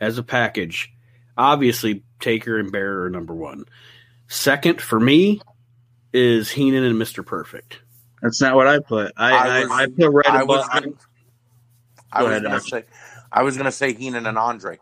as 0.00 0.18
a 0.18 0.22
package 0.22 0.92
obviously 1.36 2.02
Taker 2.20 2.58
and 2.58 2.72
Bearer 2.72 3.04
are 3.04 3.10
number 3.10 3.34
one 3.34 3.64
second 4.28 4.80
for 4.80 4.98
me 5.00 5.40
is 6.12 6.50
Heenan 6.50 6.84
and 6.84 6.96
Mr. 7.00 7.24
Perfect 7.24 7.80
That's 8.22 8.40
not 8.40 8.54
what 8.54 8.66
I 8.66 8.78
put. 8.80 9.12
I 9.16 9.32
I 9.32 9.36
I, 9.36 9.60
was- 9.62 9.70
I, 9.72 9.86
put 9.86 10.10
right 10.10 10.26
I 10.30 10.42
above. 10.42 10.48
was 10.48 10.68
gonna, 10.68 10.86
I 12.12 12.20
Go 12.20 12.24
was 12.26 12.30
ahead, 12.32 12.42
gonna 12.44 12.60
say, 12.60 12.84
I 13.32 13.42
was 13.42 13.56
gonna 13.56 13.72
say 13.72 13.92
Heenan 13.92 14.26
and 14.26 14.38
Andre. 14.38 14.78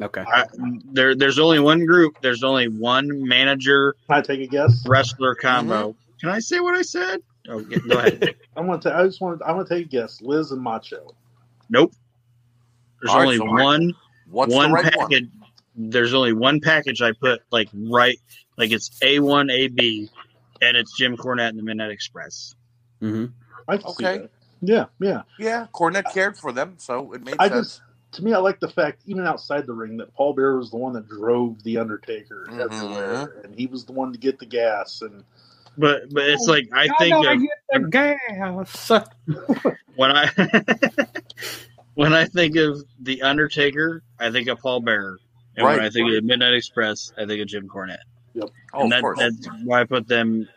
okay 0.00 0.24
I, 0.26 0.44
there, 0.92 1.14
there's 1.14 1.38
only 1.38 1.58
one 1.58 1.84
group. 1.86 2.16
There's 2.22 2.42
only 2.44 2.68
one 2.68 3.26
manager 3.26 3.94
can 4.06 4.18
I 4.18 4.20
take 4.22 4.40
a 4.40 4.46
guess? 4.46 4.84
wrestler 4.86 5.34
combo. 5.34 5.90
Mm-hmm. 5.90 5.98
Can 6.20 6.28
I 6.30 6.38
say 6.40 6.60
what 6.60 6.74
I 6.76 6.82
said? 6.82 7.20
Oh, 7.48 7.60
yeah, 7.68 7.78
go 7.88 7.98
ahead. 7.98 8.34
I 8.56 8.60
want 8.60 8.82
to. 8.82 8.94
I 8.94 9.04
just 9.06 9.20
want. 9.20 9.40
I 9.42 9.52
want 9.52 9.68
to 9.68 9.74
take 9.74 9.86
a 9.86 9.88
guess. 9.88 10.20
Liz 10.20 10.50
and 10.52 10.60
Macho. 10.60 11.14
nope. 11.70 11.92
There's 13.00 13.10
All 13.10 13.18
right, 13.18 13.24
only 13.24 13.36
so 13.38 13.44
what- 13.44 13.62
one 13.64 13.94
What's 14.30 14.54
one 14.54 14.68
the 14.70 14.74
right 14.74 14.92
package. 14.92 15.28
There's 15.80 16.12
only 16.12 16.32
one 16.32 16.60
package 16.60 17.00
I 17.02 17.12
put 17.12 17.40
like 17.52 17.68
right, 17.72 18.18
like 18.56 18.72
it's 18.72 18.90
A 19.02 19.20
one, 19.20 19.48
A 19.48 19.68
B, 19.68 20.10
and 20.60 20.76
it's 20.76 20.96
Jim 20.98 21.16
Cornette 21.16 21.50
and 21.50 21.58
the 21.58 21.62
Midnight 21.62 21.90
Express. 21.90 22.56
hmm 23.00 23.26
I 23.68 23.74
Okay. 23.74 24.28
Yeah, 24.60 24.86
yeah. 24.98 25.22
Yeah, 25.38 25.66
Cornette 25.72 26.12
cared 26.12 26.36
for 26.36 26.50
them, 26.50 26.74
so 26.78 27.12
it 27.12 27.24
made 27.24 27.36
I 27.38 27.48
sense. 27.48 27.66
just, 27.66 27.82
to 28.12 28.24
me, 28.24 28.32
I 28.32 28.38
like 28.38 28.58
the 28.58 28.68
fact, 28.68 29.02
even 29.06 29.24
outside 29.24 29.66
the 29.66 29.72
ring, 29.72 29.96
that 29.98 30.12
Paul 30.14 30.32
Bearer 30.32 30.58
was 30.58 30.72
the 30.72 30.78
one 30.78 30.92
that 30.94 31.08
drove 31.08 31.62
the 31.62 31.78
Undertaker 31.78 32.48
Mhm. 32.50 32.60
everywhere, 32.60 33.40
and 33.44 33.54
he 33.54 33.66
was 33.66 33.84
the 33.84 33.92
one 33.92 34.12
to 34.12 34.18
get 34.18 34.40
the 34.40 34.46
gas. 34.46 35.02
And 35.02 35.22
But 35.76 36.12
but 36.12 36.24
it's 36.24 36.48
like 36.48 36.68
I 36.72 36.88
think 36.98 37.14
of 37.24 37.38
the 37.72 37.88
gas 37.88 38.90
when 39.94 40.10
I 40.10 40.28
when 41.94 42.12
I 42.14 42.24
think 42.24 42.56
of 42.56 42.82
the 43.00 43.22
Undertaker, 43.22 44.02
I 44.18 44.32
think 44.32 44.48
of 44.48 44.58
Paul 44.58 44.80
Bearer, 44.80 45.18
And 45.58 45.66
when 45.66 45.78
Right. 45.78 45.86
I 45.86 45.90
think 45.90 46.10
of 46.16 46.22
Midnight 46.24 46.54
Express, 46.54 47.12
I 47.18 47.26
think 47.26 47.42
of 47.42 47.48
Jim 47.48 47.68
Cornette. 47.68 47.98
Oh, 48.40 48.84
and 48.84 48.92
of 48.92 49.00
course. 49.00 49.18
that's 49.18 49.48
why 49.64 49.80
I 49.80 49.84
put 49.84 50.06
them 50.06 50.48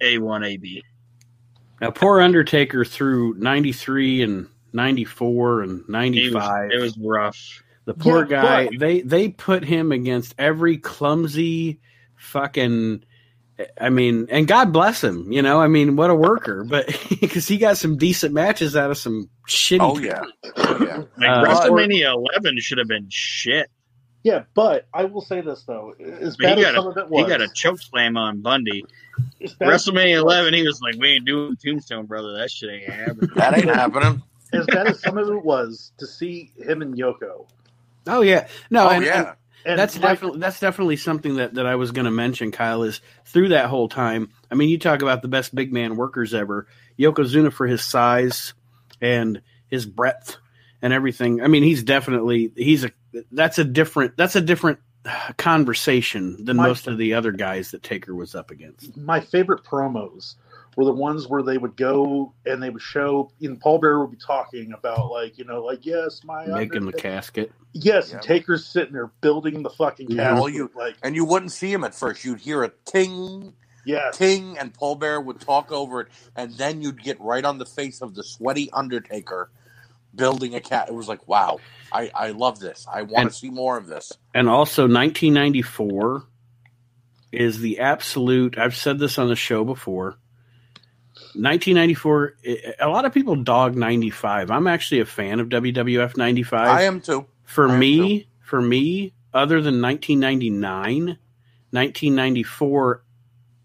A1, 0.00 0.46
AB. 0.46 0.82
Now, 1.80 1.90
poor 1.90 2.20
Undertaker 2.20 2.84
through 2.84 3.34
93 3.34 4.22
and 4.22 4.46
94 4.72 5.62
and 5.62 5.70
He 5.70 5.76
was, 5.80 5.88
95. 6.34 6.70
it 6.70 6.78
was 6.80 6.96
rough. 6.98 7.62
the 7.84 7.94
poor 7.94 8.20
Yeah, 8.24 8.42
guy, 8.42 8.66
but- 8.68 8.78
they, 8.78 9.00
they 9.00 9.28
put 9.28 9.64
him 9.64 9.90
against 9.90 10.34
every 10.38 10.78
clumsy 10.78 11.80
fucking. 12.16 13.04
I 13.80 13.88
mean, 13.90 14.26
and 14.30 14.48
God 14.48 14.72
bless 14.72 15.02
him, 15.02 15.30
you 15.30 15.40
know. 15.42 15.60
I 15.60 15.68
mean, 15.68 15.94
what 15.94 16.10
a 16.10 16.14
worker, 16.14 16.64
but 16.64 16.86
because 17.20 17.46
he 17.46 17.56
got 17.58 17.76
some 17.76 17.96
decent 17.96 18.34
matches 18.34 18.74
out 18.76 18.90
of 18.90 18.98
some 18.98 19.30
shitty. 19.48 19.78
oh 19.80 19.98
yeah, 19.98 20.22
oh 20.56 20.78
yeah. 20.84 20.96
Like 21.16 21.28
Uh, 21.28 21.44
WrestleMania 21.44 22.12
11 22.14 22.58
should 22.60 22.78
have 22.78 22.88
been 22.88 23.06
shit. 23.10 23.68
Yeah, 24.24 24.44
but 24.54 24.86
I 24.92 25.04
will 25.04 25.20
say 25.20 25.40
this 25.42 25.62
though, 25.64 25.94
as 26.00 26.36
But 26.38 26.48
he 26.48 26.54
bad 26.54 26.58
as 26.58 26.64
got 26.64 26.74
some 26.74 26.86
of 26.88 26.96
a 26.96 27.00
it 27.00 27.10
was, 27.10 27.24
he 27.24 27.28
got 27.30 27.40
a 27.42 27.48
choke 27.54 27.78
slam 27.80 28.16
on 28.16 28.40
Bundy. 28.40 28.84
as 29.42 29.52
bad 29.54 29.68
as- 29.72 29.86
WrestleMania 29.86 30.16
11, 30.16 30.54
he 30.54 30.66
was 30.66 30.80
like, 30.80 30.96
"We 30.98 31.10
ain't 31.10 31.26
doing 31.26 31.56
Tombstone, 31.62 32.06
brother. 32.06 32.32
That 32.38 32.50
shit 32.50 32.70
ain't 32.70 32.90
happening." 32.90 33.30
That 33.36 33.54
ain't 33.58 33.66
happening. 33.66 34.22
as 34.52 34.66
bad 34.66 34.86
as 34.88 35.00
some 35.02 35.18
of 35.18 35.28
it 35.28 35.44
was 35.44 35.92
to 35.98 36.06
see 36.06 36.50
him 36.56 36.80
and 36.82 36.94
Yoko. 36.96 37.46
Oh 38.06 38.22
yeah, 38.22 38.48
no, 38.70 38.86
Oh 38.86 38.90
and, 38.90 39.04
yeah. 39.04 39.18
and 39.20 39.36
And 39.66 39.78
that's 39.78 39.98
my- 40.00 40.08
definitely 40.08 40.40
that's 40.40 40.58
definitely 40.60 40.96
something 40.96 41.36
that, 41.36 41.54
that 41.54 41.66
I 41.66 41.74
was 41.76 41.90
going 41.92 42.04
to 42.06 42.10
mention. 42.10 42.50
Kyle 42.50 42.82
is 42.82 43.00
through 43.26 43.48
that 43.50 43.66
whole 43.66 43.88
time. 43.90 44.30
I 44.50 44.54
mean, 44.54 44.68
you 44.70 44.78
talk 44.78 45.02
about 45.02 45.20
the 45.22 45.28
best 45.28 45.54
big 45.54 45.70
man 45.72 45.96
workers 45.96 46.32
ever. 46.34 46.66
Yokozuna 46.98 47.52
for 47.52 47.66
his 47.66 47.82
size 47.82 48.54
and 49.02 49.42
his 49.68 49.84
breadth 49.86 50.36
and 50.80 50.92
everything. 50.94 51.42
I 51.42 51.48
mean, 51.48 51.62
he's 51.62 51.82
definitely 51.82 52.50
he's 52.56 52.84
a 52.84 52.90
that's 53.32 53.58
a 53.58 53.64
different 53.64 54.16
that's 54.16 54.36
a 54.36 54.40
different 54.40 54.78
uh, 55.06 55.32
conversation 55.36 56.44
than 56.44 56.56
My- 56.56 56.66
most 56.68 56.86
of 56.86 56.98
the 56.98 57.14
other 57.14 57.32
guys 57.32 57.70
that 57.72 57.82
Taker 57.82 58.14
was 58.14 58.34
up 58.34 58.50
against. 58.50 58.96
my 58.96 59.20
favorite 59.20 59.62
promos 59.64 60.34
were 60.76 60.84
the 60.84 60.92
ones 60.92 61.28
where 61.28 61.42
they 61.42 61.56
would 61.56 61.76
go 61.76 62.32
and 62.46 62.60
they 62.62 62.68
would 62.70 62.82
show 62.82 63.30
and 63.40 63.60
Paul 63.60 63.78
Bear 63.78 64.00
would 64.00 64.10
be 64.10 64.16
talking 64.16 64.72
about 64.72 65.10
like, 65.10 65.38
you 65.38 65.44
know, 65.44 65.62
like 65.64 65.86
yes, 65.86 66.22
my 66.24 66.46
Making 66.46 66.86
the 66.86 66.92
casket. 66.92 67.52
Yes, 67.72 68.10
Yeah. 68.12 68.18
Taker's 68.20 68.66
sitting 68.66 68.92
there 68.92 69.10
building 69.20 69.62
the 69.62 69.70
fucking 69.70 70.10
Yeah. 70.10 70.30
casket. 70.30 70.40
Well, 70.40 70.48
you- 70.48 70.70
like 70.74 70.96
And 71.02 71.14
you 71.14 71.24
wouldn't 71.24 71.52
see 71.52 71.72
him 71.72 71.84
at 71.84 71.94
first. 71.94 72.24
You'd 72.24 72.40
hear 72.40 72.64
a 72.64 72.70
ting, 72.86 73.52
yes. 73.84 74.16
ting, 74.16 74.58
and 74.58 74.72
Paul 74.74 74.96
Bear 74.96 75.20
would 75.20 75.40
talk 75.40 75.70
over 75.70 76.00
it, 76.00 76.08
and 76.34 76.52
then 76.54 76.82
you'd 76.82 77.02
get 77.02 77.20
right 77.20 77.44
on 77.44 77.58
the 77.58 77.66
face 77.66 78.00
of 78.02 78.14
the 78.16 78.24
sweaty 78.24 78.68
Undertaker 78.72 79.50
building 80.14 80.54
a 80.54 80.60
cat. 80.60 80.88
It 80.88 80.94
was 80.94 81.08
like, 81.08 81.26
wow, 81.28 81.58
I, 81.92 82.10
I 82.14 82.30
love 82.30 82.58
this. 82.60 82.86
I 82.92 83.02
want 83.02 83.16
And- 83.24 83.30
to 83.30 83.36
see 83.36 83.50
more 83.50 83.76
of 83.76 83.86
this. 83.86 84.12
And 84.34 84.48
also 84.48 84.82
1994 84.82 86.24
is 87.32 87.58
the 87.60 87.80
absolute 87.80 88.56
I've 88.58 88.76
said 88.76 88.98
this 88.98 89.18
on 89.18 89.28
the 89.28 89.36
show 89.36 89.64
before. 89.64 90.18
1994 91.34 92.34
A 92.80 92.88
lot 92.88 93.04
of 93.04 93.12
people 93.12 93.36
dog 93.36 93.76
95. 93.76 94.50
I'm 94.50 94.66
actually 94.66 95.00
a 95.00 95.04
fan 95.06 95.40
of 95.40 95.48
WWF 95.48 96.16
95. 96.16 96.68
I 96.68 96.82
am 96.82 97.00
too. 97.00 97.26
for 97.44 97.68
am 97.68 97.78
me, 97.78 98.28
for 98.40 98.60
me, 98.60 99.12
other 99.32 99.60
than 99.60 99.80
1999, 99.82 101.18
1994 101.70 103.02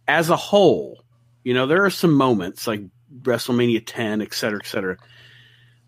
as 0.07 0.29
a 0.29 0.35
whole, 0.35 1.03
you 1.43 1.53
know, 1.53 1.67
there 1.67 1.85
are 1.85 1.89
some 1.91 2.13
moments 2.13 2.65
like 2.65 2.81
WrestleMania 3.21 3.83
10, 3.85 4.21
et 4.21 4.33
cetera, 4.33 4.59
et 4.63 4.67
cetera. 4.67 4.97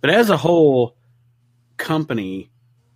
But 0.01 0.09
as 0.09 0.29
a 0.29 0.37
whole 0.37 0.95
company, 1.77 2.49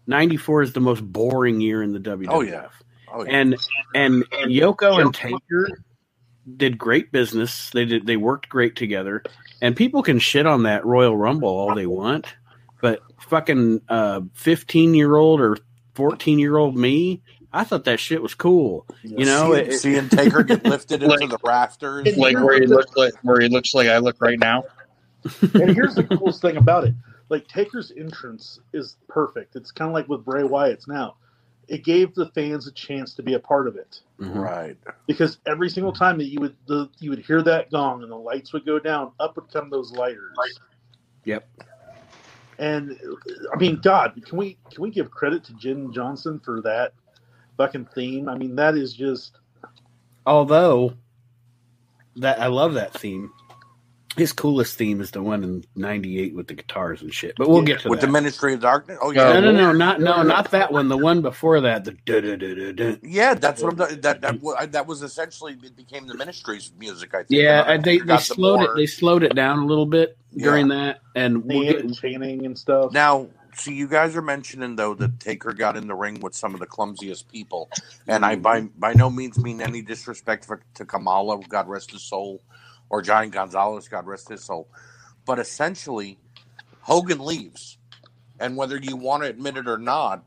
94 0.08 0.62
is 0.64 0.74
the 0.74 0.80
most 0.82 1.02
boring 1.02 1.62
year 1.62 1.82
in 1.84 1.94
the 1.94 2.00
WWF. 2.00 2.28
Oh, 2.30 2.42
yeah. 2.42 2.68
Oh, 3.12 3.24
yeah. 3.24 3.32
And 3.38 3.56
and 3.94 4.24
Yoko 4.52 5.00
and 5.02 5.14
Taker 5.14 5.70
did 6.58 6.78
great 6.78 7.12
business. 7.12 7.70
They 7.72 7.86
did 7.86 8.06
they 8.06 8.18
worked 8.18 8.50
great 8.50 8.76
together. 8.76 9.24
And 9.62 9.76
people 9.76 10.04
can 10.04 10.20
shit 10.20 10.46
on 10.46 10.64
that 10.64 10.86
Royal 10.86 11.16
Rumble 11.16 11.48
all 11.50 11.74
they 11.76 11.86
want, 11.88 12.28
but 12.82 13.00
fucking 13.22 13.82
uh 13.88 14.22
15 14.34 14.94
year 14.94 15.16
old 15.16 15.40
or 15.42 15.58
14 15.94 16.40
year 16.40 16.58
old 16.58 16.76
me, 16.76 17.22
I 17.54 17.64
thought 17.64 17.86
that 17.86 18.02
shit 18.02 18.22
was 18.22 18.36
cool. 18.36 18.86
You 19.02 19.24
know, 19.26 19.54
seeing, 19.54 19.66
it- 19.68 19.80
seeing 19.80 20.10
Taker 20.10 20.44
get 20.44 20.66
lifted 20.66 21.02
into 21.02 21.16
Like- 21.16 21.30
the 21.30 21.38
rafters. 21.44 22.18
Like 22.18 22.36
where 22.38 22.60
he 22.60 22.68
looks 22.68 22.96
like 22.98 23.14
where 23.24 23.40
he 23.40 23.48
looks 23.48 23.74
like 23.74 23.88
I 23.88 24.00
look 24.00 24.18
right 24.20 24.38
now. 24.38 24.66
And 25.54 25.76
here's 25.76 25.96
the 25.96 26.04
coolest 26.04 26.42
thing 26.42 26.58
about 26.58 26.86
it. 26.86 26.94
Like 27.30 27.48
Taker's 27.48 27.92
entrance 27.98 28.60
is 28.74 28.98
perfect. 29.08 29.56
It's 29.56 29.72
kind 29.72 29.90
of 29.90 29.94
like 29.94 30.08
with 30.08 30.24
Bray 30.24 30.44
Wyatt's 30.44 30.88
now. 30.88 31.16
It 31.68 31.84
gave 31.84 32.14
the 32.14 32.28
fans 32.30 32.68
a 32.68 32.72
chance 32.72 33.16
to 33.16 33.24
be 33.24 33.34
a 33.34 33.40
part 33.40 33.68
of 33.68 33.76
it. 33.76 34.02
Mhm. 34.20 34.36
Right. 34.36 34.78
because 35.08 35.40
every 35.48 35.70
single 35.70 35.92
time 35.92 36.18
that 36.20 36.26
you 36.26 36.40
would 36.40 36.56
the, 36.68 36.90
you 37.00 37.10
would 37.10 37.20
hear 37.26 37.42
that 37.42 37.72
gong 37.72 38.04
and 38.04 38.12
the 38.12 38.16
lights 38.16 38.54
would 38.54 38.66
go 38.66 38.78
down, 38.80 39.12
up 39.20 39.36
would 39.36 39.52
come 39.52 39.70
those 39.70 39.92
lighters. 39.92 40.38
Yep. 41.24 41.48
And 42.60 42.98
I 43.52 43.58
mean, 43.58 43.82
God, 43.82 44.14
can 44.24 44.38
we 44.38 44.58
can 44.72 44.84
we 44.84 44.92
give 44.92 45.10
credit 45.12 45.44
to 45.46 45.54
Jim 45.56 45.92
Johnson 45.92 46.40
for 46.40 46.62
that 46.62 46.94
fucking 47.58 47.88
theme? 47.96 48.30
I 48.30 48.38
mean, 48.38 48.56
that 48.56 48.78
is 48.78 48.94
just 48.94 49.38
Although 50.28 50.94
that 52.18 52.40
I 52.40 52.48
love 52.48 52.76
that 52.76 52.94
theme. 52.94 53.32
His 54.16 54.32
coolest 54.32 54.78
theme 54.78 55.02
is 55.02 55.12
the 55.12 55.22
one 55.22 55.44
in 55.44 55.66
'98 55.76 56.36
with 56.36 56.48
the 56.48 56.54
guitars 56.54 57.02
and 57.02 57.14
shit. 57.14 57.36
But 57.38 57.50
we'll 57.50 57.62
get 57.62 57.80
to 57.80 57.84
that. 57.84 57.90
With 57.90 58.00
that. 58.00 58.08
the 58.08 58.12
Ministry 58.12 58.54
of 58.54 58.62
Darkness. 58.62 58.98
Oh 59.02 59.12
yeah. 59.12 59.34
no, 59.34 59.40
no, 59.40 59.52
no, 59.52 59.72
not 59.74 60.00
no, 60.00 60.24
not 60.24 60.52
that 60.52 60.72
one. 60.72 60.88
The 60.88 60.98
one 60.98 61.22
before 61.22 61.60
that, 61.62 61.84
the 61.84 61.92
da 61.92 62.22
da 62.22 62.36
da 62.38 62.56
da 62.56 62.72
da. 62.72 62.98
Yeah, 63.04 63.34
that's 63.34 63.62
what 63.62 63.80
I'm. 63.80 64.02
That 64.02 64.22
that 64.22 64.72
that 64.72 64.88
was 64.88 65.02
essentially 65.02 65.58
it 65.64 65.76
became 65.76 66.08
the 66.08 66.16
Ministry's 66.16 66.72
music. 66.80 67.14
I 67.14 67.24
think. 67.24 67.28
Yeah, 67.30 67.62
And 67.62 67.72
I 67.72 67.76
uh, 67.76 67.82
they 67.82 67.98
they 68.00 68.18
slowed 68.18 68.62
more- 68.62 68.72
it. 68.72 68.76
They 68.76 68.86
slowed 68.86 69.24
it 69.24 69.36
down 69.36 69.60
a 69.60 69.66
little 69.66 69.86
bit 69.86 70.18
Yeah. 70.32 70.46
during 70.46 70.70
that, 70.70 71.00
and 71.16 71.44
we'll 71.44 71.64
get, 71.64 71.80
and 71.80 71.96
chaining 71.96 72.46
and 72.46 72.58
stuff. 72.58 72.94
Now, 72.94 73.28
see, 73.58 73.74
you 73.74 73.88
guys 73.88 74.16
are 74.16 74.22
mentioning 74.22 74.76
though 74.76 74.94
that 74.96 75.20
Taker 75.20 75.54
got 75.54 75.78
in 75.78 75.88
the 75.88 75.96
ring 75.96 76.20
with 76.20 76.36
some 76.36 76.54
of 76.54 76.60
the 76.60 76.68
clumsiest 76.68 77.30
people, 77.30 77.70
and 78.08 78.26
I 78.26 78.34
mm-hmm. 78.34 78.42
by 78.42 78.62
by 78.78 78.94
no 78.94 79.10
means 79.10 79.38
mean 79.38 79.62
any 79.62 79.82
disrespect 79.82 80.46
for, 80.46 80.62
to 80.76 80.86
Kamala, 80.86 81.40
God 81.48 81.68
rest 81.68 81.92
his 81.92 82.04
soul, 82.04 82.42
or 82.96 83.02
Giant 83.04 83.34
Gonzalez, 83.34 83.90
God 83.90 84.08
rest 84.08 84.30
his 84.30 84.46
soul, 84.46 84.70
but 85.26 85.40
essentially, 85.40 86.20
Hogan 86.82 87.20
leaves, 87.20 87.78
and 88.40 88.58
whether 88.58 88.78
you 88.78 88.98
want 88.98 89.24
to 89.24 89.30
admit 89.30 89.58
it 89.58 89.68
or 89.68 89.78
not, 89.78 90.26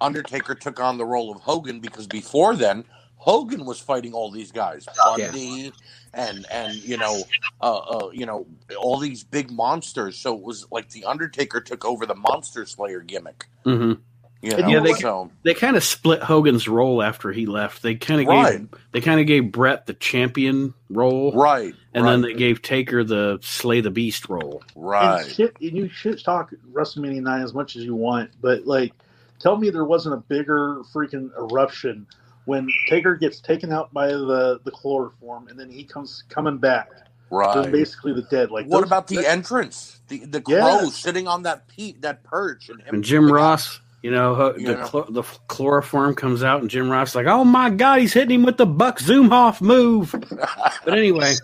Undertaker 0.00 0.54
took 0.54 0.80
on 0.80 0.98
the 0.98 1.06
role 1.06 1.32
of 1.32 1.42
Hogan 1.42 1.80
because 1.80 2.08
before 2.08 2.56
then. 2.56 2.84
Hogan 3.16 3.66
was 3.66 3.80
fighting 3.80 4.14
all 4.14 4.30
these 4.30 4.52
guys, 4.52 4.88
Bundy, 5.02 5.74
and 6.14 6.46
and 6.50 6.84
you 6.84 6.98
know, 6.98 7.30
uh, 7.60 7.78
uh, 7.78 8.10
you 8.12 8.26
know, 8.26 8.46
all 8.78 8.98
these 8.98 9.24
big 9.24 9.50
monsters. 9.50 10.18
So 10.18 10.36
it 10.36 10.42
was 10.42 10.66
like 10.70 10.90
the 10.90 11.04
Undertaker 11.04 11.60
took 11.60 11.84
over 11.84 12.06
the 12.06 12.14
Monster 12.14 12.66
Slayer 12.66 13.00
gimmick. 13.00 13.48
Mhm. 13.66 14.02
You 14.42 14.56
know, 14.56 14.68
yeah, 14.68 14.80
they- 14.80 14.92
so 14.94 15.30
they 15.42 15.54
kind 15.54 15.76
of 15.76 15.82
split 15.82 16.22
Hogan's 16.22 16.68
role 16.68 17.02
after 17.02 17.32
he 17.32 17.46
left. 17.46 17.82
They 17.82 17.94
kind 17.96 18.20
of 18.20 18.26
Right. 18.28 18.58
gave 18.58 18.68
they 18.92 19.00
kind 19.00 19.18
of 19.20 19.26
gave 19.26 19.50
Bret 19.50 19.86
the 19.86 19.94
champion 19.94 20.74
role, 20.90 21.32
right, 21.32 21.74
and 21.94 22.04
right, 22.04 22.10
then 22.12 22.20
they 22.22 22.34
gave 22.34 22.62
Taker 22.62 23.02
the 23.02 23.38
Slay 23.42 23.80
the 23.80 23.90
Beast 23.90 24.28
role. 24.28 24.62
right. 24.76 25.22
And 25.22 25.30
shit, 25.30 25.56
and 25.60 25.72
you 25.76 25.88
should 25.88 26.22
talk 26.22 26.52
WrestleMania 26.72 27.22
nine 27.22 27.42
as 27.42 27.54
much 27.54 27.76
as 27.76 27.84
you 27.84 27.94
want, 27.94 28.30
but 28.40 28.66
like, 28.66 28.92
tell 29.40 29.56
me 29.56 29.70
there 29.70 29.84
wasn't 29.84 30.14
a 30.14 30.18
bigger 30.18 30.82
freaking 30.94 31.30
eruption 31.38 32.06
when 32.44 32.68
Taker 32.88 33.16
gets 33.16 33.40
taken 33.40 33.72
out 33.72 33.92
by 33.92 34.08
the 34.08 34.60
the 34.64 34.70
chloroform, 34.70 35.48
and 35.48 35.58
then 35.58 35.70
he 35.70 35.82
comes 35.82 36.24
coming 36.28 36.58
back. 36.58 36.90
They're 37.30 37.38
right. 37.40 37.72
basically 37.72 38.12
the 38.12 38.22
dead. 38.22 38.52
Like, 38.52 38.66
What 38.66 38.80
those- 38.82 38.86
about 38.86 39.08
the 39.08 39.26
entrance? 39.26 39.98
The 40.08 40.24
the 40.26 40.40
crow 40.40 40.54
Yes. 40.56 40.94
sitting 40.94 41.26
on 41.26 41.42
that 41.42 41.66
pe- 41.66 41.94
that 42.00 42.22
perch, 42.22 42.68
and, 42.68 42.80
him 42.82 42.94
And 42.96 43.02
Jim 43.04 43.22
coming 43.22 43.34
Ross, 43.34 43.80
you 44.06 44.12
know, 44.12 44.54
You 44.56 44.68
the 44.68 44.74
chlor- 44.74 45.12
the 45.12 45.24
chloroform 45.48 46.14
comes 46.14 46.44
out, 46.44 46.60
and 46.60 46.70
Jim 46.70 46.88
Ross 46.88 47.08
is 47.08 47.14
like, 47.16 47.26
"Oh 47.26 47.42
my 47.42 47.70
god, 47.70 47.98
he's 47.98 48.12
hitting 48.12 48.38
him 48.38 48.46
with 48.46 48.56
the 48.56 48.64
Buck 48.64 49.00
Zumhofe 49.00 49.60
move." 49.60 50.14
But 50.84 50.96
anyway, 50.96 51.34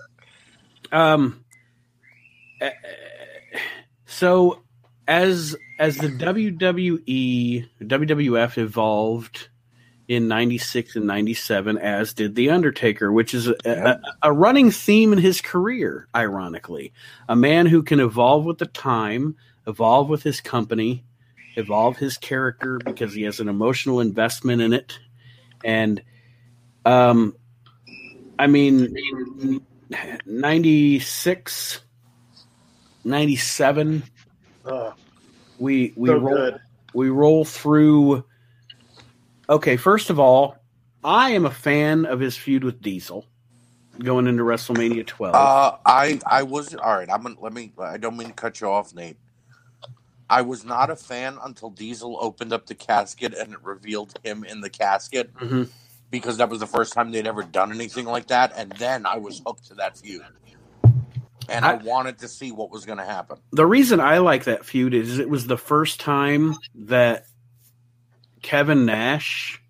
um, 0.92 1.44
uh, 2.60 2.70
so 4.06 4.62
as 5.08 5.56
as 5.80 5.96
the 5.96 6.06
WWE 6.06 7.68
WWF 7.82 8.58
evolved 8.58 9.48
in 10.06 10.28
96 10.28 10.94
and 10.94 11.06
97 11.08 11.78
as 11.78 12.12
did 12.12 12.36
the 12.36 12.50
undertaker 12.50 13.10
which 13.10 13.34
is 13.34 13.48
a, 13.48 13.56
a, 13.64 14.00
a 14.24 14.32
running 14.32 14.70
theme 14.70 15.12
in 15.12 15.18
his 15.18 15.40
career 15.40 16.06
ironically. 16.14 16.92
A 17.28 17.34
man 17.34 17.66
who 17.66 17.82
can 17.82 17.98
evolve 17.98 18.44
with 18.44 18.58
the 18.58 18.66
time 18.66 19.34
evolve 19.66 20.08
with 20.08 20.22
his 20.22 20.40
company 20.40 21.04
evolve 21.56 21.96
his 21.96 22.16
character 22.18 22.78
because 22.78 23.14
he 23.14 23.22
has 23.22 23.40
an 23.40 23.48
emotional 23.48 24.00
investment 24.00 24.62
in 24.62 24.72
it 24.72 24.98
and 25.64 26.02
um 26.84 27.36
i 28.38 28.46
mean 28.46 28.94
96 30.24 31.80
97 33.04 34.02
uh, 34.64 34.92
we 35.58 35.92
we 35.96 36.08
so 36.08 36.18
roll 36.18 36.34
good. 36.34 36.60
we 36.94 37.08
roll 37.08 37.44
through 37.44 38.24
Okay, 39.52 39.76
first 39.76 40.08
of 40.08 40.18
all, 40.18 40.56
I 41.02 41.30
am 41.30 41.44
a 41.44 41.50
fan 41.50 42.06
of 42.06 42.20
his 42.20 42.36
feud 42.36 42.64
with 42.64 42.80
Diesel 42.80 43.26
going 43.98 44.26
into 44.26 44.44
WrestleMania 44.44 45.06
12. 45.06 45.34
Uh, 45.34 45.76
I 45.84 46.20
I 46.26 46.44
was 46.44 46.74
all 46.74 46.96
right. 46.96 47.10
I'm 47.10 47.22
gonna 47.22 47.34
let 47.38 47.52
me. 47.52 47.72
I 47.78 47.98
don't 47.98 48.16
mean 48.16 48.28
to 48.28 48.34
cut 48.34 48.60
you 48.60 48.68
off, 48.68 48.94
Nate. 48.94 49.18
I 50.32 50.40
was 50.42 50.64
not 50.64 50.88
a 50.90 50.96
fan 50.96 51.36
until 51.44 51.68
Diesel 51.68 52.16
opened 52.20 52.52
up 52.54 52.64
the 52.66 52.74
casket 52.74 53.34
and 53.34 53.52
it 53.52 53.62
revealed 53.62 54.14
him 54.24 54.44
in 54.44 54.62
the 54.62 54.70
casket 54.70 55.32
Mhm. 55.34 55.68
because 56.10 56.38
that 56.38 56.48
was 56.48 56.60
the 56.60 56.66
first 56.66 56.94
time 56.94 57.10
they'd 57.12 57.26
ever 57.26 57.42
done 57.42 57.70
anything 57.70 58.06
like 58.06 58.28
that. 58.28 58.52
And 58.56 58.72
then 58.72 59.04
I 59.04 59.18
was 59.18 59.42
hooked 59.44 59.66
to 59.66 59.74
that 59.74 59.98
feud, 59.98 60.22
and 61.50 61.64
I, 61.66 61.72
I- 61.72 61.74
wanted 61.74 62.18
to 62.20 62.28
see 62.28 62.50
what 62.50 62.70
was 62.70 62.86
going 62.86 62.98
to 62.98 63.04
happen. 63.04 63.36
the 63.52 63.66
reason 63.66 64.00
I 64.00 64.18
like 64.18 64.44
that 64.44 64.64
feud 64.64 64.94
is 64.94 65.18
it 65.18 65.28
was 65.28 65.46
the 65.46 65.58
first 65.58 66.00
time 66.00 66.56
that 66.74 67.26
Kevin 68.40 68.86
Nash 68.86 69.60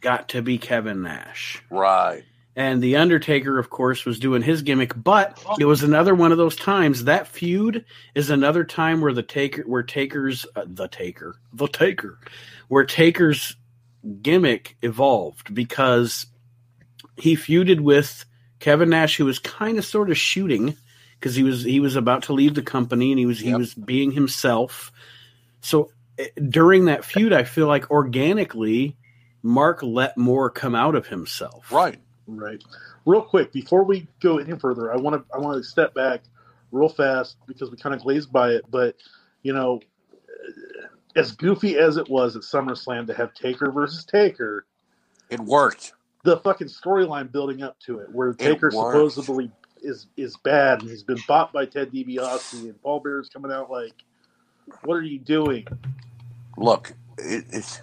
got 0.00 0.28
to 0.30 0.42
be 0.42 0.58
Kevin 0.58 1.02
Nash. 1.02 1.62
Right. 1.70 2.24
And 2.58 2.82
The 2.82 2.96
Undertaker, 2.96 3.56
of 3.60 3.70
course, 3.70 4.04
was 4.04 4.18
doing 4.18 4.42
his 4.42 4.62
gimmick, 4.62 4.92
but 5.00 5.40
it 5.60 5.64
was 5.64 5.84
another 5.84 6.12
one 6.12 6.32
of 6.32 6.38
those 6.38 6.56
times. 6.56 7.04
That 7.04 7.28
feud 7.28 7.84
is 8.16 8.30
another 8.30 8.64
time 8.64 9.00
where 9.00 9.12
the 9.12 9.22
Taker, 9.22 9.62
where 9.62 9.84
Taker's, 9.84 10.44
uh, 10.56 10.64
the 10.66 10.88
Taker, 10.88 11.36
the 11.52 11.68
Taker, 11.68 12.18
where 12.66 12.84
Taker's 12.84 13.54
gimmick 14.22 14.76
evolved 14.82 15.54
because 15.54 16.26
he 17.16 17.36
feuded 17.36 17.78
with 17.78 18.24
Kevin 18.58 18.90
Nash, 18.90 19.16
who 19.16 19.26
was 19.26 19.38
kind 19.38 19.78
of 19.78 19.84
sort 19.84 20.10
of 20.10 20.18
shooting 20.18 20.76
because 21.12 21.36
he 21.36 21.44
was 21.44 21.62
he 21.62 21.78
was 21.78 21.94
about 21.94 22.24
to 22.24 22.32
leave 22.32 22.54
the 22.54 22.62
company 22.62 23.12
and 23.12 23.20
he 23.20 23.26
was 23.26 23.38
he 23.38 23.54
was 23.54 23.72
being 23.72 24.10
himself. 24.10 24.90
So 25.60 25.92
eh, 26.18 26.26
during 26.48 26.86
that 26.86 27.04
feud, 27.04 27.32
I 27.32 27.44
feel 27.44 27.68
like 27.68 27.88
organically, 27.92 28.96
Mark 29.44 29.84
let 29.84 30.18
more 30.18 30.50
come 30.50 30.74
out 30.74 30.96
of 30.96 31.06
himself. 31.06 31.70
Right. 31.70 32.00
Right. 32.28 32.62
Real 33.06 33.22
quick, 33.22 33.52
before 33.52 33.84
we 33.84 34.06
go 34.20 34.38
any 34.38 34.56
further, 34.58 34.92
I 34.92 34.96
want 34.96 35.16
to 35.16 35.34
I 35.34 35.38
want 35.38 35.56
to 35.56 35.64
step 35.64 35.94
back 35.94 36.20
real 36.70 36.90
fast 36.90 37.38
because 37.46 37.70
we 37.70 37.78
kind 37.78 37.94
of 37.94 38.02
glazed 38.02 38.30
by 38.30 38.50
it. 38.50 38.64
But 38.70 38.96
you 39.42 39.54
know, 39.54 39.80
as 41.16 41.32
goofy 41.32 41.78
as 41.78 41.96
it 41.96 42.08
was 42.08 42.36
at 42.36 42.42
SummerSlam 42.42 43.06
to 43.06 43.14
have 43.14 43.32
Taker 43.34 43.72
versus 43.72 44.04
Taker, 44.04 44.66
It 45.30 45.40
worked. 45.40 45.94
the 46.24 46.36
fucking 46.38 46.68
storyline 46.68 47.32
building 47.32 47.62
up 47.62 47.78
to 47.86 48.00
it, 48.00 48.12
where 48.12 48.34
Taker 48.34 48.70
supposedly 48.70 49.50
is 49.80 50.06
is 50.18 50.36
bad 50.38 50.82
and 50.82 50.90
he's 50.90 51.02
been 51.04 51.18
bought 51.26 51.52
by 51.52 51.64
Ted 51.64 51.90
DiBiase, 51.92 52.64
and 52.64 52.82
Paul 52.82 53.00
Bear's 53.00 53.30
coming 53.30 53.50
out 53.50 53.70
like, 53.70 53.94
"What 54.84 54.96
are 54.96 55.02
you 55.02 55.18
doing?" 55.18 55.66
Look, 56.58 56.92
it, 57.16 57.44
it's 57.52 57.80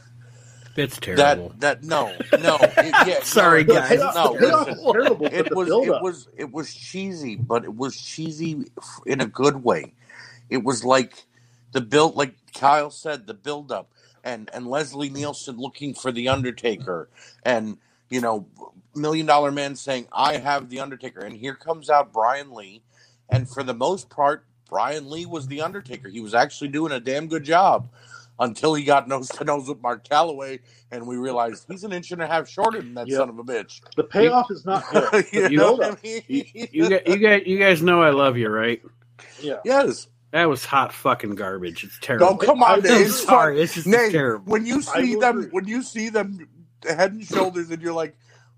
It's 0.76 1.00
terrible. 1.00 1.50
that 1.56 1.60
that 1.62 1.84
no 1.84 2.22
no. 2.40 2.58
It, 2.62 2.96
yeah, 3.08 3.20
Sorry, 3.24 3.64
no, 3.64 3.76
guys. 3.76 4.00
No, 4.00 4.12
the 4.14 4.40
payoff 4.40 4.68
listen. 4.68 4.74
is 4.74 4.92
terrible, 4.92 5.28
it 5.28 5.54
was 5.56 5.68
build 5.68 5.86
it 5.86 5.98
was 6.00 6.28
it 6.38 6.52
was 6.52 6.74
cheesy, 6.74 7.36
but 7.36 7.64
it 7.64 7.76
was 7.76 7.96
cheesy 8.00 8.66
in 9.06 9.22
a 9.22 9.26
good 9.28 9.64
way. 9.64 9.94
It 10.50 10.64
was 10.64 10.84
like 10.84 11.26
the 11.72 11.82
build, 11.82 12.16
like 12.16 12.36
Kyle 12.54 12.92
said, 12.92 13.28
the 13.28 13.34
build 13.34 13.72
up, 13.72 13.92
and 14.24 14.50
and 14.54 14.68
Leslie 14.68 15.10
Nielsen 15.10 15.58
looking 15.58 15.94
for 15.94 16.12
the 16.12 16.30
Undertaker, 16.30 17.10
and 17.44 17.78
you 18.10 18.22
know, 18.22 18.48
Million 18.96 19.26
Dollar 19.26 19.52
Man 19.52 19.76
saying, 19.76 20.08
"I 20.14 20.38
have 20.38 20.70
the 20.70 20.80
Undertaker," 20.80 21.22
and 21.22 21.36
here 21.36 21.56
comes 21.56 21.90
out 21.90 22.14
Brian 22.14 22.54
Lee, 22.54 22.82
and 23.30 23.50
for 23.50 23.64
the 23.64 23.74
most 23.74 24.10
part, 24.10 24.46
Brian 24.70 25.10
Lee 25.10 25.26
was 25.26 25.48
the 25.48 25.62
Undertaker. 25.62 26.10
He 26.10 26.22
was 26.22 26.34
actually 26.34 26.70
doing 26.70 26.92
a 26.92 27.00
damn 27.00 27.28
good 27.28 27.44
job. 27.44 27.90
Until 28.38 28.74
he 28.74 28.84
got 28.84 29.08
nose 29.08 29.30
to 29.30 29.44
nose 29.46 29.70
with 29.70 29.82
Mark 29.82 30.08
Calloway, 30.08 30.60
and 30.92 31.08
we 31.08 31.16
realized 31.16 31.66
he's 31.70 31.86
an 31.86 31.94
inch 31.94 32.12
and 32.12 32.22
a 32.22 32.28
half 32.28 32.50
shorter 32.50 32.80
than 32.82 32.94
that 32.96 33.08
Yep. 33.08 33.18
son 33.18 33.30
of 33.30 33.40
a 33.40 33.44
bitch. 33.44 33.80
the 33.96 34.04
payoff 34.04 34.52
is 34.52 34.66
not 34.66 34.84
good. 34.92 35.26
you 35.32 35.48
You- 35.50 35.58
know 35.58 35.74
what 35.74 35.92
I 35.94 35.98
mean? 36.04 36.22
you, 36.28 36.44
you, 36.72 36.90
guys, 36.90 37.02
you 37.08 37.18
guys, 37.18 37.44
you 37.46 37.58
guys 37.60 37.82
know 37.82 38.02
I 38.02 38.10
love 38.10 38.36
you, 38.38 38.50
right? 38.50 38.82
Yeah. 39.42 39.60
Yes. 39.64 40.08
That 40.32 40.50
was 40.50 40.66
hot 40.66 40.92
fucking 40.92 41.36
garbage. 41.36 41.86
It's 41.86 41.98
terrible. 42.02 42.32
No, 42.32 42.36
come 42.36 42.62
on, 42.62 42.70
I'm 42.72 42.76
I'm 42.80 42.84
Nate. 42.84 43.08
It's 43.08 43.24
sorry. 43.24 43.56
fun. 43.56 43.64
It's 43.64 43.74
just 43.76 43.88
Nate, 43.88 44.12
terrible. 44.12 44.52
when 44.52 44.66
you 44.66 44.82
see 44.82 45.16
them, 45.16 45.38
agree. 45.40 45.50
when 45.52 45.68
you 45.68 45.82
see 45.82 46.10
them 46.10 46.46
head 46.86 47.14
and 47.14 47.26
shoulders, 47.26 47.70
and 47.72 47.82
you're 47.82 47.94
like, 47.94 48.18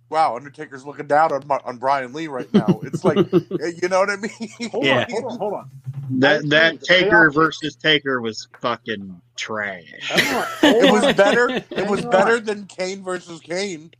"Wow, 0.09 0.35
Undertaker's 0.35 0.85
looking 0.85 1.07
down 1.07 1.31
on 1.33 1.45
my, 1.47 1.59
on 1.65 1.77
Brian 1.77 2.13
Lee 2.13 2.27
right 2.27 2.51
now." 2.53 2.79
It's 2.83 3.03
like, 3.03 3.17
you 3.31 3.89
know 3.89 3.99
what 3.99 4.09
I 4.09 4.15
mean? 4.17 4.69
Hold 4.71 4.85
Yeah. 4.85 5.01
on, 5.01 5.11
hold 5.11 5.25
on, 5.33 5.37
hold 5.39 5.53
on. 5.53 5.71
That 6.19 6.49
that 6.49 6.81
Taker 6.83 7.29
versus 7.31 7.75
Taker 7.75 8.21
was 8.21 8.47
fucking 8.61 9.21
trash. 9.35 9.83
Hang 10.01 10.35
on, 10.37 10.45
hold 10.61 10.83
It 10.85 10.91
was 10.91 11.15
better. 11.15 11.49
It 11.69 11.89
was 11.89 12.05
better 12.05 12.39
than 12.39 12.65
Kane 12.65 13.03
versus 13.03 13.41
Kane. 13.41 13.91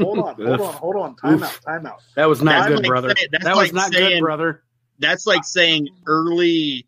Hold 0.00 0.18
on, 0.20 0.34
hold 0.36 0.60
on, 0.60 0.74
hold 0.74 0.96
on. 0.96 1.16
Time 1.16 1.42
out, 1.42 1.58
time 1.66 1.86
out. 1.86 2.00
That 2.14 2.26
was 2.28 2.40
not 2.42 2.52
That's 2.52 2.68
good, 2.68 2.78
like 2.78 2.86
brother. 2.86 3.14
saying- 3.16 3.28
that's 3.32 3.44
That 3.44 3.56
was 3.56 3.72
like 3.72 3.74
not 3.74 3.92
good, 3.92 4.20
brother. 4.20 4.62
That's 5.00 5.26
like 5.26 5.44
saying 5.44 5.88
early 6.06 6.86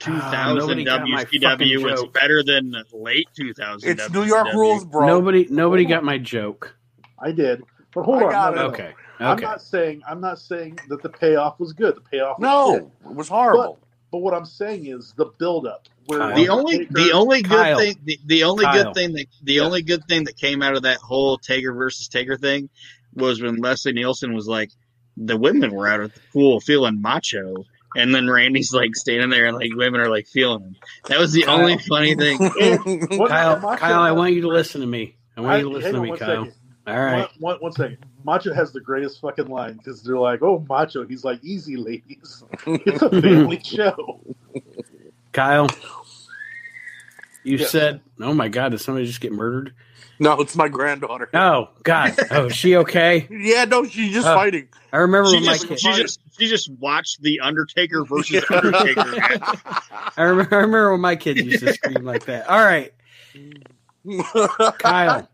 Ah, 0.00 0.52
2000 0.52 0.58
nobody 0.58 0.84
got 0.84 1.00
WCW 1.00 1.82
was 1.82 2.02
joke. 2.02 2.12
better 2.14 2.42
than 2.44 2.72
late 2.92 3.26
2000. 3.36 3.88
It's 3.90 4.10
New 4.10 4.22
York 4.24 4.52
rules, 4.52 4.84
bro. 4.84 5.06
Nobody, 5.06 5.46
nobody 5.50 5.84
got 5.86 6.04
my 6.04 6.18
joke. 6.18 6.76
I 7.18 7.32
did, 7.32 7.62
but 7.94 8.02
hold 8.04 8.22
I 8.22 8.26
on. 8.26 8.30
got 8.32 8.54
no, 8.54 8.60
no, 8.62 8.66
no. 8.68 8.72
Okay, 8.74 8.92
I'm 9.20 9.38
not 9.40 9.62
saying 9.62 10.02
I'm 10.08 10.20
not 10.20 10.38
saying 10.38 10.78
that 10.88 11.02
the 11.02 11.08
payoff 11.08 11.58
was 11.60 11.72
good. 11.72 11.96
The 11.96 12.00
payoff 12.00 12.38
was 12.38 12.42
No, 12.42 12.74
shit. 12.74 12.82
it 13.10 13.14
was 13.16 13.28
horrible. 13.28 13.78
But 14.10 14.18
what 14.18 14.32
I'm 14.32 14.46
saying 14.46 14.86
is 14.86 15.12
the 15.16 15.26
buildup. 15.38 15.86
Where 16.06 16.34
The 16.34 16.48
only 16.48 16.78
Taker- 16.78 16.94
the 16.94 17.12
only 17.12 17.42
good 17.42 17.50
Kyle. 17.50 17.78
thing 17.78 17.96
the, 18.04 18.18
the 18.24 18.44
only 18.44 18.64
Kyle. 18.64 18.84
good 18.84 18.94
thing 18.94 19.12
that 19.14 19.26
the 19.42 19.60
only 19.60 19.82
good 19.82 20.04
thing 20.08 20.24
that 20.24 20.36
came 20.36 20.62
out 20.62 20.76
of 20.76 20.82
that 20.84 20.96
whole 20.98 21.36
Taker 21.36 21.74
versus 21.74 22.08
Taker 22.08 22.36
thing 22.38 22.70
was 23.14 23.42
when 23.42 23.56
Leslie 23.56 23.92
Nielsen 23.92 24.32
was 24.34 24.46
like 24.48 24.70
the 25.18 25.36
women 25.36 25.74
were 25.74 25.86
out 25.88 26.00
at 26.00 26.14
the 26.14 26.20
pool 26.32 26.60
feeling 26.60 27.02
macho 27.02 27.64
and 27.96 28.14
then 28.14 28.30
Randy's 28.30 28.72
like 28.72 28.94
standing 28.94 29.28
there 29.30 29.46
and 29.46 29.56
like 29.56 29.74
women 29.74 30.00
are 30.00 30.08
like 30.08 30.26
feeling 30.26 30.62
him. 30.62 30.76
That 31.08 31.18
was 31.18 31.32
the 31.32 31.42
Kyle. 31.42 31.58
only 31.58 31.76
funny 31.78 32.14
thing. 32.14 32.38
Kyle, 33.28 33.76
Kyle, 33.76 34.00
I 34.00 34.12
want 34.12 34.32
you 34.34 34.42
to 34.42 34.48
listen 34.48 34.80
to 34.80 34.86
me. 34.86 35.16
I 35.36 35.40
want 35.40 35.52
I- 35.52 35.56
you 35.58 35.62
to 35.64 35.68
listen 35.70 35.94
to 35.94 36.00
me, 36.00 36.16
Kyle. 36.16 36.44
second. 36.44 36.52
All 36.88 37.00
right. 37.04 37.28
One, 37.38 37.54
one, 37.54 37.56
one 37.60 37.72
second. 37.72 37.98
Macho 38.24 38.52
has 38.54 38.72
the 38.72 38.80
greatest 38.80 39.20
fucking 39.20 39.48
line 39.48 39.74
because 39.76 40.02
they're 40.02 40.18
like, 40.18 40.42
"Oh, 40.42 40.64
Macho." 40.68 41.06
He's 41.06 41.24
like, 41.24 41.42
"Easy, 41.44 41.76
ladies. 41.76 42.42
It's 42.66 43.02
a 43.02 43.10
family 43.10 43.60
show." 43.64 44.20
Kyle, 45.32 45.68
you 47.44 47.58
Yeah. 47.58 47.66
said, 47.66 48.00
"Oh 48.20 48.34
my 48.34 48.48
God, 48.48 48.70
did 48.70 48.80
somebody 48.80 49.06
just 49.06 49.20
get 49.20 49.32
murdered?" 49.32 49.74
no, 50.20 50.40
it's 50.40 50.56
my 50.56 50.66
granddaughter. 50.68 51.28
Oh 51.32 51.68
God, 51.84 52.14
oh, 52.32 52.46
is 52.46 52.56
she 52.56 52.76
okay? 52.76 53.28
Yeah, 53.30 53.64
no, 53.66 53.84
she's 53.84 54.12
just 54.12 54.26
Oh. 54.26 54.34
fighting. 54.34 54.68
I 54.92 54.96
remember 54.98 55.28
She 55.30 55.36
when 55.36 55.44
my 55.44 55.52
just, 55.52 55.68
kid. 55.68 55.78
she 55.80 55.92
just 55.92 56.20
she 56.38 56.48
just 56.48 56.70
watched 56.80 57.22
the 57.22 57.40
Undertaker 57.40 58.04
versus 58.04 58.44
Undertaker. 58.50 59.02
I 60.16 60.22
remember, 60.22 60.54
I 60.56 60.58
remember 60.60 60.92
when 60.92 61.00
my 61.00 61.14
kid 61.16 61.36
used 61.36 61.60
to 61.64 61.72
scream 61.74 62.04
like 62.04 62.24
that. 62.24 62.48
All 62.48 62.58
right, 62.58 62.92
Kyle, 64.78 65.28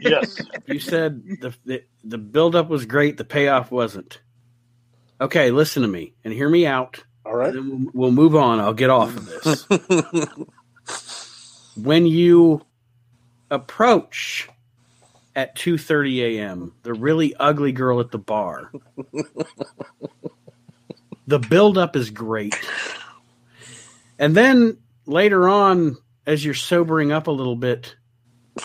yes. 0.00 0.40
you 0.66 0.80
said 0.80 1.22
the 1.40 1.54
the, 1.64 1.84
the 2.04 2.18
buildup 2.18 2.68
was 2.68 2.86
great, 2.86 3.16
the 3.16 3.24
payoff 3.24 3.70
wasn't. 3.70 4.20
Okay, 5.20 5.50
listen 5.50 5.82
to 5.82 5.88
me 5.88 6.14
and 6.24 6.32
hear 6.32 6.48
me 6.48 6.66
out. 6.66 7.02
All 7.26 7.34
right. 7.34 7.52
then 7.52 7.68
we'll, 7.68 7.90
we'll 7.92 8.12
move 8.12 8.36
on. 8.36 8.60
I'll 8.60 8.72
get 8.72 8.90
off 8.90 9.16
of 9.16 9.26
this. 9.26 9.66
when 11.76 12.06
you 12.06 12.62
approach 13.50 14.48
at 15.36 15.56
2:30 15.56 16.38
a.m. 16.38 16.72
the 16.82 16.92
really 16.92 17.34
ugly 17.36 17.72
girl 17.72 18.00
at 18.00 18.10
the 18.10 18.18
bar 18.18 18.70
the 21.26 21.38
buildup 21.38 21.96
is 21.96 22.10
great 22.10 22.54
and 24.18 24.36
then 24.36 24.76
later 25.06 25.48
on 25.48 25.96
as 26.26 26.44
you're 26.44 26.54
sobering 26.54 27.12
up 27.12 27.26
a 27.26 27.30
little 27.30 27.56
bit 27.56 27.96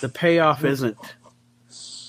the 0.02 0.10
payoff 0.10 0.64
isn't 0.64 0.98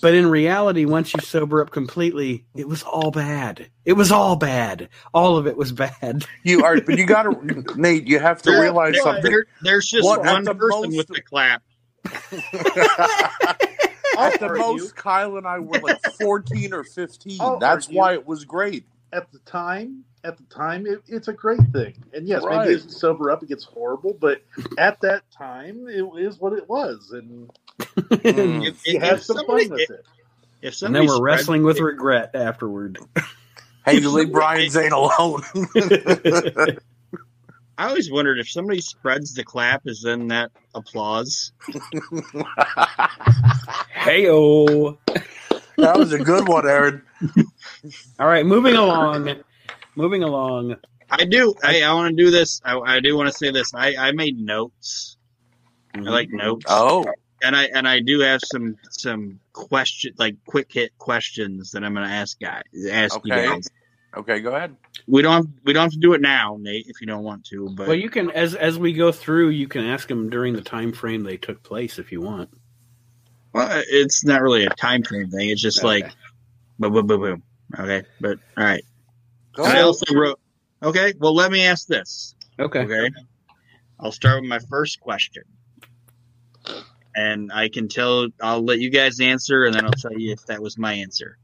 but 0.00 0.12
in 0.14 0.26
reality 0.26 0.84
once 0.84 1.14
you 1.14 1.20
sober 1.20 1.62
up 1.62 1.70
completely 1.70 2.44
it 2.54 2.68
was 2.68 2.82
all 2.82 3.10
bad 3.10 3.68
it 3.84 3.94
was 3.94 4.12
all 4.12 4.36
bad 4.36 4.88
all 5.14 5.36
of 5.38 5.46
it 5.46 5.56
was 5.56 5.72
bad 5.72 6.24
you 6.42 6.62
are, 6.64 6.80
but 6.80 6.98
you 6.98 7.06
got 7.06 7.22
to, 7.22 7.64
Nate. 7.76 8.06
You 8.06 8.18
have 8.18 8.42
to 8.42 8.50
There- 8.50 8.60
realize 8.62 8.92
there- 8.94 9.02
something. 9.02 9.30
there- 9.30 9.46
there's 9.62 9.86
just 9.86 10.04
What, 10.04 10.20
one 10.24 10.44
the 10.44 10.54
person 10.54 10.90
most- 10.90 10.96
with 10.96 11.06
the 11.08 11.22
clap. 11.22 11.62
At 14.16 14.38
the 14.38 14.46
argue. 14.46 14.62
most, 14.62 14.94
Kyle 14.94 15.36
and 15.36 15.46
I 15.46 15.58
were 15.58 15.78
like 15.80 15.98
14 16.20 16.72
or 16.72 16.84
15. 16.84 17.38
I'll 17.40 17.58
That's 17.58 17.86
argue. 17.86 17.98
why 17.98 18.12
it 18.14 18.26
was 18.26 18.44
great. 18.44 18.84
At 19.12 19.32
the 19.32 19.38
time, 19.40 20.04
at 20.24 20.36
the 20.38 20.44
time, 20.44 20.86
it, 20.86 21.02
it's 21.06 21.28
a 21.28 21.32
great 21.32 21.60
thing. 21.72 21.94
And 22.12 22.26
yes, 22.26 22.42
Right. 22.42 22.60
maybe 22.66 22.74
as 22.74 22.84
you 22.84 22.90
sober 22.90 23.30
up, 23.30 23.42
it 23.42 23.48
gets 23.48 23.64
horrible. 23.64 24.16
But 24.18 24.42
at 24.78 25.00
that 25.02 25.22
time, 25.30 25.86
it 25.88 26.04
is 26.18 26.38
what 26.40 26.52
it 26.54 26.68
was, 26.68 27.10
and. 27.12 27.50
If, 28.10 28.86
you 28.86 28.96
if, 28.96 29.02
had 29.02 29.12
if 29.14 29.22
some 29.24 29.36
somebody, 29.38 29.68
fun 29.68 29.76
with 29.78 29.90
it. 29.90 30.06
if 30.62 30.80
and 30.82 30.94
then 30.94 31.06
we're 31.06 31.20
wrestling 31.20 31.64
with 31.64 31.80
regret 31.80 32.30
afterward 32.34 32.98
Hey, 33.84 33.98
you 33.98 34.08
leave 34.10 34.30
Brian 34.32 34.70
Zane 34.70 34.92
alone. 34.92 35.42
I 37.76 37.88
always 37.88 38.10
wondered 38.10 38.38
if 38.38 38.48
somebody 38.48 38.80
spreads 38.80 39.34
the 39.34 39.42
clap, 39.44 39.82
is 39.86 40.02
then 40.02 40.28
that 40.28 40.52
applause? 40.74 41.52
Heyo. 43.94 44.96
That 45.76 45.98
was 45.98 46.12
a 46.12 46.18
good 46.18 46.46
one, 46.48 46.66
Aaron. 46.68 47.02
All 48.18 48.26
right, 48.28 48.46
moving 48.46 48.76
along. 48.76 49.42
Moving 49.96 50.22
along. 50.22 50.76
I 51.10 51.24
do. 51.24 51.54
I, 51.62 51.82
I 51.82 51.92
want 51.94 52.16
to 52.16 52.24
do 52.24 52.30
this. 52.30 52.60
I, 52.64 52.78
I 52.78 53.00
do 53.00 53.16
want 53.16 53.28
to 53.28 53.34
say 53.34 53.50
this. 53.50 53.72
I, 53.74 53.96
I 53.96 54.12
made 54.12 54.38
notes. 54.38 55.16
I 55.92 55.98
mm-hmm. 55.98 56.08
like 56.08 56.30
notes. 56.30 56.64
Oh, 56.68 57.04
and 57.42 57.54
I 57.54 57.64
and 57.66 57.86
I 57.86 58.00
do 58.00 58.20
have 58.20 58.40
some 58.42 58.76
some 58.90 59.38
question 59.52 60.14
like 60.18 60.36
quick 60.46 60.72
hit 60.72 60.96
questions 60.98 61.72
that 61.72 61.84
I'm 61.84 61.94
going 61.94 62.06
to 62.06 62.12
ask 62.12 62.40
guys. 62.40 62.62
Ask 62.90 63.20
you 63.24 63.32
Okay. 63.32 63.46
guys. 63.46 63.68
okay. 64.16 64.40
Go 64.40 64.54
ahead. 64.54 64.74
We 65.06 65.22
don't 65.22 65.50
we 65.64 65.72
don't 65.72 65.84
have 65.84 65.92
to 65.92 65.98
do 65.98 66.14
it 66.14 66.20
now, 66.20 66.56
Nate, 66.58 66.86
if 66.88 67.00
you 67.00 67.06
don't 67.06 67.22
want 67.22 67.44
to. 67.46 67.68
But 67.70 67.88
Well, 67.88 67.96
you 67.96 68.08
can 68.08 68.30
as 68.30 68.54
as 68.54 68.78
we 68.78 68.92
go 68.92 69.12
through, 69.12 69.50
you 69.50 69.68
can 69.68 69.84
ask 69.84 70.08
them 70.08 70.30
during 70.30 70.54
the 70.54 70.62
time 70.62 70.92
frame 70.92 71.22
they 71.22 71.36
took 71.36 71.62
place 71.62 71.98
if 71.98 72.10
you 72.10 72.22
want. 72.22 72.50
well, 73.52 73.82
it's 73.88 74.24
not 74.24 74.40
really 74.40 74.64
a 74.64 74.70
time 74.70 75.02
frame 75.02 75.30
thing. 75.30 75.50
It's 75.50 75.62
just 75.62 75.84
like 75.84 76.10
boom, 76.78 76.92
boom, 76.94 77.06
boom, 77.06 77.20
boom. 77.20 77.42
Okay, 77.78 78.02
but 78.20 78.38
all 78.56 78.64
right. 78.64 78.84
Go 79.54 79.64
I 79.64 79.82
also 79.82 80.14
wrote. 80.14 80.40
Okay, 80.82 81.14
well, 81.18 81.34
let 81.34 81.50
me 81.50 81.64
ask 81.64 81.86
this. 81.86 82.34
Okay. 82.58 82.80
Okay. 82.80 83.10
I'll 83.98 84.12
start 84.12 84.42
with 84.42 84.50
my 84.50 84.58
first 84.58 85.00
question. 85.00 85.44
And 87.16 87.52
I 87.52 87.68
can 87.68 87.88
tell, 87.88 88.26
I'll 88.42 88.64
let 88.64 88.80
you 88.80 88.90
guys 88.90 89.20
answer, 89.20 89.64
and 89.64 89.74
then 89.74 89.84
I'll 89.84 89.92
tell 89.92 90.18
you 90.18 90.32
if 90.32 90.44
that 90.46 90.60
was 90.60 90.76
my 90.76 90.94
answer. 90.94 91.38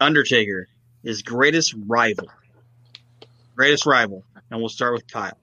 Undertaker, 0.00 0.68
his 1.04 1.22
greatest 1.22 1.74
rival. 1.86 2.28
Greatest 3.54 3.84
rival. 3.84 4.24
And 4.50 4.58
we'll 4.58 4.70
start 4.70 4.94
with 4.94 5.06
Kyle. 5.06 5.38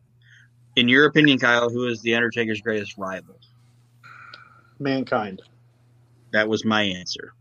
In 0.76 0.88
your 0.88 1.06
opinion, 1.06 1.38
Kyle, 1.38 1.70
who 1.70 1.88
is 1.88 2.02
The 2.02 2.16
Undertaker's 2.16 2.62
greatest 2.62 2.98
rival? 2.98 3.40
Mankind. 4.80 5.42
That 6.34 6.50
was 6.50 6.66
my 6.66 6.84
answer. 6.84 7.34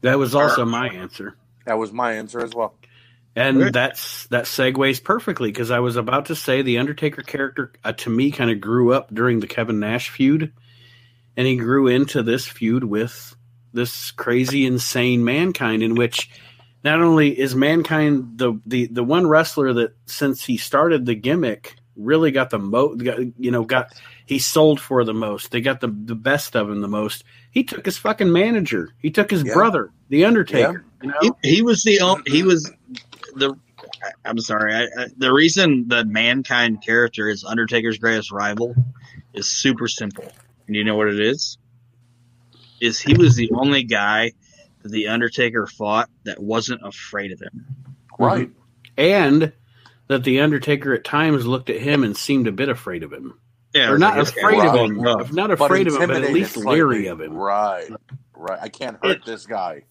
That 0.00 0.18
was 0.18 0.34
also 0.34 0.64
my 0.64 0.88
answer. 0.88 1.36
That 1.66 1.78
was 1.78 1.92
my 1.92 2.14
answer 2.14 2.40
as 2.40 2.54
well. 2.54 2.74
And 3.36 3.60
Okay. 3.60 3.72
that's 3.72 4.26
that 4.28 4.44
segues 4.44 5.02
perfectly 5.02 5.50
because 5.52 5.70
I 5.70 5.78
was 5.80 5.96
about 5.96 6.26
to 6.26 6.34
say 6.34 6.62
the 6.62 6.78
Undertaker 6.78 7.22
character 7.22 7.72
uh, 7.84 7.92
to 7.92 8.10
me 8.10 8.32
kind 8.32 8.50
of 8.50 8.60
grew 8.60 8.92
up 8.92 9.12
during 9.14 9.40
the 9.40 9.46
Kevin 9.46 9.78
Nash 9.78 10.10
feud, 10.10 10.52
and 11.36 11.46
he 11.46 11.56
grew 11.56 11.86
into 11.86 12.22
this 12.22 12.46
feud 12.46 12.82
with 12.84 13.36
this 13.72 14.10
crazy, 14.10 14.66
insane 14.66 15.24
mankind. 15.24 15.82
In 15.82 15.94
which 15.94 16.28
not 16.82 17.00
only 17.00 17.38
is 17.38 17.54
mankind 17.54 18.38
the 18.38 18.60
the 18.66 18.86
the 18.88 19.04
one 19.04 19.26
wrestler 19.28 19.72
that 19.74 19.94
since 20.06 20.44
he 20.44 20.56
started 20.56 21.06
the 21.06 21.14
gimmick 21.14 21.76
really 21.96 22.30
got 22.30 22.50
the 22.50 22.58
mo 22.58 22.94
got, 22.96 23.18
you 23.38 23.50
know 23.50 23.64
got 23.64 23.92
he 24.30 24.38
sold 24.38 24.80
for 24.80 25.02
the 25.02 25.12
most. 25.12 25.50
They 25.50 25.60
got 25.60 25.80
the 25.80 25.88
the 25.88 26.14
best 26.14 26.54
of 26.54 26.70
him 26.70 26.80
the 26.80 26.86
most. 26.88 27.24
He 27.50 27.64
took 27.64 27.84
his 27.84 27.98
fucking 27.98 28.30
manager. 28.32 28.94
He 29.02 29.10
took 29.10 29.28
his 29.28 29.42
Yeah. 29.42 29.54
brother, 29.54 29.90
the 30.08 30.24
Undertaker. 30.24 30.84
You 31.02 31.08
know? 31.08 31.36
He, 31.42 31.56
he 31.56 31.62
was 31.62 31.82
the 31.82 32.00
on- 32.00 32.22
he 32.26 32.44
was 32.44 32.72
the 33.34 33.56
I'm 34.24 34.38
sorry. 34.38 34.72
I, 34.72 34.82
I, 34.84 35.06
the 35.16 35.32
reason 35.32 35.88
the 35.88 36.04
mankind 36.04 36.80
character 36.86 37.28
is 37.28 37.44
Undertaker's 37.44 37.98
greatest 37.98 38.30
rival 38.30 38.72
is 39.34 39.48
super 39.48 39.88
simple. 39.88 40.30
And 40.68 40.76
you 40.76 40.84
know 40.84 40.94
what 40.94 41.08
it 41.08 41.18
is? 41.18 41.58
Is 42.80 43.00
he 43.00 43.14
was 43.14 43.34
the 43.34 43.50
only 43.52 43.82
guy 43.82 44.30
that 44.82 44.92
the 44.92 45.08
Undertaker 45.08 45.66
fought 45.66 46.08
that 46.22 46.38
wasn't 46.40 46.82
afraid 46.86 47.32
of 47.32 47.40
him. 47.40 47.66
Right. 48.18 48.50
and 48.96 49.52
that 50.06 50.22
the 50.24 50.40
Undertaker 50.40 50.94
at 50.94 51.02
times 51.04 51.46
looked 51.46 51.68
at 51.70 51.80
him 51.80 52.04
and 52.04 52.16
seemed 52.16 52.46
a 52.46 52.52
bit 52.52 52.68
afraid 52.68 53.02
of 53.02 53.12
him, 53.12 53.38
Yeah, 53.74 53.90
or 53.90 53.98
not 53.98 54.16
this 54.16 54.30
afraid 54.30 54.56
was 54.56 54.64
of 54.66 54.74
him, 54.74 55.00
rough. 55.00 55.32
not 55.32 55.50
afraid 55.50 55.86
of 55.86 55.94
him, 55.94 56.08
but 56.08 56.22
at 56.24 56.32
least 56.32 56.54
slightly. 56.54 56.74
leery 56.74 57.06
of 57.06 57.20
him. 57.20 57.34
Right. 57.34 57.88
Right. 58.34 58.58
I 58.60 58.68
can't 58.68 58.96
hurt 59.04 59.24
this 59.24 59.46
guy. 59.46 59.82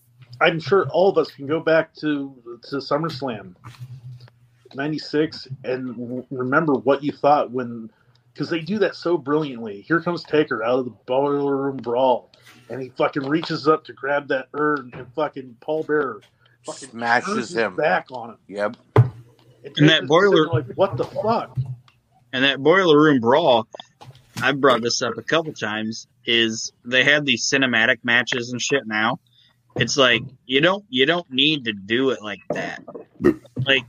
I'm 0.41 0.59
sure 0.59 0.87
all 0.89 1.09
of 1.09 1.17
us 1.17 1.31
can 1.31 1.47
go 1.47 1.59
back 1.59 1.93
to 1.95 2.35
to 2.69 2.77
SummerSlam 2.77 3.55
'96 4.75 5.47
and 5.63 5.95
w- 5.95 6.25
remember 6.29 6.73
what 6.73 7.03
you 7.03 7.11
thought 7.11 7.51
when, 7.51 7.89
because 8.33 8.49
they 8.49 8.59
do 8.59 8.79
that 8.79 8.95
so 8.95 9.17
brilliantly. 9.17 9.81
Here 9.81 10.01
comes 10.01 10.23
Taker 10.23 10.63
out 10.63 10.79
of 10.79 10.85
the 10.85 10.91
boiler 11.05 11.55
room 11.57 11.77
brawl, 11.77 12.31
and 12.69 12.81
he 12.81 12.89
fucking 12.89 13.23
reaches 13.27 13.67
up 13.67 13.83
to 13.85 13.93
grab 13.93 14.27
that 14.29 14.47
urn, 14.53 14.91
and 14.93 15.07
fucking 15.13 15.57
Paul 15.61 15.83
Bearer 15.83 16.21
fucking 16.65 16.89
Smashes 16.89 17.55
him. 17.55 17.75
back 17.75 18.07
on 18.11 18.31
him. 18.31 18.37
Yep. 18.47 18.77
And 19.75 19.89
that 19.89 20.07
boiler- 20.07 20.47
like, 20.47 20.67
what 20.75 20.97
the 20.97 21.03
fuck? 21.05 21.57
And 22.33 22.43
that 22.43 22.61
boiler 22.61 22.99
room 23.01 23.19
brawl, 23.19 23.67
I've 24.41 24.59
brought 24.61 24.81
this 24.81 25.01
up 25.01 25.17
a 25.17 25.23
couple 25.23 25.53
times, 25.53 26.07
is 26.25 26.71
they 26.85 27.03
have 27.03 27.25
these 27.25 27.49
cinematic 27.49 27.97
matches 28.03 28.51
and 28.51 28.61
shit 28.61 28.85
now. 28.85 29.19
It's 29.75 29.97
like 29.97 30.21
you 30.45 30.61
don't 30.61 30.83
you 30.89 31.05
don't 31.05 31.29
need 31.31 31.65
to 31.65 31.73
do 31.73 32.09
it 32.11 32.21
like 32.21 32.41
that. 32.51 32.83
Like 33.65 33.83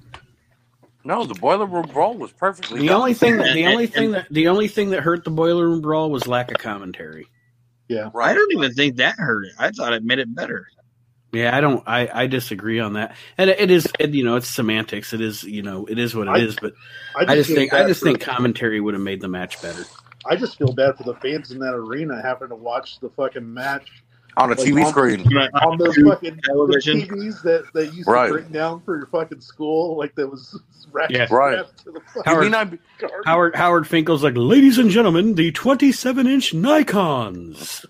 No, 1.05 1.25
the 1.25 1.35
boiler 1.35 1.67
room 1.67 1.87
brawl 1.93 2.15
was 2.15 2.33
perfectly 2.33 2.81
The 2.81 2.89
done. 2.89 2.97
only 2.97 3.15
thing, 3.15 3.39
that, 3.39 3.55
the 3.55 3.65
And- 3.65 3.73
only 3.73 3.85
and- 3.85 3.93
thing 3.95 4.11
that, 4.13 4.27
the 4.31 4.49
only 4.49 4.69
thing 4.69 4.91
that 4.91 5.01
hurt 5.03 5.25
the 5.25 5.31
boiler 5.31 5.67
room 5.69 5.81
brawl 5.81 6.11
was 6.11 6.27
lack 6.27 6.51
of 6.51 6.59
commentary. 6.59 7.27
Yeah, 7.89 8.11
right. 8.15 8.31
I 8.31 8.35
don't 8.35 8.53
even 8.53 8.73
think 8.75 8.97
that 8.97 9.17
hurt 9.19 9.47
it. 9.47 9.53
I 9.59 9.71
thought 9.71 9.93
it 9.95 10.05
made 10.05 10.19
it 10.21 10.33
better. 10.35 10.69
Yeah, 11.33 11.57
I 11.57 11.61
don't, 11.61 11.83
I, 11.87 12.09
I 12.13 12.27
disagree 12.27 12.81
on 12.81 12.95
that. 12.95 13.15
And 13.39 13.51
it, 13.51 13.61
it 13.61 13.71
is, 13.71 13.87
it, 14.01 14.11
you 14.11 14.25
know, 14.25 14.37
it's 14.37 14.49
semantics. 14.49 15.13
It 15.13 15.21
is, 15.21 15.45
you 15.45 15.63
know, 15.63 15.87
it 15.87 15.99
is 15.99 16.15
what 16.15 16.27
it 16.29 16.43
is. 16.43 16.57
I- 16.57 16.61
But 16.61 16.73
I 17.17 17.35
just 17.37 17.49
feel 17.49 17.57
think, 17.57 17.73
I 17.73 17.87
just 17.87 18.03
think 18.03 18.21
commentary 18.21 18.81
would 18.81 18.95
have 18.95 19.03
made 19.03 19.21
the 19.21 19.29
match 19.29 19.63
better. 19.63 19.85
I 20.27 20.37
just 20.37 20.59
feel 20.59 20.73
bad 20.73 20.97
for 20.97 21.05
the 21.05 21.15
fans 21.15 21.51
in 21.53 21.61
that 21.61 21.73
arena 21.75 22.21
having 22.21 22.49
to 22.49 22.55
watch 22.57 22.99
the 23.01 23.09
fucking 23.11 23.55
match 23.55 23.87
on 24.37 24.53
a 24.53 24.55
Like, 24.55 24.67
TV 24.67 24.85
on- 24.85 24.91
screen. 24.91 25.21
on 25.55 25.79
those 25.79 25.97
fucking 25.97 26.35
the 26.37 26.43
Television. 26.43 27.01
TVs 27.03 27.43
that 27.43 27.65
they 27.75 27.85
used 27.85 28.09
Right. 28.09 28.27
to 28.27 28.33
bring 28.35 28.49
down 28.49 28.83
for 28.83 28.97
your 28.97 29.07
fucking 29.07 29.41
school, 29.41 29.97
like 29.97 30.15
that 30.17 30.29
was 30.29 30.61
wrapped, 30.93 31.13
Yeah. 31.13 31.27
Right. 31.31 31.65
to 31.85 31.93
the 31.93 32.01
fucking 32.01 32.23
Howard- 32.27 32.43
mean 32.45 32.55
I, 32.55 32.65
guard. 32.65 33.23
Howard, 33.25 33.55
Howard 33.57 33.87
Finkel's 33.89 34.23
like, 34.25 34.35
ladies 34.37 34.79
and 34.79 34.91
gentlemen, 34.91 35.37
the 35.37 35.53
27 35.53 36.27
inch 36.27 36.53
Nikons. 36.55 37.85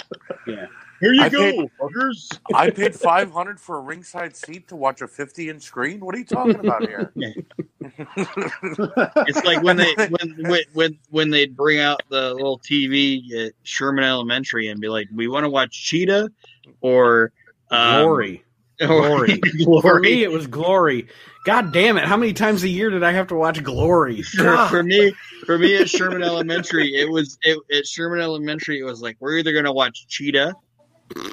Yeah. 0.46 0.66
Here 1.00 1.12
you 1.14 1.22
I 1.22 1.28
go, 1.30 1.38
paid- 1.38 1.70
fuckers. 1.80 2.38
I 2.54 2.70
paid 2.70 2.94
five 2.94 3.30
hundred 3.32 3.58
for 3.58 3.78
a 3.78 3.80
ringside 3.80 4.36
seat 4.36 4.68
to 4.68 4.76
watch 4.76 5.00
a 5.00 5.08
fifty-inch 5.08 5.62
screen? 5.62 6.00
What 6.00 6.14
are 6.14 6.18
you 6.18 6.24
talking 6.24 6.60
about 6.60 6.82
here? 6.86 7.12
It's 7.82 9.44
like 9.44 9.62
when 9.62 9.76
they 9.76 9.94
when 9.94 10.36
when 10.38 10.62
when, 10.72 10.98
when 11.08 11.30
they'd 11.30 11.56
bring 11.56 11.80
out 11.80 12.02
the 12.10 12.34
little 12.34 12.58
TV 12.58 13.32
at 13.32 13.52
Sherman 13.62 14.04
Elementary 14.04 14.68
and 14.68 14.80
be 14.80 14.88
like, 14.88 15.08
"We 15.14 15.28
want 15.28 15.44
to 15.44 15.50
watch 15.50 15.72
Cheetah 15.72 16.30
or 16.80 17.32
um, 17.70 18.02
Glory. 18.02 18.44
Glory. 18.80 19.38
glory." 19.38 19.82
For 19.82 20.00
me, 20.00 20.22
it 20.22 20.30
was 20.30 20.46
glory. 20.46 21.08
God 21.46 21.72
damn 21.72 21.96
it. 21.96 22.04
How 22.04 22.16
many 22.18 22.32
times 22.34 22.62
a 22.64 22.68
year 22.68 22.90
did 22.90 23.02
I 23.02 23.12
have 23.12 23.28
to 23.28 23.34
watch 23.34 23.62
glory? 23.62 24.22
for, 24.36 24.66
for 24.68 24.82
me, 24.82 25.12
for 25.46 25.56
me 25.58 25.76
at 25.76 25.88
Sherman 25.88 26.22
Elementary, 26.22 26.94
it 26.94 27.10
was 27.10 27.38
it, 27.42 27.58
at 27.74 27.86
Sherman 27.86 28.20
Elementary. 28.20 28.78
It 28.78 28.84
was 28.84 29.00
like 29.00 29.16
we're 29.20 29.38
either 29.38 29.52
gonna 29.54 29.72
watch 29.72 30.06
Cheetah, 30.08 30.54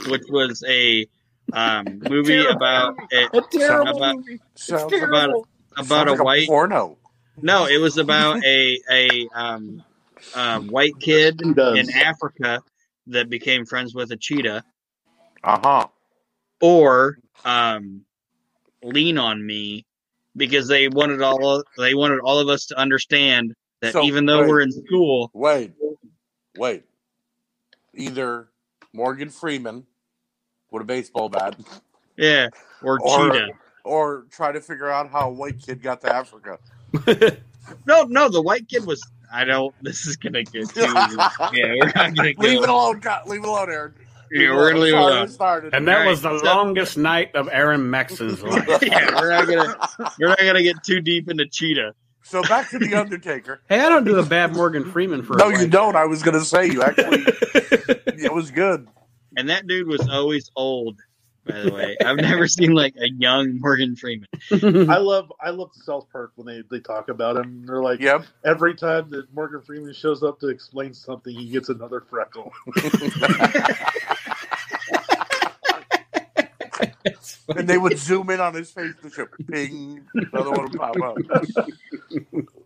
which 0.09 0.23
was 0.29 0.63
a 0.67 1.07
um, 1.53 1.99
movie 2.07 2.45
about 2.45 2.95
a, 3.13 3.37
A 3.37 3.41
terrible 3.51 3.97
about, 3.97 4.15
movie. 4.17 4.39
Sounds, 4.55 4.93
about 4.93 5.29
about 5.77 6.07
sounds 6.07 6.09
a 6.09 6.11
like 6.13 6.25
white 6.25 6.47
porno. 6.47 6.97
no, 7.41 7.65
it 7.67 7.77
was 7.77 7.97
about 7.97 8.43
a 8.43 8.79
a 8.89 9.27
um, 9.33 9.83
um, 10.33 10.67
white 10.69 10.99
kid 10.99 11.41
in 11.41 11.89
Africa 11.91 12.61
that 13.07 13.29
became 13.29 13.65
friends 13.65 13.93
with 13.95 14.11
a 14.11 14.17
cheetah, 14.17 14.63
Uh 15.43 15.59
huh. 15.63 15.87
or 16.61 17.17
um, 17.45 18.01
Lean 18.83 19.17
on 19.17 19.45
Me, 19.45 19.85
because 20.35 20.67
they 20.67 20.87
wanted 20.89 21.21
all 21.21 21.63
they 21.77 21.93
wanted 21.93 22.19
all 22.19 22.39
of 22.39 22.49
us 22.49 22.65
to 22.67 22.77
understand 22.77 23.53
that 23.81 23.93
So, 23.93 24.03
even 24.03 24.25
though 24.25 24.41
wait. 24.41 24.47
we're 24.49 24.61
in 24.61 24.71
school, 24.71 25.29
Wait, 25.33 25.71
wait. 26.57 26.83
Either 27.93 28.49
Morgan 28.97 29.29
Freeman 29.29 29.85
with 30.71 30.81
a 30.81 30.85
baseball 30.85 31.29
bat, 31.29 31.55
yeah, 32.17 32.47
or, 32.81 32.99
Or- 32.99 33.29
cheetah. 33.31 33.49
or 33.83 34.25
try 34.31 34.51
to 34.51 34.59
figure 34.59 34.89
out 34.89 35.09
how 35.11 35.29
a 35.29 35.31
white 35.31 35.61
kid 35.61 35.81
got 35.83 36.01
to 36.01 36.13
Africa. 36.13 36.57
No, 37.85 38.03
no, 38.03 38.29
the 38.29 38.41
white 38.41 38.69
kid 38.69 38.85
was. 38.85 39.01
I 39.31 39.43
don't. 39.43 39.75
This 39.81 40.07
is 40.07 40.15
gonna 40.15 40.41
get 40.43 40.69
too. 40.69 40.79
yeah, 40.81 41.27
we're 41.51 41.91
not 41.93 42.15
gonna 42.15 42.33
go. 42.33 42.41
Leave 42.41 42.63
it 42.63 42.69
alone, 42.69 43.01
God. 43.01 43.27
Leave 43.27 43.43
it 43.43 43.47
alone, 43.47 43.69
Aaron. 43.69 43.93
Yeah, 44.31 44.55
we're 44.55 44.69
gonna 44.71 44.79
leave 44.85 44.93
it 44.93 44.97
alone. 44.97 45.27
started. 45.27 45.73
And 45.73 45.85
that 45.89 45.97
Right, 45.97 46.07
was 46.07 46.21
the 46.21 46.39
so- 46.39 46.45
longest 46.45 46.97
night 46.97 47.35
of 47.35 47.49
Aaron 47.51 47.89
Maxon's 47.89 48.41
life. 48.41 48.65
yeah, 48.81 49.13
we're 49.19 49.29
not 49.31 49.47
gonna. 49.47 50.09
We're 50.17 50.27
not 50.29 50.39
gonna 50.39 50.63
get 50.63 50.81
too 50.81 51.01
deep 51.01 51.29
into 51.29 51.45
cheetah. 51.45 51.93
So 52.27 52.41
back 52.43 52.69
to 52.71 52.79
the 52.79 52.93
Undertaker. 52.99 53.61
Hey, 53.69 53.79
I 53.79 53.89
don't 53.89 54.03
do 54.03 54.17
a 54.19 54.25
bad 54.25 54.53
Morgan 54.53 54.83
Freeman 54.91 55.23
for 55.23 55.35
a 55.35 55.37
no, 55.37 55.49
you 55.49 55.67
don't. 55.67 55.95
I 55.95 56.05
was 56.05 56.23
gonna 56.23 56.43
say 56.43 56.67
you 56.67 56.83
actually. 56.83 57.23
it 57.25 58.33
was 58.33 58.51
good. 58.51 58.87
And 59.37 59.49
that 59.49 59.67
dude 59.67 59.87
was 59.87 60.07
always 60.09 60.51
old 60.55 60.99
By 61.45 61.61
the 61.61 61.71
way, 61.73 61.97
I've 62.03 62.17
never 62.17 62.47
seen 62.49 62.73
like 62.73 62.95
a 62.97 63.09
young 63.09 63.59
Morgan 63.61 63.95
Freeman. 63.95 64.27
I 64.51 64.97
love 64.97 65.31
I 65.41 65.51
love 65.51 65.71
the 65.73 65.83
South 65.83 66.07
Park 66.11 66.33
when 66.35 66.47
they, 66.47 66.63
they 66.69 66.81
talk 66.81 67.09
about 67.09 67.37
him. 67.37 67.65
They're 67.65 67.81
like 67.81 68.01
Yep. 68.01 68.25
every 68.45 68.75
time 68.75 69.09
that 69.11 69.33
Morgan 69.33 69.61
Freeman 69.61 69.93
shows 69.93 70.21
up 70.23 70.39
to 70.41 70.49
explain 70.49 70.93
something, 70.93 71.33
he 71.33 71.49
gets 71.49 71.69
another 71.69 72.01
freckle. 72.09 72.51
and 77.55 77.67
they 77.67 77.77
would 77.77 77.97
zoom 77.97 78.29
in 78.29 78.39
on 78.39 78.53
his 78.53 78.71
face 78.71 78.93
to 79.01 79.09
show 79.09 79.27
ping, 79.49 80.05
another 80.13 80.51
one 80.51 80.63
would 80.63 80.73
pop 80.73 80.95
up. 81.03 81.17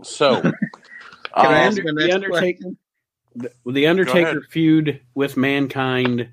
So, 0.03 0.41
Can 0.41 0.53
I 1.33 1.45
um, 1.45 1.53
ask 1.53 1.77
the 1.77 1.93
the 1.93 2.11
Undertaker, 2.11 2.71
the, 3.35 3.51
the 3.65 3.87
Undertaker 3.87 4.41
feud 4.49 5.01
with 5.13 5.37
Mankind. 5.37 6.29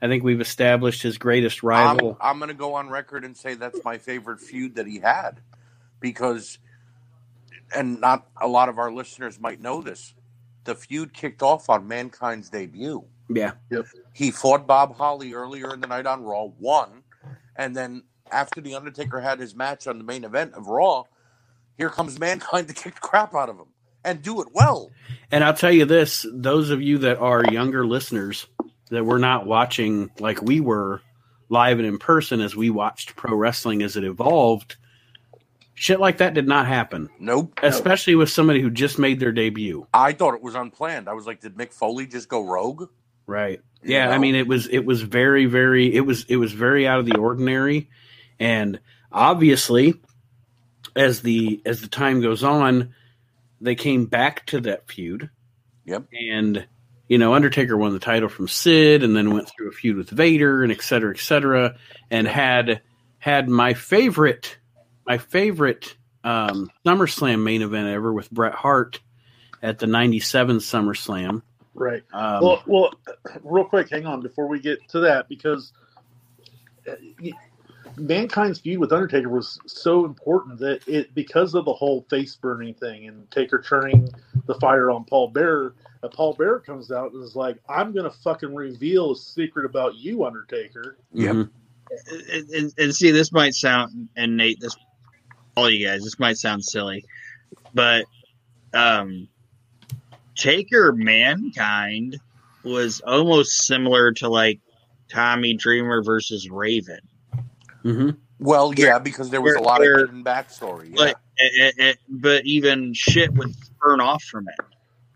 I 0.00 0.08
think 0.08 0.24
we've 0.24 0.40
established 0.40 1.02
his 1.02 1.16
greatest 1.16 1.62
I'm, 1.62 1.68
rival. 1.68 2.18
I'm 2.20 2.38
going 2.38 2.48
to 2.48 2.54
go 2.54 2.74
on 2.74 2.90
record 2.90 3.24
and 3.24 3.36
say 3.36 3.54
that's 3.54 3.84
my 3.84 3.98
favorite 3.98 4.40
feud 4.40 4.74
that 4.74 4.86
he 4.86 4.98
had 4.98 5.40
because, 6.00 6.58
and 7.74 8.00
not 8.00 8.26
a 8.40 8.48
lot 8.48 8.68
of 8.68 8.78
our 8.78 8.90
listeners 8.90 9.38
might 9.38 9.60
know 9.60 9.80
this, 9.80 10.14
the 10.64 10.74
feud 10.74 11.12
kicked 11.12 11.42
off 11.42 11.70
on 11.70 11.86
Mankind's 11.86 12.50
debut. 12.50 13.04
yeah, 13.28 13.52
Yep. 13.70 13.86
He 14.12 14.30
fought 14.32 14.66
Bob 14.66 14.96
Holly 14.96 15.34
earlier 15.34 15.72
in 15.72 15.80
the 15.80 15.86
night 15.86 16.06
on 16.06 16.24
Raw, 16.24 16.48
won, 16.58 17.01
and 17.56 17.76
then 17.76 18.04
after 18.30 18.60
the 18.60 18.74
Undertaker 18.74 19.20
had 19.20 19.38
his 19.38 19.54
match 19.54 19.86
on 19.86 19.98
the 19.98 20.04
main 20.04 20.24
event 20.24 20.54
of 20.54 20.66
Raw, 20.68 21.04
here 21.76 21.90
comes 21.90 22.18
Mankind 22.18 22.68
to 22.68 22.74
kick 22.74 22.94
the 22.94 23.00
crap 23.00 23.34
out 23.34 23.48
of 23.48 23.56
him 23.56 23.66
and 24.04 24.22
do 24.22 24.40
it 24.40 24.48
well. 24.52 24.90
and 25.30 25.44
I'll 25.44 25.54
tell 25.54 25.72
you 25.72 25.84
this: 25.84 26.26
those 26.32 26.70
of 26.70 26.82
you 26.82 26.98
that 26.98 27.18
are 27.18 27.44
younger 27.52 27.86
listeners 27.86 28.46
that 28.90 29.04
were 29.04 29.18
not 29.18 29.46
watching 29.46 30.10
like 30.18 30.42
we 30.42 30.60
were 30.60 31.00
live 31.48 31.78
and 31.78 31.86
in 31.86 31.98
person 31.98 32.40
as 32.40 32.56
we 32.56 32.70
watched 32.70 33.14
pro 33.16 33.34
wrestling 33.34 33.82
as 33.82 33.96
it 33.96 34.04
evolved, 34.04 34.76
shit 35.74 36.00
like 36.00 36.18
that 36.18 36.34
did 36.34 36.48
not 36.48 36.66
happen. 36.66 37.08
Nope. 37.18 37.60
Especially 37.62 38.14
with 38.14 38.30
somebody 38.30 38.60
who 38.60 38.70
just 38.70 38.98
made 38.98 39.20
their 39.20 39.32
debut. 39.32 39.86
I 39.92 40.12
thought 40.12 40.34
it 40.34 40.42
was 40.42 40.54
unplanned. 40.54 41.08
I 41.08 41.12
was 41.12 41.26
like, 41.26 41.40
did 41.40 41.54
Mick 41.56 41.72
Foley 41.72 42.06
just 42.06 42.28
go 42.28 42.42
rogue? 42.42 42.88
Right. 43.26 43.60
Yeah, 43.84 44.10
I 44.10 44.18
mean 44.18 44.34
it 44.34 44.46
was 44.46 44.68
it 44.68 44.84
was 44.84 45.02
very 45.02 45.46
very 45.46 45.94
it 45.94 46.02
was 46.02 46.24
it 46.28 46.36
was 46.36 46.52
very 46.52 46.86
out 46.86 47.00
of 47.00 47.06
the 47.06 47.18
ordinary 47.18 47.88
and 48.38 48.80
obviously 49.10 49.94
as 50.94 51.22
the 51.22 51.60
as 51.66 51.80
the 51.80 51.88
time 51.88 52.20
goes 52.20 52.44
on 52.44 52.94
they 53.60 53.74
came 53.74 54.06
back 54.06 54.44
to 54.46 54.60
that 54.60 54.88
feud. 54.88 55.30
Yep. 55.84 56.04
And 56.30 56.66
you 57.08 57.18
know 57.18 57.34
Undertaker 57.34 57.76
won 57.76 57.92
the 57.92 57.98
title 57.98 58.28
from 58.28 58.48
Sid 58.48 59.02
and 59.02 59.16
then 59.16 59.32
went 59.32 59.48
through 59.48 59.68
a 59.68 59.72
feud 59.72 59.96
with 59.96 60.10
Vader 60.10 60.62
and 60.62 60.72
et 60.72 60.82
cetera 60.82 61.12
et 61.14 61.20
cetera 61.20 61.76
and 62.10 62.26
had 62.26 62.82
had 63.18 63.48
my 63.48 63.74
favorite 63.74 64.58
my 65.06 65.18
favorite 65.18 65.96
um 66.24 66.70
SummerSlam 66.86 67.42
main 67.42 67.62
event 67.62 67.88
ever 67.88 68.12
with 68.12 68.30
Bret 68.30 68.54
Hart 68.54 69.00
at 69.62 69.78
the 69.78 69.86
97 69.86 70.58
SummerSlam. 70.58 71.42
Right. 71.74 72.02
Um, 72.12 72.42
well, 72.42 72.62
well, 72.66 72.94
real 73.42 73.64
quick, 73.64 73.88
hang 73.90 74.06
on 74.06 74.20
before 74.20 74.46
we 74.46 74.60
get 74.60 74.86
to 74.90 75.00
that 75.00 75.28
because 75.28 75.72
uh, 76.88 76.94
Mankind's 77.96 78.60
feud 78.60 78.78
with 78.78 78.92
Undertaker 78.92 79.28
was 79.28 79.58
so 79.66 80.04
important 80.04 80.58
that 80.58 80.86
it 80.86 81.14
because 81.14 81.54
of 81.54 81.64
the 81.64 81.72
whole 81.72 82.06
face 82.10 82.36
burning 82.36 82.74
thing 82.74 83.08
and 83.08 83.30
Taker 83.30 83.60
turning 83.60 84.08
the 84.46 84.54
fire 84.56 84.90
on 84.90 85.04
Paul 85.04 85.28
Bearer. 85.28 85.74
Uh, 86.02 86.08
Paul 86.08 86.34
Bearer 86.34 86.60
comes 86.60 86.90
out 86.90 87.12
and 87.12 87.22
is 87.22 87.36
like, 87.36 87.58
"I'm 87.68 87.92
gonna 87.92 88.10
fucking 88.10 88.54
reveal 88.54 89.12
a 89.12 89.16
secret 89.16 89.64
about 89.64 89.94
you, 89.94 90.24
Undertaker." 90.24 90.98
Yep. 91.12 91.30
and, 91.30 92.50
and, 92.50 92.72
and 92.76 92.94
see, 92.94 93.10
this 93.10 93.32
might 93.32 93.54
sound, 93.54 94.08
and 94.16 94.36
Nate, 94.36 94.60
this, 94.60 94.76
all 95.56 95.70
you 95.70 95.86
guys, 95.86 96.02
this 96.02 96.18
might 96.18 96.38
sound 96.38 96.64
silly, 96.64 97.04
but 97.74 98.04
um, 98.74 99.28
Taker 100.36 100.92
Mankind 100.92 102.18
was 102.64 103.00
almost 103.00 103.66
similar 103.66 104.12
to 104.12 104.28
like 104.28 104.60
Tommy 105.08 105.54
Dreamer 105.54 106.02
versus 106.02 106.48
Raven. 106.50 107.00
hmm 107.82 108.10
Well, 108.38 108.72
yeah, 108.76 108.98
because 108.98 109.30
there 109.30 109.40
was 109.42 109.54
a 109.56 109.60
lot 109.60 109.80
of 109.84 109.88
hidden 109.88 110.24
backstory. 110.24 110.90
Yeah. 110.90 111.04
Like, 111.04 111.16
it, 111.38 111.74
it, 111.78 111.84
it- 111.84 111.98
but 112.08 112.44
even 112.46 112.94
shit 112.94 113.32
would 113.34 113.54
burn 113.80 114.00
off 114.00 114.22
from 114.22 114.46
it. 114.48 114.64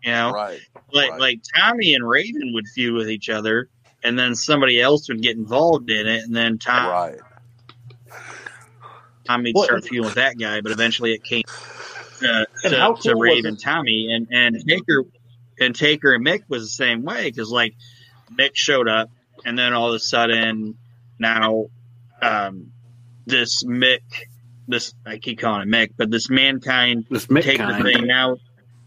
You 0.03 0.11
know, 0.11 0.31
right. 0.31 0.59
like 0.93 1.11
right. 1.11 1.19
like 1.19 1.39
Tommy 1.55 1.93
and 1.95 2.07
Raven 2.07 2.51
would 2.53 2.67
feud 2.67 2.93
with 2.93 3.09
each 3.09 3.29
other, 3.29 3.67
and 4.03 4.17
then 4.17 4.35
somebody 4.35 4.79
else 4.79 5.09
would 5.09 5.21
get 5.21 5.35
involved 5.35 5.89
in 5.89 6.07
it, 6.07 6.23
and 6.23 6.35
then 6.35 6.59
Tommy, 6.59 6.89
Right. 6.89 7.19
Tommy 9.25 9.51
Well, 9.53 9.65
started 9.65 9.85
feuding 9.85 10.05
with 10.05 10.15
that 10.15 10.37
guy, 10.39 10.61
but 10.61 10.71
eventually 10.71 11.13
it 11.13 11.23
came 11.23 11.43
uh, 12.23 12.45
And 12.63 12.73
to, 12.73 12.79
how 12.79 12.93
to 12.93 13.11
cool 13.11 13.19
was 13.19 13.27
Raven 13.29 13.53
it- 13.55 13.61
Tommy, 13.61 14.11
and 14.13 14.27
and 14.31 14.67
Taker 14.67 15.03
and 15.59 15.75
Taker 15.75 16.13
and 16.13 16.25
Mick 16.25 16.41
was 16.47 16.63
the 16.63 16.69
same 16.69 17.03
way 17.03 17.23
because 17.29 17.49
like 17.49 17.75
Mick 18.37 18.51
showed 18.53 18.87
up, 18.87 19.09
and 19.45 19.57
then 19.57 19.73
all 19.73 19.89
of 19.89 19.95
a 19.95 19.99
sudden 19.99 20.77
now 21.19 21.65
um, 22.21 22.71
this 23.25 23.63
Mick, 23.63 24.01
this 24.67 24.93
I 25.05 25.17
keep 25.17 25.39
calling 25.39 25.61
it 25.61 25.67
Mick, 25.71 25.91
but 25.97 26.11
this 26.11 26.29
mankind 26.29 27.05
This 27.09 27.25
Taker 27.27 27.63
Mick 27.63 27.83
thing 27.93 28.07
now 28.07 28.37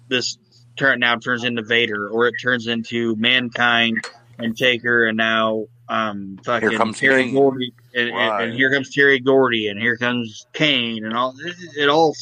this 0.08 0.38
turn 0.76 1.00
now 1.00 1.16
turns 1.16 1.44
into 1.44 1.62
Vader, 1.62 2.08
or 2.08 2.26
it 2.26 2.34
turns 2.40 2.66
into 2.66 3.14
mankind 3.16 3.98
and 4.38 4.56
Taker, 4.56 5.06
and 5.06 5.16
now 5.16 5.66
um 5.88 6.38
fucking 6.44 6.70
Here 6.70 6.78
comes 6.78 6.98
Terry 6.98 7.24
Kane. 7.24 7.34
Gordy, 7.34 7.72
and, 7.94 8.08
and- 8.10 8.42
and 8.44 8.54
here 8.54 8.72
comes 8.72 8.90
Terry 8.94 9.18
Gordy, 9.20 9.68
and 9.68 9.80
here 9.80 9.96
comes 9.96 10.46
Kane, 10.52 11.04
and 11.04 11.14
all 11.16 11.34
it, 11.44 11.56
it 11.76 11.88
all. 11.88 12.14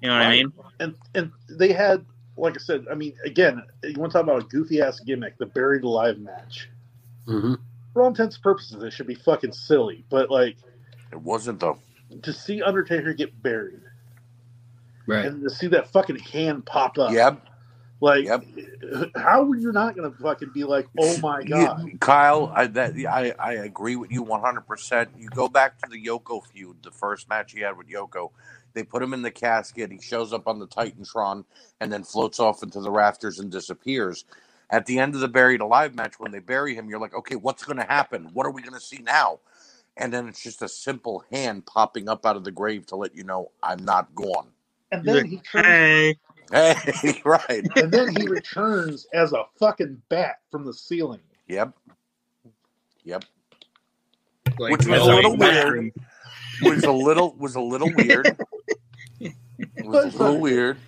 You 0.00 0.08
know 0.08 0.14
what 0.16 0.22
I 0.22 0.26
mean? 0.26 0.52
and 0.80 0.94
and 1.14 1.32
they 1.50 1.72
had 1.72 2.04
like 2.36 2.54
I 2.56 2.60
said, 2.60 2.86
I 2.90 2.94
mean, 2.94 3.14
again, 3.24 3.62
you 3.84 3.98
want 4.00 4.12
to 4.12 4.18
talk 4.18 4.24
about 4.24 4.42
a 4.44 4.46
goofy 4.46 4.82
ass 4.82 5.00
gimmick, 5.00 5.38
the 5.38 5.46
buried 5.46 5.84
alive 5.84 6.18
match. 6.18 6.68
hmm 7.26 7.54
For 7.94 8.02
all 8.02 8.08
intents 8.08 8.36
and 8.36 8.42
purposes, 8.42 8.82
it 8.82 8.92
should 8.92 9.06
be 9.08 9.14
fucking 9.16 9.52
silly, 9.52 10.04
but 10.10 10.30
like 10.30 10.58
It 11.12 11.20
wasn't 11.22 11.60
though. 11.60 11.78
to 12.22 12.32
see 12.32 12.62
Undertaker 12.62 13.14
get 13.14 13.42
buried 13.42 13.82
Right. 15.06 15.26
and 15.26 15.42
to 15.44 15.50
see 15.50 15.68
that 15.68 15.92
fucking 15.92 16.18
hand 16.20 16.66
pop 16.66 16.98
up, 16.98 17.12
Yep. 17.12 17.46
like 18.00 18.26
Yep. 18.26 18.44
how 19.16 19.44
are 19.50 19.56
you 19.56 19.72
not 19.72 19.96
going 19.96 20.10
to 20.12 20.18
fucking 20.18 20.50
be 20.54 20.64
like, 20.64 20.88
oh 20.98 21.18
my 21.18 21.44
god? 21.44 21.82
You- 21.84 21.98
Kyle, 22.00 22.52
I 22.54 22.66
that 22.68 22.94
I, 23.10 23.34
I 23.38 23.52
agree 23.54 23.96
with 23.96 24.12
you 24.12 24.22
one 24.22 24.40
hundred 24.42 24.62
percent. 24.66 25.10
You 25.16 25.30
go 25.30 25.48
back 25.48 25.78
to 25.80 25.88
the 25.90 26.04
Yoko 26.04 26.44
feud, 26.44 26.78
the 26.82 26.92
first 26.92 27.28
match 27.28 27.52
he 27.52 27.60
had 27.60 27.76
with 27.78 27.88
Yoko. 27.88 28.30
They 28.74 28.84
put 28.84 29.02
him 29.02 29.14
in 29.14 29.22
the 29.22 29.30
casket. 29.30 29.92
He 29.92 30.00
shows 30.00 30.32
up 30.32 30.48
on 30.48 30.58
the 30.58 30.68
Titantron 30.68 31.44
and 31.80 31.92
then 31.92 32.04
floats 32.04 32.40
off 32.40 32.62
into 32.62 32.80
the 32.80 32.90
rafters 32.90 33.38
and 33.38 33.50
disappears. 33.50 34.24
At 34.70 34.86
the 34.86 34.98
end 34.98 35.14
of 35.14 35.20
the 35.20 35.28
buried 35.28 35.60
alive 35.60 35.94
match, 35.94 36.20
when 36.20 36.32
they 36.32 36.38
bury 36.40 36.74
him, 36.74 36.88
you're 36.88 37.00
like, 37.00 37.14
okay, 37.14 37.36
what's 37.36 37.64
going 37.64 37.78
to 37.78 37.84
happen? 37.84 38.30
What 38.32 38.46
are 38.46 38.52
we 38.52 38.62
going 38.62 38.74
to 38.74 38.80
see 38.80 38.98
now? 38.98 39.40
And 39.96 40.12
then 40.12 40.28
it's 40.28 40.42
just 40.42 40.62
a 40.62 40.68
simple 40.68 41.24
hand 41.32 41.66
popping 41.66 42.08
up 42.08 42.26
out 42.26 42.36
of 42.36 42.44
the 42.44 42.52
grave 42.52 42.86
to 42.86 42.96
let 42.96 43.14
you 43.14 43.24
know 43.24 43.50
I'm 43.62 43.84
not 43.84 44.14
gone. 44.14 44.48
And 44.92 45.04
then 45.06 45.24
like, 45.24 45.26
he 45.26 45.38
turns, 45.40 45.64
Hey, 45.64 46.16
Hey, 46.52 47.20
right? 47.24 47.68
and 47.76 47.92
then 47.92 48.08
he 48.10 48.26
returns 48.26 49.06
as 49.14 49.32
a 49.32 49.44
fucking 49.58 50.02
bat 50.08 50.36
from 50.50 50.64
the 50.64 50.74
ceiling. 50.74 51.20
Yep. 51.48 51.74
Yep. 53.04 53.24
like, 54.58 54.72
Which 54.72 54.86
was 54.86 55.00
a 55.00 55.06
little 55.06 55.36
bathroom. 55.36 55.90
weird. 55.90 55.92
Was 56.62 56.84
a 56.84 56.92
little 56.92 57.34
was 57.36 57.54
a 57.54 57.60
little 57.60 57.90
weird. 57.94 58.36
It 59.18 59.34
was 59.84 60.14
a 60.14 60.18
little 60.18 60.38
weird, 60.40 60.78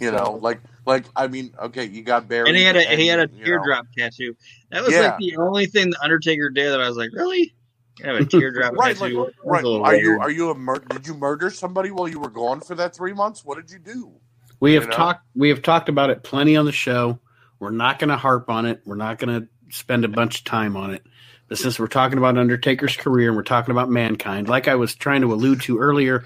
you 0.00 0.10
know. 0.10 0.38
Like 0.42 0.60
like 0.86 1.04
I 1.14 1.26
mean, 1.28 1.54
okay, 1.60 1.84
you 1.84 2.02
got 2.02 2.28
buried, 2.28 2.48
And 2.48 2.56
he 2.56 2.62
had 2.64 2.76
a 2.76 2.82
he 2.96 3.06
had 3.06 3.18
a 3.20 3.28
you 3.32 3.38
know, 3.38 3.44
teardrop 3.44 3.86
tattoo. 3.96 4.36
That 4.70 4.82
was 4.84 4.92
Yeah. 4.92 5.00
like 5.10 5.18
the 5.18 5.36
only 5.36 5.66
thing 5.66 5.90
the 5.90 6.02
Undertaker 6.02 6.50
did 6.50 6.72
that 6.72 6.80
I 6.80 6.88
was 6.88 6.96
like, 6.96 7.10
really? 7.12 7.54
You 7.98 8.04
have 8.06 8.16
a 8.16 8.24
teardrop 8.24 8.72
Right, 8.76 8.96
tattoo? 8.96 9.14
That 9.14 9.20
was 9.20 9.32
right. 9.44 9.64
a 9.64 9.68
little 9.68 9.84
Are 9.86 9.94
you 9.96 10.18
are 10.20 10.30
you 10.30 10.50
a 10.50 10.54
mur- 10.54 10.84
did 10.90 11.06
you 11.06 11.14
murder 11.14 11.50
somebody 11.50 11.90
while 11.90 12.08
you 12.08 12.20
were 12.20 12.30
gone 12.30 12.60
for 12.60 12.74
that 12.74 12.94
three 12.94 13.12
months? 13.12 13.44
What 13.44 13.56
did 13.56 13.70
you 13.70 13.78
do? 13.78 14.12
We 14.60 14.74
have 14.74 14.84
You 14.84 14.88
know? 14.90 14.96
talked. 14.96 15.26
We 15.34 15.48
have 15.50 15.62
talked 15.62 15.88
about 15.88 16.10
it 16.10 16.22
plenty 16.22 16.56
on 16.56 16.64
the 16.66 16.72
show. 16.72 17.18
We're 17.58 17.70
not 17.70 17.98
going 17.98 18.08
to 18.10 18.16
harp 18.16 18.50
on 18.50 18.66
it. 18.66 18.80
We're 18.84 18.96
not 18.96 19.18
going 19.18 19.40
to 19.42 19.48
spend 19.70 20.04
a 20.04 20.08
bunch 20.08 20.38
of 20.40 20.44
time 20.44 20.76
on 20.76 20.92
it. 20.94 21.02
But 21.48 21.58
since 21.58 21.78
we're 21.78 21.86
talking 21.86 22.18
about 22.18 22.38
Undertaker's 22.38 22.96
career 22.96 23.28
and 23.28 23.36
we're 23.36 23.42
talking 23.42 23.72
about 23.72 23.88
mankind, 23.88 24.48
like 24.48 24.68
I 24.68 24.74
was 24.74 24.94
trying 24.94 25.20
to 25.20 25.32
allude 25.32 25.60
to 25.62 25.78
earlier, 25.78 26.24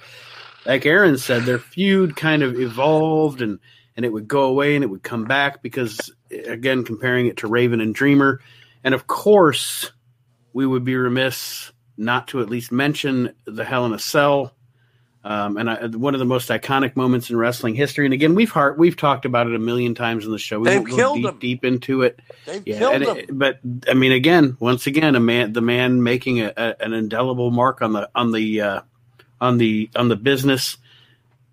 like 0.65 0.87
Aaron 0.87 1.19
said, 1.19 1.43
their 1.45 1.59
feud 1.59 2.17
kind 2.17 2.43
of 2.43 2.59
evolved 2.59 3.43
and 3.43 3.59
and 3.97 4.07
it 4.07 4.13
would 4.13 4.29
go 4.29 4.45
away 4.45 4.77
and 4.77 4.85
it 4.85 4.87
would 4.87 5.03
come 5.03 5.25
back 5.25 5.63
because 5.63 6.11
again, 6.31 6.85
comparing 6.85 7.27
it 7.27 7.39
to 7.39 7.49
Raven 7.49 7.81
and 7.81 7.95
Dreamer, 7.95 8.41
and 8.83 8.95
of 8.95 9.07
course, 9.07 9.93
we 10.53 10.67
would 10.67 10.85
be 10.85 10.97
remiss 10.97 11.73
not 11.97 12.29
to 12.29 12.41
at 12.41 12.49
least 12.49 12.73
mention 12.73 13.35
the 13.47 13.65
Hell 13.65 13.85
in 13.85 13.93
a 13.93 13.99
Cell 13.99 14.55
Um, 15.23 15.59
and 15.59 15.69
I, 15.69 15.87
one 15.89 16.15
of 16.15 16.19
the 16.19 16.25
most 16.25 16.49
iconic 16.49 16.97
moments 16.97 17.29
in 17.29 17.37
wrestling 17.37 17.75
history. 17.75 18.07
And 18.07 18.15
again, 18.15 18.35
we've 18.35 18.51
heard, 18.51 18.79
we've 18.79 18.97
talked 18.97 19.27
about 19.27 19.49
it 19.49 19.55
a 19.55 19.59
million 19.59 19.95
times 19.95 20.25
in 20.25 20.31
the 20.33 20.39
show. 20.39 20.59
We 20.61 20.65
They've 20.69 20.79
won't 20.79 20.91
go 20.91 20.97
killed 20.97 21.17
deep, 21.17 21.27
him. 21.27 21.39
deep 21.39 21.65
into 21.67 22.03
it. 22.03 22.21
They've 22.47 22.63
Yeah, 22.67 22.79
killed 22.79 22.95
and 22.95 23.05
him. 23.05 23.17
it- 23.19 23.39
but 23.39 23.59
I 23.87 23.93
mean, 23.95 24.13
again, 24.13 24.57
once 24.61 24.87
again, 24.87 25.17
a 25.17 25.21
man, 25.21 25.53
the 25.53 25.61
man 25.61 26.03
making 26.03 26.41
a, 26.41 26.53
a, 26.57 26.75
an 26.81 26.95
indelible 26.95 27.51
mark 27.51 27.83
on 27.83 27.93
the 27.93 28.09
on 28.15 28.33
the 28.33 28.61
uh, 28.63 28.81
on 29.43 29.59
the 29.59 29.91
on 29.95 30.09
the 30.09 30.17
business. 30.17 30.79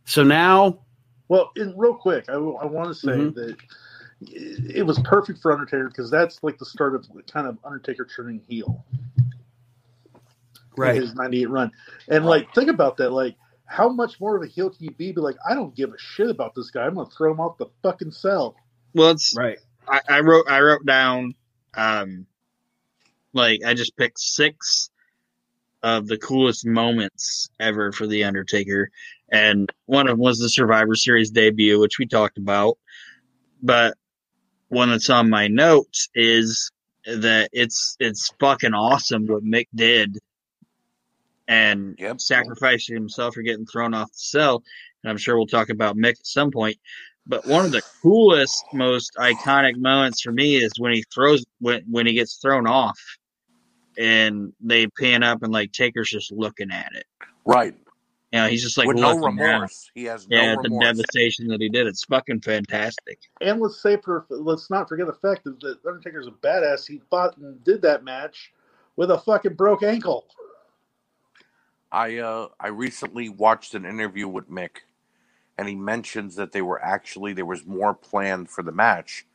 So 0.06 0.24
now, 0.24 0.80
Well, 1.28 1.52
and 1.58 1.74
real 1.78 1.96
quick, 1.96 2.26
I, 2.30 2.36
I 2.36 2.66
want 2.66 2.88
to 2.88 2.96
say 2.96 3.08
Mhm. 3.12 3.36
that 3.36 3.58
it, 4.22 4.78
it 4.78 4.84
was 4.84 4.98
perfect 5.00 5.42
for 5.42 5.52
Undertaker 5.52 5.90
because 5.90 6.10
that's 6.10 6.42
like 6.42 6.58
the 6.58 6.66
start 6.66 6.96
of 6.96 7.06
kind 7.30 7.46
of 7.48 7.58
Undertaker 7.66 8.06
turning 8.06 8.40
heel. 8.48 8.86
Right. 10.78 10.96
His 11.02 11.16
98 11.16 11.50
run. 11.50 11.72
And 12.08 12.26
like, 12.26 12.54
think 12.54 12.70
about 12.70 12.98
that. 12.98 13.12
Like, 13.12 13.36
how 13.68 13.90
much 13.90 14.20
more 14.20 14.36
of 14.36 14.44
a 14.44 14.48
heel 14.48 14.70
can 14.70 14.86
you 14.86 14.92
be? 14.92 15.12
Be 15.12 15.22
like, 15.22 15.36
I 15.48 15.54
don't 15.54 15.76
give 15.76 15.90
a 15.90 15.98
shit 15.98 16.30
about 16.30 16.56
this 16.56 16.72
guy. 16.72 16.86
I'm 16.86 16.96
going 16.96 17.08
to 17.08 17.16
throw 17.16 17.32
him 17.32 17.40
off 17.40 17.58
the 17.58 17.68
fucking 17.84 18.12
cell. 18.12 18.56
Well, 18.94 19.12
it's 19.12 19.36
right? 19.38 19.60
I, 19.88 20.02
I 20.10 20.20
wrote 20.22 20.50
I 20.50 20.60
wrote 20.62 20.86
down 20.86 21.36
um 21.74 22.26
like 23.34 23.62
I 23.66 23.74
just 23.74 23.96
picked 23.96 24.20
six 24.20 24.90
of 25.84 26.08
the 26.08 26.18
coolest 26.18 26.66
moments 26.66 27.50
ever 27.60 27.92
for 27.92 28.08
the 28.08 28.24
Undertaker, 28.24 28.90
and 29.32 29.72
one 29.86 30.08
of 30.08 30.14
them 30.14 30.20
was 30.20 30.40
the 30.40 30.50
Survivor 30.50 30.96
Series 30.96 31.30
debut, 31.30 31.80
which 31.80 32.00
we 32.00 32.08
talked 32.08 32.38
about. 32.38 32.78
But 33.62 33.96
one 34.70 34.90
that's 34.90 35.10
on 35.10 35.30
my 35.30 35.48
notes 35.48 36.10
is 36.16 36.72
that 37.06 37.50
it's 37.54 37.96
it's 38.00 38.32
fucking 38.40 38.74
awesome 38.74 39.28
what 39.28 39.44
Mick 39.44 39.68
did, 39.76 40.18
and 41.48 41.96
Yep. 41.98 42.22
sacrificing 42.22 42.96
himself 42.96 43.36
for 43.36 43.42
getting 43.42 43.66
thrown 43.66 43.94
off 43.94 44.12
the 44.12 44.18
cell. 44.18 44.64
And 45.04 45.12
I'm 45.12 45.18
sure 45.18 45.38
we'll 45.38 45.48
talk 45.48 45.70
about 45.70 45.96
Mick 45.96 46.20
at 46.20 46.28
some 46.28 46.52
point. 46.52 46.78
But 47.26 47.46
one 47.46 47.66
of 47.66 47.72
the 47.72 47.82
coolest, 48.02 48.64
most 48.74 49.14
iconic 49.20 49.76
moments 49.78 50.22
for 50.22 50.32
me 50.32 50.56
is 50.58 50.72
when 50.80 50.94
he 50.94 51.04
throws 51.14 51.44
when 51.60 51.84
when 51.90 52.06
he 52.08 52.14
gets 52.14 52.38
thrown 52.38 52.68
off, 52.68 53.00
and 53.98 54.54
they 54.62 54.88
pan 54.88 55.24
up 55.24 55.44
and 55.44 55.52
like 55.52 55.72
Taker's 55.72 56.10
just 56.10 56.32
looking 56.32 56.72
at 56.72 56.94
it. 56.96 57.06
Right. 57.46 57.76
You 58.32 58.40
know, 58.40 58.48
he's 58.48 58.62
just 58.62 58.78
like 58.78 58.88
With 58.88 58.98
no 58.98 59.16
looking 59.16 59.38
down. 59.38 59.62
remorse. 59.62 59.90
He 59.96 60.04
has 60.06 60.28
no 60.28 60.38
Yeah, 60.38 60.56
the 60.62 60.70
devastation 60.82 61.48
that 61.48 61.62
he 61.62 61.70
did. 61.70 61.88
It's 61.88 62.04
fucking 62.06 62.42
fantastic. 62.42 63.20
And 63.42 63.62
let's 63.62 63.82
say 63.82 63.98
for 63.98 64.26
let's 64.30 64.70
not 64.70 64.90
forget 64.90 65.08
the 65.08 65.14
fact 65.14 65.46
that 65.46 65.60
the 65.60 65.78
Undertaker's 65.88 66.28
a 66.28 66.32
badass. 66.32 66.86
He 66.88 67.02
fought 67.10 67.38
and 67.38 67.64
did 67.64 67.82
that 67.84 68.04
match 68.04 68.52
with 68.98 69.12
a 69.12 69.18
fucking 69.20 69.54
broke 69.56 69.84
ankle. 69.84 70.26
I 71.92 72.18
uh 72.18 72.50
I 72.60 72.68
recently 72.70 73.30
watched 73.30 73.76
an 73.76 73.86
interview 73.86 74.28
with 74.28 74.50
Mick 74.52 74.80
and 75.58 75.68
he 75.70 75.76
mentions 75.76 76.36
that 76.36 76.52
they 76.54 76.62
were 76.62 76.84
actually 76.84 77.34
there 77.34 77.46
was 77.46 77.66
more 77.66 77.94
planned 77.94 78.50
for 78.50 78.64
the 78.64 78.72
match. 78.72 79.26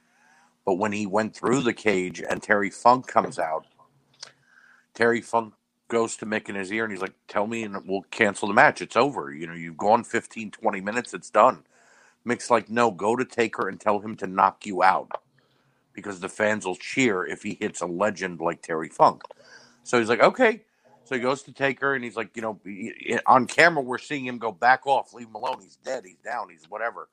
But 0.67 0.75
when 0.75 0.93
he 0.93 1.07
went 1.07 1.37
through 1.37 1.63
the 1.63 1.73
cage 1.75 2.23
and 2.23 2.43
Terry 2.43 2.71
Funk 2.71 3.07
comes 3.09 3.39
out, 3.39 3.67
Terry 4.95 5.21
Funk 5.21 5.55
goes 5.89 6.17
to 6.17 6.27
Mick 6.27 6.49
in 6.49 6.55
his 6.55 6.73
ear 6.73 6.85
and 6.85 6.93
he's 6.93 7.03
like, 7.03 7.15
Tell 7.29 7.47
me 7.47 7.63
and 7.65 7.77
we'll 7.87 8.03
cancel 8.11 8.49
the 8.49 8.55
match. 8.55 8.83
It's 8.83 8.97
over. 8.97 9.33
You 9.33 9.47
know, 9.47 9.55
you've 9.55 9.77
gone 9.79 10.05
15, 10.05 10.51
20 10.51 10.81
minutes, 10.81 11.15
it's 11.15 11.31
done. 11.31 11.65
Mick's 12.27 12.51
like, 12.51 12.71
No, 12.71 12.91
go 12.91 13.17
to 13.17 13.25
Taker 13.25 13.69
and 13.69 13.81
tell 13.81 14.01
him 14.01 14.17
to 14.17 14.27
knock 14.27 14.67
you 14.67 14.83
out. 14.83 15.11
Because 15.95 16.21
the 16.21 16.29
fans 16.29 16.67
will 16.67 16.77
cheer 16.77 17.25
if 17.27 17.43
he 17.43 17.59
hits 17.61 17.81
a 17.81 17.87
legend 17.87 18.41
like 18.41 18.63
Terry 18.63 18.89
Funk. 18.89 19.23
So 19.85 19.99
he's 19.99 20.09
like, 20.09 20.23
Okay. 20.23 20.65
So 21.05 21.15
he 21.15 21.21
goes 21.21 21.43
to 21.45 21.53
Taker, 21.53 21.95
and 21.95 22.05
he's 22.05 22.17
like, 22.17 22.37
you 22.37 22.43
know, 22.43 22.61
on 23.27 23.47
camera 23.47 23.83
we're 23.83 23.99
seeing 23.99 24.25
him 24.25 24.39
go 24.39 24.53
back 24.53 24.87
off, 24.87 25.13
leave 25.13 25.27
him 25.27 25.35
alone. 25.35 25.59
He's 25.61 25.77
dead. 25.77 26.05
He's 26.07 26.19
down. 26.25 26.49
He's 26.51 26.71
whatever. 26.71 27.09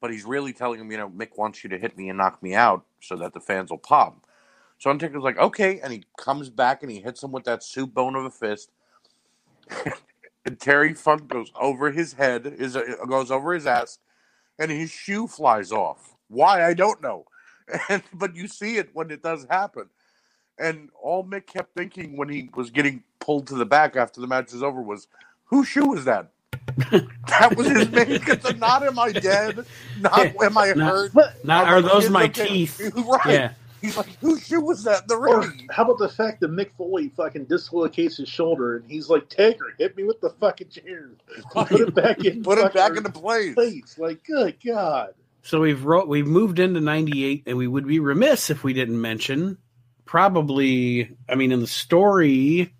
But 0.00 0.12
he's 0.12 0.24
really 0.24 0.52
telling 0.52 0.80
him, 0.80 0.90
you 0.92 0.98
know, 0.98 1.10
Mick 1.10 1.36
wants 1.36 1.64
you 1.64 1.70
to 1.70 1.78
hit 1.78 1.96
me 1.96 2.08
and 2.08 2.18
knock 2.18 2.42
me 2.42 2.54
out 2.54 2.84
so 3.00 3.16
that 3.16 3.34
the 3.34 3.40
fans 3.40 3.70
will 3.70 3.78
pop. 3.78 4.24
So 4.78 4.90
Undertaker's 4.90 5.24
like, 5.24 5.38
okay, 5.38 5.80
and 5.80 5.92
he 5.92 6.04
comes 6.16 6.50
back 6.50 6.82
and 6.82 6.90
he 6.90 7.00
hits 7.00 7.22
him 7.22 7.32
with 7.32 7.44
that 7.44 7.64
soup 7.64 7.94
bone 7.94 8.14
of 8.14 8.24
a 8.24 8.30
fist. 8.30 8.70
and 10.46 10.58
Terry 10.58 10.94
Funk 10.94 11.28
goes 11.28 11.50
over 11.60 11.90
his 11.90 12.12
head, 12.12 12.46
is 12.46 12.76
uh, 12.76 12.82
goes 13.08 13.30
over 13.30 13.52
his 13.52 13.66
ass, 13.66 13.98
and 14.58 14.70
his 14.70 14.90
shoe 14.90 15.26
flies 15.26 15.72
off. 15.72 16.14
Why 16.28 16.64
I 16.64 16.74
don't 16.74 17.02
know, 17.02 17.26
and, 17.88 18.02
but 18.14 18.36
you 18.36 18.46
see 18.46 18.76
it 18.76 18.90
when 18.92 19.10
it 19.10 19.22
does 19.22 19.46
happen. 19.50 19.88
And 20.58 20.90
all 21.00 21.24
Mick 21.24 21.46
kept 21.46 21.74
thinking 21.76 22.16
when 22.16 22.28
he 22.28 22.50
was 22.54 22.70
getting 22.70 23.02
pulled 23.20 23.46
to 23.48 23.54
the 23.54 23.66
back 23.66 23.96
after 23.96 24.20
the 24.20 24.26
match 24.26 24.52
was 24.52 24.62
over 24.62 24.80
was, 24.82 25.06
whose 25.44 25.68
shoe 25.68 25.86
was 25.86 26.04
that? 26.06 26.30
that 27.28 27.54
was 27.56 27.66
his 27.66 27.90
main 27.90 28.18
concern. 28.20 28.58
Not 28.58 28.82
am 28.84 28.98
I 28.98 29.12
dead? 29.12 29.64
Not 30.00 30.18
am 30.42 30.58
I 30.58 30.72
Not- 30.72 30.90
hurt? 30.90 31.12
But 31.14 31.44
Now, 31.44 31.64
Are 31.64 31.76
are 31.76 31.82
those 31.82 32.10
my 32.10 32.24
okay? 32.24 32.46
teeth? 32.48 32.80
right. 32.96 33.20
Yeah. 33.26 33.52
He's 33.80 33.96
like, 33.96 34.08
whose 34.20 34.44
shoe 34.44 34.60
was 34.60 34.82
that? 34.84 35.06
The 35.06 35.14
or 35.14 35.40
ring. 35.42 35.68
how 35.70 35.84
about 35.84 35.98
the 35.98 36.08
fact 36.08 36.40
that 36.40 36.50
Mick 36.50 36.70
Foley 36.76 37.10
fucking 37.16 37.44
dislocates 37.44 38.16
his 38.16 38.28
shoulder 38.28 38.76
and 38.78 38.90
he's 38.90 39.08
like, 39.08 39.28
Taker, 39.28 39.72
hit 39.78 39.96
me 39.96 40.02
with 40.02 40.20
the 40.20 40.30
fucking 40.30 40.68
chair. 40.70 41.10
Put 41.52 41.70
it 41.72 41.94
back 41.94 42.24
in 42.24 42.42
Put 42.42 42.58
it 42.58 42.64
back 42.74 42.88
fucking 42.90 42.96
into 42.98 43.10
place. 43.12 43.54
place. 43.54 43.96
Like, 43.96 44.24
good 44.24 44.56
God. 44.66 45.14
So 45.42 45.60
we've 45.60 45.84
wrote, 45.84 46.08
we've 46.08 46.26
moved 46.26 46.58
into 46.58 46.80
'98, 46.80 47.44
and 47.46 47.56
we 47.56 47.68
would 47.68 47.86
be 47.86 48.00
remiss 48.00 48.50
if 48.50 48.64
we 48.64 48.72
didn't 48.72 49.00
mention 49.00 49.56
probably. 50.04 51.16
I 51.28 51.36
mean, 51.36 51.52
in 51.52 51.60
the 51.60 51.66
story, 51.68 52.74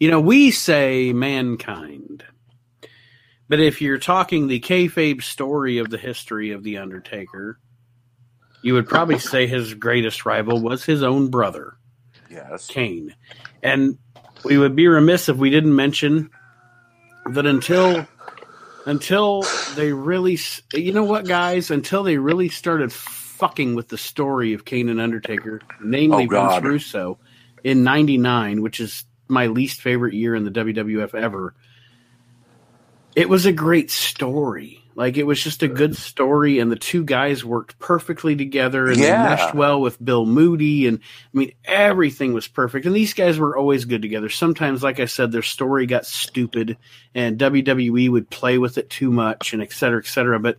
you 0.00 0.10
know, 0.10 0.20
we 0.20 0.50
say 0.50 1.12
mankind, 1.12 2.24
but 3.48 3.60
if 3.60 3.82
you're 3.82 3.98
talking 3.98 4.48
the 4.48 4.60
kayfabe 4.60 5.22
story 5.22 5.78
of 5.78 5.90
the 5.90 5.98
history 5.98 6.52
of 6.52 6.64
the 6.64 6.78
Undertaker, 6.78 7.60
you 8.62 8.74
would 8.74 8.88
probably 8.88 9.18
say 9.18 9.46
his 9.46 9.74
greatest 9.74 10.24
rival 10.24 10.60
was 10.60 10.84
his 10.84 11.02
own 11.02 11.28
brother. 11.28 11.76
Yes. 12.30 12.66
Kane. 12.66 13.14
And 13.62 13.98
we 14.44 14.56
would 14.56 14.74
be 14.74 14.88
remiss 14.88 15.28
if 15.28 15.36
we 15.36 15.50
didn't 15.50 15.74
mention 15.74 16.30
that 17.26 17.44
until 17.46 18.06
until 18.86 19.44
they 19.74 19.92
really 19.92 20.38
you 20.72 20.92
know 20.92 21.04
what 21.04 21.26
guys 21.26 21.70
until 21.70 22.02
they 22.02 22.16
really 22.16 22.48
started 22.48 22.90
fucking 22.92 23.74
with 23.74 23.88
the 23.88 23.98
story 23.98 24.54
of 24.54 24.64
Kane 24.64 24.88
and 24.88 25.00
Undertaker 25.00 25.60
namely 25.82 26.26
Oh, 26.30 26.48
Vince 26.48 26.64
Russo 26.64 27.18
in 27.62 27.84
99 27.84 28.62
which 28.62 28.80
is 28.80 29.04
my 29.30 29.46
least 29.46 29.80
favorite 29.80 30.14
year 30.14 30.34
in 30.34 30.44
the 30.44 30.50
WWF 30.50 31.14
ever 31.14 31.54
it 33.16 33.28
was 33.28 33.44
a 33.46 33.52
great 33.52 33.90
story 33.90 34.76
like 34.94 35.16
it 35.16 35.24
was 35.24 35.42
just 35.42 35.62
a 35.62 35.68
good 35.68 35.96
story 35.96 36.58
and 36.58 36.70
the 36.70 36.76
two 36.76 37.02
guys 37.04 37.44
worked 37.44 37.78
perfectly 37.78 38.36
together 38.36 38.86
and 38.88 38.98
Yeah. 38.98 39.22
they 39.36 39.42
meshed 39.42 39.54
well 39.54 39.80
with 39.80 40.04
Bill 40.04 40.26
Moody 40.26 40.86
and 40.86 40.98
I 40.98 41.38
mean, 41.38 41.52
everything 41.64 42.32
was 42.34 42.46
perfect, 42.48 42.86
and 42.86 42.94
these 42.94 43.14
guys 43.14 43.38
were 43.38 43.56
always 43.56 43.84
good 43.84 44.02
together. 44.02 44.28
Sometimes, 44.28 44.82
like 44.82 45.00
I 45.00 45.06
said, 45.06 45.32
their 45.32 45.42
story 45.42 45.86
got 45.86 46.06
stupid, 46.06 46.76
and 47.14 47.38
WWE 47.38 48.10
would 48.10 48.28
play 48.30 48.58
with 48.58 48.78
it 48.78 48.90
too 48.90 49.10
much, 49.10 49.52
and 49.54 49.62
et 49.62 49.72
cetera, 49.72 50.00
et 50.00 50.06
cetera. 50.06 50.38
But 50.40 50.58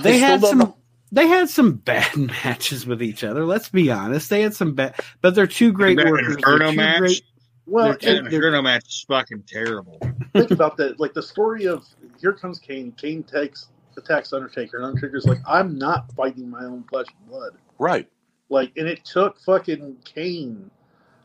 they 0.00 0.14
I 0.14 0.18
had 0.18 0.40
some. 0.42 0.58
know- 0.58 0.76
They 1.12 1.26
had 1.26 1.48
some 1.50 1.72
bad 1.84 2.16
matches 2.16 2.86
with 2.86 3.02
each 3.02 3.24
other. 3.24 3.44
Let's 3.44 3.68
be 3.68 3.90
honest. 3.90 4.30
They 4.30 4.42
had 4.42 4.54
some 4.54 4.74
bad, 4.74 4.94
but 5.20 5.34
they're 5.34 5.46
two 5.48 5.72
great 5.72 5.98
workers. 5.98 6.36
They're 6.36 6.52
Inferno 6.54 6.70
two 6.70 6.76
match? 6.76 6.98
great- 7.00 7.22
Well, 7.68 7.96
They're- 8.00 8.22
The 8.22 8.34
Inferno 8.36 8.62
match 8.62 8.88
is 8.88 9.04
fucking 9.06 9.42
terrible. 9.46 9.98
think 10.32 10.50
about 10.50 10.76
that. 10.78 10.98
Like 10.98 11.12
the 11.14 11.22
story 11.22 11.66
of 11.66 11.86
here 12.20 12.32
comes 12.32 12.58
Kane. 12.58 12.92
Kane 12.92 13.22
takes 13.22 13.68
attacks 13.96 14.32
Undertaker, 14.32 14.78
and 14.78 14.86
Undertaker's 14.86 15.26
like, 15.26 15.38
I'm 15.46 15.76
not 15.78 16.10
fighting 16.12 16.48
my 16.48 16.64
own 16.64 16.84
flesh 16.84 17.06
and 17.18 17.28
blood. 17.28 17.52
Right. 17.78 18.08
Like, 18.48 18.72
and 18.76 18.88
it 18.88 19.04
took 19.04 19.38
fucking 19.40 19.96
Kane 20.04 20.70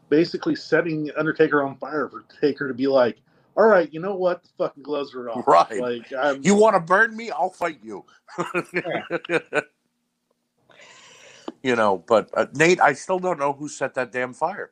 basically 0.09 0.55
setting 0.55 1.09
Undertaker 1.17 1.63
on 1.63 1.77
fire 1.77 2.09
for 2.09 2.25
Taker 2.41 2.67
to 2.67 2.73
be 2.73 2.87
like, 2.87 3.21
all 3.55 3.67
right, 3.67 3.91
you 3.93 3.99
know 3.99 4.15
what? 4.15 4.43
The 4.43 4.49
fucking 4.57 4.83
gloves 4.83 5.13
are 5.15 5.29
off. 5.29 5.47
Right. 5.47 5.79
Like, 5.79 6.11
I'm, 6.17 6.41
You 6.43 6.55
want 6.55 6.75
to 6.75 6.79
burn 6.79 7.15
me? 7.15 7.29
I'll 7.31 7.51
fight 7.51 7.79
you. 7.83 8.03
you 11.63 11.75
know, 11.75 12.03
but 12.07 12.29
uh, 12.33 12.47
Nate, 12.53 12.81
I 12.81 12.93
still 12.93 13.19
don't 13.19 13.39
know 13.39 13.53
who 13.53 13.69
set 13.69 13.93
that 13.93 14.11
damn 14.11 14.33
fire. 14.33 14.71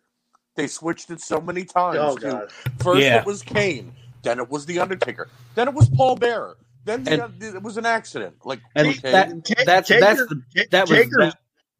They 0.56 0.68
switched 0.68 1.10
it 1.10 1.22
so 1.22 1.40
many 1.41 1.64
times. 1.64 1.98
oh 1.99 2.18
to- 2.18 2.48
First 2.84 3.02
Yeah. 3.02 3.19
it 3.19 3.26
was 3.26 3.41
Kane, 3.41 3.94
then 4.23 4.40
it 4.40 4.49
was 4.49 4.65
the 4.65 4.80
Undertaker, 4.80 5.30
then 5.56 5.68
it 5.68 5.73
was 5.73 5.90
Paul 5.90 6.15
Bearer, 6.15 6.57
then 6.86 7.03
the, 7.03 7.23
uh, 7.26 7.30
it 7.40 7.64
was 7.64 7.78
an 7.78 7.86
accident. 7.86 8.36
Like 8.45 8.60
And 8.76 8.88
okay, 8.90 9.11
that- 9.11 9.45
Ta- 9.45 9.64
that's 9.65 9.88
Taker- 9.88 10.02
that's 10.02 10.19
the 10.28 10.41
that 10.72 10.90
was 10.90 10.98
Taker's, 10.98 11.18
that, 11.34 11.38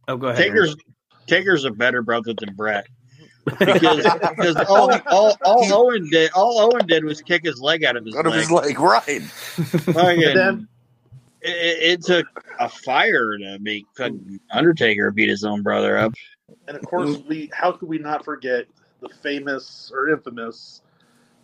oh 0.08 0.18
go 0.18 0.28
ahead. 0.28 0.38
Taker's, 0.44 0.76
Taker's 1.28 1.66
a 1.66 1.72
better 1.72 2.02
brother 2.02 2.34
than 2.38 2.54
Bret. 2.56 2.88
Because, 3.46 4.06
because 4.38 4.56
all, 4.70 4.92
all, 5.08 5.36
all 5.44 5.74
Owen 5.74 6.08
did 6.10 6.30
all 6.34 6.60
Owen 6.60 6.86
did 6.86 7.04
was 7.04 7.22
kick 7.24 7.44
his 7.44 7.60
leg 7.60 7.84
out 7.84 7.98
of 7.98 8.06
his 8.06 8.16
out 8.16 8.28
of 8.28 8.34
his 8.34 8.52
leg, 8.52 8.80
right? 8.80 9.22
Fucking- 9.22 9.96
And 9.98 10.38
then- 10.38 10.68
it, 11.44 12.00
it 12.00 12.04
took 12.04 12.28
a 12.60 12.70
fire 12.70 13.36
to 13.40 13.58
make 13.60 13.86
Undertaker 14.52 15.10
beat 15.12 15.28
his 15.30 15.44
own 15.44 15.64
brother 15.64 15.98
up. 15.98 16.14
And 16.68 16.78
of 16.78 16.84
course, 16.84 17.18
we 17.28 17.50
how 17.54 17.72
could 17.74 17.90
we 17.90 17.98
not 17.98 18.24
forget 18.26 18.66
the 19.02 19.10
famous 19.22 19.92
or 19.94 20.10
infamous 20.10 20.82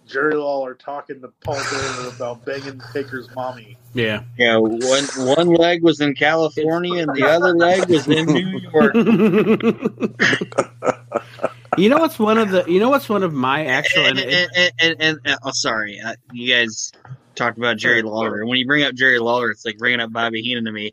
Jerry 0.07 0.35
Lawler 0.35 0.73
talking 0.73 1.21
to 1.21 1.27
Paul 1.43 1.61
Bearer 1.69 2.09
about 2.15 2.45
banging 2.45 2.81
Taker's 2.93 3.27
mommy. 3.35 3.77
Yeah. 3.93 4.23
Yeah, 4.37 4.57
one 4.57 5.03
one 5.17 5.47
leg 5.53 5.83
was 5.83 5.99
in 5.99 6.15
California 6.15 7.01
and 7.01 7.13
the 7.13 7.25
other 7.27 7.53
leg 7.55 7.89
was 7.89 8.07
in 8.07 8.25
New 8.27 8.59
York. 8.59 8.93
you 11.77 11.89
know 11.89 11.97
what's 11.97 12.17
one 12.17 12.37
of 12.37 12.49
the 12.51 12.63
you 12.67 12.79
know 12.79 12.89
what's 12.89 13.09
one 13.09 13.23
of 13.23 13.33
my 13.33 13.65
actual 13.65 14.05
and, 14.05 14.19
and, 14.19 14.49
and, 14.55 14.71
and, 14.79 14.95
and- 15.01 15.19
and- 15.25 15.39
oh, 15.43 15.51
sorry, 15.53 15.99
uh, 15.99 16.13
you 16.31 16.53
guys 16.53 16.91
talked 17.35 17.57
about 17.57 17.77
Jerry 17.77 18.01
Lawler. 18.01 18.45
When 18.45 18.57
you 18.57 18.65
bring 18.65 18.83
up 18.83 18.95
Jerry 18.95 19.19
Lawler, 19.19 19.51
it's 19.51 19.65
like 19.65 19.77
bringing 19.77 19.99
up 19.99 20.11
Bobby 20.11 20.41
Heenan 20.41 20.65
to 20.65 20.71
me. 20.71 20.91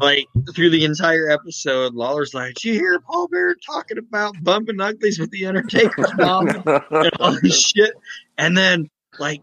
Like 0.00 0.26
through 0.54 0.70
the 0.70 0.84
entire 0.84 1.30
episode, 1.30 1.94
Lawler's 1.94 2.34
like, 2.34 2.54
"Did 2.54 2.64
you 2.64 2.74
hear 2.74 3.00
Paul 3.00 3.28
Bear 3.28 3.54
talking 3.54 3.98
about 3.98 4.34
bumping 4.42 4.80
uglies 4.80 5.18
with 5.18 5.30
the 5.30 5.46
Undertaker's 5.46 6.12
mom 6.16 6.48
and 6.48 7.10
all 7.20 7.38
this 7.40 7.60
shit?" 7.76 7.92
And 8.36 8.56
then 8.56 8.90
like, 9.18 9.42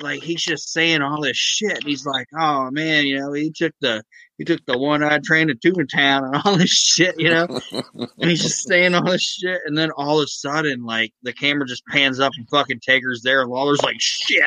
like 0.00 0.22
he's 0.22 0.42
just 0.42 0.72
saying 0.72 1.02
all 1.02 1.20
this 1.20 1.36
shit. 1.36 1.84
He's 1.84 2.06
like, 2.06 2.28
"Oh 2.38 2.70
man, 2.70 3.06
you 3.06 3.18
know, 3.18 3.32
he 3.32 3.50
took 3.50 3.72
the 3.80 4.02
he 4.38 4.44
took 4.44 4.64
the 4.66 4.78
one 4.78 5.02
eyed 5.02 5.24
train 5.24 5.48
to 5.48 5.54
Toontown 5.54 6.26
and 6.26 6.42
all 6.44 6.56
this 6.56 6.70
shit, 6.70 7.18
you 7.18 7.30
know." 7.30 7.60
and 8.18 8.30
he's 8.30 8.42
just 8.42 8.66
saying 8.68 8.94
all 8.94 9.04
this 9.04 9.22
shit, 9.22 9.60
and 9.66 9.76
then 9.76 9.90
all 9.90 10.20
of 10.20 10.24
a 10.24 10.28
sudden, 10.28 10.84
like 10.84 11.12
the 11.22 11.32
camera 11.32 11.66
just 11.66 11.84
pans 11.86 12.20
up 12.20 12.32
and 12.36 12.48
fucking 12.48 12.80
Taker's 12.80 13.22
there, 13.22 13.42
and 13.42 13.50
Lawler's 13.50 13.82
like 13.82 14.00
shit, 14.00 14.44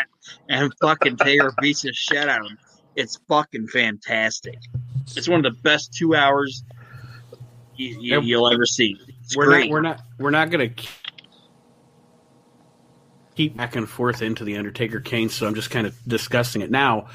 and 0.50 0.72
fucking 0.82 1.18
Taker 1.18 1.54
beats 1.62 1.82
the 1.82 1.94
shit 1.94 2.30
out 2.30 2.40
of 2.40 2.52
him. 2.52 2.58
It's 2.96 3.20
fucking 3.28 3.68
fantastic. 3.68 4.60
It's 5.16 5.28
one 5.30 5.46
of 5.46 5.54
the 5.54 5.62
best 5.62 5.94
two 5.94 6.16
hours 6.16 6.64
you, 7.76 8.00
you, 8.00 8.16
Yep. 8.16 8.24
you'll 8.24 8.52
ever 8.52 8.66
see. 8.66 8.98
It's 9.24 9.36
we're 9.36 9.46
great. 9.46 9.66
not 9.66 9.72
we're 9.72 9.82
not 9.82 10.02
we're 10.20 10.32
not 10.32 10.50
gonna 10.52 10.70
keep 13.36 13.56
back 13.58 13.76
and 13.76 13.90
forth 13.90 14.22
into 14.22 14.44
the 14.44 14.58
Undertaker 14.58 15.00
Kane, 15.00 15.30
so 15.30 15.48
I'm 15.48 15.56
just 15.56 15.72
kind 15.72 15.88
of 15.88 15.96
discussing 16.08 16.62
it 16.62 16.70
now. 16.72 17.08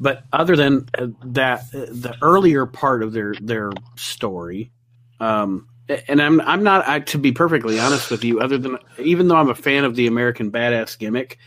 But 0.00 0.24
other 0.32 0.56
than 0.56 0.88
uh, 0.96 1.08
that, 1.26 1.60
uh, 1.74 1.86
the 1.90 2.16
earlier 2.22 2.66
part 2.66 3.02
of 3.02 3.12
their 3.12 3.34
their 3.40 3.70
story, 3.96 4.72
um, 5.20 5.68
and 6.08 6.20
I'm 6.20 6.40
I'm 6.40 6.62
not 6.62 6.88
I, 6.88 7.00
to 7.00 7.18
be 7.18 7.32
perfectly 7.32 7.78
honest 7.78 8.10
with 8.10 8.24
you. 8.24 8.40
Other 8.40 8.56
than 8.58 8.78
even 8.98 9.28
though 9.28 9.36
I'm 9.36 9.50
a 9.50 9.54
fan 9.54 9.84
of 9.84 9.94
the 9.94 10.06
American 10.06 10.50
Badass 10.50 10.98
gimmick, 10.98 11.38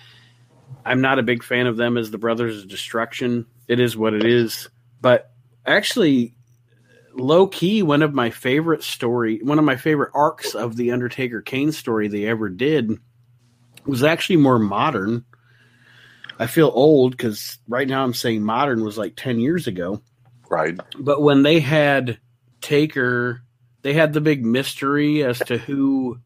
I'm 0.85 1.02
not 1.02 1.18
a 1.18 1.23
big 1.23 1.44
fan 1.44 1.65
of 1.65 1.77
them 1.77 1.98
as 1.98 2.11
the 2.11 2.19
Brothers 2.19 2.61
of 2.61 2.69
Destruction. 2.69 3.48
It 3.68 3.80
is 3.80 3.98
what 3.98 4.14
it 4.14 4.23
is. 4.26 4.69
But 5.02 5.31
actually, 5.68 6.35
low 7.14 7.48
key, 7.48 7.84
one 7.84 8.02
of 8.02 8.14
my 8.14 8.30
favorite 8.30 8.84
story, 8.84 9.39
one 9.44 9.60
of 9.60 9.65
my 9.65 9.76
favorite 9.76 10.11
arcs 10.14 10.56
of 10.56 10.76
the 10.76 10.91
Undertaker 10.91 11.41
Kane 11.41 11.72
story 11.72 12.07
they 12.07 12.26
ever 12.26 12.49
did 12.49 12.98
was 13.85 14.03
actually 14.03 14.38
more 14.38 14.60
modern. 14.60 15.26
I 16.39 16.48
feel 16.48 16.72
old 16.73 17.11
because 17.11 17.57
right 17.68 17.88
now 17.88 18.03
I'm 18.03 18.14
saying 18.14 18.44
modern 18.44 18.84
was 18.84 18.98
like 18.98 19.15
10 19.15 19.39
years 19.39 19.68
ago. 19.68 20.02
right. 20.49 20.80
But 20.98 21.22
when 21.22 21.44
they 21.44 21.60
had 21.60 22.19
Taker, 22.61 23.41
they 23.81 23.94
had 23.94 24.14
the 24.14 24.22
big 24.22 24.45
mystery 24.45 25.23
as 25.23 25.39
to 25.39 25.57
who 25.57 26.19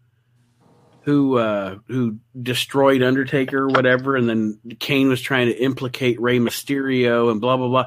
who 1.03 1.37
uh 1.37 1.77
who 1.87 2.17
destroyed 2.39 3.01
Undertaker 3.01 3.63
or 3.63 3.67
whatever, 3.69 4.15
and 4.15 4.29
then 4.29 4.59
Kane 4.79 5.09
was 5.09 5.21
trying 5.21 5.47
to 5.47 5.63
implicate 5.63 6.21
Rey 6.21 6.39
Mysterio 6.39 7.31
and 7.31 7.41
blah 7.41 7.57
blah 7.57 7.67
blah. 7.67 7.85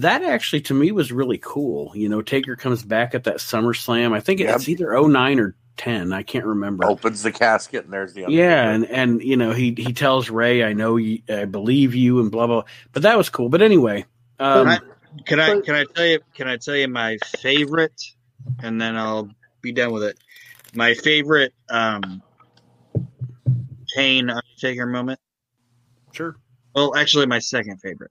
That 0.00 0.22
actually 0.22 0.60
to 0.62 0.74
me 0.74 0.92
was 0.92 1.12
really 1.12 1.38
cool. 1.38 1.92
You 1.94 2.08
know, 2.08 2.22
Taker 2.22 2.56
comes 2.56 2.82
back 2.82 3.14
at 3.14 3.24
that 3.24 3.36
SummerSlam. 3.36 4.12
I 4.14 4.20
think 4.20 4.40
Yep. 4.40 4.56
it's 4.56 4.68
either 4.68 4.92
09 4.92 5.40
or 5.40 5.54
10. 5.76 6.12
I 6.12 6.22
can't 6.22 6.44
remember. 6.44 6.84
Opens 6.86 7.22
the 7.22 7.32
casket 7.32 7.84
and 7.84 7.92
there's 7.92 8.12
the 8.14 8.24
other. 8.24 8.32
Yeah, 8.32 8.70
and 8.70 8.86
and 8.86 9.22
you 9.22 9.36
know 9.36 9.52
he 9.52 9.74
he 9.76 9.92
tells 9.92 10.30
Rey, 10.30 10.62
"I 10.62 10.72
know 10.72 10.96
you, 10.96 11.20
I 11.28 11.44
believe 11.46 11.94
you," 11.94 12.20
and 12.20 12.30
blah 12.30 12.46
blah. 12.46 12.62
But 12.92 13.02
that 13.02 13.16
was 13.18 13.28
cool. 13.28 13.48
But 13.48 13.62
anyway, 13.62 14.04
um, 14.38 14.66
Right. 14.66 14.80
Can 15.26 15.40
I 15.40 15.60
can 15.60 15.74
I 15.74 15.84
tell 15.94 16.06
you 16.06 16.20
can 16.34 16.48
I 16.48 16.56
tell 16.56 16.76
you 16.76 16.88
my 16.88 17.18
favorite, 17.38 18.00
and 18.62 18.80
then 18.80 18.96
I'll 18.96 19.30
be 19.62 19.72
done 19.72 19.92
with 19.92 20.02
it. 20.04 20.18
My 20.74 20.94
favorite 20.94 21.52
um, 21.70 22.22
Kane 23.94 24.30
Undertaker 24.30 24.86
moment. 24.86 25.20
sure. 26.12 26.36
Well, 26.74 26.96
actually, 26.96 27.26
my 27.26 27.38
second 27.38 27.78
favorite. 27.80 28.10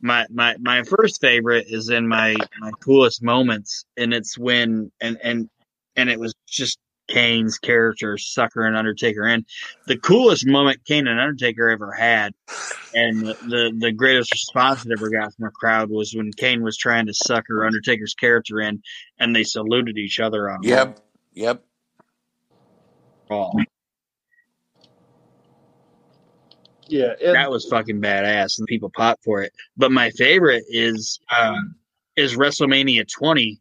My 0.00 0.26
my 0.30 0.56
my 0.60 0.82
first 0.84 1.20
favorite 1.20 1.66
is 1.68 1.88
in 1.90 2.06
my 2.06 2.36
my 2.60 2.70
coolest 2.80 3.22
moments, 3.22 3.84
and 3.96 4.14
it's 4.14 4.38
when 4.38 4.92
and 5.00 5.18
and 5.22 5.50
and 5.96 6.08
it 6.08 6.20
was 6.20 6.34
just 6.46 6.78
Kane's 7.08 7.58
character 7.58 8.18
sucker 8.18 8.64
and 8.64 8.76
Undertaker 8.76 9.24
and 9.24 9.44
The 9.86 9.98
coolest 9.98 10.46
moment 10.46 10.84
Kane 10.84 11.06
and 11.06 11.18
Undertaker 11.18 11.70
ever 11.70 11.90
had, 11.90 12.32
and 12.94 13.20
the, 13.20 13.34
the 13.42 13.72
the 13.78 13.92
greatest 13.92 14.30
response 14.30 14.84
it 14.84 14.92
ever 14.92 15.10
got 15.10 15.34
from 15.34 15.46
a 15.46 15.50
crowd 15.50 15.90
was 15.90 16.14
when 16.14 16.32
Kane 16.32 16.62
was 16.62 16.76
trying 16.76 17.06
to 17.06 17.14
sucker 17.14 17.64
Undertaker's 17.66 18.14
character 18.14 18.60
in, 18.60 18.82
and 19.18 19.34
they 19.34 19.44
saluted 19.44 19.96
each 19.96 20.20
other 20.20 20.50
on 20.50 20.62
Yep. 20.62 21.00
Yep. 21.34 21.64
Raw. 23.30 23.52
Yeah, 26.88 27.12
and 27.22 27.34
that 27.34 27.50
was 27.50 27.66
fucking 27.66 28.00
badass, 28.00 28.58
and 28.58 28.66
people 28.66 28.90
pop 28.94 29.18
for 29.24 29.42
it. 29.42 29.52
But 29.76 29.92
my 29.92 30.10
favorite 30.10 30.64
is 30.68 31.20
um, 31.36 31.74
is 32.16 32.36
WrestleMania 32.36 33.06
20, 33.10 33.60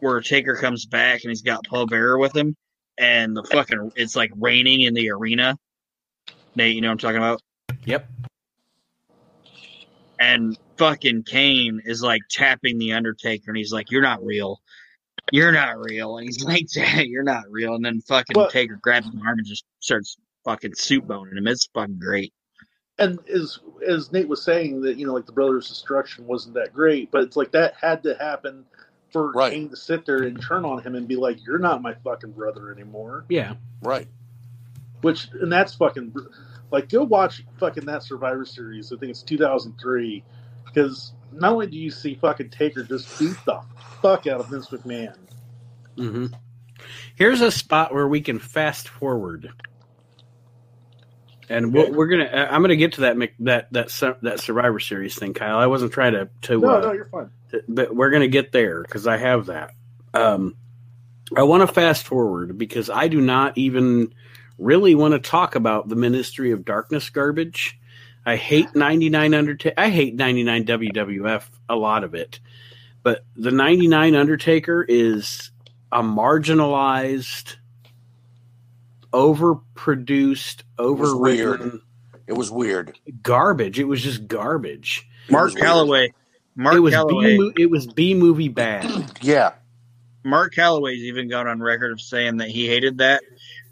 where 0.00 0.20
Taker 0.20 0.56
comes 0.56 0.86
back 0.86 1.22
and 1.22 1.30
he's 1.30 1.42
got 1.42 1.64
Paul 1.66 1.86
Bearer 1.86 2.18
with 2.18 2.36
him, 2.36 2.56
and 2.98 3.36
the 3.36 3.44
fucking 3.44 3.92
it's 3.96 4.16
like 4.16 4.30
raining 4.36 4.82
in 4.82 4.94
the 4.94 5.10
arena. 5.10 5.56
Nate, 6.56 6.74
you 6.74 6.80
know 6.80 6.88
what 6.88 6.92
I'm 6.92 6.98
talking 6.98 7.16
about? 7.16 7.40
Yep. 7.84 8.08
And 10.18 10.56
fucking 10.78 11.24
Kane 11.24 11.80
is 11.84 12.02
like 12.02 12.22
tapping 12.30 12.78
the 12.78 12.92
Undertaker, 12.92 13.44
and 13.50 13.56
he's 13.56 13.72
like, 13.72 13.90
"You're 13.90 14.02
not 14.02 14.24
real." 14.24 14.60
You're 15.32 15.52
not 15.52 15.78
real, 15.78 16.18
and 16.18 16.26
he's 16.26 16.44
like, 16.44 16.66
"You're 17.06 17.22
not 17.22 17.44
real." 17.50 17.74
And 17.74 17.84
then 17.84 18.00
fucking 18.02 18.34
Well- 18.36 18.50
Taker 18.50 18.78
grabs 18.82 19.06
his 19.06 19.14
arm 19.26 19.38
and 19.38 19.46
just 19.46 19.64
starts 19.80 20.16
fucking 20.44 20.74
suit 20.74 21.06
boning 21.06 21.36
him. 21.36 21.46
It's 21.46 21.66
fucking 21.74 21.98
great. 21.98 22.32
and 22.98 23.18
as 23.28 23.58
as 23.86 24.12
Nate 24.12 24.28
was 24.28 24.42
saying 24.42 24.82
that 24.82 24.96
you 24.98 25.06
know 25.06 25.14
like 25.14 25.26
the 25.26 25.32
Brothers 25.32 25.68
Destruction 25.68 26.26
wasn't 26.26 26.54
that 26.54 26.72
great, 26.72 27.10
but 27.10 27.22
it's 27.22 27.36
like 27.36 27.52
that 27.52 27.74
had 27.80 28.02
to 28.04 28.14
happen 28.14 28.64
for 29.12 29.30
Right. 29.32 29.52
Kane 29.52 29.68
to 29.70 29.76
sit 29.76 30.04
there 30.06 30.22
and 30.24 30.40
turn 30.42 30.64
on 30.64 30.82
him 30.82 30.94
and 30.94 31.06
be 31.06 31.16
like, 31.16 31.44
"You're 31.46 31.58
not 31.58 31.82
my 31.82 31.94
fucking 31.94 32.32
brother 32.32 32.72
anymore." 32.72 33.24
Yeah. 33.28 33.54
Right. 33.82 34.08
Which 35.02 35.28
and 35.40 35.52
that's 35.52 35.74
fucking 35.74 36.14
like 36.70 36.88
go 36.88 37.04
watch 37.04 37.44
fucking 37.58 37.84
that 37.86 38.02
Survivor 38.02 38.44
Series. 38.44 38.92
I 38.92 38.96
think 38.96 39.10
it's 39.10 39.22
2003 39.22 40.24
because 40.64 41.12
not 41.32 41.52
only 41.52 41.66
do 41.66 41.78
you 41.78 41.90
see 41.90 42.14
fucking 42.14 42.50
Taker 42.50 42.82
just 42.84 43.18
beat 43.18 43.36
the 43.44 43.60
fuck 44.02 44.26
out 44.26 44.40
of 44.40 44.48
Vince 44.48 44.68
McMahon, 44.68 45.14
hmm 45.96 46.26
Here's 47.14 47.40
a 47.40 47.50
spot 47.52 47.94
where 47.94 48.08
we 48.08 48.20
can 48.20 48.38
fast 48.40 48.88
forward, 48.88 49.50
and 51.48 51.72
we'll, 51.72 51.92
we're 51.92 52.06
gonna. 52.06 52.24
uh, 52.24 52.48
I'm 52.50 52.62
gonna 52.62 52.76
get 52.76 52.94
to 52.94 53.02
that 53.02 53.16
that 53.40 53.68
that 53.72 54.18
that 54.22 54.40
Survivor 54.40 54.80
Series 54.80 55.16
thing, 55.16 55.34
Kyle. 55.34 55.58
I 55.58 55.66
wasn't 55.66 55.92
trying 55.92 56.12
to 56.12 56.28
to, 56.42 56.60
no, 56.60 56.68
uh, 56.68 56.80
no, 56.80 56.92
you're 56.92 57.06
fine. 57.06 57.30
but 57.68 57.94
we're 57.94 58.10
gonna 58.10 58.28
get 58.28 58.52
there 58.52 58.82
because 58.82 59.06
I 59.06 59.16
have 59.16 59.46
that. 59.46 59.72
Um, 60.12 60.56
I 61.36 61.42
want 61.42 61.66
to 61.66 61.72
fast 61.72 62.04
forward 62.04 62.58
because 62.58 62.90
I 62.90 63.08
do 63.08 63.20
not 63.20 63.58
even 63.58 64.14
really 64.58 64.94
want 64.94 65.12
to 65.12 65.18
talk 65.18 65.54
about 65.54 65.88
the 65.88 65.96
Ministry 65.96 66.52
of 66.52 66.64
Darkness 66.64 67.10
garbage. 67.10 67.78
I 68.26 68.36
hate 68.36 68.74
99 68.74 69.34
Undertaker. 69.34 69.74
I 69.76 69.90
hate 69.90 70.14
99 70.14 70.64
WWF, 70.64 71.44
a 71.68 71.76
lot 71.76 72.04
of 72.04 72.14
it. 72.14 72.40
But 73.02 73.24
the 73.36 73.50
99 73.50 74.14
Undertaker 74.14 74.82
is 74.82 75.50
a 75.92 76.02
marginalized, 76.02 77.56
overproduced, 79.14 80.62
was 80.78 81.12
overwritten 81.12 81.80
It 82.26 82.32
was 82.34 82.50
weird. 82.50 82.98
garbage. 83.22 83.78
It 83.78 83.84
was 83.84 84.02
just 84.02 84.26
garbage. 84.26 85.06
Mark 85.30 85.52
was. 85.52 85.54
Calaway. 85.54 86.12
Mark 86.56 86.76
it 86.76 86.80
was 86.80 86.94
Calaway. 86.94 87.54
B, 87.54 87.62
it 87.62 87.70
was 87.70 87.86
B 87.86 88.14
movie 88.14 88.48
bad. 88.48 88.84
Yeah. 89.22 89.52
Mark 90.24 90.54
Calaway's 90.54 91.02
even 91.02 91.28
gone 91.28 91.46
on 91.46 91.60
record 91.60 91.92
of 91.92 92.00
saying 92.00 92.38
that 92.38 92.48
he 92.48 92.66
hated 92.66 92.98
that, 92.98 93.22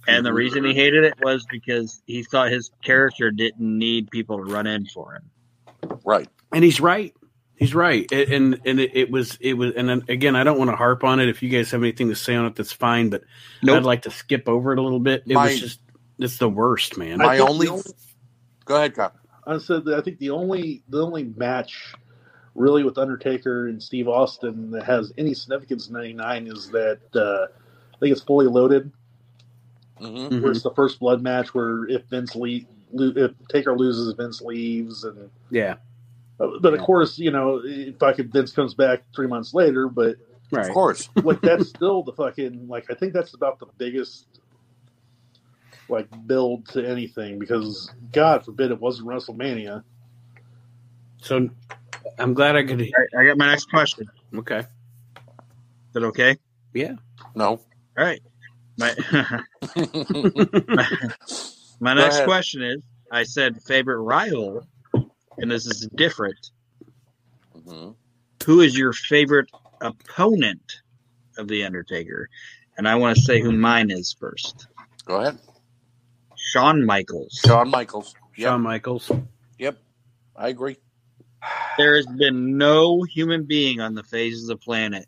and 0.07 0.25
the 0.27 0.33
reason 0.35 0.65
he 0.65 0.75
hated 0.75 1.05
it 1.05 1.15
was 1.23 1.47
because 1.51 2.03
he 2.07 2.23
thought 2.25 2.51
his 2.51 2.71
character 2.85 3.31
didn't 3.31 3.61
need 3.79 4.11
people 4.11 4.37
to 4.37 4.45
run 4.53 4.67
in 4.67 4.85
for 4.87 5.15
him. 5.15 5.99
Right. 6.05 6.29
and 6.53 6.63
he's 6.63 6.79
right. 6.81 7.15
He's 7.63 7.75
right, 7.75 8.11
A- 8.13 8.35
and 8.35 8.61
and 8.65 8.79
it, 8.81 8.91
it 8.95 9.11
was 9.11 9.39
it 9.41 9.55
was, 9.55 9.73
and 9.75 9.89
then, 9.89 10.03
again, 10.09 10.37
I 10.37 10.45
don't 10.45 10.59
want 10.59 10.71
to 10.71 10.77
harp 10.77 11.05
on 11.05 11.21
it. 11.21 11.29
If 11.29 11.43
you 11.43 11.49
guys 11.49 11.71
have 11.71 11.83
anything 11.83 12.09
to 12.09 12.15
say 12.17 12.35
on 12.35 12.47
it, 12.47 12.55
that's 12.57 12.73
fine. 12.73 13.09
But 13.11 13.23
Nope. 13.63 13.79
I'd 13.79 13.85
like 13.85 14.03
to 14.03 14.11
skip 14.11 14.49
over 14.49 14.73
it 14.73 14.79
a 14.79 14.83
little 14.83 15.01
bit. 15.01 15.23
It 15.27 15.35
My- 15.35 15.47
was 15.47 15.61
just 15.61 15.81
it's 16.19 16.39
the 16.39 16.49
worst, 16.49 16.99
man. 16.99 17.21
I 17.21 17.27
My 17.27 17.39
only. 17.39 17.69
only- 17.69 17.83
Go 18.65 18.77
ahead, 18.77 18.95
Kyle. 18.95 19.13
I 19.47 19.59
said 19.59 19.85
that 19.87 19.97
I 19.99 20.01
think 20.03 20.19
the 20.19 20.31
only 20.31 20.83
the 20.89 21.03
only 21.05 21.25
match 21.37 21.95
really 22.55 22.85
with 22.85 22.99
Undertaker 22.99 23.69
and 23.69 23.83
Steve 23.83 24.07
Austin 24.09 24.71
that 24.73 24.85
has 24.85 25.13
any 25.19 25.35
significance 25.35 25.89
in 25.89 25.95
'99 25.95 26.47
is 26.49 26.69
that 26.71 27.01
uh, 27.15 27.47
I 27.95 27.99
think 27.99 28.13
it's 28.13 28.21
fully 28.23 28.47
loaded 28.47 28.91
hmm 29.99 30.41
where 30.43 30.51
it's 30.51 30.63
the 30.63 30.71
first 30.75 30.99
blood 31.01 31.23
match 31.23 31.55
where 31.55 31.87
if 31.89 32.03
Vince 32.07 32.35
le- 32.35 32.61
lo- 32.93 33.13
if 33.17 33.33
Taker 33.49 33.77
loses, 33.77 34.13
Vince 34.15 34.41
leaves, 34.41 35.05
and 35.05 35.31
Yeah. 35.51 35.77
Uh, 36.43 36.59
but 36.61 36.75
of 36.75 36.81
course, 36.81 37.19
you 37.19 37.31
know, 37.31 37.61
if 37.65 38.03
I 38.03 38.13
could, 38.13 38.33
Vince 38.33 38.53
comes 38.53 38.75
back 38.75 39.05
three 39.15 39.29
months 39.29 39.55
later, 39.55 39.89
but 39.89 40.17
Right. 40.53 40.69
Of 40.69 40.75
course. 40.75 41.09
like 41.17 41.41
that's 41.41 41.69
still 41.69 42.03
the 42.03 42.13
fucking 42.13 42.69
like 42.69 42.91
I 42.91 42.95
think 42.95 43.15
that's 43.15 43.33
about 43.35 43.59
the 43.59 43.67
biggest 43.79 44.27
like 45.89 46.09
build 46.27 46.69
to 46.69 46.87
anything 46.87 47.39
because 47.39 47.91
God 48.13 48.45
forbid 48.45 48.71
it 48.71 48.79
wasn't 48.79 49.09
WrestleMania. 49.09 49.83
So 51.23 51.49
I'm 52.19 52.35
glad 52.35 52.57
I 52.57 52.65
could. 52.65 52.81
All 52.83 52.87
right, 52.87 53.09
I 53.19 53.25
got 53.25 53.39
my 53.39 53.47
next 53.47 53.71
question. 53.71 54.07
Okay, 54.37 54.59
is 54.59 54.67
Okay. 54.67 54.69
that 55.95 56.05
okay? 56.05 56.37
Yeah. 56.75 56.97
No. 57.35 57.49
All 57.49 57.61
right. 57.97 58.21
My 58.77 58.95
my 61.81 61.95
Go 61.95 62.01
next 62.01 62.25
question 62.25 62.63
is: 62.63 62.79
I 63.11 63.23
said 63.23 63.63
favorite 63.63 64.01
rival, 64.01 64.67
and 65.39 65.51
this 65.51 65.67
is 65.67 65.89
different. 65.95 66.51
Mhm. 67.57 67.95
Who 68.47 68.61
is 68.61 68.77
your 68.77 68.93
favorite 68.93 69.51
opponent 69.81 70.81
of 71.39 71.49
the 71.49 71.65
Undertaker? 71.65 72.29
And 72.77 72.89
I 72.89 72.95
want 72.97 73.17
to 73.17 73.23
say 73.23 73.41
who 73.41 73.53
mine 73.53 73.91
is 73.91 74.17
first. 74.19 74.67
Go 75.05 75.21
ahead. 75.21 75.39
Shawn 76.37 76.85
Michaels. 76.85 77.41
Shawn 77.47 77.71
Michaels. 77.71 78.15
Yep. 78.37 78.47
Shawn 78.49 78.63
Michaels. 78.63 79.11
Yep. 79.59 79.79
I 80.37 80.49
agree. 80.49 80.77
There 81.77 81.97
has 81.97 82.07
been 82.07 82.57
no 82.57 83.03
human 83.03 83.45
being 83.45 83.81
on 83.81 83.95
the 83.95 84.03
face 84.03 84.41
of 84.43 84.49
the 84.49 84.57
planet 84.57 85.07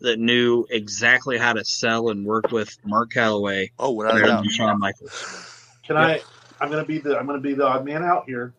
that 0.00 0.18
knew 0.18 0.66
exactly 0.70 1.36
how 1.36 1.52
to 1.52 1.64
sell 1.64 2.08
and 2.10 2.24
work 2.24 2.50
with 2.52 2.74
Mark 2.84 3.12
Calaway 3.12 3.70
Oh, 3.78 3.92
without 3.92 4.12
a 4.12 4.14
better 4.20 4.26
doubt. 4.28 4.42
than 4.42 4.50
Shawn 4.50 4.78
Michaels. 4.78 5.76
Can 5.84 5.96
I? 5.96 6.22
I'm 6.60 6.70
gonna 6.70 6.84
be 6.84 6.98
the 6.98 7.18
I'm 7.18 7.26
gonna 7.26 7.40
be 7.40 7.54
the 7.54 7.66
odd 7.66 7.84
man 7.84 8.02
out 8.02 8.24
here. 8.26 8.54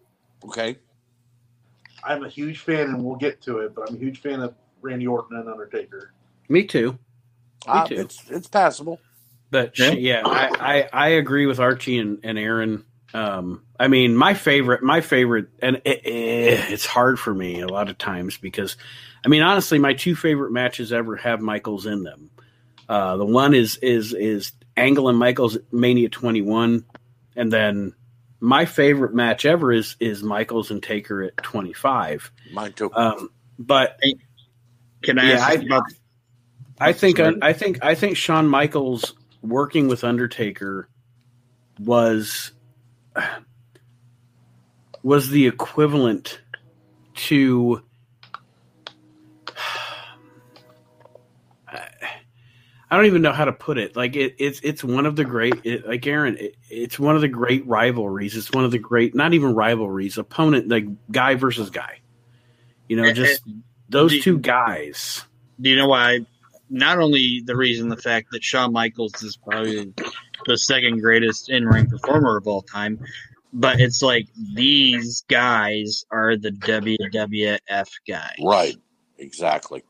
Okay. 0.46 0.78
I'm 2.04 2.24
a 2.24 2.30
huge 2.30 2.60
fan, 2.60 2.90
and 2.90 3.04
we'll 3.04 3.16
get 3.16 3.42
to 3.44 3.60
it, 3.60 3.76
but 3.76 3.90
I'm 3.90 3.96
a 3.96 4.00
huge 4.00 4.22
fan 4.22 4.42
of 4.42 4.56
Randy 4.82 5.08
Orton 5.08 5.38
and 5.38 5.48
Undertaker. 5.50 6.14
Me 6.50 6.64
too. 6.64 6.98
Uh, 7.68 7.86
too. 7.86 7.96
it's 7.96 8.30
it's 8.30 8.48
passable. 8.48 9.00
But 9.52 9.78
Yeah. 9.78 9.92
yeah, 9.92 10.22
I, 10.26 10.50
I, 10.60 10.90
I 10.94 11.08
agree 11.10 11.46
with 11.46 11.60
Archie 11.60 12.00
and, 12.00 12.20
and 12.24 12.40
Aaron. 12.40 12.86
Um, 13.14 13.64
I 13.78 13.90
mean, 13.90 14.16
my 14.16 14.34
favorite, 14.34 14.82
my 14.82 15.02
favorite, 15.02 15.48
and 15.62 15.82
it, 15.84 16.06
it, 16.06 16.72
it's 16.72 16.86
hard 16.86 17.20
for 17.20 17.34
me 17.34 17.60
a 17.60 17.68
lot 17.68 17.90
of 17.90 17.98
times 17.98 18.38
because, 18.38 18.78
I 19.26 19.28
mean, 19.28 19.42
honestly, 19.42 19.78
my 19.78 19.94
two 19.94 20.16
favorite 20.16 20.52
matches 20.54 20.94
ever 20.94 21.18
have 21.18 21.42
Michaels 21.42 21.86
in 21.86 22.04
them. 22.04 22.30
Uh, 22.88 23.18
the 23.18 23.26
one 23.26 23.54
is 23.54 23.76
is 23.78 24.14
is 24.14 24.54
Angle 24.78 25.10
and 25.10 25.20
Michaels 25.20 25.58
at 25.58 25.74
Mania 25.74 26.08
21, 26.08 26.86
and 27.36 27.52
then 27.52 27.94
my 28.42 28.66
favorite 28.66 29.14
match 29.14 29.46
ever 29.46 29.72
is 29.72 29.96
is 30.00 30.24
Michaels 30.24 30.72
and 30.72 30.82
Taker 30.84 31.24
at 31.24 31.38
25. 31.38 32.32
Mine 32.52 32.74
too. 32.74 32.92
Um, 32.94 33.30
but 33.60 33.98
Can 35.04 35.18
I 35.20 35.30
Yeah, 35.30 35.36
ask 35.36 35.50
I- 35.50 35.54
about 35.64 35.84
I 36.80 36.94
think 36.94 37.18
Sorry. 37.18 37.38
I 37.42 37.54
think 37.54 37.80
I 37.84 37.94
think 37.96 38.18
Shawn 38.18 38.48
Michaels 38.48 39.14
working 39.44 39.88
with 39.88 40.04
Undertaker 40.04 40.90
was 41.80 42.52
was 45.04 45.30
the 45.30 45.48
equivalent 45.48 46.42
to 47.16 47.84
I 52.92 52.98
don't 52.98 53.06
even 53.06 53.22
know 53.22 53.32
how 53.32 53.46
to 53.46 53.54
put 53.54 53.78
it. 53.78 53.96
Like 53.96 54.18
it, 54.18 54.36
it's 54.38 54.60
it's 54.64 54.84
one 54.84 55.06
of 55.06 55.16
the 55.16 55.24
great 55.24 55.66
it, 55.66 55.88
like 55.88 56.06
Aaron. 56.06 56.38
It, 56.38 56.58
it's 56.70 57.00
one 57.00 57.16
of 57.16 57.22
the 57.22 57.30
great 57.30 57.66
rivalries. 57.66 58.36
It's 58.36 58.52
one 58.52 58.66
of 58.66 58.72
the 58.72 58.80
great 58.80 59.16
not 59.16 59.34
even 59.34 59.56
rivalries. 59.56 60.18
Opponent 60.18 60.68
like 60.68 60.86
guy 61.10 61.36
versus 61.36 61.70
guy. 61.70 62.02
You 62.90 62.98
know, 62.98 63.14
just 63.14 63.44
those 63.88 64.12
do- 64.12 64.22
two 64.22 64.40
guys. 64.40 65.24
do 65.62 65.70
you 65.70 65.78
know 65.78 65.88
why? 65.88 66.26
Not 66.70 67.00
only 67.00 67.42
the 67.46 67.56
reason, 67.56 67.88
the 67.88 67.96
fact 67.96 68.28
that 68.34 68.44
Shawn 68.44 68.74
Michaels 68.74 69.24
is 69.24 69.38
probably 69.38 69.94
the 70.46 70.58
second 70.58 71.00
greatest 71.00 71.50
in 71.50 71.66
ring 71.66 71.88
performer 71.88 72.36
of 72.36 72.46
all 72.46 72.62
time, 72.62 73.00
but 73.54 73.80
it's 73.80 74.02
like 74.02 74.28
these 74.54 75.24
guys 75.30 76.04
are 76.12 76.36
the 76.36 76.52
WWF 76.52 77.88
guys 78.06 78.36
right. 78.44 78.76
Exactly. 79.18 79.84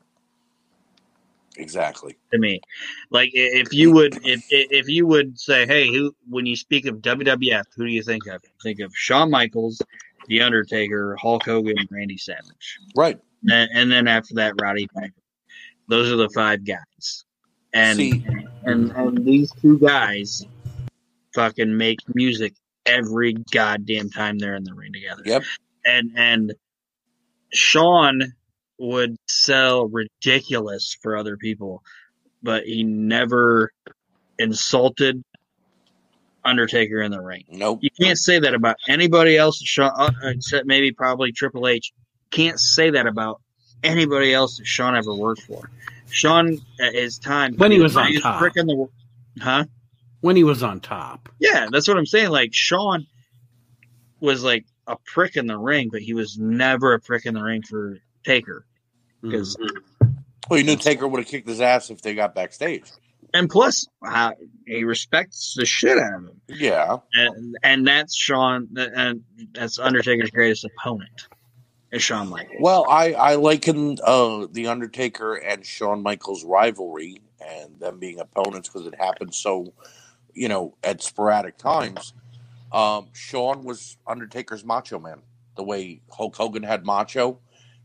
Exactly. 1.61 2.17
to 2.33 2.39
me. 2.39 2.59
Like 3.11 3.29
if 3.33 3.71
you 3.73 3.91
would, 3.93 4.19
if 4.25 4.43
if 4.49 4.87
you 4.89 5.05
would 5.07 5.39
say, 5.39 5.65
hey, 5.65 5.87
who 5.87 6.13
when 6.29 6.45
you 6.45 6.55
speak 6.55 6.85
of 6.87 6.97
WWF, 6.97 7.63
who 7.75 7.85
do 7.85 7.91
you 7.91 8.03
think 8.03 8.25
of? 8.27 8.41
Think 8.63 8.79
of 8.79 8.91
Shawn 8.95 9.29
Michaels, 9.29 9.81
The 10.27 10.41
Undertaker, 10.41 11.15
Hulk 11.21 11.43
Hogan, 11.45 11.77
and 11.77 11.87
Randy 11.91 12.17
Savage. 12.17 12.79
Right. 12.95 13.19
and, 13.49 13.69
and 13.73 13.91
then 13.91 14.07
after 14.07 14.33
that, 14.35 14.53
Roddy 14.61 14.87
Piper. 14.93 15.13
Those 15.87 16.11
are 16.11 16.15
the 16.17 16.29
five 16.29 16.65
guys, 16.65 17.25
and 17.73 17.97
See- 17.97 18.25
and 18.63 18.91
and 18.91 19.25
these 19.25 19.51
two 19.61 19.77
guys 19.79 20.45
fucking 21.35 21.75
make 21.77 21.99
music 22.15 22.53
every 22.85 23.33
goddamn 23.51 24.09
time 24.09 24.37
they're 24.39 24.55
in 24.55 24.63
the 24.63 24.73
ring 24.73 24.93
together. 24.93 25.21
Yep. 25.25 25.43
And 25.85 26.11
and 26.15 26.53
Shawn 27.53 28.33
would 28.81 29.15
sell 29.27 29.87
ridiculous 29.87 30.97
for 31.01 31.15
other 31.15 31.37
people, 31.37 31.83
but 32.41 32.63
he 32.65 32.83
never 32.83 33.71
insulted 34.39 35.23
Undertaker 36.43 37.01
in 37.03 37.11
the 37.11 37.21
ring. 37.21 37.43
Nope. 37.49 37.79
You 37.83 37.91
can't 37.91 38.17
say 38.17 38.39
that 38.39 38.55
about 38.55 38.75
anybody 38.87 39.37
else, 39.37 39.61
Shawn, 39.61 39.91
uh, 39.95 40.09
except 40.23 40.65
maybe 40.65 40.91
probably 40.91 41.31
Triple 41.31 41.67
H. 41.67 41.91
Can't 42.31 42.59
say 42.59 42.89
that 42.89 43.05
about 43.05 43.39
anybody 43.83 44.33
else 44.33 44.57
that 44.57 44.65
Shawn 44.65 44.95
ever 44.95 45.13
worked 45.13 45.43
for. 45.43 45.69
Shawn, 46.09 46.57
at 46.79 46.95
his 46.95 47.19
time, 47.19 47.55
When 47.57 47.71
he 47.71 47.79
was 47.79 47.95
on 47.95 48.11
top. 48.15 48.39
prick 48.39 48.57
in 48.57 48.65
the, 48.65 48.87
huh? 49.39 49.65
when 50.21 50.35
he 50.35 50.43
was 50.43 50.63
on 50.63 50.79
top. 50.79 51.29
Yeah, 51.39 51.67
that's 51.71 51.87
what 51.87 51.97
I'm 51.97 52.07
saying. 52.07 52.29
Like 52.31 52.49
Shawn 52.53 53.05
was 54.19 54.43
like 54.43 54.65
a 54.87 54.97
prick 55.05 55.35
in 55.35 55.45
the 55.45 55.57
ring, 55.57 55.89
but 55.91 56.01
he 56.01 56.15
was 56.15 56.39
never 56.39 56.93
a 56.93 56.99
prick 56.99 57.27
in 57.27 57.35
the 57.35 57.43
ring 57.43 57.61
for 57.61 57.99
Taker. 58.23 58.65
Because 59.21 59.57
Well, 60.49 60.59
you 60.59 60.65
knew 60.65 60.75
Taker 60.75 61.07
would 61.07 61.19
have 61.19 61.27
kicked 61.27 61.47
his 61.47 61.61
ass 61.61 61.89
if 61.89 62.01
they 62.01 62.13
got 62.15 62.33
backstage. 62.35 62.83
and 63.33 63.49
plus, 63.49 63.87
uh, 64.05 64.31
he 64.67 64.83
respects 64.83 65.53
the 65.55 65.65
shit 65.65 65.97
out 65.97 66.13
of 66.15 66.23
him, 66.25 66.41
Yeah. 66.49 66.97
and 67.13 67.55
and 67.63 67.87
that's 67.87 68.15
Shawn, 68.15 68.67
and 68.75 69.23
that's 69.53 69.79
Undertaker's 69.79 70.31
greatest 70.31 70.65
opponent, 70.65 71.27
is 71.91 72.01
Shawn 72.03 72.27
Michaels. 72.29 72.57
Well, 72.59 72.85
I 72.89 73.13
I 73.13 73.35
liken 73.35 73.97
uh, 74.03 74.47
the 74.51 74.67
Undertaker 74.67 75.35
and 75.35 75.65
Shawn 75.65 76.01
Michaels 76.03 76.43
rivalry 76.43 77.21
and 77.39 77.79
them 77.79 77.99
being 77.99 78.19
opponents 78.19 78.67
because 78.69 78.85
it 78.87 78.95
happened 78.95 79.33
so, 79.33 79.73
you 80.33 80.47
know, 80.49 80.75
at 80.83 81.01
sporadic 81.01 81.57
times. 81.57 82.13
Um, 82.71 83.07
Shawn 83.13 83.63
was 83.63 83.97
Undertaker's 84.05 84.63
Macho 84.65 84.99
Man, 84.99 85.21
the 85.55 85.63
way 85.63 86.01
Hulk 86.11 86.35
Hogan 86.35 86.63
had 86.63 86.85
Macho, 86.85 87.39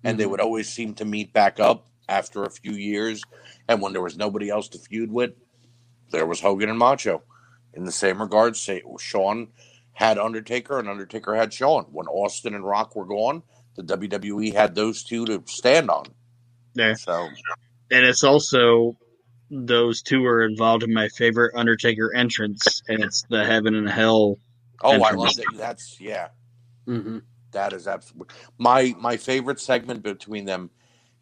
and 0.07 0.21
they 0.21 0.27
would 0.27 0.41
always 0.41 0.69
seem 0.69 0.95
to 0.95 1.05
meet 1.05 1.33
back 1.33 1.59
up 1.59 1.89
after 2.09 2.45
a 2.45 2.51
few 2.51 2.73
years. 2.73 3.23
And 3.69 3.83
when 3.83 3.93
there 3.93 4.03
was 4.03 4.17
nobody 4.17 4.49
else 4.49 4.69
to 4.69 4.79
feud 4.79 5.11
with, 5.11 5.33
there 6.13 6.27
was 6.27 6.41
Hogan 6.41 6.71
and 6.71 6.79
Macho. 6.79 7.25
In 7.75 7.85
the 7.85 7.93
same 7.93 8.23
regard, 8.23 8.57
say 8.57 8.83
Shawn 9.01 9.49
had 9.93 10.17
Undertaker 10.17 10.79
and 10.79 10.89
Undertaker 10.89 11.35
had 11.35 11.53
Shawn. 11.53 11.87
When 11.91 12.07
Austin 12.07 12.55
and 12.55 12.65
Rock 12.65 12.95
were 12.95 13.05
gone, 13.05 13.43
the 13.75 13.83
WWE 13.83 14.55
had 14.55 14.77
those 14.77 15.03
two 15.03 15.27
to 15.27 15.43
stand 15.47 15.91
on. 15.91 16.07
Yeah. 16.75 16.95
So 16.95 17.29
and 17.91 18.07
it's 18.07 18.23
also 18.23 18.97
those 19.51 20.03
two 20.03 20.25
are 20.25 20.45
involved 20.45 20.85
in 20.85 20.95
my 20.95 21.09
favorite 21.09 21.57
Undertaker 21.57 22.15
entrance, 22.15 22.81
and 22.89 23.03
it's 23.03 23.25
the 23.29 23.45
Heaven 23.45 23.75
and 23.75 23.89
Hell. 23.89 24.39
Oh, 24.83 25.03
I 25.03 25.11
love 25.11 25.35
that. 25.35 25.55
That's 25.57 26.01
yeah. 26.01 26.29
hmm 26.85 27.19
That 27.57 27.73
is 27.73 27.89
absolutely 27.89 28.35
my 28.59 28.95
my 29.01 29.17
favorite 29.17 29.59
segment 29.59 30.03
between 30.03 30.45
them 30.45 30.69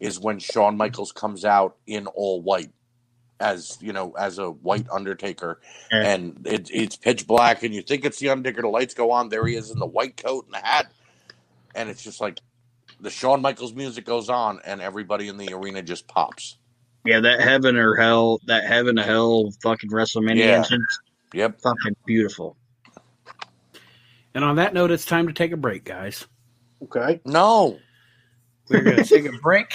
is 0.01 0.19
when 0.19 0.37
Shawn 0.37 0.75
Michaels 0.75 1.13
comes 1.13 1.45
out 1.45 1.77
in 1.87 2.07
all 2.07 2.41
white 2.41 2.71
as 3.39 3.77
you 3.79 3.93
know 3.93 4.11
as 4.19 4.37
a 4.37 4.51
white 4.51 4.85
Undertaker, 4.91 5.61
Yeah. 5.93 6.01
and 6.09 6.45
it, 6.45 6.69
it's 6.73 6.97
pitch 6.97 7.25
black, 7.25 7.63
and 7.63 7.73
you 7.73 7.81
think 7.81 8.03
it's 8.03 8.19
the 8.19 8.29
Undertaker. 8.31 8.63
The 8.63 8.67
lights 8.67 8.93
go 8.93 9.11
on. 9.11 9.29
There 9.29 9.47
he 9.47 9.55
is 9.55 9.71
in 9.71 9.79
the 9.79 9.85
white 9.85 10.17
coat 10.17 10.43
and 10.45 10.53
the 10.53 10.57
hat, 10.67 10.91
and 11.73 11.87
it's 11.89 12.03
just 12.03 12.19
like 12.19 12.41
the 12.99 13.09
Shawn 13.09 13.41
Michaels 13.41 13.73
music 13.73 14.03
goes 14.03 14.29
on, 14.29 14.59
and 14.65 14.81
everybody 14.81 15.29
in 15.29 15.37
the 15.37 15.53
arena 15.53 15.81
just 15.81 16.05
pops. 16.05 16.57
Yeah, 17.05 17.21
that 17.21 17.39
Heaven 17.39 17.77
or 17.77 17.95
Hell, 17.95 18.41
that 18.47 18.65
Heaven 18.65 18.97
to 18.97 19.03
Hell 19.03 19.51
fucking 19.63 19.89
WrestleMania 19.89 20.37
Yeah. 20.39 20.57
entrance, 20.57 20.99
Yep. 21.33 21.61
fucking 21.61 21.95
beautiful. 22.05 22.57
And 24.35 24.43
on 24.43 24.57
that 24.57 24.73
note, 24.73 24.91
it's 24.91 25.05
time 25.05 25.27
to 25.27 25.33
take 25.33 25.53
a 25.53 25.57
break, 25.57 25.85
guys. 25.85 26.27
Okay. 26.83 27.21
No. 27.25 27.79
We're 28.69 28.81
going 28.81 28.97
to 29.03 29.03
take 29.03 29.25
a 29.25 29.37
break. 29.37 29.71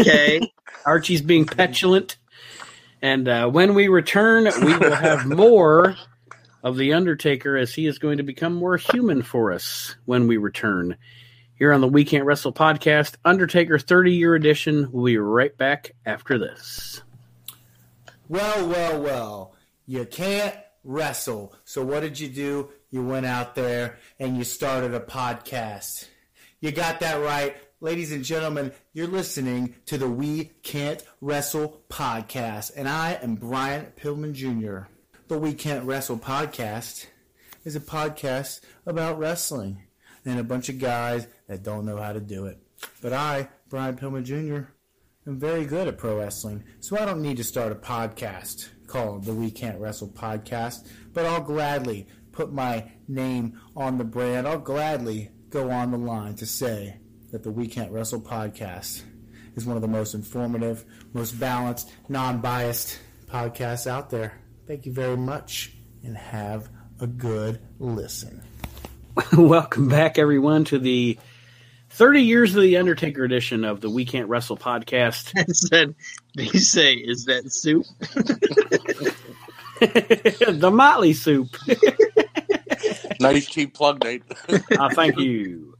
Okay, 0.00 0.40
Archie's 0.84 1.22
being 1.22 1.46
petulant. 1.46 2.16
And 3.00 3.28
uh, 3.28 3.48
when 3.48 3.74
we 3.74 3.86
return, 3.88 4.44
we 4.64 4.76
will 4.76 4.94
have 4.94 5.26
more 5.26 5.96
of 6.64 6.76
The 6.76 6.92
Undertaker 6.92 7.56
as 7.56 7.72
he 7.72 7.86
is 7.86 7.98
going 7.98 8.16
to 8.16 8.24
become 8.24 8.54
more 8.54 8.76
human 8.76 9.22
for 9.22 9.52
us 9.52 9.94
when 10.06 10.26
we 10.26 10.36
return. 10.36 10.96
Here 11.54 11.72
on 11.72 11.80
the 11.80 11.88
We 11.88 12.04
Can't 12.04 12.24
Wrestle 12.24 12.52
podcast, 12.52 13.14
Undertaker 13.24 13.78
30 13.78 14.12
year 14.12 14.34
edition. 14.34 14.88
We'll 14.90 15.04
be 15.04 15.18
right 15.18 15.56
back 15.56 15.92
after 16.04 16.38
this. 16.38 17.02
Well, 18.28 18.68
well, 18.68 19.00
well. 19.00 19.54
You 19.86 20.04
can't 20.04 20.56
wrestle. 20.84 21.54
So 21.64 21.84
what 21.84 22.00
did 22.00 22.18
you 22.18 22.28
do? 22.28 22.70
You 22.90 23.02
went 23.02 23.26
out 23.26 23.54
there 23.54 23.98
and 24.18 24.36
you 24.38 24.44
started 24.44 24.94
a 24.94 25.00
podcast. 25.00 26.06
You 26.60 26.72
got 26.72 27.00
that 27.00 27.22
right. 27.22 27.54
Ladies 27.82 28.12
and 28.12 28.24
gentlemen, 28.24 28.72
you're 28.94 29.06
listening 29.06 29.74
to 29.86 29.98
the 29.98 30.08
We 30.08 30.52
Can't 30.62 31.04
Wrestle 31.20 31.82
podcast, 31.90 32.72
and 32.74 32.88
I 32.88 33.18
am 33.22 33.34
Brian 33.34 33.92
Pillman 33.96 34.32
Jr. 34.32 34.88
The 35.28 35.38
We 35.38 35.52
Can't 35.52 35.84
Wrestle 35.84 36.18
podcast 36.18 37.06
is 37.62 37.76
a 37.76 37.80
podcast 37.80 38.62
about 38.86 39.18
wrestling 39.18 39.82
and 40.24 40.40
a 40.40 40.44
bunch 40.44 40.70
of 40.70 40.78
guys 40.78 41.26
that 41.46 41.62
don't 41.62 41.84
know 41.84 41.98
how 41.98 42.14
to 42.14 42.20
do 42.20 42.46
it. 42.46 42.58
But 43.02 43.12
I, 43.12 43.50
Brian 43.68 43.96
Pillman 43.98 44.24
Jr., 44.24 44.70
am 45.26 45.38
very 45.38 45.66
good 45.66 45.88
at 45.88 45.98
pro 45.98 46.18
wrestling, 46.18 46.64
so 46.80 46.98
I 46.98 47.04
don't 47.04 47.20
need 47.20 47.36
to 47.36 47.44
start 47.44 47.70
a 47.70 47.74
podcast 47.74 48.70
called 48.86 49.24
the 49.24 49.34
We 49.34 49.50
Can't 49.50 49.78
Wrestle 49.78 50.08
podcast, 50.08 50.88
but 51.12 51.26
I'll 51.26 51.42
gladly 51.42 52.06
put 52.38 52.52
my 52.52 52.84
name 53.08 53.60
on 53.74 53.98
the 53.98 54.04
brand. 54.04 54.46
I'll 54.46 54.60
gladly 54.60 55.32
go 55.50 55.72
on 55.72 55.90
the 55.90 55.98
line 55.98 56.36
to 56.36 56.46
say 56.46 57.00
that 57.32 57.42
the 57.42 57.50
We 57.50 57.66
Can't 57.66 57.90
Wrestle 57.90 58.20
podcast 58.20 59.02
is 59.56 59.66
one 59.66 59.74
of 59.74 59.82
the 59.82 59.88
most 59.88 60.14
informative, 60.14 60.84
most 61.12 61.32
balanced, 61.40 61.92
non 62.08 62.40
biased 62.40 63.00
podcasts 63.26 63.88
out 63.88 64.10
there. 64.10 64.38
Thank 64.68 64.86
you 64.86 64.92
very 64.92 65.16
much 65.16 65.72
and 66.04 66.16
have 66.16 66.68
a 67.00 67.08
good 67.08 67.60
listen. 67.80 68.40
Welcome 69.36 69.88
back, 69.88 70.16
everyone, 70.16 70.64
to 70.66 70.78
the 70.78 71.18
30 71.90 72.22
years 72.22 72.54
of 72.54 72.62
the 72.62 72.76
Undertaker 72.76 73.24
edition 73.24 73.64
of 73.64 73.80
the 73.80 73.90
We 73.90 74.04
Can't 74.04 74.28
Wrestle 74.28 74.56
podcast. 74.56 75.32
I 75.36 75.44
said, 75.50 75.96
did 76.36 76.54
you 76.54 76.60
say, 76.60 76.94
is 76.94 77.24
that 77.24 77.52
soup? 77.52 77.84
the 79.80 80.70
Motley 80.72 81.14
Soup. 81.14 81.48
Nice 83.20 83.46
cheap 83.46 83.74
plug, 83.74 84.02
Nate. 84.02 84.22
uh, 84.78 84.90
thank 84.90 85.18
you. 85.18 85.76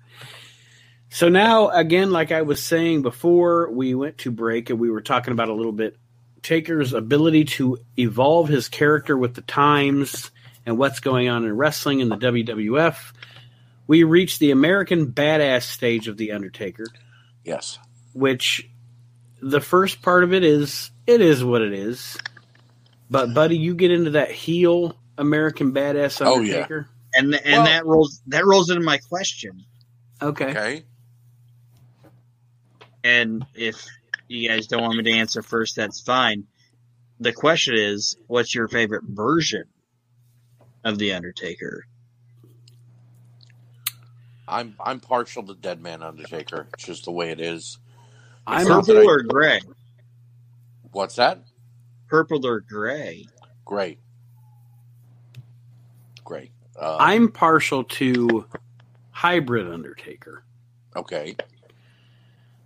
So 1.10 1.28
now, 1.28 1.68
again, 1.70 2.10
like 2.10 2.32
I 2.32 2.42
was 2.42 2.62
saying 2.62 3.02
before, 3.02 3.70
we 3.70 3.94
went 3.94 4.18
to 4.18 4.30
break 4.30 4.70
and 4.70 4.78
we 4.78 4.90
were 4.90 5.00
talking 5.00 5.32
about 5.32 5.48
a 5.48 5.55
little 5.55 5.72
bit 5.72 5.96
Taker's 6.42 6.92
ability 6.92 7.44
to 7.44 7.78
evolve 7.96 8.48
his 8.48 8.68
character 8.68 9.16
with 9.16 9.34
the 9.34 9.42
times 9.42 10.30
and 10.66 10.78
what's 10.78 11.00
going 11.00 11.28
on 11.28 11.44
in 11.44 11.56
wrestling 11.56 12.00
in 12.00 12.09
the 12.09 12.16
WWF. 12.16 12.96
We 13.86 14.05
reached 14.05 14.38
the 14.38 14.50
American 14.50 15.12
Badass 15.12 15.62
stage 15.62 16.09
of 16.09 16.18
The 16.18 16.32
Undertaker, 16.32 16.84
yes. 17.42 17.78
which 18.12 18.68
the 19.40 19.60
first 19.60 20.02
part 20.02 20.24
of 20.24 20.34
it 20.34 20.44
is 20.44 20.90
it 21.06 21.22
is 21.22 21.42
what 21.42 21.62
it 21.62 21.72
is. 21.72 22.18
But, 23.10 23.32
buddy, 23.32 23.56
you 23.56 23.74
get 23.74 23.90
into 23.90 24.10
that 24.10 24.30
heel 24.30 24.94
American 25.16 25.72
Badass 25.72 26.24
Oh, 26.24 26.40
yeah. 26.40 26.66
Undertaker. 27.19 27.45
And 27.45 27.55
and 27.55 27.62
Well- 27.62 27.65
that 27.66 27.86
rolls 27.86 28.23
that 28.28 28.45
rolls 28.47 28.70
into 28.70 28.82
my 28.82 28.99
question. 28.99 29.65
Okay. 30.20 30.51
Okay. 30.51 30.85
And 33.05 33.45
if 33.55 33.85
you 34.27 34.49
guys 34.49 34.66
don't 34.66 34.82
want 34.82 34.97
me 34.97 35.05
to 35.05 35.12
answer 35.12 35.43
first, 35.43 35.77
that's 35.77 36.01
fine. 36.01 36.45
The 37.20 37.32
question 37.32 37.74
is, 37.77 38.16
what's 38.27 38.55
your 38.55 38.69
favorite 38.69 39.05
version 39.05 39.65
of 40.85 40.99
the 40.99 41.12
Undertaker? 41.12 41.86
I'm 44.47 44.74
I'm 44.85 45.01
partial 45.01 45.43
to 45.45 45.55
Dead 45.55 45.81
Man 45.82 46.03
Undertaker. 46.03 46.69
It's 46.74 46.85
just 46.85 47.05
the 47.05 47.12
way 47.12 47.31
it 47.31 47.40
is. 47.40 47.78
I'm 48.47 48.66
not 48.66 48.86
that 48.86 48.95
Purple 48.95 49.09
I- 49.09 49.12
or 49.12 49.23
gray? 49.23 49.61
What's 50.93 51.16
that? 51.16 51.43
Purple 52.09 52.47
or 52.47 52.61
gray? 52.61 53.27
Great. 53.65 53.99
Great. 56.24 56.51
Uh, 56.80 56.96
I'm 57.00 57.30
partial 57.30 57.84
to 57.84 58.46
hybrid 59.10 59.70
Undertaker. 59.72 60.44
okay. 60.96 61.36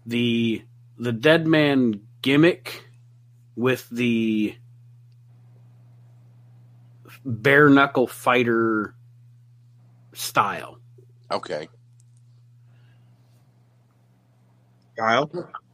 The 0.07 0.63
the 0.99 1.13
dead 1.13 1.47
man 1.47 2.01
gimmick 2.23 2.85
with 3.57 3.89
the 3.91 4.55
bare 7.25 7.69
knuckle 7.69 8.07
fighter 8.07 8.95
style. 10.13 10.79
Okay. 11.31 11.69
Kyle? 14.99 15.31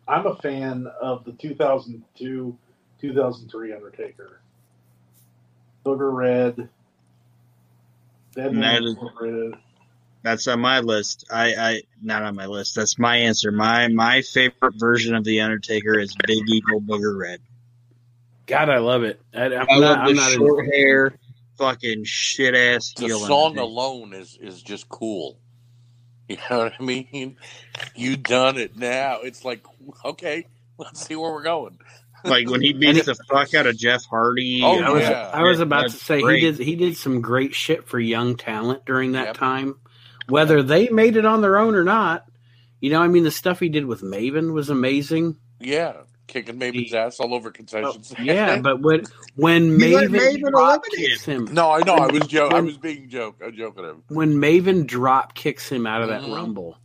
I'm 0.06 0.26
a 0.26 0.36
fan 0.36 0.86
of 1.00 1.24
the 1.24 1.32
2002 1.32 2.56
2003 3.00 3.72
Undertaker. 3.72 4.40
Booger 5.84 6.12
Red. 6.12 6.68
Dead 8.38 8.52
Man 8.52 8.60
that 8.60 8.82
is- 8.84 8.90
Incorporated. 8.94 9.54
That's 10.22 10.46
on 10.48 10.60
my 10.60 10.80
list. 10.80 11.24
I, 11.30 11.54
I 11.54 11.82
not 12.02 12.22
on 12.22 12.34
my 12.34 12.46
list. 12.46 12.74
That's 12.74 12.98
my 12.98 13.16
answer. 13.16 13.52
My 13.52 13.86
my 13.88 14.20
favorite 14.22 14.74
version 14.76 15.14
of 15.14 15.22
the 15.24 15.40
Undertaker 15.40 15.98
is 15.98 16.14
Big 16.26 16.42
Eagle 16.48 16.80
Booger 16.80 17.16
Red. 17.18 17.40
God, 18.46 18.68
I 18.68 18.78
love 18.78 19.04
it. 19.04 19.20
I, 19.34 19.44
I'm 19.44 19.52
I 19.52 19.56
not. 19.58 19.80
love 19.80 19.98
I'm 19.98 20.06
the 20.08 20.14
not. 20.14 20.32
short 20.32 20.66
hair, 20.74 21.14
fucking 21.56 22.02
shit 22.04 22.54
ass 22.54 22.92
The 22.96 23.06
heel. 23.06 23.18
song 23.20 23.50
Undertaker. 23.58 23.62
alone 23.62 24.12
is 24.14 24.36
is 24.40 24.62
just 24.62 24.88
cool. 24.88 25.38
You 26.28 26.36
know 26.50 26.58
what 26.64 26.74
I 26.78 26.82
mean? 26.82 27.36
You 27.94 28.16
done 28.18 28.58
it 28.58 28.76
now. 28.76 29.20
It's 29.22 29.46
like 29.46 29.64
okay, 30.04 30.46
let's 30.76 31.06
see 31.06 31.16
where 31.16 31.32
we're 31.32 31.42
going. 31.42 31.78
Like 32.24 32.48
when 32.50 32.60
he 32.60 32.70
And 32.70 32.80
beats 32.80 33.06
the 33.06 33.14
fuck 33.14 33.54
out 33.54 33.66
of 33.66 33.76
Jeff 33.76 34.04
Hardy. 34.04 34.60
Oh, 34.64 34.78
I 34.82 34.90
was. 34.90 35.02
yeah. 35.02 35.30
I 35.32 35.42
was 35.42 35.60
about 35.60 35.82
That's 35.82 35.98
to 35.98 36.04
say 36.04 36.20
great. 36.22 36.42
he 36.42 36.50
did. 36.52 36.58
He 36.58 36.76
did 36.76 36.96
some 36.96 37.20
great 37.20 37.54
shit 37.54 37.88
for 37.88 37.98
young 38.00 38.36
talent 38.36 38.84
during 38.84 39.12
that 39.12 39.26
Yep. 39.28 39.36
time, 39.36 39.74
whether 40.28 40.62
they 40.62 40.88
made 40.88 41.16
it 41.16 41.24
on 41.26 41.40
their 41.42 41.58
own 41.58 41.74
or 41.74 41.84
not. 41.84 42.24
You 42.80 42.90
know, 42.90 43.00
I 43.02 43.08
mean, 43.08 43.24
the 43.24 43.30
stuff 43.30 43.58
he 43.60 43.68
did 43.68 43.86
with 43.86 44.02
Maven 44.02 44.52
was 44.52 44.70
amazing. 44.70 45.36
Yeah, 45.60 45.94
kicking 46.28 46.58
Maven's 46.60 46.94
ass 46.94 47.18
all 47.18 47.34
over 47.34 47.50
concessions. 47.50 48.14
Oh, 48.16 48.22
Yeah, 48.22 48.60
but 48.60 48.80
when 48.80 49.02
when 49.34 49.64
You 49.72 49.78
Maven, 49.78 50.08
Maven 50.10 50.40
drop 50.50 50.82
eliminate 50.86 51.10
kicks 51.10 51.24
him, 51.24 51.48
no, 51.52 51.72
I 51.72 51.80
know. 51.80 51.94
I 51.94 52.06
was 52.06 52.26
joking. 52.28 52.52
I 52.52 52.54
When- 52.56 52.66
was 52.66 52.78
being 52.78 53.08
joke. 53.08 53.36
I'm 53.44 53.56
joking 53.56 53.84
him. 53.84 54.02
when 54.08 54.34
Maven 54.34 54.86
drop 54.86 55.34
kicks 55.34 55.68
him 55.68 55.86
out 55.86 56.02
of 56.02 56.08
that 56.10 56.22
Mhm. 56.22 56.36
rumble, 56.36 56.78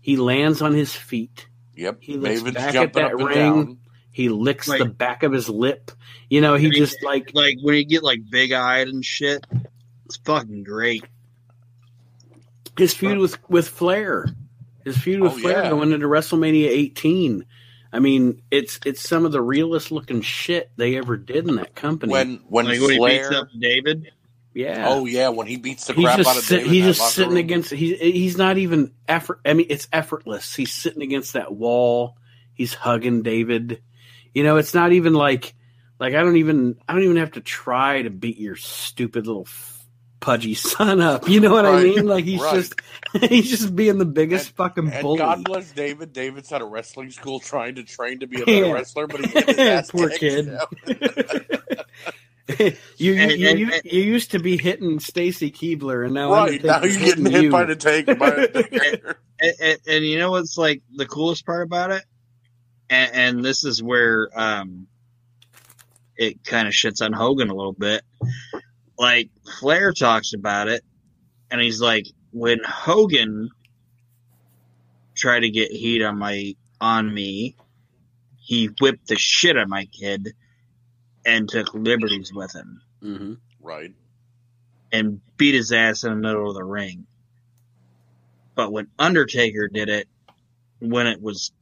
he 0.00 0.16
lands 0.16 0.62
on 0.62 0.72
his 0.72 0.94
feet. 0.94 1.46
Yep. 1.76 1.98
He 2.00 2.16
looks 2.16 2.40
Maven's 2.40 2.54
back 2.54 2.74
at 2.74 2.92
that 2.94 3.04
up 3.04 3.10
and 3.20 3.28
ring. 3.28 3.34
down. 3.36 3.78
He 4.16 4.30
licks 4.30 4.66
Like- 4.66 4.78
the 4.78 4.86
back 4.86 5.24
of 5.24 5.32
his 5.32 5.46
lip. 5.46 5.90
You 6.30 6.40
know, 6.40 6.54
he 6.54 6.68
I 6.68 6.70
mean, 6.70 6.78
just 6.78 7.02
like 7.02 7.32
like 7.34 7.58
when 7.60 7.74
you 7.74 7.84
get 7.84 8.02
like 8.02 8.20
big 8.30 8.50
eyed 8.50 8.88
and 8.88 9.04
shit. 9.04 9.44
It's 10.06 10.16
fucking 10.24 10.64
great. 10.64 11.04
his 12.78 12.94
feud 12.94 13.18
with 13.18 13.36
with 13.50 13.68
Flair. 13.68 14.26
His 14.86 14.96
feud 14.96 15.20
with 15.20 15.32
Oh, 15.32 15.38
Flair 15.38 15.64
yeah. 15.64 15.68
going 15.70 15.92
into 15.92 16.06
WrestleMania 16.06 16.68
18. 16.68 17.44
I 17.92 17.98
mean, 17.98 18.40
it's 18.50 18.80
it's 18.86 19.06
some 19.06 19.26
of 19.26 19.32
the 19.32 19.42
realest 19.42 19.90
looking 19.92 20.22
shit 20.22 20.70
they 20.78 20.96
ever 20.96 21.18
did 21.18 21.46
in 21.46 21.56
that 21.56 21.74
company. 21.74 22.10
When 22.10 22.40
when 22.48 22.64
Like 22.66 22.80
when 22.80 22.90
he 22.92 23.18
beats 23.18 23.30
up 23.34 23.48
David. 23.58 24.12
yeah. 24.54 24.86
Oh 24.88 25.04
yeah, 25.04 25.28
when 25.28 25.46
he 25.46 25.58
beats 25.58 25.86
the 25.86 25.92
he's 25.92 26.04
crap 26.06 26.20
out 26.20 26.24
just 26.24 26.38
of 26.38 26.44
sit, 26.44 26.56
David. 26.60 26.72
he's 26.72 26.84
just 26.96 27.14
sitting 27.14 27.30
room. 27.32 27.38
against 27.38 27.70
he's 27.70 27.98
he's 28.00 28.38
not 28.38 28.56
even 28.56 28.92
effort 29.06 29.40
I 29.44 29.52
mean 29.52 29.66
it's 29.68 29.88
effortless. 29.92 30.54
He's 30.54 30.72
sitting 30.72 31.02
against 31.02 31.34
that 31.34 31.52
wall. 31.52 32.16
He's 32.54 32.72
hugging 32.72 33.22
David. 33.22 33.82
You 34.36 34.42
know, 34.42 34.58
it's 34.58 34.74
not 34.74 34.92
even 34.92 35.14
like 35.14 35.54
like 35.98 36.12
I 36.14 36.20
don't 36.22 36.36
even 36.36 36.76
I 36.86 36.92
don't 36.92 37.04
even 37.04 37.16
have 37.16 37.32
to 37.32 37.40
try 37.40 38.02
to 38.02 38.10
beat 38.10 38.36
your 38.36 38.54
stupid 38.56 39.26
little 39.26 39.48
pudgy 40.20 40.52
son 40.76 41.00
up. 41.00 41.26
You 41.26 41.40
know 41.40 41.54
what 41.54 41.64
I 41.64 41.82
mean? 41.82 42.06
Like 42.06 42.26
he's 42.26 42.42
right. 42.42 42.54
just 42.54 42.74
he's 43.30 43.48
just 43.48 43.74
being 43.74 43.96
the 43.96 44.04
biggest 44.04 44.50
fucking 44.50 44.90
And 44.92 45.02
bully. 45.02 45.20
God 45.20 45.42
bless 45.42 45.72
David. 45.72 46.12
David's 46.12 46.52
at 46.52 46.60
a 46.60 46.66
wrestling 46.66 47.12
school 47.12 47.40
trying 47.40 47.76
to 47.76 47.82
train 47.82 48.20
to 48.20 48.26
be 48.26 48.42
a 48.42 48.44
better 48.44 48.66
Yeah. 48.66 48.72
wrestler, 48.72 49.06
but 49.06 49.20
he's 49.24 49.32
getting 49.32 49.56
his 49.56 49.58
ass 49.68 49.90
Poor 49.90 50.10
kid. 50.10 50.50
you, 52.58 52.76
you, 52.98 53.14
And- 53.14 53.32
you, 53.32 53.48
and- 53.48 53.58
you, 53.58 53.72
and- 53.72 53.82
you 53.84 54.00
used 54.02 54.32
to 54.32 54.38
be 54.38 54.58
hitting 54.58 55.00
Stacy 55.00 55.50
Keibler, 55.50 56.04
and 56.04 56.12
now 56.12 56.30
right 56.30 56.62
now 56.62 56.82
you're 56.82 56.98
getting 56.98 57.24
hit 57.24 57.44
you. 57.44 57.50
by 57.50 57.64
the 57.64 57.74
tank. 57.76 58.06
By 58.18 58.30
the 58.30 59.16
and, 59.40 59.52
and, 59.60 59.78
and 59.88 60.04
you 60.04 60.18
know 60.18 60.30
what's 60.32 60.58
like 60.58 60.82
the 60.94 61.06
coolest 61.06 61.46
part 61.46 61.62
about 61.62 61.90
it 61.90 62.04
and, 62.90 63.10
and 63.14 63.44
this 63.44 63.64
is 63.64 63.82
where 63.82 64.28
um 64.34 64.86
it 66.16 66.44
kind 66.44 66.66
of 66.66 66.74
shits 66.74 67.02
on 67.04 67.12
hogan 67.12 67.50
a 67.50 67.54
little 67.54 67.72
bit 67.72 68.02
like 68.98 69.30
flair 69.60 69.92
talks 69.92 70.32
about 70.32 70.68
it 70.68 70.82
and 71.50 71.60
he's 71.60 71.80
like 71.80 72.06
when 72.32 72.58
hogan 72.64 73.50
tried 75.14 75.40
to 75.40 75.50
get 75.50 75.70
heat 75.70 76.02
on 76.02 76.18
my 76.18 76.54
on 76.80 77.12
me 77.12 77.56
he 78.38 78.66
whipped 78.80 79.08
the 79.08 79.16
shit 79.16 79.56
out 79.56 79.64
of 79.64 79.68
my 79.68 79.86
kid 79.86 80.32
and 81.24 81.48
took 81.48 81.74
liberties 81.74 82.32
with 82.32 82.54
him 82.54 82.80
hmm 83.02 83.34
right. 83.66 83.92
and 84.92 85.20
beat 85.36 85.54
his 85.54 85.72
ass 85.72 86.04
in 86.04 86.10
the 86.10 86.16
middle 86.16 86.48
of 86.48 86.54
the 86.54 86.64
ring. 86.64 87.06
But 88.54 88.72
when 88.72 88.88
Undertaker 88.98 89.68
did 89.68 89.88
it, 89.88 90.08
when 90.78 91.06
it 91.06 91.20
was 91.20 91.52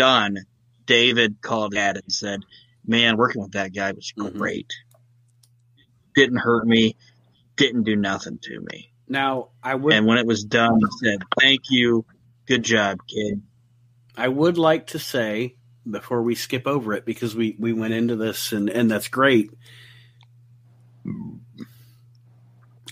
done, 0.00 0.38
David 0.86 1.42
called 1.42 1.74
at 1.74 1.96
it 1.98 2.04
and 2.04 2.12
said, 2.12 2.40
Man, 2.86 3.18
working 3.18 3.42
with 3.42 3.52
that 3.52 3.74
guy 3.74 3.92
was 3.92 4.12
Mhm. 4.16 4.32
great. 4.38 4.72
Didn't 6.14 6.38
hurt 6.38 6.66
me, 6.66 6.96
didn't 7.56 7.82
do 7.82 7.96
nothing 7.96 8.38
to 8.44 8.60
me. 8.72 8.90
Now, 9.06 9.50
I 9.62 9.74
would 9.74 9.92
And 9.92 10.06
when 10.06 10.16
it 10.16 10.26
was 10.26 10.42
done, 10.44 10.78
he 10.80 11.06
said, 11.06 11.22
Thank 11.38 11.64
you. 11.68 12.06
Good 12.46 12.62
job, 12.62 12.98
kid. 13.06 13.42
I 14.16 14.28
would 14.28 14.56
like 14.56 14.88
to 14.88 14.98
say 14.98 15.56
before 15.88 16.22
we 16.22 16.34
skip 16.34 16.66
over 16.66 16.94
it 16.94 17.04
because 17.04 17.34
we 17.36 17.56
we 17.58 17.72
went 17.72 17.92
into 17.94 18.16
this 18.16 18.52
and 18.52 18.70
and 18.70 18.90
that's 18.90 19.08
great. 19.08 19.50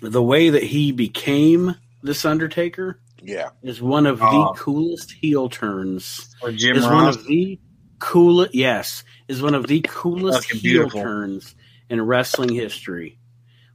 The 0.03 0.23
way 0.23 0.51
that 0.51 0.63
he 0.63 0.93
became 0.93 1.75
this 2.03 2.25
Undertaker 2.25 3.01
Yeah. 3.23 3.51
is 3.63 3.81
one 3.83 4.07
of 4.07 4.21
Oh. 4.23 4.31
the 4.31 4.39
um, 4.51 4.55
coolest 4.57 5.13
heel 5.13 5.49
turns. 5.49 6.35
Or 6.43 6.53
Jim 6.53 6.77
is 6.77 6.85
one 6.85 7.09
of 7.09 7.27
the 7.27 7.59
coolest. 7.99 8.55
Yes, 8.55 9.05
is 9.29 9.43
one 9.43 9.55
of 9.55 9.67
the 9.67 9.81
coolest 9.89 10.51
heel 10.51 10.61
beautiful. 10.63 11.03
turns 11.03 11.55
in 11.91 12.01
wrestling 12.01 12.55
history. 12.55 13.19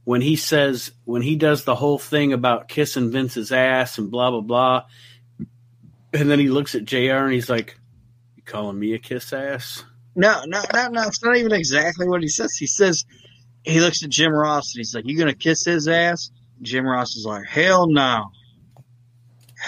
When 0.04 0.20
he 0.20 0.36
says, 0.36 0.92
when 1.04 1.22
he 1.22 1.36
does 1.36 1.64
the 1.64 1.74
whole 1.74 1.98
thing 1.98 2.32
about 2.32 2.68
kissing 2.68 3.10
Vince's 3.10 3.52
ass 3.52 3.96
and 3.98 4.10
blah 4.10 4.30
blah 4.30 4.40
blah, 4.40 4.82
and 6.12 6.30
then 6.30 6.38
he 6.38 6.48
looks 6.48 6.74
at 6.74 6.84
Jr. 6.84 6.96
and 7.24 7.32
he's 7.32 7.48
like, 7.50 7.78
"You 8.36 8.42
calling 8.44 8.78
me 8.78 8.92
a 8.94 8.98
kiss 8.98 9.32
ass?" 9.32 9.82
No, 10.14 10.42
no, 10.46 10.62
no, 10.72 10.88
no. 10.88 11.02
It's 11.08 11.22
not 11.24 11.36
even 11.36 11.52
exactly 11.52 12.06
what 12.08 12.22
he 12.22 12.28
says. 12.28 12.54
He 12.54 12.66
says 12.66 13.04
he 13.64 13.80
looks 13.80 14.02
at 14.04 14.10
Jim 14.10 14.32
Ross 14.32 14.74
and 14.74 14.80
he's 14.80 14.94
like, 14.94 15.06
"You 15.06 15.18
gonna 15.18 15.34
kiss 15.34 15.64
his 15.64 15.88
ass?" 15.88 16.30
Jim 16.62 16.86
Ross 16.86 17.16
is 17.16 17.24
like, 17.26 17.46
"Hell 17.46 17.88
no, 17.88 18.30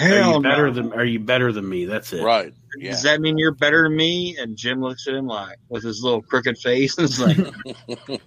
Are 0.00 0.32
you 0.32 0.40
better 0.40 0.66
no." 0.68 0.72
than 0.72 0.92
Are 0.92 1.04
you 1.04 1.18
better 1.20 1.52
than 1.52 1.68
me? 1.68 1.86
That's 1.86 2.12
it. 2.12 2.22
Right. 2.22 2.52
Yeah. 2.78 2.90
Does 2.90 3.02
that 3.04 3.20
mean 3.20 3.38
you're 3.38 3.52
better 3.52 3.84
than 3.84 3.96
me? 3.96 4.36
And 4.38 4.56
Jim 4.56 4.80
looks 4.80 5.06
at 5.08 5.14
him 5.14 5.26
like 5.26 5.58
with 5.68 5.82
his 5.82 6.02
little 6.02 6.22
crooked 6.22 6.58
face 6.58 6.98
and 6.98 7.08
is 7.08 7.20
like, 7.20 7.38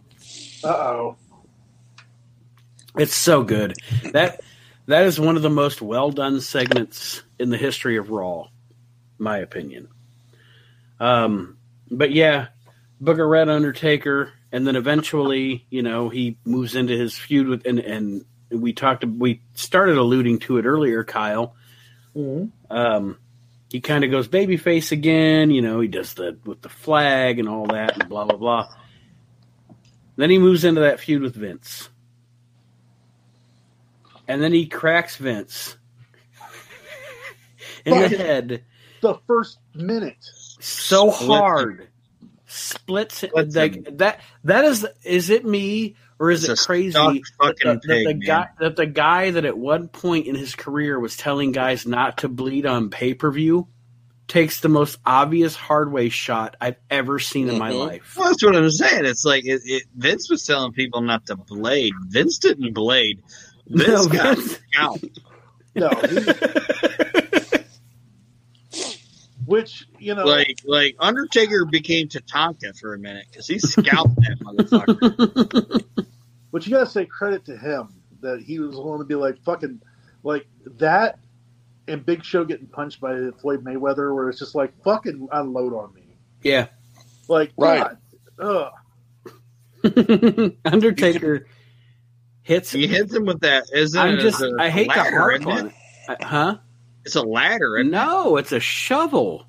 Uh 0.64 0.68
oh. 0.68 1.18
It's 2.98 3.16
so 3.16 3.44
good. 3.44 3.76
That 4.12 4.42
that 4.88 5.06
is 5.06 5.20
one 5.20 5.36
of 5.36 5.44
the 5.44 5.50
most 5.50 5.82
well 5.82 6.12
done 6.12 6.42
segments 6.42 7.22
in 7.38 7.50
the 7.50 7.58
history 7.58 7.98
of 7.98 8.10
Raw, 8.10 8.48
my 9.18 9.38
opinion. 9.38 9.88
Um, 11.00 11.58
but 11.90 12.12
yeah, 12.12 12.48
Booker 13.00 13.28
Red 13.28 13.48
Undertaker, 13.48 14.34
and 14.52 14.68
then 14.68 14.76
eventually, 14.76 15.66
you 15.70 15.84
know, 15.84 16.10
he 16.10 16.38
moves 16.44 16.76
into 16.76 16.98
his 16.98 17.18
feud 17.18 17.48
with 17.48 17.66
and 17.66 17.80
and 17.80 18.26
we 18.52 18.74
talked 18.74 19.06
we 19.06 19.42
started 19.54 19.98
alluding 19.98 20.40
to 20.40 20.58
it 20.58 20.66
earlier, 20.66 21.04
Kyle. 21.04 21.56
Um, 22.70 23.18
he 23.70 23.82
kind 23.82 24.04
of 24.04 24.12
goes 24.12 24.28
babyface 24.28 24.92
again. 24.92 25.52
You 25.52 25.62
know, 25.62 25.80
he 25.80 25.88
does 25.88 26.14
the 26.16 26.38
with 26.46 26.62
the 26.62 26.70
flag 26.70 27.40
and 27.40 27.48
all 27.48 27.68
that, 27.68 27.98
and 28.00 28.10
blah 28.10 28.26
blah 28.26 28.38
blah. 28.38 28.68
Then 30.16 30.30
he 30.30 30.38
moves 30.38 30.64
into 30.66 30.82
that 30.82 31.00
feud 31.00 31.22
with 31.22 31.36
Vince. 31.36 31.90
And 34.28 34.42
then 34.44 34.52
he 34.54 34.68
cracks 34.68 35.16
Vince 35.16 35.78
in 37.86 37.98
the 38.00 38.10
head 38.10 38.64
The 39.02 39.16
first 39.26 39.60
minute. 39.74 40.18
so 40.60 41.10
hard. 41.10 41.88
Splits 42.46 43.24
it 43.24 43.30
Splits 43.30 43.56
like 43.56 43.98
that. 43.98 44.22
That 44.44 44.66
is. 44.66 44.86
Is 45.04 45.30
it 45.30 45.46
me 45.46 45.96
or 46.20 46.30
is 46.32 46.44
It's 46.48 46.62
it 46.62 46.66
crazy 46.66 46.92
stuck 46.92 47.14
that 47.14 47.22
fucking 47.40 47.80
the, 47.84 47.88
that 47.88 48.04
the 48.06 48.14
guy 48.14 48.48
that 48.60 48.76
the 48.76 48.86
guy 48.86 49.32
that 49.32 49.46
at 49.46 49.58
one 49.58 49.88
point 49.88 50.28
in 50.28 50.36
his 50.36 50.54
career 50.56 51.00
was 51.00 51.16
telling 51.18 51.52
guys 51.54 51.86
not 51.88 52.18
to 52.20 52.28
bleed 52.30 52.66
on 52.66 52.90
pay 52.90 53.14
per 53.14 53.32
view 53.32 53.68
takes 54.28 54.60
the 54.60 54.70
most 54.70 55.00
obvious 55.06 55.56
hard 55.56 55.92
way 55.92 56.10
shot 56.10 56.56
I've 56.62 56.76
ever 56.92 57.18
seen 57.18 57.50
in 57.50 57.58
my 57.58 57.72
Mhm. 57.72 57.80
life. 57.88 58.16
Well, 58.16 58.28
that's 58.30 58.44
what 58.44 58.56
I'm 58.56 58.70
saying. 58.70 59.06
It's 59.06 59.26
like 59.26 59.44
it, 59.46 59.62
it, 59.66 59.84
Vince 59.96 60.30
was 60.30 60.44
telling 60.44 60.72
people 60.74 61.02
not 61.02 61.26
to 61.28 61.36
blade. 61.36 61.94
Vince 62.10 62.38
didn't 62.38 62.74
blade. 62.74 63.24
Vince 63.68 63.88
No, 63.88 64.08
got 64.08 64.38
Vince- 64.38 64.60
scalped. 64.72 65.20
No, 65.76 65.90
he- 65.90 67.39
which 69.50 69.88
you 69.98 70.14
know, 70.14 70.26
Like 70.26 70.62
like 70.64 70.96
Undertaker 71.00 71.66
became 71.66 72.08
Tatanka 72.08 72.78
for 72.80 72.94
a 72.94 73.00
minute 73.00 73.26
because 73.32 73.48
he 73.48 73.58
scalped 73.58 74.16
that 74.18 74.38
motherfucker. 74.42 75.84
but 76.52 76.66
you 76.68 76.72
gotta 76.72 76.86
say 76.86 77.06
credit 77.06 77.46
to 77.46 77.58
him 77.58 77.90
that 78.22 78.42
he 78.42 78.60
was 78.60 78.76
willing 78.76 79.00
to 79.00 79.06
be 79.06 79.16
like 79.16 79.42
fucking 79.44 79.82
like 80.24 80.48
that 80.78 81.18
and 81.88 82.06
Big 82.06 82.24
Show 82.24 82.46
getting 82.46 82.68
punched 82.68 83.02
by 83.02 83.16
Floyd 83.42 83.64
Mayweather, 83.64 84.14
where 84.14 84.30
it's 84.30 84.38
just 84.38 84.54
like 84.54 84.72
fucking 84.84 85.28
unload 85.32 85.74
on 85.74 85.92
me, 85.96 86.04
yeah. 86.44 86.68
like 87.28 87.52
Right. 87.58 87.96
God, 88.38 88.72
ugh. 89.84 90.54
Undertaker 90.66 91.48
hits. 92.44 92.72
He 92.72 92.86
hits 92.86 93.16
him 93.16 93.26
with 93.26 93.40
that. 93.40 93.64
Isn't 93.74 94.00
I'm 94.00 94.20
it? 94.20 94.22
just. 94.22 94.42
It's 94.44 94.54
a 94.54 94.62
I 94.62 94.70
hate 94.70 94.92
to 94.92 95.00
ladder, 95.00 95.18
harp 95.18 95.48
on 95.48 95.66
it? 95.68 95.74
it. 96.10 96.22
Uh, 96.22 96.26
Huh? 96.28 96.58
It's 97.10 97.16
a 97.16 97.24
ladder. 97.24 97.78
Isn't 97.78 97.88
it? 97.88 97.98
No, 97.98 98.38
it's 98.38 98.52
a 98.52 98.60
shovel. 98.60 99.46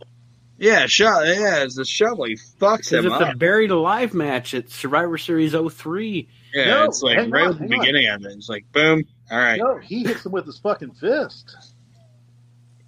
Yeah, 0.59 0.87
sho- 0.87 1.23
yeah, 1.23 1.63
it's 1.63 1.79
a 1.79 1.85
shovel. 1.85 2.25
He 2.25 2.35
fucks 2.37 2.79
Because 2.89 2.93
him 2.93 3.07
it's 3.07 3.15
up. 3.15 3.35
a 3.35 3.37
buried 3.37 3.71
alive 3.71 4.13
match 4.15 4.53
at 4.55 4.71
Survivor 4.71 5.17
Series 5.19 5.55
03. 5.55 6.29
yeah, 6.55 6.65
No, 6.67 6.85
it's 6.85 7.03
like 7.03 7.17
right 7.31 7.45
on, 7.47 7.51
at 7.53 7.59
the 7.59 7.59
hang 7.65 7.73
on. 7.75 7.79
beginning 7.81 8.09
of 8.09 8.25
it. 8.25 8.33
It's 8.33 8.49
like 8.49 8.71
boom. 8.73 9.05
All 9.31 9.39
right. 9.39 9.59
No, 9.59 9.79
he 9.79 10.05
hits 10.05 10.25
him 10.27 10.33
with 10.33 10.47
his 10.47 10.59
fucking 10.59 10.93
fist. 10.93 11.57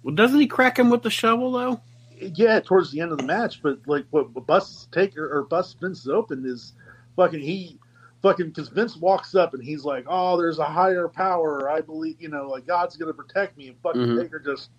Well, 0.03 0.15
doesn't 0.15 0.39
he 0.39 0.47
crack 0.47 0.77
him 0.77 0.89
with 0.89 1.01
the 1.03 1.09
shovel 1.09 1.51
though? 1.51 1.81
Yeah, 2.19 2.59
towards 2.59 2.91
the 2.91 3.01
end 3.01 3.11
of 3.11 3.17
the 3.17 3.25
match, 3.25 3.61
but 3.61 3.79
like 3.87 4.05
what 4.11 4.31
what 4.33 4.45
Bus 4.45 4.87
Taker 4.91 5.27
or 5.37 5.43
Bus 5.43 5.73
Vince 5.79 6.07
open 6.07 6.45
is 6.45 6.73
fucking 7.15 7.41
he 7.41 7.79
fucking 8.23 8.47
because 8.47 8.69
Vince 8.69 8.95
walks 8.97 9.35
up 9.35 9.53
and 9.53 9.63
he's 9.63 9.85
like, 9.85 10.05
"Oh, 10.07 10.37
there's 10.37 10.57
a 10.57 10.65
higher 10.65 11.07
power. 11.07 11.69
I 11.69 11.81
believe 11.81 12.19
you 12.19 12.29
know, 12.29 12.49
like 12.49 12.65
God's 12.65 12.97
gonna 12.97 13.13
protect 13.13 13.55
me." 13.57 13.67
And 13.67 13.77
fucking 13.83 14.01
Mhm. 14.01 14.21
Taker 14.23 14.39
just 14.39 14.69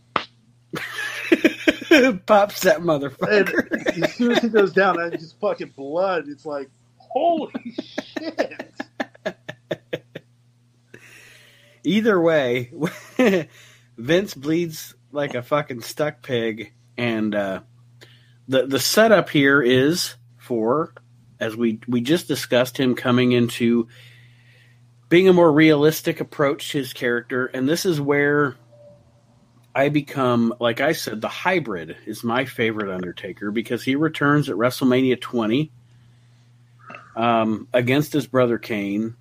Pops 2.27 2.63
that 2.63 2.79
and 2.79 2.87
motherfucker. 2.87 4.03
as 4.03 4.15
soon 4.15 4.33
as 4.33 4.43
he 4.43 4.49
goes 4.49 4.73
down, 4.73 5.01
and 5.01 5.13
just 5.13 5.39
fucking 5.39 5.73
blood. 5.77 6.25
It's 6.27 6.45
like, 6.45 6.69
holy 6.99 7.53
shit! 8.19 8.73
Either 11.85 12.21
way, 12.21 12.73
Vince 13.99 14.35
bleeds 14.35 14.95
like 15.13 15.35
a 15.35 15.43
fucking 15.43 15.83
stuck 15.83 16.23
pig, 16.23 16.73
and 16.97 17.35
uh, 17.35 17.61
the 18.49 18.67
the 18.67 18.81
setup 18.81 19.29
here 19.29 19.61
is 19.63 20.15
for, 20.39 20.95
as 21.41 21.57
we 21.57 21.81
we 21.89 22.01
just 22.01 22.29
discussed, 22.29 22.79
him 22.79 22.95
coming 22.95 23.33
into 23.33 23.89
being 25.09 25.29
a 25.29 25.33
more 25.33 25.53
realistic 25.53 26.21
approach 26.21 26.73
to 26.73 26.79
his 26.79 26.93
character, 26.93 27.47
and 27.47 27.69
this 27.69 27.87
is 27.87 28.01
where 28.01 28.57
I 29.75 29.89
become, 29.89 30.55
like 30.61 30.81
I 30.81 30.93
said, 30.93 31.21
the 31.21 31.29
hybrid 31.29 31.97
is 32.07 32.23
my 32.23 32.45
favorite 32.45 32.95
Undertaker 32.95 33.51
because 33.51 33.83
he 33.83 33.97
returns 33.97 34.49
at 34.49 34.57
WrestleMania 34.57 35.21
20 35.21 35.73
um, 37.17 37.69
against 37.73 38.13
his 38.13 38.27
brother 38.27 38.59
Kane. 38.59 39.17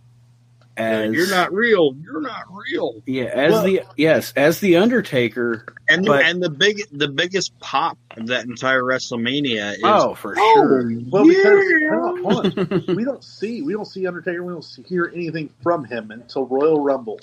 As 0.75 1.13
You're 1.13 1.29
not 1.29 1.53
real. 1.53 1.95
You're 2.01 2.21
not 2.21 2.45
real. 2.51 3.03
yeah, 3.05 3.25
as 3.25 3.51
Well- 3.51 3.63
the 3.63 3.81
yes, 3.95 4.33
as 4.35 4.59
the 4.59 4.77
Undertaker. 4.77 5.65
And 5.87 6.03
But- 6.05 6.25
and 6.25 6.41
the 6.41 6.49
big 6.49 6.81
the 6.91 7.07
biggest 7.07 7.57
pop 7.59 7.97
of 8.17 8.27
that 8.27 8.45
entire 8.45 8.81
WrestleMania 8.81 9.73
is 9.73 9.79
Oh, 9.83 10.15
for 10.15 10.33
oh, 10.35 10.53
sure. 10.55 10.91
Well, 11.11 11.27
because 11.27 11.63
yeah. 11.81 11.89
hold 11.91 12.17
on, 12.17 12.51
hold 12.51 12.89
on. 12.89 12.95
we 12.95 13.03
don't 13.05 13.23
see 13.23 13.61
we 13.61 13.73
don't 13.73 13.85
see 13.85 14.07
Undertaker. 14.07 14.41
We 14.43 14.51
don't 14.51 14.63
see, 14.63 14.81
hear 14.81 15.11
anything 15.13 15.49
from 15.61 15.83
him 15.85 16.09
until 16.09 16.47
Royal 16.47 16.79
Rumble. 16.79 17.19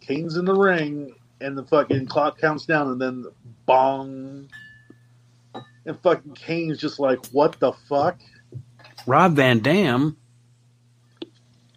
Kane's 0.00 0.36
in 0.36 0.44
the 0.44 0.54
ring, 0.54 1.14
and 1.40 1.56
the 1.56 1.62
fucking 1.64 2.06
clock 2.08 2.38
counts 2.40 2.66
down, 2.66 2.88
and 2.90 3.00
then 3.00 3.24
bong, 3.66 4.48
and 5.86 5.98
fucking 6.02 6.32
Kane's 6.34 6.76
just 6.78 6.98
like, 6.98 7.24
"What 7.28 7.58
the 7.58 7.72
fuck?" 7.88 8.18
Rob 9.06 9.34
Van 9.36 9.60
Dam. 9.60 10.16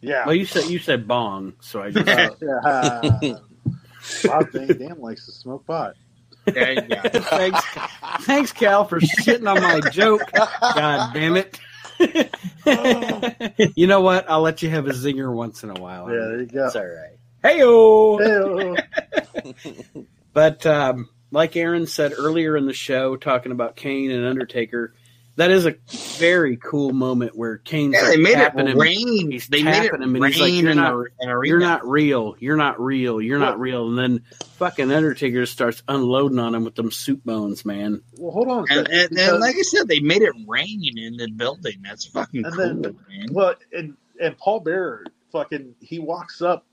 Yeah, 0.06 0.26
Well, 0.26 0.36
you 0.36 0.46
said 0.46 0.66
you 0.66 0.80
said 0.80 1.08
bong, 1.08 1.54
so 1.60 1.82
I 1.82 1.92
just 1.92 2.08
Uh, 2.44 3.20
yeah. 3.22 3.34
Rob 4.26 4.50
Van 4.52 4.68
Dam 4.78 5.02
likes 5.02 5.26
to 5.26 5.32
smoke 5.32 5.66
pot. 5.66 5.96
Yeah, 6.54 6.86
yeah. 6.88 7.02
thanks, 7.10 7.62
thanks, 8.26 8.52
Cal, 8.52 8.86
for 8.86 9.00
shitting 9.00 9.50
on 9.50 9.62
my 9.62 9.90
joke. 9.90 10.22
God 10.62 11.14
damn 11.14 11.38
it! 11.38 11.60
you 13.76 13.88
know 13.88 14.02
what? 14.02 14.30
I'll 14.30 14.42
let 14.42 14.62
you 14.62 14.70
have 14.70 14.86
a 14.88 14.92
zinger 14.92 15.34
once 15.34 15.64
in 15.64 15.72
a 15.72 15.82
while. 15.82 16.08
Yeah, 16.10 16.26
there 16.26 16.40
you 16.42 16.46
go. 16.46 16.68
It's 16.68 16.76
all 16.76 16.86
right. 16.86 17.18
Hey-o! 17.42 18.18
Hey-o. 18.18 20.04
But 20.34 20.66
um, 20.66 21.10
like 21.32 21.56
Aaron 21.56 21.88
said 21.88 22.14
earlier 22.18 22.56
in 22.58 22.66
the 22.66 22.74
show, 22.74 23.16
talking 23.16 23.52
about 23.52 23.76
Kane 23.76 24.12
and 24.12 24.26
Undertaker, 24.26 24.94
that 25.38 25.52
is 25.52 25.66
a 25.66 25.76
very 26.18 26.58
cool 26.58 26.92
moment 26.94 27.36
where 27.36 27.58
Kane's 27.58 27.94
Yeah, 27.94 28.02
like 28.04 28.12
they 28.12 28.18
made 28.18 28.32
it 28.32 28.36
tapping 28.36 28.68
him. 28.68 28.78
rain. 28.80 29.32
He's 29.32 29.48
They 29.48 29.64
made 29.64 29.84
it 29.86 29.94
him, 29.94 30.14
rain 30.14 30.24
and 30.24 30.26
he's 30.34 30.40
like, 30.42 30.54
"You're 30.54 30.74
not- 30.76 31.06
the. 31.20 31.42
You're 31.46 31.60
not 31.60 31.88
real. 31.88 32.36
You're 32.40 32.56
not 32.58 32.80
real. 32.80 33.22
You're 33.22 33.40
not 33.40 33.60
real. 33.60 33.90
And 33.90 33.98
then 33.98 34.24
fucking 34.58 34.92
Undertaker 34.92 35.46
starts 35.46 35.84
unloading 35.88 36.40
on 36.40 36.56
him 36.56 36.64
with 36.64 36.76
them 36.76 36.92
soup 36.92 37.24
bones, 37.26 37.66
man. 37.66 38.02
Well, 38.18 38.32
hold 38.32 38.48
on. 38.48 38.66
And, 38.70 38.88
and, 38.88 39.10
because- 39.10 39.30
and 39.32 39.40
like 39.42 39.56
I 39.58 39.62
said, 39.64 39.88
they 39.88 40.00
made 40.00 40.22
it 40.22 40.34
rain 40.48 40.98
in 40.98 41.18
the 41.18 41.28
building. 41.30 41.82
That's 41.84 42.06
fucking 42.06 42.46
And 42.46 42.54
cool, 42.56 42.66
then- 42.66 42.82
man. 43.10 43.28
Well, 43.32 43.56
and 43.74 43.98
and 44.22 44.38
Paul 44.38 44.62
Bearer, 44.62 45.06
fucking, 45.34 45.76
he 45.82 46.00
walks 46.00 46.42
up 46.42 46.66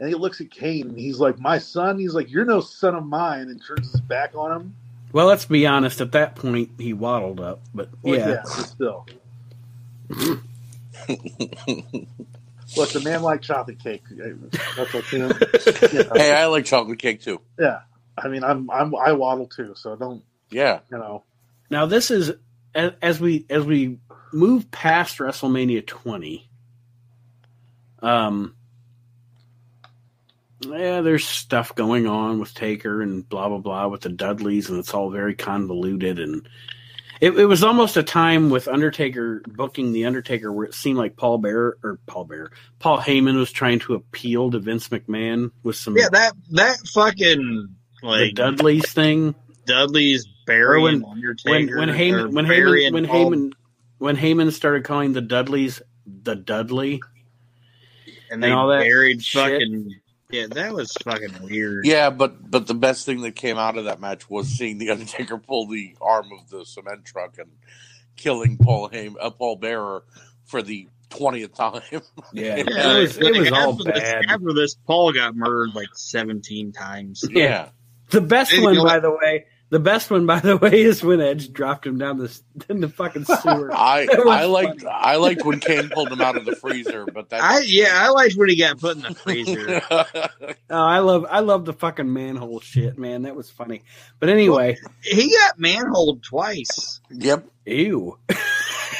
and 0.00 0.08
he 0.08 0.16
looks 0.16 0.40
at 0.40 0.50
Kane 0.50 0.88
and 0.88 0.98
he's 0.98 1.20
like, 1.20 1.38
"My 1.38 1.58
son." 1.58 1.98
He's 2.00 2.14
like, 2.14 2.28
"You're 2.30 2.44
no 2.44 2.60
son 2.60 2.96
of 2.96 3.06
mine," 3.06 3.42
and 3.48 3.62
turns 3.64 3.92
his 3.92 4.00
back 4.00 4.32
on 4.34 4.50
him. 4.50 4.74
Well, 5.12 5.26
let's 5.26 5.44
be 5.44 5.66
honest. 5.66 6.00
At 6.00 6.12
that 6.12 6.36
point, 6.36 6.70
he 6.78 6.92
waddled 6.92 7.40
up, 7.40 7.60
but 7.74 7.88
Well, 8.02 8.18
yeah. 8.18 8.42
but 8.44 8.48
still. 8.48 9.06
Look, 12.76 12.90
the 12.90 13.00
man 13.02 13.22
like 13.22 13.42
chocolate 13.42 13.82
cake. 13.82 14.02
That's 14.76 14.94
what 14.94 15.10
you 15.12 15.18
know. 15.20 15.28
You 15.92 16.04
know, 16.04 16.10
Hey, 16.14 16.32
I 16.32 16.46
like 16.46 16.64
chocolate 16.64 16.98
cake 17.00 17.20
too. 17.22 17.40
Yeah, 17.58 17.80
I 18.16 18.28
mean, 18.28 18.44
I'm 18.44 18.70
I'm 18.70 18.94
I 18.94 19.12
waddle 19.12 19.46
too, 19.46 19.74
so 19.76 19.96
don't 19.96 20.22
Yeah. 20.50 20.80
you 20.90 20.98
know? 20.98 21.24
Now 21.68 21.86
this 21.86 22.10
is 22.12 22.32
as, 22.74 22.92
as 23.02 23.20
we 23.20 23.44
as 23.50 23.64
we 23.64 23.98
move 24.32 24.70
past 24.70 25.18
WrestleMania 25.18 25.84
20. 25.86 26.48
Um. 28.02 28.54
Yeah, 30.60 31.00
there's 31.00 31.26
stuff 31.26 31.74
going 31.74 32.06
on 32.06 32.38
with 32.38 32.54
Taker 32.54 33.00
and 33.02 33.26
blah 33.28 33.48
blah 33.48 33.58
blah 33.58 33.88
with 33.88 34.02
the 34.02 34.10
Dudleys, 34.10 34.68
and 34.68 34.78
it's 34.78 34.92
all 34.92 35.10
very 35.10 35.34
convoluted. 35.34 36.18
And 36.18 36.46
it, 37.20 37.32
it 37.38 37.46
was 37.46 37.62
almost 37.64 37.96
a 37.96 38.02
time 38.02 38.50
with 38.50 38.68
Undertaker 38.68 39.42
booking 39.46 39.92
the 39.92 40.04
Undertaker 40.06 40.52
where 40.52 40.66
it 40.66 40.74
seemed 40.74 40.98
like 40.98 41.16
Paul 41.16 41.38
Bear 41.38 41.76
or 41.82 41.98
Paul 42.06 42.24
Bear, 42.26 42.50
Paul 42.78 42.98
Heyman 42.98 43.36
was 43.36 43.50
trying 43.52 43.78
to 43.80 43.94
appeal 43.94 44.50
to 44.50 44.58
Vince 44.58 44.88
McMahon 44.90 45.50
with 45.62 45.76
some 45.76 45.96
Yeah, 45.96 46.08
that 46.12 46.32
that 46.50 46.76
fucking 46.92 47.68
the 48.02 48.06
like 48.06 48.34
Dudleys 48.34 48.90
thing. 48.92 49.34
Dudley's 49.66 50.26
burying 50.46 50.82
when- 50.82 51.00
When 51.02 51.12
Undertaker. 51.12 51.78
when 51.78 51.88
Heyman 51.88 52.32
when 52.32 52.44
Heyman 52.46 52.92
when 52.92 53.06
Paul- 53.06 53.30
Heyman 53.30 53.52
when 53.98 54.16
Heyman 54.16 54.52
started 54.52 54.84
calling 54.84 55.12
the 55.14 55.20
Dudleys 55.22 55.80
the 56.06 56.34
Dudley, 56.34 57.00
and 58.30 58.42
they 58.42 58.50
and 58.50 58.58
all 58.58 58.68
that 58.68 58.80
buried 58.80 59.22
shit. 59.22 59.40
fucking 59.52 59.94
yeah, 60.30 60.46
that 60.50 60.72
was 60.72 60.92
fucking 61.04 61.42
weird. 61.42 61.86
Yeah, 61.86 62.10
but 62.10 62.50
but 62.50 62.66
the 62.66 62.74
best 62.74 63.06
thing 63.06 63.20
that 63.22 63.36
came 63.36 63.58
out 63.58 63.76
of 63.78 63.84
that 63.84 64.00
match 64.00 64.28
was 64.30 64.48
seeing 64.48 64.78
the 64.78 64.90
Undertaker 64.92 65.38
pull 65.38 65.66
the 65.66 65.96
arm 66.00 66.30
of 66.38 66.48
the 66.50 66.64
cement 66.64 67.04
truck 67.04 67.38
and 67.38 67.50
killing 68.16 68.56
Paul 68.58 68.88
Heyman, 68.90 69.16
uh, 69.20 69.30
Paul 69.30 69.56
Bearer 69.56 70.04
for 70.44 70.62
the 70.62 70.88
twentieth 71.10 71.54
time. 71.54 71.82
yeah, 72.32 72.56
Yeah, 72.56 72.56
it 72.96 73.00
was, 73.00 73.18
like, 73.20 73.34
it 73.34 73.40
was 73.40 73.52
all 73.52 73.72
after 73.72 73.84
this, 73.84 74.00
bad. 74.02 74.24
after 74.28 74.52
this, 74.52 74.74
Paul 74.86 75.12
got 75.12 75.34
murdered 75.36 75.74
like 75.74 75.88
seventeen 75.94 76.72
times. 76.72 77.24
yeah. 77.30 77.70
The 78.10 78.20
best 78.20 78.50
Hey, 78.50 78.60
one, 78.60 78.74
by 78.76 78.82
what? 78.82 79.02
the 79.02 79.10
way, 79.10 79.46
the 79.70 79.78
best 79.80 80.10
one, 80.10 80.26
by 80.26 80.40
the 80.40 80.56
way, 80.58 80.82
is 80.82 81.02
when 81.02 81.20
Edge 81.20 81.52
dropped 81.52 81.86
him 81.86 81.96
down 81.98 82.18
the 82.18 82.40
in 82.68 82.80
the 82.80 82.88
fucking 82.88 83.24
sewer. 83.24 83.70
I 83.74 84.06
That 84.06 84.18
was 84.24 84.26
I 84.28 84.44
liked 84.44 84.82
funny. 84.82 84.92
I 84.94 85.16
liked 85.16 85.44
when 85.44 85.60
Kane 85.60 85.88
pulled 85.88 86.10
him 86.12 86.20
out 86.20 86.36
of 86.36 86.44
the 86.44 86.56
freezer, 86.56 87.06
but 87.06 87.30
that 87.30 87.42
I 87.42 87.60
yeah, 87.60 87.90
I 87.94 88.08
liked 88.10 88.34
when 88.36 88.48
he 88.48 88.56
got 88.56 88.78
put 88.78 88.96
in 88.96 89.02
the 89.02 89.14
freezer. 89.14 89.80
Oh, 90.72 90.76
I 90.84 90.98
love 91.00 91.26
I 91.28 91.40
love 91.40 91.64
the 91.64 91.72
fucking 91.72 92.12
manhole 92.12 92.60
shit, 92.60 92.96
man. 92.96 93.22
That 93.22 93.34
was 93.34 93.50
funny. 93.50 93.82
But 94.20 94.28
anyway, 94.28 94.76
he 95.02 95.30
got 95.30 95.58
manholed 95.58 96.22
twice, 96.22 97.00
yep. 97.10 97.44
ew. 97.66 98.16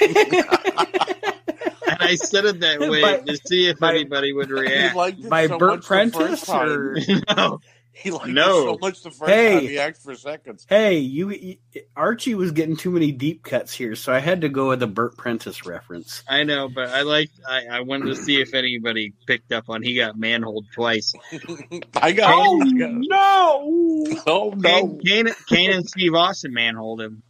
and 0.00 1.98
I 2.00 2.16
said 2.16 2.44
it 2.44 2.60
that 2.60 2.80
way 2.80 3.02
By- 3.02 3.18
to 3.18 3.36
see 3.46 3.68
if 3.68 3.78
by- 3.78 3.90
anybody 3.94 4.32
would 4.32 4.48
He 4.48 4.52
react. 4.54 4.96
liked 4.96 5.20
it 5.20 5.30
By 5.30 5.46
so 5.46 5.58
Bert 5.58 5.70
much 5.70 5.80
the 5.82 5.86
Prentice 5.86 6.18
first 6.18 6.46
time. 6.46 6.68
or 6.68 6.98
no, 7.36 7.60
He 8.02 8.10
liked 8.12 8.28
No. 8.28 8.48
it 8.60 8.64
so 8.72 8.78
much 8.80 9.02
the 9.02 9.10
first 9.10 9.30
Hey. 9.30 9.54
time 9.54 9.62
he 9.68 9.78
asked 9.78 10.02
for 10.04 10.14
seconds. 10.14 10.64
hey, 10.68 10.98
you, 10.98 11.30
you 11.30 11.56
Archie 11.96 12.34
was 12.36 12.52
getting 12.52 12.76
too 12.76 12.90
many 12.92 13.10
deep 13.12 13.42
cuts 13.42 13.74
here, 13.74 13.94
so 13.96 14.12
I 14.12 14.20
had 14.20 14.40
to 14.42 14.48
go 14.48 14.68
with 14.68 14.82
a 14.82 14.86
Bert 14.86 15.16
Prentice 15.18 15.66
reference. 15.66 16.22
I 16.28 16.44
know, 16.44 16.68
but 16.68 16.88
I 16.90 17.02
like. 17.02 17.30
I, 17.46 17.66
I 17.70 17.80
wanted 17.80 18.06
to 18.06 18.16
see 18.16 18.40
if 18.40 18.54
anybody 18.54 19.12
picked 19.26 19.52
up 19.52 19.64
on 19.68 19.82
he 19.82 19.96
got 19.96 20.16
manholed 20.16 20.66
twice. 20.72 21.12
I 21.96 22.12
got. 22.12 22.32
Oh 22.32 22.60
Oh, 22.62 22.64
no! 22.64 24.20
oh 24.26 24.54
no! 24.56 24.60
Kane, 24.62 25.00
Kane, 25.26 25.34
Kane 25.48 25.70
and 25.72 25.86
Steve 25.88 26.14
Austin 26.14 26.54
manholed 26.54 27.00
him. 27.02 27.22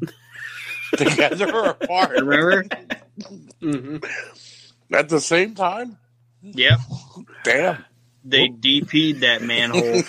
Together 0.96 1.52
or 1.52 1.66
apart 1.70 2.10
Remember? 2.10 2.64
Mhm. 3.60 4.04
at 4.92 5.08
the 5.08 5.20
same 5.20 5.54
time. 5.54 5.98
yep. 6.42 6.78
Damn. 7.44 7.84
They 8.28 8.48
DP'd 8.48 9.20
that 9.20 9.42
manhole. 9.42 10.02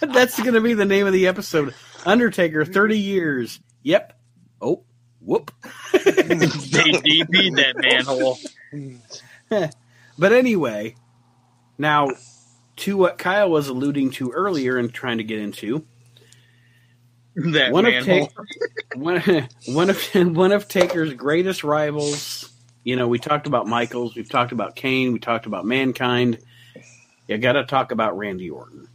That's 0.14 0.38
going 0.40 0.54
to 0.54 0.60
be 0.60 0.74
the 0.74 0.84
name 0.84 1.06
of 1.06 1.12
the 1.12 1.26
episode. 1.26 1.74
Undertaker, 2.04 2.64
thirty 2.64 2.98
years. 2.98 3.58
Yep. 3.82 4.18
Oh, 4.60 4.84
whoop. 5.20 5.50
they 5.92 6.00
DP'd 6.00 7.56
that 7.56 7.76
manhole. 7.78 8.38
But 10.18 10.32
anyway, 10.32 10.94
now 11.78 12.10
to 12.76 12.96
what 12.96 13.18
Kyle 13.18 13.50
was 13.50 13.68
alluding 13.68 14.10
to 14.12 14.30
earlier 14.30 14.78
and 14.78 14.92
trying 14.92 15.18
to 15.18 15.24
get 15.24 15.38
into, 15.38 15.84
That 17.34 17.72
one 17.72 17.86
of 17.86 18.06
manhole. 18.06 18.28
Ta- 18.28 18.42
one, 18.96 19.48
one 19.66 19.90
of 19.90 20.14
one 20.14 20.52
of 20.52 20.68
Taker's 20.68 21.12
greatest 21.14 21.64
rivals. 21.64 22.50
You 22.84 22.94
know, 22.94 23.08
we 23.08 23.18
talked 23.18 23.48
about 23.48 23.66
Michaels, 23.66 24.14
we've 24.14 24.30
talked 24.30 24.52
about 24.52 24.76
Kane, 24.76 25.12
we 25.12 25.18
talked 25.18 25.46
about 25.46 25.64
Mankind. 25.64 26.38
You 27.28 27.38
got 27.38 27.52
to 27.52 27.64
talk 27.64 27.92
about 27.92 28.16
Randy 28.16 28.50
Orton. 28.50 28.88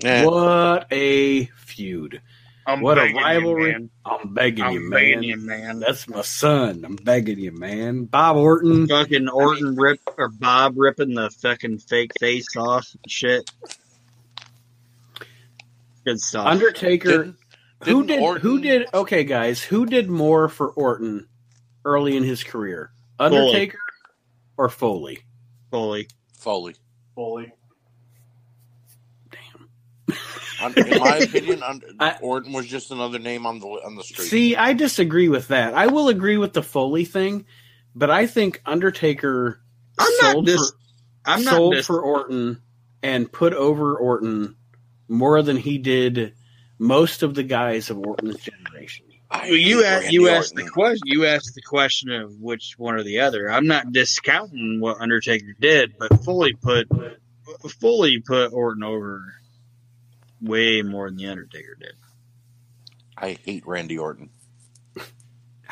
Yeah. 0.00 0.24
What 0.26 0.86
a 0.90 1.44
feud! 1.46 2.20
I'm 2.66 2.80
what 2.80 2.98
a 2.98 3.02
begging 3.02 3.16
you, 3.16 3.22
rivalry. 3.24 3.72
man. 3.72 3.90
I'm 4.04 4.34
begging 4.34 4.58
you, 4.58 4.64
I'm 4.64 4.88
man. 4.88 4.90
begging 4.90 5.22
you, 5.24 5.36
man. 5.36 5.78
That's 5.80 6.08
my 6.08 6.22
son. 6.22 6.84
I'm 6.84 6.96
begging 6.96 7.38
you, 7.38 7.52
man. 7.52 8.04
Bob 8.04 8.36
Orton. 8.36 8.86
fucking 8.88 9.28
Orton 9.28 9.76
rip 9.76 10.00
or 10.18 10.28
Bob 10.28 10.74
ripping 10.76 11.14
the 11.14 11.30
fucking 11.30 11.78
fake 11.78 12.12
face 12.18 12.56
off 12.56 12.88
and 12.94 13.10
shit. 13.10 13.50
Good 16.04 16.20
stuff. 16.20 16.46
Undertaker. 16.46 17.10
Didn't- 17.10 17.36
who 17.84 18.02
didn't 18.04 18.06
did? 18.06 18.20
Orton- 18.22 18.42
Who 18.42 18.60
did? 18.60 18.88
Okay, 18.94 19.24
guys. 19.24 19.60
Who 19.62 19.86
did 19.86 20.08
more 20.08 20.48
for 20.48 20.68
Orton 20.70 21.26
early 21.84 22.16
in 22.16 22.22
his 22.22 22.44
career? 22.44 22.92
Undertaker 23.18 23.78
or 24.56 24.68
Foley? 24.68 25.22
Foley. 25.72 26.06
Foley. 26.34 26.74
Fully. 27.14 27.52
Un- 30.62 30.74
In 30.76 30.98
my 31.00 31.16
opinion, 31.18 31.62
I- 31.98 32.16
Orton 32.20 32.52
was 32.52 32.66
just 32.66 32.90
another 32.90 33.18
name 33.18 33.46
on 33.46 33.58
the 33.58 33.66
on 33.66 33.96
the 33.96 34.04
street. 34.04 34.26
See, 34.28 34.56
I 34.56 34.72
disagree 34.74 35.28
with 35.28 35.48
that. 35.48 35.74
I 35.74 35.88
will 35.88 36.08
agree 36.08 36.36
with 36.36 36.52
the 36.52 36.62
Foley 36.62 37.04
thing, 37.04 37.46
but 37.94 38.10
I 38.10 38.26
think 38.26 38.62
Undertaker 38.64 39.60
I'm 39.98 40.12
not 40.22 40.32
sold 40.32 40.46
dis- 40.46 40.70
for 40.70 40.76
I'm 41.24 41.44
not 41.44 41.54
sold 41.54 41.74
dis- 41.74 41.86
for 41.86 42.00
Orton 42.00 42.62
and 43.02 43.30
put 43.30 43.52
over 43.54 43.96
Orton 43.96 44.56
more 45.08 45.42
than 45.42 45.56
he 45.56 45.78
did 45.78 46.34
most 46.78 47.22
of 47.22 47.34
the 47.34 47.42
guys 47.42 47.90
of 47.90 47.98
Orton's 47.98 48.40
generation. 48.40 49.06
I 49.32 49.46
Well, 49.48 49.56
you 49.56 49.78
hate 49.78 49.86
asked, 49.86 50.12
you 50.12 50.28
asked 50.28 50.54
the 50.54 50.68
question. 50.68 51.00
You 51.06 51.26
asked 51.26 51.54
the 51.54 51.62
question 51.62 52.10
of 52.10 52.34
which 52.40 52.74
one 52.78 52.94
or 52.94 53.02
the 53.02 53.20
other. 53.20 53.50
I'm 53.50 53.66
not 53.66 53.92
discounting 53.92 54.78
what 54.80 55.00
Undertaker 55.00 55.54
did, 55.58 55.94
but 55.98 56.22
fully 56.22 56.52
put 56.54 56.86
fully 57.80 58.18
put 58.20 58.52
Orton 58.52 58.82
over 58.82 59.34
way 60.40 60.82
more 60.82 61.08
than 61.08 61.16
the 61.16 61.28
Undertaker 61.28 61.76
did. 61.80 61.94
I 63.16 63.38
hate 63.44 63.66
Randy 63.66 63.98
Orton. 63.98 64.30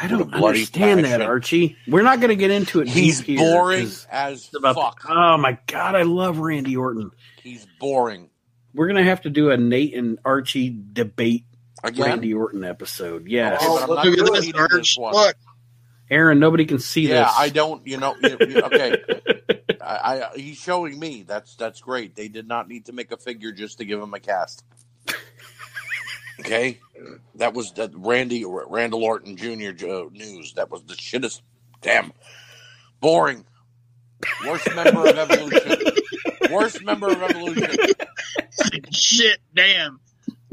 I 0.02 0.06
don't 0.06 0.30
bloody 0.30 0.60
understand 0.60 1.04
that. 1.04 1.20
Archie. 1.20 1.76
We're 1.86 2.02
not 2.02 2.20
going 2.20 2.30
to 2.30 2.36
get 2.36 2.50
into 2.50 2.80
it. 2.80 2.88
He's 2.88 3.20
deep 3.20 3.38
here, 3.38 3.70
as 3.72 4.06
it's 4.10 4.54
about 4.56 4.74
the- 4.74 4.80
fuck. 4.80 5.04
oh 5.10 5.36
my 5.36 5.58
god, 5.66 5.94
I 5.94 6.02
love 6.02 6.38
Randy 6.38 6.76
Orton. 6.76 7.10
He's 7.42 7.66
boring. 7.78 8.30
We're 8.72 8.86
going 8.86 9.04
to 9.04 9.10
have 9.10 9.22
to 9.22 9.30
do 9.30 9.50
a 9.50 9.56
Nate 9.58 9.94
and 9.94 10.18
Archie 10.24 10.74
debate 10.92 11.44
Again, 11.82 12.06
Randy 12.06 12.34
Orton 12.34 12.64
episode. 12.64 13.26
Yes, 13.26 13.60
Oh, 13.64 13.86
but 13.86 13.98
I'm 13.98 14.10
Look 14.12 14.18
at 14.28 14.34
this, 14.34 14.44
eat 14.46 14.54
in 14.54 14.62
this 14.62 14.72
Arch. 14.72 14.96
one. 14.98 15.14
Look, 15.14 15.36
Aaron. 16.10 16.38
Nobody 16.38 16.64
can 16.66 16.78
see 16.78 17.02
yeah, 17.02 17.24
this. 17.24 17.32
Yeah, 17.36 17.42
I 17.42 17.48
don't. 17.48 17.86
You 17.86 17.96
know, 17.98 18.14
you- 18.22 18.36
you- 18.40 18.62
okay. 18.62 18.96
I, 19.80 20.22
I 20.22 20.30
he's 20.36 20.58
showing 20.58 20.98
me. 20.98 21.22
That's 21.26 21.56
that's 21.56 21.80
great. 21.80 22.14
They 22.14 22.28
did 22.28 22.46
not 22.46 22.68
need 22.68 22.86
to 22.86 22.92
make 22.92 23.12
a 23.12 23.16
figure 23.16 23.52
just 23.52 23.78
to 23.78 23.84
give 23.84 24.00
him 24.00 24.12
a 24.14 24.20
cast. 24.20 24.64
Okay, 26.40 26.78
that 27.34 27.52
was 27.54 27.72
that 27.72 27.90
Randy 27.94 28.44
Randall 28.46 29.04
Orton 29.04 29.36
Jr. 29.36 29.72
uh, 29.86 30.04
news. 30.10 30.54
That 30.54 30.70
was 30.70 30.82
the 30.84 30.94
shittest. 30.94 31.42
Damn, 31.82 32.12
boring. 33.00 33.44
Worst 34.46 34.74
member 34.74 35.06
of 35.06 35.18
Evolution. 35.18 35.76
Worst 36.50 36.82
member 36.82 37.10
of 37.10 37.22
Evolution. 37.22 37.76
shit, 38.92 39.38
damn, 39.54 40.00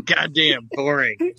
goddamn, 0.07 0.67
boring. 0.71 1.33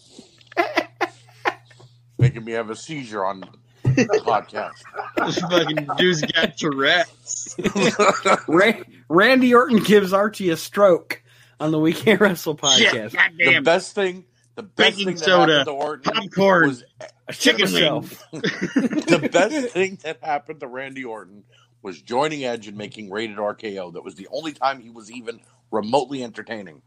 making 2.18 2.44
me 2.44 2.52
have 2.52 2.70
a 2.70 2.76
seizure 2.76 3.24
on 3.24 3.40
the 3.40 3.48
podcast. 4.26 4.82
This 5.16 5.38
fucking 5.38 5.88
dude's 5.96 6.22
got 6.22 6.56
Tourette's. 6.56 7.56
Ra- 8.48 8.72
Randy 9.08 9.54
Orton 9.54 9.82
gives 9.82 10.12
Archie 10.12 10.50
a 10.50 10.56
stroke 10.56 11.22
on 11.60 11.70
the 11.72 11.78
Weekend 11.78 12.04
Can't 12.04 12.20
Wrestle 12.20 12.54
Shit, 12.76 12.92
podcast. 13.12 13.36
the 13.38 13.60
best 13.60 13.94
thing, 13.94 14.24
the 14.56 14.62
best 14.62 14.96
Baking 14.98 15.06
thing 15.06 15.14
that 15.16 15.24
soda, 15.24 15.58
happened 15.58 15.66
to 15.66 15.72
Orton 15.84 16.12
popcorn. 16.12 16.68
was 16.68 16.84
I 17.28 17.32
shit 17.32 17.56
Chicken 17.58 17.72
myself. 17.72 18.24
the 18.32 19.28
best 19.32 19.72
thing 19.72 19.98
that 20.02 20.18
happened 20.22 20.60
to 20.60 20.66
Randy 20.66 21.04
Orton 21.04 21.44
was 21.82 22.00
joining 22.02 22.44
Edge 22.44 22.66
and 22.68 22.76
making 22.76 23.10
rated 23.10 23.36
RKO. 23.36 23.92
That 23.94 24.02
was 24.04 24.16
the 24.16 24.28
only 24.32 24.52
time 24.52 24.80
he 24.80 24.90
was 24.90 25.10
even 25.10 25.40
remotely 25.70 26.22
entertaining. 26.24 26.82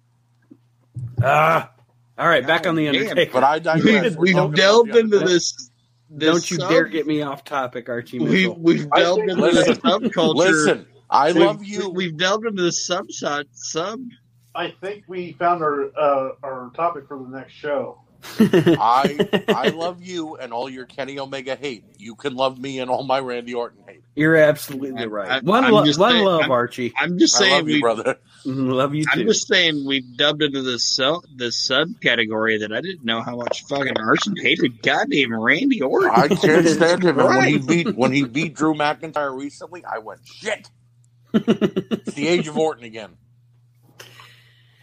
Ah. 1.24 1.72
all 2.18 2.28
right, 2.28 2.46
back 2.46 2.66
on 2.68 2.76
the 2.76 2.86
Damn. 2.86 2.96
Undertaker. 3.02 3.32
But 3.34 3.44
I 3.44 3.60
digress. 3.60 3.84
We've, 3.84 4.16
We're 4.16 4.22
we've 4.22 4.34
talking 4.36 4.48
about 4.54 4.56
delved 4.58 4.96
into 4.96 5.20
this. 5.20 5.54
this 6.10 6.26
Don't 6.32 6.52
you 6.52 6.58
sub- 6.58 6.70
dare 6.70 6.86
get 6.86 7.08
me 7.08 7.22
off 7.22 7.44
topic, 7.44 7.90
Archie. 7.90 8.20
We've, 8.20 8.30
Mitchell. 8.50 8.58
we've 8.60 8.90
delved 8.90 9.22
into 9.22 9.36
Listen, 9.42 9.74
this 9.74 9.78
subculture. 9.80 10.36
Listen, 10.36 10.88
I 11.10 11.28
We've- 11.28 11.40
love 11.40 11.64
you. 11.64 11.90
We've 11.90 12.18
delved 12.18 12.46
into 12.46 12.64
the 12.64 12.72
sub 12.72 13.12
sub. 13.12 13.46
sub. 13.54 14.00
I 14.54 14.72
think 14.82 15.06
we 15.08 15.34
found 15.34 15.64
our 15.64 15.86
uh, 15.98 16.32
our 16.44 16.72
topic 16.76 17.08
for 17.08 17.18
the 17.18 17.30
next 17.38 17.54
show. 17.54 18.02
I 18.40 19.44
I 19.48 19.70
love 19.76 20.02
you 20.04 20.36
and 20.38 20.54
all 20.54 20.70
your 20.70 20.86
Kenny 20.86 21.20
Omega 21.20 21.56
hate. 21.56 21.86
You 21.98 22.16
can 22.16 22.36
love 22.36 22.60
me 22.60 22.80
and 22.80 22.90
all 22.90 23.04
my 23.04 23.20
Randy 23.20 23.54
Orton 23.54 23.84
hate. 23.88 24.04
You're 24.16 24.36
absolutely 24.36 25.08
right. 25.08 25.30
I- 25.30 25.38
I'm 25.38 25.46
lo- 25.46 25.62
one 25.84 25.86
saying- 25.94 26.26
love, 26.26 26.42
I'm- 26.42 26.52
Archie. 26.52 26.94
I'm 26.98 27.18
just 27.18 27.36
I 27.36 27.40
saying 27.40 27.54
love 27.56 27.68
you, 27.70 27.74
we. 27.76 27.82
brother. 27.82 28.18
Mhm, 28.46 28.74
Love 28.74 28.96
you 28.96 29.04
too. 29.04 29.10
I'm 29.22 29.28
just 29.28 29.48
saying 29.48 29.86
we've 29.86 30.18
dubbed 30.18 30.42
into 30.42 30.62
this 30.64 30.84
sub 30.96 31.22
this 31.36 31.68
subcategory 31.70 32.60
that 32.62 32.72
I 32.74 32.82
didn't 32.82 33.06
know 33.06 33.22
how 33.22 33.36
much 33.36 33.64
fucking 33.66 33.98
Archie 33.98 34.32
hated 34.42 34.82
goddamn 34.82 35.34
Randy 35.40 35.82
Orton. 35.82 36.10
I 36.12 36.28
can't 36.28 36.68
stand 36.68 37.04
him. 37.04 37.20
And 37.20 37.28
when 37.30 37.48
he 37.48 37.58
beat 37.60 37.96
when 37.96 38.12
he 38.12 38.24
beat 38.24 38.56
Drew 38.56 38.74
McIntyre 38.74 39.36
recently, 39.38 39.84
I 39.86 40.00
went 40.00 40.22
shit. 40.26 40.70
It's 41.34 42.14
the 42.16 42.28
age 42.28 42.48
of 42.48 42.58
Orton 42.58 42.84
again. 42.84 43.12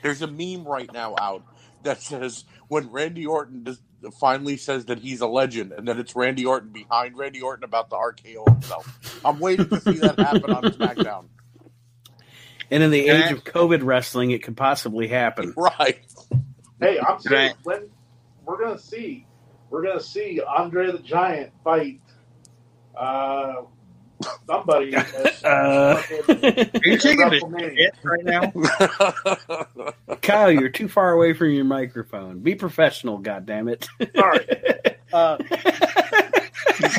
There's 0.03 0.23
a 0.23 0.27
meme 0.29 0.65
right 0.67 0.91
now 0.93 1.15
out 1.21 1.43
that 1.83 2.01
says 2.01 2.45
when 2.69 2.91
Randy 2.91 3.27
Orton 3.27 3.65
does, 3.65 3.81
finally 4.21 4.57
says 4.57 4.85
that 4.87 4.99
he's 5.01 5.21
a 5.21 5.27
legend, 5.27 5.73
and 5.73 5.87
then 5.89 5.99
it's 5.99 6.15
Randy 6.15 6.45
Orton 6.47 6.71
behind 6.71 7.17
Randy 7.19 7.41
Orton 7.41 7.65
about 7.65 7.91
the 7.91 7.97
RKO 7.97 8.45
himself. 8.49 9.21
I'm 9.25 9.39
waiting 9.41 9.69
to 9.69 9.81
see 9.81 9.93
that 9.99 10.19
happen 10.19 10.53
on 10.53 10.63
SmackDown. 10.65 11.27
and 12.71 12.83
in 12.83 12.91
the 12.91 13.05
Can 13.07 13.17
age 13.17 13.25
I- 13.29 13.31
of 13.33 13.45
COVID 13.45 13.83
wrestling, 13.83 14.31
it 14.31 14.43
could 14.43 14.57
possibly 14.57 15.09
happen. 15.09 15.55
Right. 15.57 16.01
Hey, 16.81 16.99
I'm 17.01 17.07
Right. 17.15 17.21
serious. 17.23 17.55
When 17.65 17.89
we're 18.45 18.63
gonna 18.63 18.79
see, 18.79 19.27
we're 19.71 19.83
gonna 19.83 20.01
see 20.01 20.41
Andre 20.41 20.93
the 20.93 20.99
Giant 21.01 21.53
fight 21.65 22.01
uh, 22.97 23.63
somebody. 24.47 24.95
at- 24.97 25.45
Uh, 25.45 26.03
Are 26.29 26.81
you 26.85 26.99
taking 26.99 27.23
a 27.23 27.31
shit 27.39 27.95
right 28.03 28.25
now? 28.25 28.53
Kyle, 30.23 30.51
you're 30.51 30.69
too 30.69 30.89
far 30.89 31.13
away 31.13 31.33
from 31.33 31.51
your 31.51 31.65
microphone. 31.65 32.41
Be 32.41 32.55
professional, 32.55 33.21
goddammit. 33.21 33.87
Sorry. 34.17 34.47
Uh, 35.11 35.39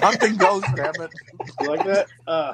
Something 0.02 0.36
goes, 0.38 0.64
damn 0.76 0.96
it. 1.00 1.12
you 1.62 1.68
like 1.70 1.86
that? 1.86 2.08
Uh, 2.26 2.54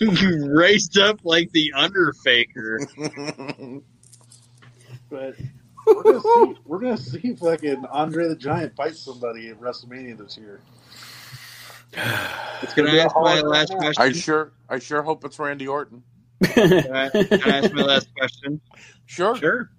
you 0.00 0.52
raced 0.52 0.98
up 0.98 1.20
like 1.22 1.48
the 1.52 1.72
Underfaker. 1.76 2.80
but 5.08 5.36
we're 5.86 6.02
gonna 6.02 6.20
see. 6.20 6.54
We're 6.66 6.78
gonna 6.80 6.96
see 6.96 7.34
fucking 7.36 7.84
Andre 7.86 8.26
the 8.26 8.34
Giant 8.36 8.74
fight 8.74 8.96
somebody 8.96 9.48
at 9.50 9.60
WrestleMania 9.60 10.18
this 10.18 10.36
year. 10.36 10.60
It's 12.62 12.74
Can 12.74 12.84
gonna 12.84 12.90
I 12.90 12.92
be 12.92 12.98
a 13.00 13.04
ask 13.06 13.16
my 13.16 13.40
last 13.40 13.72
question? 13.74 14.02
I 14.02 14.12
sure, 14.12 14.52
I 14.68 14.78
sure 14.78 15.02
hope 15.02 15.24
it's 15.24 15.36
Randy 15.36 15.66
Orton. 15.66 16.04
Can 16.44 16.94
I, 16.94 17.08
can 17.10 17.42
I 17.42 17.58
ask 17.58 17.72
my 17.72 17.82
last 17.82 18.06
question? 18.16 18.60
Sure. 19.06 19.34
sure. 19.36 19.70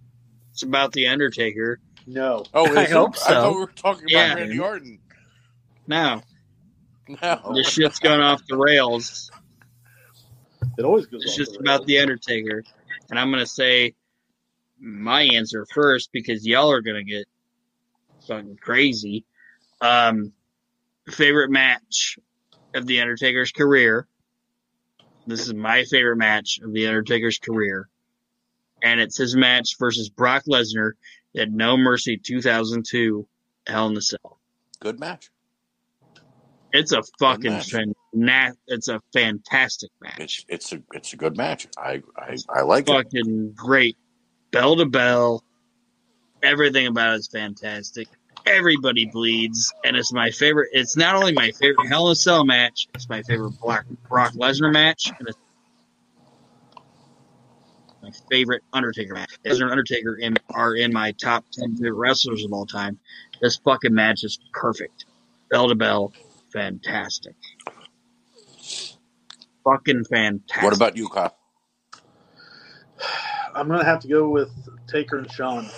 It's 0.52 0.64
about 0.64 0.92
the 0.92 1.08
Undertaker. 1.08 1.80
No. 2.06 2.44
Oh, 2.54 2.66
I 2.78 2.84
it? 2.84 2.90
hope 2.92 3.14
I 3.16 3.20
so. 3.20 3.28
thought 3.34 3.54
we 3.54 3.60
were 3.62 3.68
talking 3.68 4.04
Yeah. 4.10 4.26
about 4.34 4.38
Randy 4.40 4.60
Orton. 4.60 5.00
Now, 5.88 6.24
No. 7.08 7.54
this 7.56 7.70
shit's 7.70 8.00
gone 8.00 8.20
off 8.20 8.42
the 8.50 8.58
rails. 8.58 9.32
It 10.78 10.84
always 10.84 11.06
goes. 11.06 11.22
Off. 11.22 11.26
It's 11.28 11.32
off 11.34 11.38
just 11.38 11.54
the 11.54 11.60
about 11.60 11.86
the 11.86 12.00
Undertaker, 12.00 12.64
and 13.10 13.18
I'm 13.18 13.32
gonna 13.32 13.46
say 13.46 13.96
my 14.78 15.22
answer 15.22 15.66
first 15.74 16.10
because 16.12 16.46
y'all 16.46 16.70
are 16.70 16.82
gonna 16.82 17.04
get 17.06 17.28
fucking 18.28 18.58
crazy. 18.58 19.24
Um, 19.80 20.34
favorite 21.12 21.52
match 21.52 22.18
of 22.74 22.86
the 22.86 23.02
Undertaker's 23.02 23.52
career. 23.52 24.08
This 25.26 25.42
is 25.42 25.54
my 25.54 25.84
favorite 25.86 26.18
match 26.18 26.60
of 26.64 26.74
the 26.74 26.88
Undertaker's 26.88 27.38
career, 27.40 27.88
and 28.82 29.00
it's 29.00 29.18
his 29.18 29.36
match 29.36 29.78
versus 29.80 30.10
Brock 30.10 30.44
Lesnar 30.50 30.92
at 31.38 31.50
No 31.50 31.78
Mercy 31.78 32.18
2002 32.18 33.26
Hell 33.66 33.88
in 33.88 33.94
the 33.94 34.02
Cell. 34.02 34.40
Good 34.80 35.00
match. 35.00 35.30
It's 36.74 36.92
a 36.92 37.04
fucking 37.20 37.62
fan- 37.62 37.94
it's 38.68 38.88
a 38.88 39.00
fantastic 39.14 39.92
match. 40.02 40.20
It's 40.20 40.46
it's 40.50 40.74
a 40.74 40.82
it's 40.94 41.14
a 41.14 41.18
good 41.18 41.38
match. 41.38 41.68
I 41.78 42.02
I, 42.18 42.36
I 42.50 42.62
like 42.64 42.90
it. 42.90 42.92
fucking 42.92 43.54
great. 43.56 43.96
Bell 44.52 44.76
to 44.78 44.86
bell. 44.86 45.44
Everything 46.42 46.88
about 46.88 47.14
it 47.14 47.20
is 47.20 47.28
fantastic. 47.28 48.08
Everybody 48.46 49.06
bleeds, 49.06 49.74
and 49.86 49.96
it's 49.96 50.12
my 50.12 50.30
favorite. 50.32 50.70
It's 50.74 50.98
not 50.98 51.16
only 51.16 51.32
my 51.32 51.52
favorite 51.52 51.88
Hell 51.88 52.08
in 52.08 52.12
a 52.12 52.16
Cell 52.16 52.44
match, 52.44 52.88
it's 52.94 53.08
my 53.08 53.22
favorite 53.24 53.54
Black 53.62 53.86
Brock 54.10 54.34
Lesnar 54.34 54.72
match, 54.72 55.12
and 55.18 55.28
it's 55.30 55.38
my 58.02 58.12
favorite 58.30 58.64
Undertaker 58.74 59.14
match. 59.14 59.32
Lesnar 59.46 59.64
and 59.64 59.72
Undertaker 59.72 60.16
in, 60.16 60.36
are 60.50 60.76
in 60.76 60.92
my 60.92 61.14
top 61.14 61.46
ten 61.54 61.76
favorite 61.78 61.94
wrestlers 61.94 62.44
of 62.44 62.52
all 62.52 62.66
time. 62.66 63.00
This 63.42 63.56
fucking 63.58 63.94
match 63.94 64.26
is 64.26 64.38
perfect. 64.52 65.06
Bell 65.50 65.70
to 65.70 65.76
bell, 65.76 66.12
fantastic. 66.52 67.36
Fucking 69.64 70.04
fantastic. 70.04 70.64
What 70.64 70.76
about 70.76 70.98
you, 70.98 71.08
Kyle? 71.08 71.38
I'm 73.56 73.68
gonna 73.68 73.86
have 73.86 74.02
to 74.02 74.08
go 74.08 74.28
with 74.28 74.52
Taker 74.88 75.20
and 75.20 75.32
Shawn. 75.32 75.70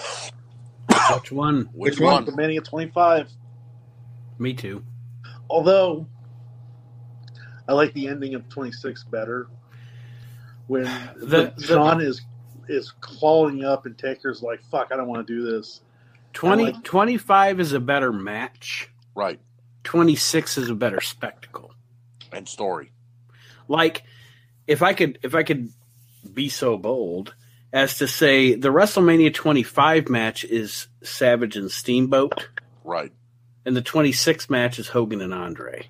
Which 1.13 1.31
one? 1.31 1.69
Which, 1.73 1.91
Which 1.93 1.99
one? 1.99 2.13
one? 2.13 2.25
The 2.25 2.35
Mania 2.35 2.61
25. 2.61 3.31
Me 4.39 4.53
too. 4.53 4.83
Although 5.49 6.07
I 7.67 7.73
like 7.73 7.93
the 7.93 8.07
ending 8.07 8.35
of 8.35 8.47
26 8.49 9.03
better, 9.05 9.47
when 10.67 10.83
The- 11.17 11.53
when 11.55 11.59
Shawn 11.59 12.01
is 12.01 12.21
is 12.67 12.91
clawing 12.99 13.63
up 13.63 13.85
and 13.85 13.95
Taker's 13.95 14.41
like, 14.41 14.63
"Fuck, 14.63 14.87
I 14.91 14.95
don't 14.97 15.07
want 15.07 15.25
to 15.27 15.33
do 15.33 15.43
this." 15.51 15.81
20, 16.33 16.63
like- 16.71 16.83
25 16.83 17.59
is 17.59 17.73
a 17.73 17.79
better 17.79 18.11
match. 18.11 18.89
Right. 19.13 19.39
26 19.83 20.57
is 20.57 20.69
a 20.69 20.75
better 20.75 20.99
spectacle. 20.99 21.73
And 22.31 22.49
story. 22.49 22.91
Like 23.67 24.03
if 24.67 24.81
I 24.81 24.93
could 24.93 25.19
if 25.23 25.35
I 25.35 25.43
could 25.43 25.69
be 26.33 26.49
so 26.49 26.75
bold 26.77 27.35
as 27.73 27.97
to 27.99 28.07
say 28.07 28.55
the 28.55 28.69
WrestleMania 28.69 29.33
25 29.33 30.09
match 30.09 30.43
is 30.43 30.87
Savage 31.03 31.55
and 31.57 31.69
Steamboat 31.71 32.47
Right. 32.83 33.11
and 33.65 33.75
the 33.75 33.81
26 33.81 34.49
match 34.49 34.79
is 34.79 34.87
Hogan 34.87 35.21
and 35.21 35.33
Andre. 35.33 35.89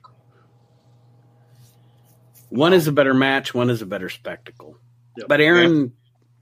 One 2.50 2.74
is 2.74 2.88
a 2.88 2.92
better 2.92 3.14
match, 3.14 3.54
one 3.54 3.70
is 3.70 3.82
a 3.82 3.86
better 3.86 4.10
spectacle. 4.10 4.78
Yep. 5.18 5.28
But 5.28 5.42
Aaron, 5.42 5.94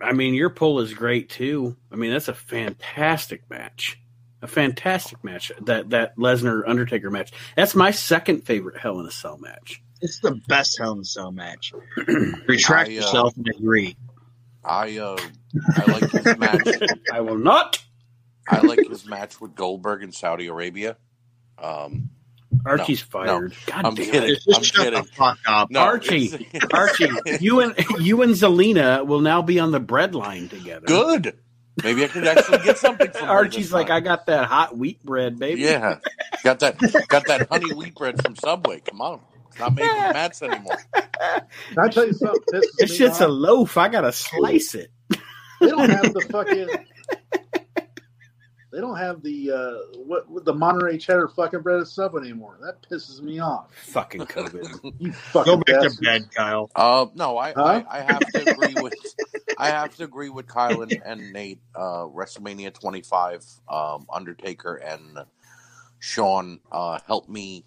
I 0.01 0.14
mean, 0.14 0.34
your 0.34 0.49
pull 0.49 0.80
is 0.80 0.93
great 0.93 1.30
too. 1.30 1.76
I 1.91 1.95
mean, 1.95 2.11
that's 2.11 2.27
a 2.27 2.34
fantastic 2.34 3.49
match. 3.49 3.99
A 4.41 4.47
fantastic 4.47 5.23
match. 5.23 5.51
That 5.61 5.91
that 5.91 6.18
Lesnar 6.18 6.64
Undertaker 6.68 7.10
match. 7.10 7.31
That's 7.55 7.76
my 7.76 7.91
second 7.91 8.41
favorite 8.45 8.77
Hell 8.77 8.99
in 8.99 9.05
a 9.05 9.11
Cell 9.11 9.38
match. 9.38 9.81
It's 10.01 10.19
the 10.19 10.35
best 10.47 10.77
Hell 10.77 10.91
in 10.93 10.99
a 10.99 11.05
Cell 11.05 11.31
match. 11.31 11.72
Retract 12.47 12.89
I, 12.89 12.91
uh, 12.91 12.95
yourself 12.95 13.38
and 13.38 13.47
agree. 13.47 13.95
I 14.65 14.98
uh 14.98 15.18
I 15.76 15.91
like 15.91 16.11
his 16.11 16.38
match. 16.38 16.68
I 17.14 17.22
will 17.22 17.38
not. 17.38 17.84
I 18.48 18.60
like 18.60 18.88
his 18.88 19.06
match 19.06 19.40
with 19.40 19.56
Goldberg 19.56 20.03
in 20.03 20.11
Saudi 20.11 20.48
Arabia. 20.48 20.98
Um 21.57 22.10
Archie's 22.65 23.02
no, 23.02 23.19
fired. 23.19 23.56
God 23.65 23.85
I'm 23.85 23.95
damn 23.95 24.06
kidding. 24.06 24.30
it. 24.30 24.41
Just 24.44 24.57
I'm 24.57 24.64
shut 24.64 24.85
kidding. 24.85 25.02
the 25.02 25.07
fuck 25.10 25.40
up. 25.48 25.72
No, 25.72 25.80
Archie, 25.80 26.48
Archie, 26.73 27.10
you 27.40 27.61
and 27.61 27.73
you 27.99 28.22
and 28.22 28.34
Zelina 28.34 29.06
will 29.06 29.22
now 29.22 29.41
be 29.41 29.60
on 29.60 29.72
the 29.72 29.80
bread 29.80 30.15
line 30.15 30.49
together. 30.49 30.85
Good. 30.85 31.38
Maybe 31.84 32.03
I 32.03 32.07
could 32.07 32.27
actually 32.27 32.60
get 32.60 32.77
something 32.77 33.10
from 33.10 33.27
her 33.27 33.34
Archie's 33.34 33.65
this 33.65 33.73
like, 33.73 33.90
I 33.90 33.99
got 33.99 34.27
that 34.27 34.45
hot 34.45 34.77
wheat 34.77 35.03
bread, 35.03 35.40
baby. 35.40 35.61
Yeah. 35.61 35.98
Got 36.44 36.60
that 36.60 36.80
got 37.07 37.26
that 37.27 37.48
honey 37.52 37.73
wheat 37.73 37.95
bread 37.95 38.22
from 38.22 38.35
Subway. 38.35 38.80
Come 38.81 39.02
on. 39.02 39.22
It's 39.53 39.59
not 39.59 39.75
made 39.75 39.84
with 39.84 40.13
mats 40.13 40.41
anymore. 40.41 40.77
Can 40.93 41.80
I 41.80 41.88
tell 41.89 42.07
you 42.07 42.13
something? 42.13 42.41
pisses 42.51 42.61
This 42.80 42.91
me 42.91 42.97
shit's 42.97 43.21
a 43.21 43.27
loaf. 43.27 43.77
I 43.77 43.88
gotta 43.88 44.11
slice 44.11 44.73
it. 44.73 44.89
They 45.61 45.69
don't 45.69 45.89
have 45.89 46.13
the 46.13 46.21
fucking. 46.31 46.67
They 48.73 48.80
don't 48.80 48.97
have 48.97 49.21
the 49.21 49.51
uh, 49.51 49.99
what, 49.99 50.27
what 50.27 50.45
the 50.45 50.53
Monterey 50.53 50.97
cheddar 50.97 51.27
fucking 51.27 51.61
bread 51.61 51.75
breaded 51.75 51.88
sub 51.88 52.15
anymore. 52.15 52.57
That 52.59 52.81
pisses 52.81 53.21
me 53.21 53.38
off. 53.39 53.71
Fucking 53.71 54.21
COVID. 54.21 54.93
You 54.99 55.11
fucking 55.13 55.51
Go 55.53 55.57
back 55.57 55.65
bastards. 55.67 55.97
to 55.97 56.01
bed, 56.01 56.31
Kyle. 56.34 56.71
Uh, 56.75 57.05
no, 57.13 57.38
I, 57.38 57.53
Huh? 57.53 57.84
I, 57.88 57.99
I 57.99 58.01
have 58.01 58.19
to 58.21 58.49
agree 58.51 58.73
with 58.81 58.95
I 59.59 59.67
have 59.69 59.95
to 59.97 60.03
agree 60.05 60.30
with 60.30 60.47
Kyle 60.47 60.81
and, 60.81 60.91
and 61.05 61.31
Nate. 61.31 61.59
Uh, 61.75 62.07
WrestleMania 62.07 62.73
25, 62.73 63.45
um, 63.69 64.07
Undertaker 64.11 64.77
and 64.77 65.19
Shawn 65.99 66.59
uh, 66.71 66.97
helped 67.05 67.30
me 67.30 67.65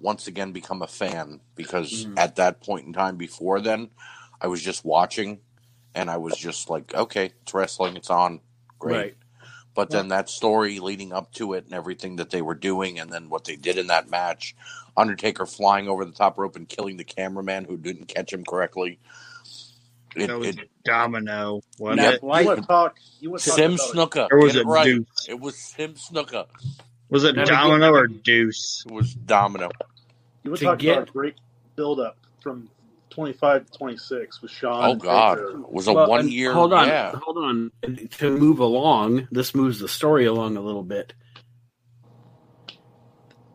once 0.00 0.26
again 0.26 0.52
become 0.52 0.82
a 0.82 0.86
fan 0.86 1.40
because 1.54 2.06
Mhm. 2.06 2.18
at 2.18 2.36
that 2.36 2.60
point 2.60 2.86
in 2.86 2.92
time, 2.92 3.16
before 3.16 3.60
then, 3.60 3.90
I 4.40 4.46
was 4.48 4.62
just 4.62 4.84
watching 4.84 5.40
and 5.94 6.10
I 6.10 6.18
was 6.18 6.36
just 6.36 6.68
like, 6.68 6.94
okay, 6.94 7.32
it's 7.42 7.54
wrestling, 7.54 7.96
it's 7.96 8.10
on, 8.10 8.40
great. 8.78 8.96
Right. 8.96 9.16
But 9.74 9.90
then 9.90 10.08
that 10.08 10.28
story 10.30 10.78
leading 10.80 11.12
up 11.12 11.32
to 11.34 11.52
it 11.54 11.64
and 11.64 11.74
everything 11.74 12.16
that 12.16 12.30
they 12.30 12.42
were 12.42 12.54
doing, 12.54 12.98
and 12.98 13.12
then 13.12 13.28
what 13.28 13.44
they 13.44 13.56
did 13.56 13.78
in 13.78 13.88
that 13.88 14.08
match, 14.10 14.54
Undertaker 14.96 15.44
flying 15.46 15.88
over 15.88 16.04
the 16.04 16.12
top 16.12 16.38
rope 16.38 16.56
and 16.56 16.68
killing 16.68 16.96
the 16.96 17.04
cameraman 17.04 17.64
who 17.66 17.76
didn't 17.76 18.06
catch 18.06 18.32
him 18.32 18.44
correctly. 18.44 18.98
It, 20.14 20.28
That 20.28 20.38
was 20.38 20.48
it, 20.48 20.70
Domino. 20.84 21.60
Wasn't 21.78 22.00
Yep. 22.00 22.14
it? 22.14 22.22
You 22.22 22.28
want 22.28 22.60
to 22.60 22.66
talk? 22.66 22.96
You 23.20 23.30
want 23.30 23.42
to 23.42 23.48
talk 23.50 23.56
Sim 23.56 23.72
about 23.74 23.94
Snuka. 23.94 24.28
Or 24.30 24.38
was 24.38 24.54
Get 24.54 24.56
it 24.56 24.60
it 24.62 24.66
right. 24.66 24.84
Deuce? 24.84 25.28
It 25.28 25.40
was 25.40 25.56
Sim 25.56 25.94
Snuka. 25.94 26.46
Was 27.08 27.24
it 27.24 27.36
Now 27.36 27.44
to 27.44 27.50
Domino 27.50 27.92
or 27.92 28.06
Deuce? 28.06 28.84
It 28.86 28.92
was 28.92 29.14
Domino. 29.14 29.68
You 30.42 30.50
want 30.50 30.58
to 30.60 30.64
to 30.64 30.70
talk 30.70 30.78
get- 30.78 30.96
about 30.98 31.08
a 31.08 31.12
great 31.12 31.34
build 31.76 32.00
up 32.00 32.16
from 32.42 32.68
25 33.10 33.66
to 33.70 33.78
26 33.78 34.42
with 34.42 34.50
Shawn? 34.50 34.84
Oh 34.90 34.94
God, 34.96 35.36
Taker. 35.36 35.50
it 35.60 35.72
was 35.72 35.86
a 35.88 35.92
Well, 35.92 36.08
one-year. 36.10 36.52
Hold 36.52 36.72
on, 36.72 36.88
Yeah. 36.88 37.12
hold 37.16 37.38
on. 37.38 37.70
To 38.18 38.30
move 38.30 38.58
along, 38.58 39.28
this 39.30 39.54
moves 39.54 39.78
the 39.80 39.88
story 39.88 40.24
along 40.26 40.56
a 40.56 40.60
little 40.60 40.82
bit. 40.82 41.14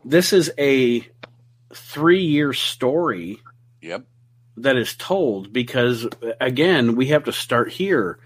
This 0.03 0.33
is 0.33 0.51
a 0.57 1.05
three-year 1.73 2.53
story 2.53 3.39
Yep. 3.81 4.05
that 4.57 4.75
is 4.77 4.95
told 4.95 5.53
because, 5.53 6.07
again, 6.39 6.95
we 6.95 7.07
have 7.07 7.25
to 7.25 7.31
start 7.33 7.71
here. 7.71 8.19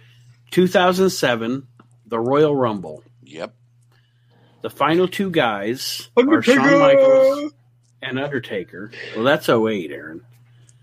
2007, 0.51 1.67
the 2.05 2.19
Royal 2.19 2.55
Rumble. 2.55 3.03
Yep. 3.23 3.53
The 4.65 4.71
final 4.71 5.07
two 5.07 5.29
guys 5.29 6.09
are 6.17 6.41
Shawn 6.41 6.79
Michaels 6.79 7.53
and 8.01 8.17
Undertaker. 8.17 8.89
Well, 9.15 9.23
that's 9.23 9.47
08, 9.47 9.91
Aaron. 9.91 10.21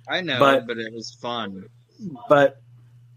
I 0.09 0.21
know, 0.21 0.39
But- 0.39 0.69
but, 0.69 0.79
it 0.79 0.93
was 0.95 1.11
fun. 1.21 1.65
But 2.29 2.63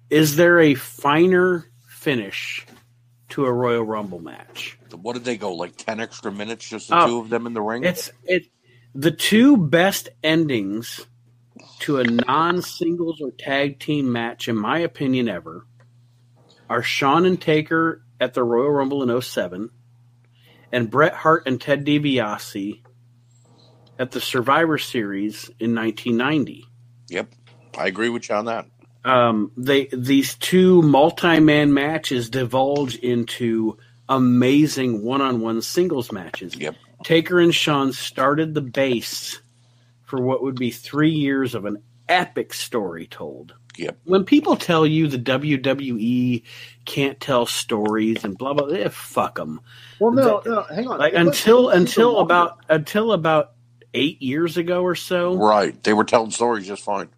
is 0.09 0.37
there 0.37 0.59
a 0.59 0.73
finer 0.73 1.67
finish 1.87 2.65
to 3.29 3.45
a 3.45 3.53
Royal 3.53 3.83
Rumble 3.83 4.17
match? 4.19 4.79
What 5.03 5.13
did 5.13 5.23
they 5.23 5.37
go 5.37 5.53
like 5.53 5.75
ten 5.77 5.99
extra 5.99 6.31
minutes? 6.31 6.67
Just 6.67 6.89
the 6.89 6.99
Oh, 7.03 7.07
two 7.09 7.19
of 7.19 7.29
them 7.29 7.45
in 7.45 7.53
the 7.53 7.61
ring. 7.61 7.83
It's 7.83 8.09
it 8.23 8.47
the 8.95 9.11
two 9.11 9.57
best 9.57 10.09
endings 10.23 11.05
to 11.81 11.99
a 11.99 12.03
non 12.05 12.63
singles 12.63 13.21
or 13.21 13.29
tag 13.37 13.79
team 13.79 14.11
match, 14.11 14.47
in 14.47 14.55
my 14.55 14.79
opinion, 14.79 15.29
ever, 15.29 15.67
are 16.67 16.81
Shawn 16.81 17.27
and 17.27 17.39
Taker 17.39 18.01
at 18.19 18.33
the 18.33 18.43
Royal 18.43 18.71
Rumble 18.71 19.03
in 19.03 19.21
07 19.21 19.69
and 20.75 20.91
Bret 20.91 21.13
Hart 21.13 21.43
and 21.47 21.59
Ted 21.59 21.85
DiBiase 21.85 22.81
at 23.97 24.11
the 24.11 24.19
Survivor 24.19 24.77
Series 24.77 25.49
in 25.57 25.73
1990. 25.73 26.65
Yep. 27.07 27.33
I 27.77 27.87
agree 27.87 28.09
with 28.09 28.27
you 28.27 28.35
on 28.35 28.45
that. 28.45 28.65
um, 29.05 29.51
they 29.55 29.85
these 29.85 30.35
two 30.35 30.81
multi-man 30.81 31.73
matches 31.73 32.29
divulge 32.29 32.95
into 32.97 33.77
amazing 34.09 35.01
one-on-one 35.01 35.61
singles 35.61 36.11
matches. 36.11 36.55
Yep. 36.55 36.75
Taker 37.03 37.39
and 37.39 37.55
Shawn 37.55 37.93
started 37.93 38.53
the 38.53 38.61
base 38.61 39.41
for 40.03 40.21
what 40.21 40.43
would 40.43 40.55
be 40.55 40.71
three 40.71 41.11
years 41.11 41.55
of 41.55 41.65
an 41.65 41.83
epic 42.09 42.53
story 42.53 43.07
told. 43.07 43.53
Yep. 43.77 43.97
When 44.05 44.23
people 44.23 44.55
tell 44.55 44.85
you 44.87 45.07
the 45.07 45.17
WWE 45.17 46.43
can't 46.85 47.19
tell 47.19 47.45
stories 47.45 48.23
and 48.23 48.37
blah 48.37 48.53
blah, 48.53 48.67
eh, 48.67 48.87
fuck 48.89 49.35
them. 49.35 49.59
Well, 49.99 50.11
no, 50.11 50.41
no, 50.45 50.61
hang 50.63 50.87
on. 50.87 50.99
Like 50.99 51.13
It 51.13 51.17
until 51.17 51.69
until 51.69 52.13
long 52.13 52.25
about 52.25 52.59
until 52.69 53.11
about 53.13 53.51
eight 53.93 54.21
years 54.21 54.57
ago 54.57 54.81
or 54.83 54.95
so, 54.95 55.35
Right. 55.35 55.81
They 55.83 55.93
were 55.93 56.03
telling 56.03 56.31
stories 56.31 56.67
just 56.67 56.83
fine. 56.83 57.09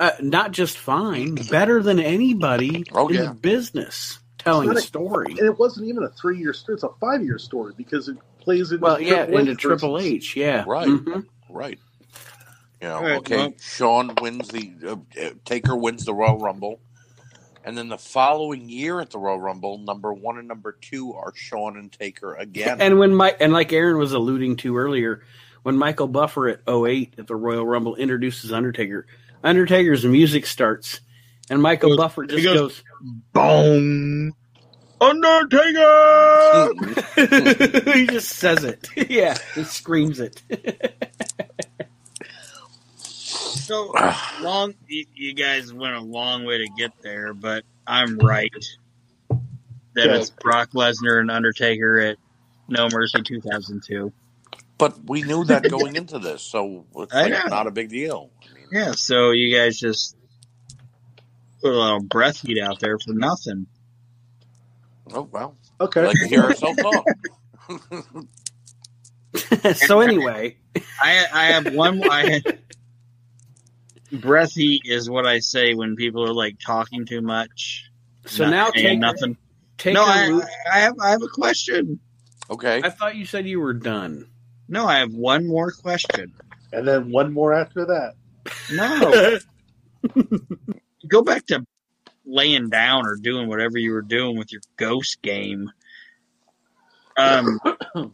uh, 0.00 0.10
not 0.20 0.50
just 0.52 0.76
fine, 0.76 1.34
better 1.50 1.82
than 1.82 1.98
anybody 2.00 2.84
Oh, 2.92 3.08
in 3.08 3.14
yeah. 3.14 3.22
the 3.28 3.34
business 3.34 4.18
telling 4.38 4.68
It's 4.70 4.80
a 4.80 4.82
a- 4.82 4.86
story. 4.86 5.30
And 5.30 5.40
it 5.46 5.58
wasn't 5.58 5.88
even 5.88 6.02
a 6.02 6.10
three 6.10 6.38
year 6.38 6.52
story; 6.52 6.74
it's 6.74 6.84
a 6.84 6.90
five 7.00 7.22
year 7.22 7.38
story 7.38 7.72
because 7.76 8.08
it 8.08 8.16
plays 8.40 8.70
into 8.72 8.82
Well, 8.82 9.00
yeah, 9.00 9.24
Triple 9.24 9.34
H 9.34 9.40
into 9.48 9.54
Triple 9.56 9.92
versus- 9.94 10.06
H, 10.12 10.36
yeah, 10.36 10.64
Right. 10.66 10.86
Mhm. 10.88 11.24
Right. 11.48 11.78
You 12.80 12.88
know, 12.88 12.96
All 12.96 13.02
right, 13.02 13.18
okay, 13.18 13.36
well- 13.36 13.52
Shawn 13.60 14.14
wins 14.20 14.48
the 14.48 14.72
uh, 14.86 14.96
uh, 15.22 15.30
Taker 15.44 15.74
wins 15.76 16.04
the 16.04 16.12
Royal 16.12 16.38
Rumble, 16.38 16.78
and 17.64 17.76
then 17.76 17.88
the 17.88 17.96
following 17.98 18.68
year 18.68 19.00
at 19.00 19.10
the 19.10 19.18
Royal 19.18 19.40
Rumble, 19.40 19.78
number 19.78 20.12
one 20.12 20.38
and 20.38 20.46
number 20.46 20.76
two 20.80 21.14
are 21.14 21.32
Shawn 21.34 21.76
and 21.78 21.90
Taker 21.90 22.34
again. 22.34 22.80
And 22.80 22.98
when 22.98 23.14
Mike 23.14 23.38
and 23.40 23.52
like 23.52 23.72
Aaron 23.72 23.96
was 23.98 24.12
alluding 24.12 24.56
to 24.58 24.76
earlier, 24.76 25.22
when 25.62 25.76
Michael 25.78 26.06
Buffer 26.08 26.48
at 26.48 26.60
08 26.68 27.14
at 27.18 27.26
the 27.26 27.34
Royal 27.34 27.64
Rumble 27.66 27.96
introduces 27.96 28.52
Undertaker, 28.52 29.06
Undertaker's 29.42 30.04
music 30.04 30.44
starts, 30.46 31.00
and 31.48 31.62
Michael 31.62 31.90
Goes- 31.90 31.96
Buffer 31.98 32.26
just 32.26 32.44
goes- 32.44 32.54
goes, 32.54 32.82
Boom! 33.32 34.34
Undertaker! 35.00 36.72
he 37.94 38.06
just 38.06 38.30
says 38.36 38.64
it, 38.64 38.88
yeah, 39.10 39.36
he 39.54 39.64
screams 39.64 40.20
it. 40.20 40.42
So 43.66 43.96
long, 44.36 44.74
you, 44.88 45.06
you 45.14 45.34
guys 45.34 45.72
went 45.72 45.96
a 45.96 46.00
long 46.00 46.44
way 46.44 46.58
to 46.58 46.68
get 46.68 46.92
there, 47.02 47.34
but 47.34 47.64
I'm 47.86 48.18
right 48.20 48.54
that 49.94 50.10
Okay. 50.10 50.12
it's 50.12 50.30
Brock 50.30 50.70
Lesnar 50.74 51.20
and 51.20 51.30
Undertaker 51.30 51.98
at 52.00 52.18
No 52.68 52.88
Mercy 52.90 53.22
2002. 53.22 54.12
but 54.78 54.98
we 55.04 55.22
knew 55.22 55.44
that 55.44 55.66
going 55.68 55.96
into 55.96 56.18
this, 56.18 56.42
so 56.42 56.86
it's 56.96 57.20
like 57.20 57.46
not 57.48 57.66
a 57.66 57.72
big 57.72 57.90
deal. 57.90 58.32
I 58.50 58.54
mean, 58.54 58.68
Yeah, 58.70 58.92
so 58.96 59.30
you 59.32 59.56
guys 59.56 59.78
just 59.80 60.16
put 61.62 61.72
a 61.72 61.78
little 61.78 62.00
breath 62.02 62.40
heat 62.40 62.60
out 62.62 62.80
there 62.80 62.98
for 62.98 63.14
nothing. 63.14 63.68
oh 65.14 65.28
well, 65.32 65.58
Okay. 65.80 66.02
I 66.02 66.06
like 66.06 66.20
to 66.20 66.28
hear 66.28 66.44
ourselves 66.44 66.80
talk. 66.80 67.10
so 69.72 70.00
anyway, 70.00 70.58
I 71.00 71.26
I 71.32 71.44
have 71.48 71.66
one. 71.68 72.04
I 72.08 72.42
breath 74.12 74.52
heat 74.52 74.82
is 74.84 75.08
what 75.10 75.26
I 75.26 75.40
say 75.40 75.74
when 75.74 75.96
people 75.96 76.24
are 76.24 76.34
like 76.34 76.58
talking 76.58 77.06
too 77.06 77.20
much. 77.20 77.90
so 78.24 78.44
not 78.44 78.50
now 78.50 78.70
saying 78.72 78.84
Taker, 78.86 78.98
nothing. 78.98 79.36
Taker 79.78 79.94
No, 79.94 80.04
I, 80.04 80.40
I 80.72 80.78
have 80.80 80.94
I 81.00 81.10
have 81.10 81.22
a 81.22 81.28
question. 81.28 82.00
Okay, 82.50 82.80
I 82.82 82.90
thought 82.90 83.16
you 83.16 83.26
said 83.26 83.46
you 83.46 83.60
were 83.60 83.74
done. 83.74 84.26
No, 84.68 84.86
I 84.86 84.98
have 84.98 85.12
one 85.12 85.46
more 85.46 85.70
question. 85.70 86.32
and 86.72 86.86
then 86.86 87.10
one 87.10 87.32
more 87.32 87.52
after 87.52 87.84
that. 87.86 88.14
No, 88.72 89.38
go 91.08 91.22
back 91.22 91.46
to 91.46 91.64
laying 92.24 92.68
down 92.68 93.06
or 93.06 93.16
doing 93.16 93.48
whatever 93.48 93.78
you 93.78 93.92
were 93.92 94.02
doing 94.02 94.36
with 94.36 94.52
your 94.52 94.62
ghost 94.76 95.22
game. 95.22 95.70
Um, 97.16 97.60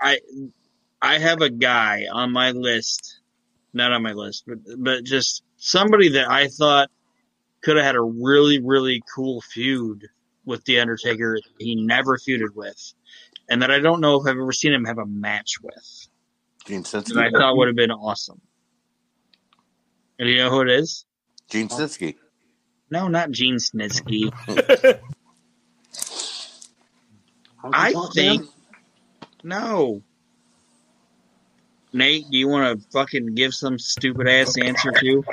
I 0.00 0.20
I 1.02 1.18
have 1.18 1.42
a 1.42 1.50
guy 1.50 2.06
on 2.10 2.32
my 2.32 2.52
list, 2.52 3.15
not 3.76 3.92
on 3.92 4.02
my 4.02 4.12
list, 4.12 4.44
but 4.46 4.58
but 4.78 5.04
just 5.04 5.42
somebody 5.56 6.08
that 6.10 6.30
I 6.30 6.48
thought 6.48 6.90
could 7.62 7.76
have 7.76 7.84
had 7.84 7.96
a 7.96 8.02
really 8.02 8.60
really 8.60 9.02
cool 9.14 9.40
feud 9.42 10.08
with 10.44 10.64
the 10.64 10.80
Undertaker. 10.80 11.38
He 11.58 11.76
never 11.76 12.16
feuded 12.16 12.54
with, 12.54 12.94
and 13.48 13.62
that 13.62 13.70
I 13.70 13.78
don't 13.78 14.00
know 14.00 14.20
if 14.20 14.26
I've 14.26 14.36
ever 14.36 14.52
seen 14.52 14.72
him 14.72 14.84
have 14.84 14.98
a 14.98 15.06
match 15.06 15.60
with. 15.62 16.08
Gene 16.66 16.82
That 16.82 17.16
I 17.16 17.30
thought 17.30 17.56
would 17.56 17.68
have 17.68 17.76
been 17.76 17.92
awesome. 17.92 18.40
And 20.18 20.28
you 20.28 20.38
know 20.38 20.50
who 20.50 20.62
it 20.62 20.70
is? 20.70 21.04
Gene 21.48 21.68
Snitsky. 21.68 22.16
No, 22.90 23.06
not 23.06 23.30
Gene 23.30 23.56
Snitsky. 23.56 24.32
I 27.72 27.92
think 28.14 28.46
no. 29.44 30.02
Nate, 31.96 32.30
do 32.30 32.36
you 32.36 32.46
want 32.46 32.78
to 32.78 32.88
fucking 32.90 33.34
give 33.34 33.54
some 33.54 33.78
stupid 33.78 34.28
ass 34.28 34.58
answer 34.58 34.92
to? 34.92 35.24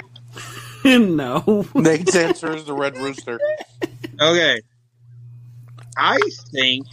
no. 0.85 1.65
Nate's 1.75 2.15
answer 2.15 2.55
is 2.55 2.63
the 2.63 2.73
Red 2.73 2.97
Rooster. 2.97 3.37
Okay. 4.21 4.61
I 5.97 6.19
think 6.53 6.87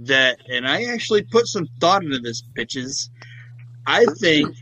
that, 0.00 0.40
and 0.46 0.68
I 0.68 0.84
actually 0.84 1.22
put 1.22 1.46
some 1.46 1.68
thought 1.80 2.04
into 2.04 2.18
this, 2.18 2.42
bitches. 2.42 3.08
I 3.86 4.04
think 4.20 4.54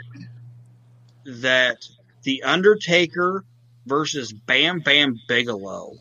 that 1.24 1.78
The 2.22 2.44
Undertaker 2.44 3.44
versus 3.84 4.32
Bam 4.32 4.78
Bam 4.78 5.18
Bigelow 5.26 5.94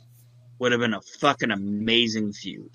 would 0.60 0.72
have 0.72 0.82
been 0.82 0.94
a 0.94 1.02
fucking 1.02 1.50
amazing 1.50 2.34
feud. 2.34 2.70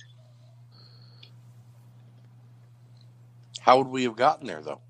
How 3.61 3.79
would 3.79 3.87
we 3.87 4.03
have 4.03 4.17
gotten 4.17 4.49
there, 4.49 4.61
though? 4.61 4.81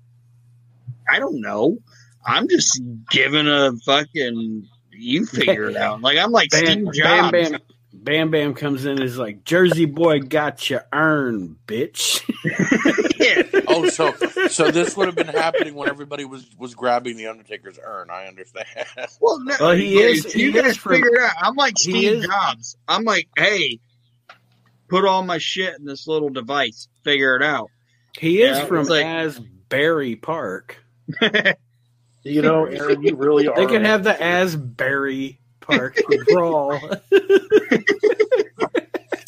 I 1.09 1.19
don't 1.19 1.41
know. 1.41 1.77
I'm 2.25 2.47
just 2.47 2.81
giving 3.11 3.47
a 3.47 3.71
fucking. 3.85 4.67
You 4.91 5.25
figure 5.27 5.65
it 5.69 5.75
out. 5.77 6.01
Like 6.01 6.17
I'm 6.17 6.31
like 6.31 6.49
Bam, 6.51 6.65
Steve 6.65 6.85
Bam 7.03 7.31
Jobs. 7.31 7.31
Bam 7.51 7.59
Bam 7.93 8.31
Bam 8.31 8.53
comes 8.53 8.85
in 8.85 8.91
and 8.91 8.99
is 9.03 9.17
like 9.17 9.43
Jersey 9.43 9.85
boy 9.85 10.19
got 10.19 10.69
you 10.69 10.79
earned, 10.93 11.57
bitch. 11.67 12.21
Yeah. 13.17 13.43
Oh, 13.69 13.87
so 13.89 14.13
so 14.49 14.69
this 14.71 14.95
would 14.97 15.07
have 15.07 15.15
been 15.15 15.25
happening 15.27 15.73
when 15.73 15.89
everybody 15.89 16.25
was 16.25 16.45
was 16.59 16.75
grabbing 16.75 17.15
the 17.17 17.27
Undertaker's 17.27 17.79
urn. 17.83 18.09
I 18.11 18.27
understand. 18.27 18.67
Well, 19.21 19.39
no, 19.39 19.55
Well, 19.59 19.71
he 19.71 19.95
guys, 19.99 20.25
is- 20.25 20.35
You 20.35 20.51
he 20.51 20.61
guys 20.61 20.77
figure 20.77 21.15
it 21.15 21.21
out. 21.23 21.31
I'm 21.41 21.55
like 21.55 21.73
Steve 21.77 22.23
Jobs. 22.23 22.75
I'm 22.87 23.03
like, 23.05 23.29
hey, 23.37 23.79
put 24.89 25.05
all 25.05 25.23
my 25.23 25.37
shit 25.37 25.79
in 25.79 25.85
this 25.85 26.07
little 26.07 26.29
device. 26.29 26.87
Figure 27.03 27.35
it 27.37 27.41
out. 27.41 27.71
He 28.19 28.41
is 28.41 28.57
Yeah, 28.59 28.65
from 28.65 28.81
it's 28.81 28.89
like- 28.89 29.05
Asbury 29.05 30.15
Park. 30.17 30.83
You 32.25 32.41
know, 32.41 32.65
Aaron, 32.69 33.03
you 33.03 33.15
really 33.15 33.47
are. 33.47 33.55
They 33.55 33.67
could 33.67 33.85
have 33.85 34.03
the 34.03 34.19
Asbury 34.21 35.39
Park 35.61 35.95
brawl. 36.29 36.79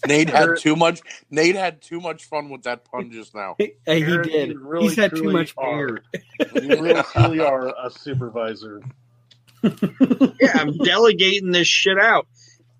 Nate 0.07 0.29
had 0.29 0.57
too 0.57 0.75
much. 0.75 1.01
Nate 1.29 1.55
had 1.55 1.81
too 1.81 1.99
much 2.01 2.25
fun 2.25 2.49
with 2.49 2.63
that 2.63 2.85
pun 2.85 3.11
just 3.11 3.35
now. 3.35 3.55
Hey, 3.59 3.73
he 3.85 3.91
Aaron, 4.03 4.27
did. 4.27 4.49
you 4.49 4.59
really, 4.67 4.87
He's 4.87 4.95
had 4.95 5.15
too 5.15 5.31
much 5.31 5.53
are. 5.57 5.87
beer. 5.87 6.03
You 6.55 6.81
really, 6.81 7.03
truly 7.13 7.39
are 7.39 7.67
a 7.67 7.91
supervisor. 7.91 8.81
Yeah, 9.61 10.53
I'm 10.55 10.77
delegating 10.77 11.51
this 11.51 11.67
shit 11.67 11.99
out. 11.99 12.27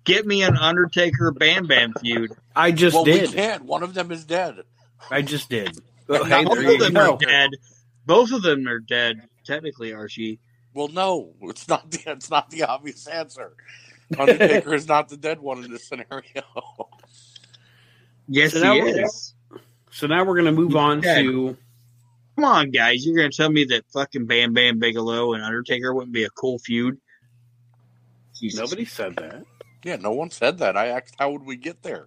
Get 0.04 0.26
me 0.26 0.42
an 0.42 0.56
Undertaker 0.56 1.30
Bam 1.32 1.66
Bam 1.66 1.92
feud. 2.00 2.32
I 2.56 2.72
just 2.72 2.94
well, 2.94 3.04
we 3.04 3.12
did. 3.12 3.32
can't. 3.34 3.64
One 3.64 3.82
of 3.82 3.94
them 3.94 4.10
is 4.10 4.24
dead. 4.24 4.62
I 5.10 5.22
just 5.22 5.48
did. 5.50 5.78
Well, 6.08 6.24
hey, 6.24 6.44
Both 6.44 6.58
of 6.58 6.78
them 6.80 6.96
are 6.96 7.18
dead. 7.18 7.50
Both 8.08 8.32
of 8.32 8.40
them 8.42 8.66
are 8.66 8.80
dead. 8.80 9.20
Technically, 9.44 9.92
Archie. 9.92 10.40
Well, 10.74 10.88
no, 10.88 11.34
it's 11.42 11.68
not. 11.68 11.90
The, 11.90 12.02
it's 12.06 12.30
not 12.30 12.50
the 12.50 12.64
obvious 12.64 13.06
answer. 13.06 13.52
Undertaker 14.18 14.72
is 14.74 14.88
not 14.88 15.08
the 15.10 15.16
dead 15.18 15.38
one 15.38 15.62
in 15.62 15.70
this 15.70 15.86
scenario. 15.86 16.42
Yes, 18.26 18.52
So 18.52 18.72
he 18.72 18.78
is. 18.80 19.34
So 19.90 20.06
now 20.06 20.24
we're 20.24 20.34
going 20.34 20.46
to 20.46 20.52
move 20.52 20.74
on 20.76 21.00
dead. 21.02 21.22
to 21.22 21.56
Come 22.36 22.44
on, 22.44 22.70
guys. 22.70 23.04
You're 23.04 23.16
gonna 23.16 23.30
tell 23.30 23.50
me 23.50 23.64
that 23.64 23.84
fucking 23.92 24.26
Bam 24.26 24.52
Bam 24.52 24.78
Bigelow 24.78 25.32
and 25.34 25.42
Undertaker 25.42 25.92
wouldn't 25.92 26.12
be 26.12 26.22
a 26.24 26.30
cool 26.30 26.58
feud? 26.60 26.96
Jesus. 28.38 28.60
nobody 28.60 28.84
said 28.84 29.16
that, 29.16 29.42
Yeah, 29.82 29.96
no 29.96 30.12
one 30.12 30.30
said 30.30 30.58
that. 30.58 30.76
I 30.76 30.86
asked, 30.88 31.16
how 31.18 31.30
would 31.32 31.44
we 31.44 31.56
get 31.56 31.82
there? 31.82 32.06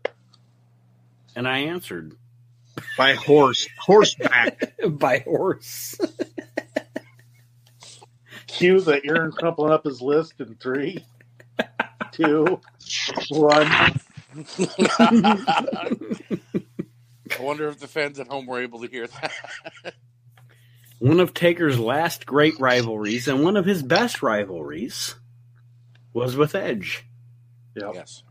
and 1.35 1.47
I 1.47 1.57
answered 1.59 2.15
by 2.97 3.13
horse, 3.15 3.67
horseback. 3.79 4.73
by 4.89 5.19
horse. 5.19 5.97
Cue 8.47 8.81
the 8.81 9.01
Aaron 9.05 9.31
crumpling 9.31 9.71
up 9.71 9.85
his 9.85 10.01
list 10.01 10.33
in 10.39 10.55
three, 10.55 11.03
two, 12.11 12.59
one. 13.29 13.67
I 17.31 17.39
wonder 17.39 17.67
if 17.69 17.79
the 17.79 17.87
fans 17.87 18.19
at 18.19 18.27
home 18.27 18.45
were 18.45 18.61
able 18.61 18.81
to 18.81 18.87
hear 18.87 19.07
that. 19.07 19.31
One 20.99 21.19
of 21.19 21.33
Taker's 21.33 21.79
last 21.79 22.25
great 22.27 22.59
rivalries 22.59 23.27
and 23.27 23.43
one 23.43 23.57
of 23.57 23.65
his 23.65 23.81
best 23.81 24.21
rivalries 24.21 25.15
was 26.13 26.35
with 26.35 26.53
Edge. 26.53 27.05
Yeah. 27.75 27.91
yes. 27.93 28.23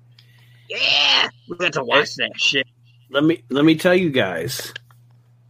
yeah, 0.69 1.29
we 1.49 1.57
got 1.57 1.73
to 1.73 1.83
watch 1.83 2.15
that 2.17 2.33
shit. 2.37 2.67
Let 3.13 3.25
me 3.25 3.43
let 3.49 3.65
me 3.65 3.75
tell 3.75 3.95
you 3.95 4.11
guys, 4.11 4.73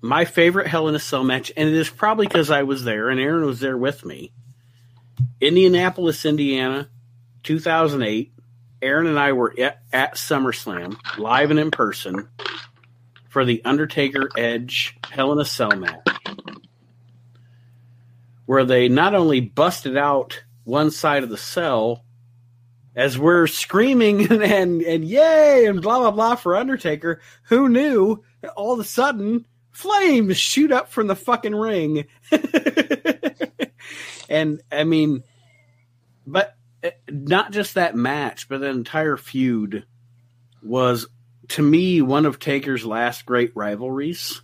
my 0.01 0.25
favorite 0.25 0.67
Hell 0.67 0.89
in 0.89 0.95
a 0.95 0.99
Cell 0.99 1.25
match, 1.25 1.53
and 1.59 1.69
it 1.69 1.75
is 1.75 1.91
probably 1.91 2.27
because 2.27 2.51
I 2.51 2.63
was 2.63 2.85
there 2.85 3.11
and 3.11 3.21
Aaron 3.21 3.45
was 3.45 3.61
there 3.61 3.77
with 3.77 4.03
me. 4.03 4.33
Indianapolis, 5.43 6.25
Indiana, 6.25 6.89
2008. 7.43 8.33
Aaron 8.83 9.07
and 9.07 9.19
I 9.19 9.33
were 9.33 9.55
at, 9.61 9.83
at 9.93 10.15
SummerSlam, 10.15 10.97
live 11.19 11.51
and 11.51 11.61
in 11.61 11.71
person, 11.71 12.29
for 13.29 13.45
the 13.45 13.63
Undertaker 13.67 14.31
Edge 14.39 14.97
Hell 15.11 15.33
in 15.33 15.39
a 15.39 15.45
Cell 15.45 15.77
match, 15.77 16.07
where 18.47 18.65
they 18.65 18.89
not 18.89 19.15
only 19.15 19.41
busted 19.41 19.99
out 19.99 20.43
one 20.65 20.91
side 20.91 21.25
of 21.25 21.29
the 21.29 21.37
cell 21.37 22.07
as 23.01 23.19
we're 23.19 23.47
screaming 23.47 24.21
and, 24.31 24.43
and, 24.43 24.83
and 24.83 25.05
yay 25.05 25.65
and 25.65 25.81
blah 25.81 25.99
blah 25.99 26.11
blah 26.11 26.35
for 26.35 26.55
Undertaker, 26.55 27.21
who 27.45 27.69
knew 27.69 28.23
all 28.57 28.75
of 28.75 28.81
a 28.81 28.85
sudden 28.85 29.47
flames 29.71 30.37
shoot 30.37 30.71
up 30.71 30.91
from 30.91 31.07
the 31.07 31.17
fucking 31.17 31.55
ring. 31.55 32.05
and 34.29 34.61
I 34.71 34.85
mean 34.85 35.23
but 36.27 36.55
uh, 36.85 36.91
not 37.09 37.53
just 37.53 37.75
that 37.75 37.97
match, 37.97 38.49
but 38.51 38.61
the 38.61 38.67
entire 38.69 39.17
feud 39.17 39.87
was 40.63 41.09
to 41.49 41.63
me 41.63 42.03
one 42.03 42.27
of 42.27 42.39
Taker's 42.39 42.85
last 42.85 43.25
great 43.25 43.53
rivalries. 43.55 44.43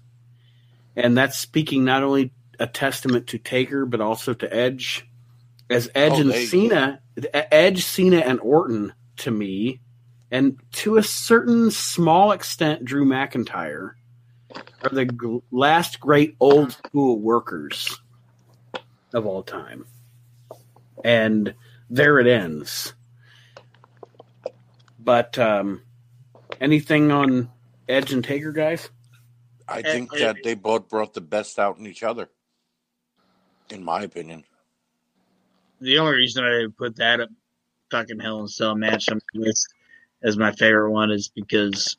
And 0.96 1.14
that's 1.14 1.36
speaking 1.36 1.84
not 1.84 2.02
only 2.02 2.32
a 2.58 2.66
testament 2.66 3.26
to 3.28 3.38
Taker 3.38 3.84
but 3.84 4.00
also 4.00 4.32
to 4.32 4.54
Edge. 4.54 5.06
As 5.68 5.90
Edge 5.94 6.12
Oh, 6.14 6.20
and 6.20 6.32
Cena, 6.32 7.00
Edge, 7.32 7.84
Cena, 7.84 8.18
and 8.18 8.40
Orton 8.40 8.92
to 9.18 9.30
me, 9.30 9.80
and 10.30 10.60
to 10.72 10.96
a 10.96 11.02
certain 11.02 11.70
small 11.70 12.32
extent, 12.32 12.84
Drew 12.84 13.04
McIntyre 13.04 13.92
are 14.82 14.90
the 14.90 15.06
g- 15.06 15.42
last 15.50 16.00
great 16.00 16.36
old 16.40 16.72
school 16.72 17.18
workers 17.18 18.00
of 19.14 19.26
all 19.26 19.42
time. 19.42 19.86
And 21.04 21.54
there 21.88 22.18
it 22.18 22.26
ends. 22.26 22.94
But 24.98 25.38
um, 25.38 25.82
anything 26.60 27.12
on 27.12 27.50
Edge 27.88 28.12
and 28.12 28.24
Taker, 28.24 28.52
guys? 28.52 28.90
I 29.68 29.82
think 29.82 30.10
that 30.12 30.38
they 30.42 30.54
both 30.54 30.88
brought 30.88 31.14
the 31.14 31.20
best 31.20 31.58
out 31.58 31.78
in 31.78 31.86
each 31.86 32.02
other, 32.02 32.28
in 33.70 33.84
my 33.84 34.02
opinion. 34.02 34.44
The 35.80 35.98
only 35.98 36.16
reason 36.16 36.44
I 36.44 36.50
didn't 36.50 36.76
put 36.76 36.96
that 36.96 37.20
up, 37.20 37.28
fucking 37.90 38.20
Hell 38.20 38.38
in 38.38 38.44
a 38.46 38.48
Cell 38.48 38.74
match 38.74 39.08
on 39.10 39.20
my 39.34 39.40
list 39.46 39.66
as 40.22 40.36
my 40.36 40.52
favorite 40.52 40.90
one 40.90 41.10
is 41.10 41.28
because 41.28 41.96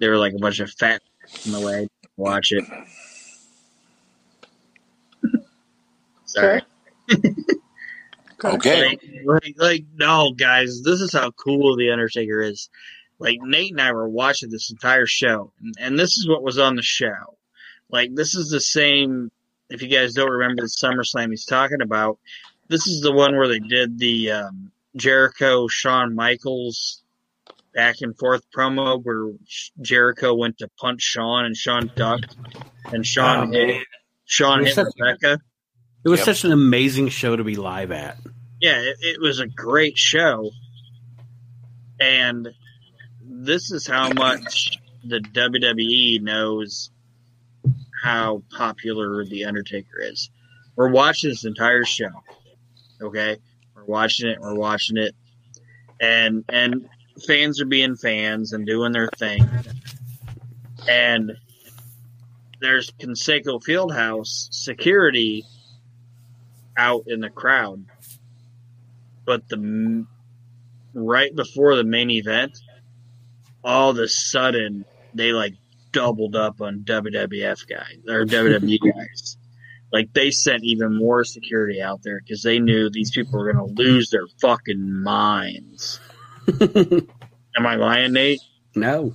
they 0.00 0.08
were 0.08 0.18
like 0.18 0.32
a 0.34 0.38
bunch 0.38 0.60
of 0.60 0.70
fat 0.70 1.02
in 1.44 1.52
the 1.52 1.60
way. 1.60 1.88
Watch 2.16 2.52
it. 2.52 2.64
Sorry. 6.24 6.62
Okay. 8.44 8.88
Like, 8.88 9.00
like, 9.24 9.54
like, 9.56 9.84
no, 9.94 10.32
guys, 10.32 10.82
this 10.82 11.00
is 11.00 11.12
how 11.12 11.30
cool 11.30 11.76
the 11.76 11.90
Undertaker 11.90 12.40
is. 12.40 12.70
Like 13.18 13.38
Nate 13.40 13.70
and 13.70 13.80
I 13.80 13.92
were 13.92 14.08
watching 14.08 14.50
this 14.50 14.70
entire 14.70 15.06
show, 15.06 15.52
and, 15.60 15.74
and 15.78 15.98
this 15.98 16.18
is 16.18 16.28
what 16.28 16.42
was 16.42 16.58
on 16.58 16.74
the 16.74 16.82
show. 16.82 17.38
Like 17.88 18.14
this 18.14 18.34
is 18.34 18.50
the 18.50 18.60
same. 18.60 19.30
If 19.70 19.80
you 19.80 19.88
guys 19.88 20.14
don't 20.14 20.30
remember 20.30 20.62
the 20.62 20.68
SummerSlam 20.68 21.30
he's 21.30 21.44
talking 21.44 21.82
about, 21.82 22.18
this 22.72 22.86
is 22.88 23.00
the 23.02 23.12
one 23.12 23.36
where 23.36 23.46
they 23.48 23.58
did 23.60 23.98
the 23.98 24.30
um, 24.32 24.72
Jericho 24.96 25.68
Shawn 25.68 26.14
Michaels 26.14 27.02
back 27.74 27.96
and 28.00 28.18
forth 28.18 28.42
promo 28.56 29.02
where 29.02 29.32
Jericho 29.80 30.34
went 30.34 30.58
to 30.58 30.68
punch 30.80 31.02
Shawn 31.02 31.44
and 31.44 31.56
Shawn 31.56 31.90
ducked, 31.94 32.34
and 32.92 33.06
Shawn 33.06 33.48
Oh, 33.48 33.52
hit 33.52 33.66
man. 33.68 33.84
Shawn 34.24 34.58
It 34.60 34.62
was 34.64 34.68
hit 34.68 34.74
such- 34.86 34.94
Rebecca. 34.98 35.38
It 36.04 36.08
was 36.08 36.18
Yep. 36.20 36.24
such 36.26 36.44
an 36.44 36.52
amazing 36.52 37.08
show 37.10 37.36
to 37.36 37.44
be 37.44 37.54
live 37.56 37.92
at. 37.92 38.18
yeah, 38.60 38.78
it, 38.80 38.96
it 39.00 39.20
was 39.20 39.38
a 39.40 39.46
great 39.46 39.96
show. 39.96 40.50
And 42.00 42.48
this 43.22 43.70
is 43.70 43.86
how 43.86 44.12
much 44.12 44.78
the 45.04 45.20
WWE 45.20 46.20
knows 46.22 46.90
how 48.02 48.42
popular 48.56 49.24
The 49.24 49.44
Undertaker 49.44 50.00
is. 50.00 50.30
We're 50.76 50.90
watching 50.90 51.30
this 51.30 51.44
entire 51.44 51.84
show. 51.84 52.10
Okay? 53.02 53.36
We're 53.74 53.84
watching 53.84 54.28
it, 54.28 54.40
we're 54.40 54.54
watching 54.54 54.96
it. 54.96 55.14
And 56.00 56.44
and 56.48 56.88
fans 57.26 57.60
are 57.60 57.66
being 57.66 57.96
fans 57.96 58.52
and 58.52 58.66
doing 58.66 58.92
their 58.92 59.08
thing. 59.18 59.48
And 60.88 61.32
there's 62.60 62.90
Conseco 62.92 63.62
Fieldhouse 63.62 64.48
security 64.52 65.44
out 66.76 67.04
in 67.06 67.20
the 67.20 67.30
crowd 67.30 67.84
but 69.24 69.48
the 69.48 70.06
right 70.94 71.34
before 71.34 71.76
the 71.76 71.84
main 71.84 72.10
event, 72.10 72.58
all 73.64 73.90
of 73.90 73.98
a 73.98 74.08
sudden 74.08 74.84
they 75.14 75.32
like 75.32 75.54
doubled 75.92 76.34
up 76.36 76.60
on 76.60 76.80
WWF 76.80 77.66
guys 77.68 77.98
or 78.08 78.24
WWE 78.24 78.78
guys. 78.94 79.36
Like 79.92 80.12
they 80.14 80.30
sent 80.30 80.64
even 80.64 80.96
more 80.96 81.22
security 81.24 81.82
out 81.82 82.02
there 82.02 82.20
because 82.20 82.42
they 82.42 82.58
knew 82.58 82.88
these 82.90 83.10
people 83.10 83.38
were 83.38 83.52
gonna 83.52 83.66
lose 83.66 84.10
their 84.10 84.26
fucking 84.40 85.02
minds. 85.02 86.00
Am 86.60 87.66
I 87.66 87.74
lying, 87.76 88.12
Nate? 88.12 88.40
no. 88.74 89.14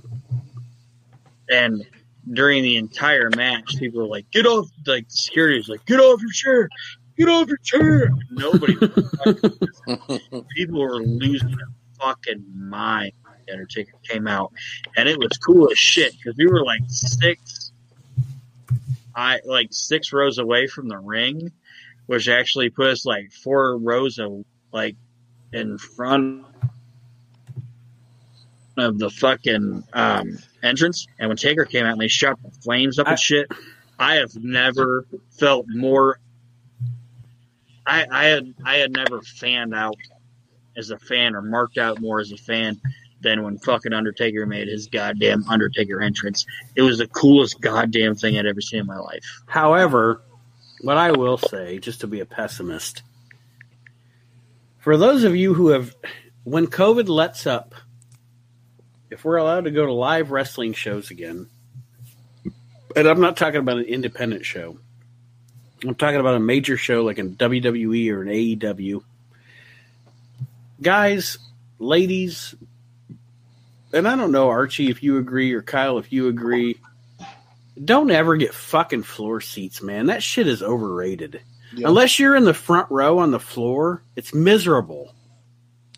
And 1.50 1.82
during 2.30 2.62
the 2.62 2.76
entire 2.76 3.30
match, 3.34 3.76
people 3.78 4.02
were 4.02 4.06
like, 4.06 4.30
"Get 4.30 4.46
off!" 4.46 4.68
Like 4.86 5.06
security 5.08 5.56
was 5.58 5.68
like, 5.68 5.84
"Get 5.86 5.98
off 5.98 6.20
your 6.20 6.30
chair! 6.30 6.68
Get 7.16 7.28
off 7.28 7.48
your 7.48 7.58
chair!" 7.64 8.10
Nobody. 8.30 8.76
people 10.54 10.80
were 10.80 11.00
losing 11.02 11.48
their 11.48 11.68
fucking 11.98 12.44
mind. 12.54 13.12
when 13.22 13.34
The 13.46 13.52
Undertaker 13.52 13.92
came 14.04 14.28
out, 14.28 14.52
and 14.96 15.08
it 15.08 15.18
was 15.18 15.30
cool 15.38 15.70
as 15.70 15.78
shit 15.78 16.12
because 16.12 16.36
we 16.36 16.46
were 16.46 16.64
like 16.64 16.82
six, 16.88 17.57
I 19.18 19.40
like 19.44 19.70
six 19.72 20.12
rows 20.12 20.38
away 20.38 20.68
from 20.68 20.86
the 20.86 20.96
ring, 20.96 21.50
which 22.06 22.28
actually 22.28 22.70
put 22.70 22.86
us 22.86 23.04
like 23.04 23.32
four 23.32 23.76
rows 23.76 24.20
of 24.20 24.44
like 24.72 24.94
in 25.52 25.76
front 25.76 26.46
of 28.76 28.96
the 28.96 29.10
fucking 29.10 29.82
um, 29.92 30.38
entrance. 30.62 31.08
And 31.18 31.26
when 31.28 31.36
Taker 31.36 31.64
came 31.64 31.84
out 31.84 31.92
and 31.94 32.00
they 32.00 32.06
shot 32.06 32.40
the 32.40 32.52
flames 32.62 33.00
up 33.00 33.08
I- 33.08 33.10
and 33.10 33.18
shit, 33.18 33.50
I 33.98 34.14
have 34.16 34.36
never 34.36 35.04
felt 35.36 35.66
more. 35.68 36.20
I, 37.84 38.06
I 38.08 38.24
had 38.26 38.54
I 38.64 38.76
had 38.76 38.92
never 38.92 39.20
fanned 39.22 39.74
out 39.74 39.96
as 40.76 40.90
a 40.90 40.98
fan 40.98 41.34
or 41.34 41.42
marked 41.42 41.76
out 41.76 42.00
more 42.00 42.20
as 42.20 42.30
a 42.30 42.36
fan 42.36 42.80
than 43.20 43.42
when 43.42 43.58
fucking 43.58 43.92
Undertaker 43.92 44.46
made 44.46 44.68
his 44.68 44.86
goddamn 44.86 45.44
Undertaker 45.48 46.00
entrance. 46.00 46.46
It 46.76 46.82
was 46.82 46.98
the 46.98 47.06
coolest 47.06 47.60
goddamn 47.60 48.14
thing 48.14 48.38
I'd 48.38 48.46
ever 48.46 48.60
seen 48.60 48.80
in 48.80 48.86
my 48.86 48.98
life. 48.98 49.24
However, 49.46 50.22
what 50.80 50.96
I 50.96 51.12
will 51.12 51.38
say, 51.38 51.78
just 51.78 52.00
to 52.00 52.06
be 52.06 52.20
a 52.20 52.26
pessimist, 52.26 53.02
for 54.78 54.96
those 54.96 55.24
of 55.24 55.34
you 55.34 55.54
who 55.54 55.68
have, 55.68 55.94
when 56.44 56.66
COVID 56.66 57.08
lets 57.08 57.46
up, 57.46 57.74
if 59.10 59.24
we're 59.24 59.36
allowed 59.36 59.64
to 59.64 59.70
go 59.70 59.86
to 59.86 59.92
live 59.92 60.30
wrestling 60.30 60.72
shows 60.72 61.10
again, 61.10 61.48
and 62.94 63.08
I'm 63.08 63.20
not 63.20 63.36
talking 63.36 63.60
about 63.60 63.78
an 63.78 63.84
independent 63.84 64.44
show, 64.44 64.78
I'm 65.84 65.94
talking 65.94 66.20
about 66.20 66.34
a 66.34 66.40
major 66.40 66.76
show 66.76 67.04
like 67.04 67.18
a 67.18 67.22
WWE 67.22 68.10
or 68.10 68.22
an 68.22 68.28
AEW. 68.28 69.02
Guys, 70.80 71.38
ladies, 71.78 72.54
and 73.92 74.06
I 74.06 74.16
don't 74.16 74.32
know, 74.32 74.48
Archie, 74.48 74.90
if 74.90 75.02
you 75.02 75.18
agree, 75.18 75.52
or 75.52 75.62
Kyle, 75.62 75.98
if 75.98 76.12
you 76.12 76.28
agree, 76.28 76.78
don't 77.82 78.10
ever 78.10 78.36
get 78.36 78.54
fucking 78.54 79.02
floor 79.02 79.40
seats, 79.40 79.82
man. 79.82 80.06
That 80.06 80.22
shit 80.22 80.46
is 80.46 80.62
overrated. 80.62 81.40
Yeah. 81.74 81.88
Unless 81.88 82.18
you're 82.18 82.36
in 82.36 82.44
the 82.44 82.54
front 82.54 82.90
row 82.90 83.18
on 83.18 83.30
the 83.30 83.40
floor, 83.40 84.02
it's 84.16 84.34
miserable. 84.34 85.14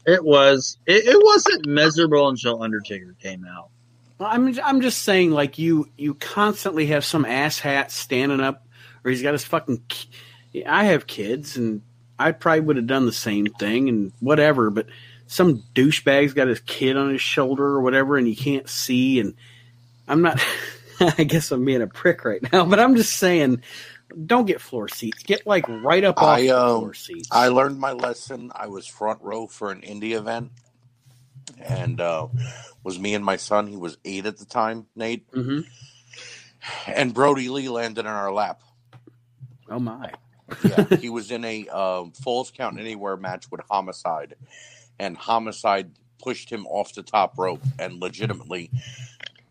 It 0.06 0.24
was 0.24 0.78
it, 0.86 1.06
it 1.06 1.22
wasn't 1.22 1.66
miserable 1.66 2.28
until 2.28 2.62
Undertaker 2.62 3.14
came 3.20 3.44
out. 3.44 3.70
I'm 4.18 4.58
I'm 4.62 4.80
just 4.80 5.02
saying, 5.02 5.30
like 5.30 5.58
you 5.58 5.88
you 5.96 6.14
constantly 6.14 6.86
have 6.86 7.04
some 7.04 7.24
asshat 7.24 7.90
standing 7.90 8.40
up, 8.40 8.66
or 9.04 9.10
he's 9.10 9.22
got 9.22 9.32
his 9.32 9.44
fucking. 9.44 9.82
I 10.66 10.84
have 10.84 11.06
kids, 11.06 11.56
and 11.56 11.82
I 12.18 12.32
probably 12.32 12.60
would 12.60 12.76
have 12.76 12.86
done 12.86 13.06
the 13.06 13.12
same 13.12 13.46
thing, 13.46 13.88
and 13.88 14.12
whatever. 14.20 14.70
But 14.70 14.86
some 15.30 15.62
douchebag's 15.74 16.34
got 16.34 16.48
his 16.48 16.58
kid 16.60 16.96
on 16.96 17.10
his 17.10 17.20
shoulder 17.20 17.64
or 17.64 17.80
whatever, 17.80 18.16
and 18.16 18.28
you 18.28 18.34
can't 18.34 18.68
see. 18.68 19.20
And 19.20 19.34
I'm 20.08 20.22
not. 20.22 20.44
I 21.00 21.24
guess 21.24 21.50
I'm 21.50 21.64
being 21.64 21.80
a 21.80 21.86
prick 21.86 22.24
right 22.26 22.42
now, 22.52 22.66
but 22.66 22.78
I'm 22.78 22.94
just 22.94 23.16
saying, 23.16 23.62
don't 24.26 24.44
get 24.44 24.60
floor 24.60 24.86
seats. 24.88 25.22
Get 25.22 25.46
like 25.46 25.66
right 25.66 26.04
up 26.04 26.18
off 26.18 26.38
I, 26.38 26.42
the 26.42 26.50
um, 26.50 26.80
floor 26.80 26.94
seats. 26.94 27.28
I 27.30 27.48
learned 27.48 27.78
my 27.78 27.92
lesson. 27.92 28.50
I 28.54 28.66
was 28.66 28.86
front 28.86 29.22
row 29.22 29.46
for 29.46 29.70
an 29.70 29.80
indie 29.80 30.12
event, 30.12 30.50
and 31.58 32.00
uh, 32.00 32.26
was 32.82 32.98
me 32.98 33.14
and 33.14 33.24
my 33.24 33.36
son. 33.36 33.66
He 33.66 33.76
was 33.76 33.96
eight 34.04 34.26
at 34.26 34.36
the 34.36 34.44
time, 34.44 34.88
Nate, 34.94 35.24
hmm 35.32 35.60
and 36.86 37.14
Brodie 37.14 37.48
Lee 37.48 37.68
landed 37.68 38.00
in 38.00 38.06
our 38.06 38.32
lap. 38.32 38.62
Oh 39.70 39.78
my. 39.78 40.12
Yeah, 40.64 40.84
he 41.00 41.08
was 41.08 41.30
in 41.30 41.44
a 41.44 41.68
um, 41.68 42.12
Falls 42.12 42.50
Count 42.50 42.78
Anywhere 42.78 43.16
match 43.16 43.50
with 43.50 43.60
Homicide, 43.70 44.34
and 45.00 45.16
Homicide 45.16 45.92
pushed 46.22 46.50
him 46.50 46.66
off 46.66 46.92
the 46.94 47.02
top 47.02 47.38
rope, 47.38 47.62
and 47.78 47.98
legitimately, 48.00 48.70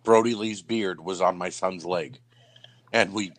Brodie 0.03 0.35
Lee's 0.35 0.61
beard 0.61 1.01
was 1.03 1.21
on 1.21 1.37
my 1.37 1.49
son's 1.49 1.83
leg, 1.83 2.19
and 2.93 3.11
we, 3.13 3.33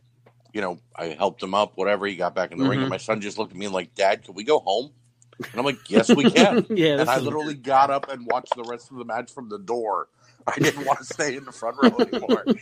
you 0.53 0.61
know, 0.61 0.79
I 0.97 1.07
helped 1.11 1.41
him 1.43 1.55
up, 1.55 1.77
whatever. 1.77 2.07
He 2.07 2.17
got 2.17 2.35
back 2.35 2.51
in 2.51 2.59
the 2.59 2.69
ring, 2.69 2.81
Mhm. 2.81 2.83
and 2.83 2.91
my 2.91 2.97
son 2.97 3.21
just 3.21 3.39
looked 3.39 3.53
at 3.53 3.57
me 3.57 3.67
and 3.67 3.75
like, 3.75 3.95
"Dad, 3.95 4.25
can 4.25 4.35
we 4.35 4.43
go 4.43 4.59
home?" 4.59 4.91
And 5.39 5.49
I'm 5.55 5.65
like, 5.65 5.89
"Yes, 5.89 6.11
we 6.11 6.25
can." 6.31 6.67
yeah, 6.71 7.01
and 7.01 7.09
I 7.09 7.19
is- 7.19 7.23
literally 7.23 7.55
got 7.55 7.91
up 7.91 8.11
and 8.11 8.27
watched 8.27 8.57
the 8.57 8.65
rest 8.65 8.91
of 8.91 8.99
the 8.99 9.05
match 9.05 9.33
from 9.33 9.49
the 9.49 9.59
door. 9.59 10.09
I 10.47 10.59
didn't 10.59 10.85
want 10.85 10.99
to 10.99 11.05
stay 11.05 11.37
in 11.37 11.45
the 11.45 11.53
front 11.53 11.77
row 11.79 11.99
anymore. 12.01 12.47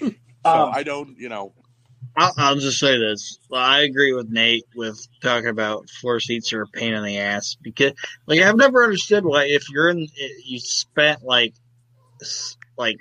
So 0.47 0.53
Um, 0.67 0.71
I 0.73 0.83
don't, 0.85 1.19
you 1.19 1.29
know, 1.29 1.53
I'll, 2.19 2.33
I'll 2.37 2.57
just 2.57 2.81
say 2.81 2.99
this: 2.99 3.39
I 3.53 3.83
agree 3.83 4.13
with 4.13 4.29
Nate 4.29 4.65
with 4.75 5.07
talking 5.23 5.49
about 5.51 5.89
floor 5.89 6.19
seats 6.19 6.53
are 6.53 6.63
a 6.63 6.67
pain 6.67 6.93
in 6.95 7.05
the 7.05 7.19
ass 7.19 7.57
because, 7.63 7.93
like, 8.27 8.41
I've 8.41 8.57
never 8.57 8.83
understood 8.83 9.25
why 9.25 9.45
if 9.45 9.71
you're 9.71 9.89
in, 9.89 10.03
eh, 10.03 10.29
you 10.45 10.59
spent 10.59 11.23
like, 11.23 11.55
like, 12.77 12.97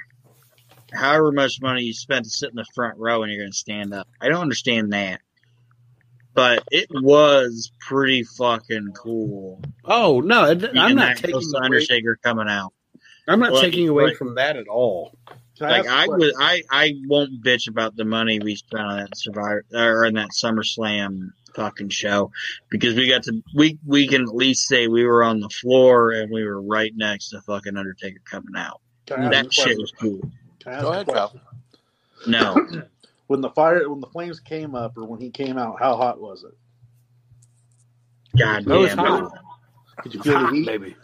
however 0.93 1.31
much 1.31 1.59
money 1.61 1.81
you 1.83 1.93
spent 1.93 2.25
to 2.25 2.29
sit 2.29 2.49
in 2.51 2.55
the 2.55 2.65
front 2.75 2.97
row 2.99 3.23
and 3.23 3.31
you're 3.31 3.41
going 3.41 3.51
to 3.51 3.57
stand 3.57 3.93
up. 3.93 4.07
I 4.21 4.29
don't 4.29 4.41
understand 4.41 4.93
that, 4.93 5.21
but 6.35 6.63
it 6.71 6.87
was 6.91 7.71
pretty 7.79 8.21
fucking 8.23 8.91
cool. 8.95 9.61
Oh 9.83 10.19
no, 10.19 10.45
it- 10.51 10.77
I'm 10.77 10.95
not 10.95 11.17
taking 11.17 11.33
away, 11.35 11.59
Undertaker 11.63 12.19
coming 12.23 12.47
out. 12.47 12.71
I'm 13.27 13.39
not 13.39 13.53
Like- 13.53 13.63
taking 13.63 13.89
away 13.89 14.05
like- 14.05 14.17
from 14.17 14.35
that 14.35 14.57
at 14.57 14.67
all. 14.67 15.17
Can 15.57 15.67
I 15.67 15.71
Like 15.71 15.85
ask 15.85 15.89
a 15.89 15.91
I 15.91 16.07
would, 16.07 16.33
I 16.39 16.63
I 16.71 16.93
won't 17.07 17.43
bitch 17.43 17.67
about 17.67 17.95
the 17.95 18.05
money 18.05 18.39
we 18.39 18.55
spent 18.55 18.83
on 18.83 18.97
that 18.97 19.17
Survivor 19.17 19.63
or 19.73 20.05
on 20.05 20.13
that 20.13 20.29
SummerSlam 20.29 21.29
fucking 21.55 21.89
show 21.89 22.31
because 22.69 22.95
we 22.95 23.07
got 23.09 23.23
to 23.23 23.41
we 23.55 23.79
we 23.85 24.07
can 24.07 24.21
at 24.23 24.35
least 24.35 24.67
say 24.67 24.87
we 24.87 25.05
were 25.05 25.23
on 25.23 25.39
the 25.39 25.49
floor 25.49 26.11
and 26.11 26.31
we 26.31 26.43
were 26.43 26.61
right 26.61 26.93
next 26.95 27.29
to 27.29 27.41
fucking 27.41 27.75
Undertaker 27.77 28.19
coming 28.29 28.55
out. 28.55 28.81
Can 29.07 29.21
I 29.21 29.25
ask 29.25 29.31
a 29.41 29.43
That 29.43 29.53
shit 29.53 29.65
question? 29.65 29.81
was 29.81 29.91
cool. 29.99 30.31
Can 30.59 30.73
I 30.73 30.75
ask 30.75 30.83
Go 30.83 30.91
ahead, 30.91 31.07
Kyle. 31.07 31.33
No, 32.27 32.59
When 33.27 33.41
the 33.41 33.49
fire, 33.49 33.89
when 33.89 33.99
the 33.99 34.07
flames 34.07 34.39
came 34.39 34.73
up, 34.75 34.97
or 34.97 35.03
when 35.05 35.19
he 35.19 35.29
came 35.29 35.57
out, 35.57 35.79
how 35.79 35.95
hot 35.97 36.19
was 36.21 36.43
it? 36.43 36.53
god 38.37 38.65
That 38.65 38.77
was 38.77 38.89
damn. 38.89 38.97
hot. 38.97 39.31
Could 40.01 40.13
you 40.13 40.21
feel 40.21 40.39
the 40.39 40.51
heat? 40.51 40.65
baby. 40.65 40.95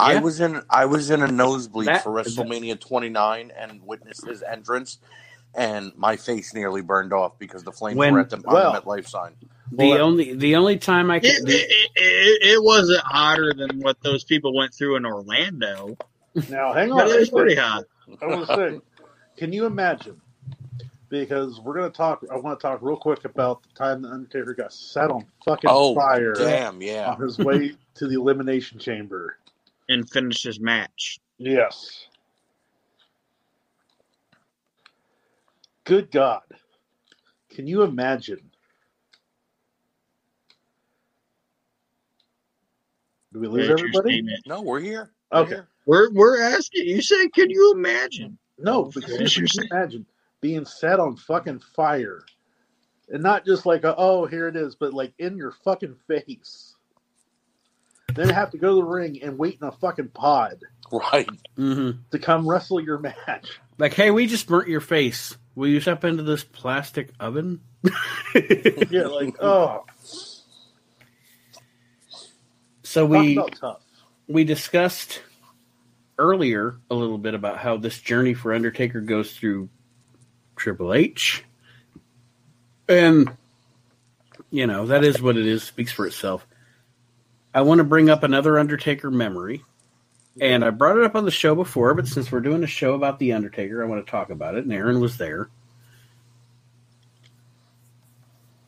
I 0.00 0.12
Yeah. 0.14 0.20
was 0.20 0.40
in 0.40 0.62
I 0.70 0.86
was 0.86 1.10
in 1.10 1.22
a 1.22 1.28
nosebleed 1.30 1.88
That- 1.88 2.02
for 2.02 2.10
WrestleMania 2.10 2.80
29 2.80 3.52
and 3.56 3.82
witnessed 3.86 4.26
his 4.26 4.42
entrance, 4.42 4.98
and 5.54 5.92
my 5.96 6.16
face 6.16 6.54
nearly 6.54 6.82
burned 6.82 7.12
off 7.12 7.38
because 7.38 7.62
the 7.64 7.72
flames 7.72 7.96
When- 7.98 8.14
were 8.14 8.20
at 8.20 8.30
the, 8.30 8.36
on 8.38 8.42
well- 8.46 8.72
the 8.72 8.80
MetLife 8.80 9.08
sign. 9.08 9.32
The 9.72 9.90
Well, 9.90 10.02
only 10.02 10.34
the 10.34 10.56
only 10.56 10.78
time 10.78 11.10
I 11.12 11.16
It, 11.18 11.22
can 11.22 11.44
the, 11.44 11.52
it, 11.52 11.90
it, 11.94 12.42
it 12.56 12.62
wasn't 12.64 13.02
hotter 13.04 13.52
than 13.56 13.78
what 13.80 14.00
those 14.02 14.24
people 14.24 14.52
went 14.56 14.74
through 14.74 14.96
in 14.96 15.06
Orlando, 15.06 15.96
Now, 16.48 16.72
hang 16.72 16.90
on. 16.90 16.98
but 16.98 17.08
it 17.08 17.20
was 17.20 17.30
pretty 17.30 17.54
hot. 17.54 17.84
I 18.20 18.26
want 18.26 18.48
to 18.48 18.54
say, 18.56 18.80
can 19.36 19.52
you 19.52 19.66
imagine? 19.66 20.20
Because 21.08 21.60
we're 21.60 21.74
going 21.74 21.90
to 21.90 21.96
talk. 21.96 22.24
I 22.32 22.36
want 22.36 22.58
to 22.58 22.62
talk 22.62 22.80
real 22.82 22.96
quick 22.96 23.24
about 23.24 23.62
the 23.62 23.68
time 23.76 24.02
the 24.02 24.08
Undertaker 24.08 24.54
got 24.54 24.72
set 24.72 25.10
on 25.10 25.24
fucking 25.44 25.68
Oh, 25.72 25.94
fire 25.94 26.34
damn, 26.34 26.80
yeah. 26.82 27.12
on 27.12 27.20
his 27.20 27.36
way 27.38 27.72
to 27.94 28.06
the 28.08 28.14
elimination 28.14 28.78
chamber. 28.78 29.36
And 29.90 30.08
finished 30.10 30.44
his 30.44 30.60
match. 30.60 31.18
Yes. 31.38 32.06
Good 35.84 36.10
God. 36.12 36.42
Can 37.50 37.66
you 37.66 37.82
imagine? 37.82 38.50
Do 43.32 43.40
we 43.40 43.48
lose 43.48 43.66
There's 43.66 43.68
your 43.68 43.78
everybody? 43.78 44.10
statement. 44.10 44.40
No, 44.46 44.62
we're 44.62 44.80
here. 44.80 45.10
We're 45.32 45.40
Okay. 45.40 45.54
here. 45.56 45.68
We're 45.86 46.12
we're 46.12 46.40
asking. 46.40 46.86
You 46.86 47.02
said, 47.02 47.32
can 47.34 47.50
you 47.50 47.72
imagine? 47.74 48.38
No, 48.58 48.84
because 48.84 49.16
Finish 49.16 49.34
can 49.34 49.42
your 49.42 49.48
you 49.54 49.68
imagine 49.70 50.06
being 50.40 50.64
set 50.64 51.00
on 51.00 51.16
fucking 51.16 51.60
fire, 51.74 52.24
and 53.08 53.22
not 53.22 53.44
just 53.44 53.66
like 53.66 53.84
a, 53.84 53.94
oh 53.96 54.26
here 54.26 54.48
it 54.48 54.56
is, 54.56 54.76
but 54.76 54.94
like 54.94 55.14
in 55.18 55.36
your 55.36 55.52
fucking 55.64 55.96
face. 56.06 56.69
Then 58.14 58.28
have 58.30 58.50
to 58.52 58.58
go 58.58 58.70
to 58.70 58.74
the 58.76 58.84
ring 58.84 59.20
and 59.22 59.38
wait 59.38 59.58
in 59.60 59.66
a 59.66 59.72
fucking 59.72 60.08
pod 60.08 60.60
Right. 60.92 61.28
Mhm. 61.56 61.98
to 62.10 62.18
come 62.18 62.48
wrestle 62.48 62.80
your 62.80 62.98
match. 62.98 63.46
like, 63.78 63.94
hey, 63.94 64.10
we 64.10 64.26
just 64.26 64.46
burnt 64.48 64.68
your 64.68 64.80
face. 64.80 65.36
Will 65.54 65.68
you 65.68 65.80
step 65.80 66.04
into 66.04 66.22
this 66.22 66.42
plastic 66.44 67.10
oven? 67.20 67.60
Yeah, 68.90 69.06
like 69.06 69.34
oh, 69.42 69.84
so 72.82 73.06
we 73.06 73.38
we 74.28 74.44
discussed 74.44 75.22
earlier 76.18 76.76
a 76.90 76.94
little 76.94 77.18
bit 77.18 77.34
about 77.34 77.58
how 77.58 77.76
this 77.76 77.98
journey 78.00 78.34
for 78.34 78.52
Undertaker 78.54 79.00
goes 79.00 79.32
through 79.36 79.68
Triple 80.56 80.92
H. 80.94 81.44
And 82.88 83.30
you 84.50 84.66
know, 84.66 84.86
that 84.86 85.04
is 85.04 85.20
what 85.22 85.36
it 85.36 85.46
is, 85.46 85.62
speaks 85.62 85.92
for 85.92 86.06
itself. 86.06 86.46
I 87.52 87.62
want 87.62 87.78
to 87.78 87.84
bring 87.84 88.08
up 88.08 88.22
another 88.22 88.58
Undertaker 88.58 89.10
memory. 89.10 89.64
And 90.40 90.64
I 90.64 90.70
brought 90.70 90.96
it 90.96 91.04
up 91.04 91.16
on 91.16 91.24
the 91.24 91.30
show 91.30 91.54
before, 91.54 91.92
but 91.94 92.06
since 92.06 92.30
we're 92.30 92.40
doing 92.40 92.62
a 92.62 92.68
show 92.68 92.94
about 92.94 93.18
the 93.18 93.32
Undertaker, 93.32 93.82
I 93.82 93.86
want 93.86 94.04
to 94.04 94.10
talk 94.10 94.30
about 94.30 94.54
it. 94.54 94.64
And 94.64 94.72
Aaron 94.72 95.00
was 95.00 95.16
there. 95.16 95.50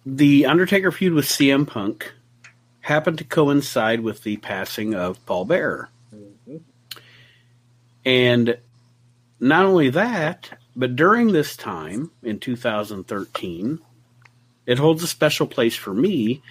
the 0.04 0.46
Undertaker 0.46 0.90
feud 0.90 1.12
with 1.12 1.26
CM 1.26 1.66
Punk 1.66 2.12
happened 2.80 3.18
to 3.18 3.24
coincide 3.24 4.00
with 4.00 4.22
the 4.22 4.36
passing 4.38 4.94
of 4.94 5.24
Paul 5.26 5.44
Bearer. 5.44 5.88
And 8.04 8.58
not 9.38 9.64
only 9.64 9.90
that, 9.90 10.58
but 10.74 10.96
during 10.96 11.30
this 11.30 11.56
time 11.56 12.10
in 12.22 12.40
2013, 12.40 13.78
it 14.66 14.78
holds 14.78 15.02
a 15.02 15.06
special 15.06 15.46
place 15.46 15.76
for 15.76 15.94
me 15.94 16.42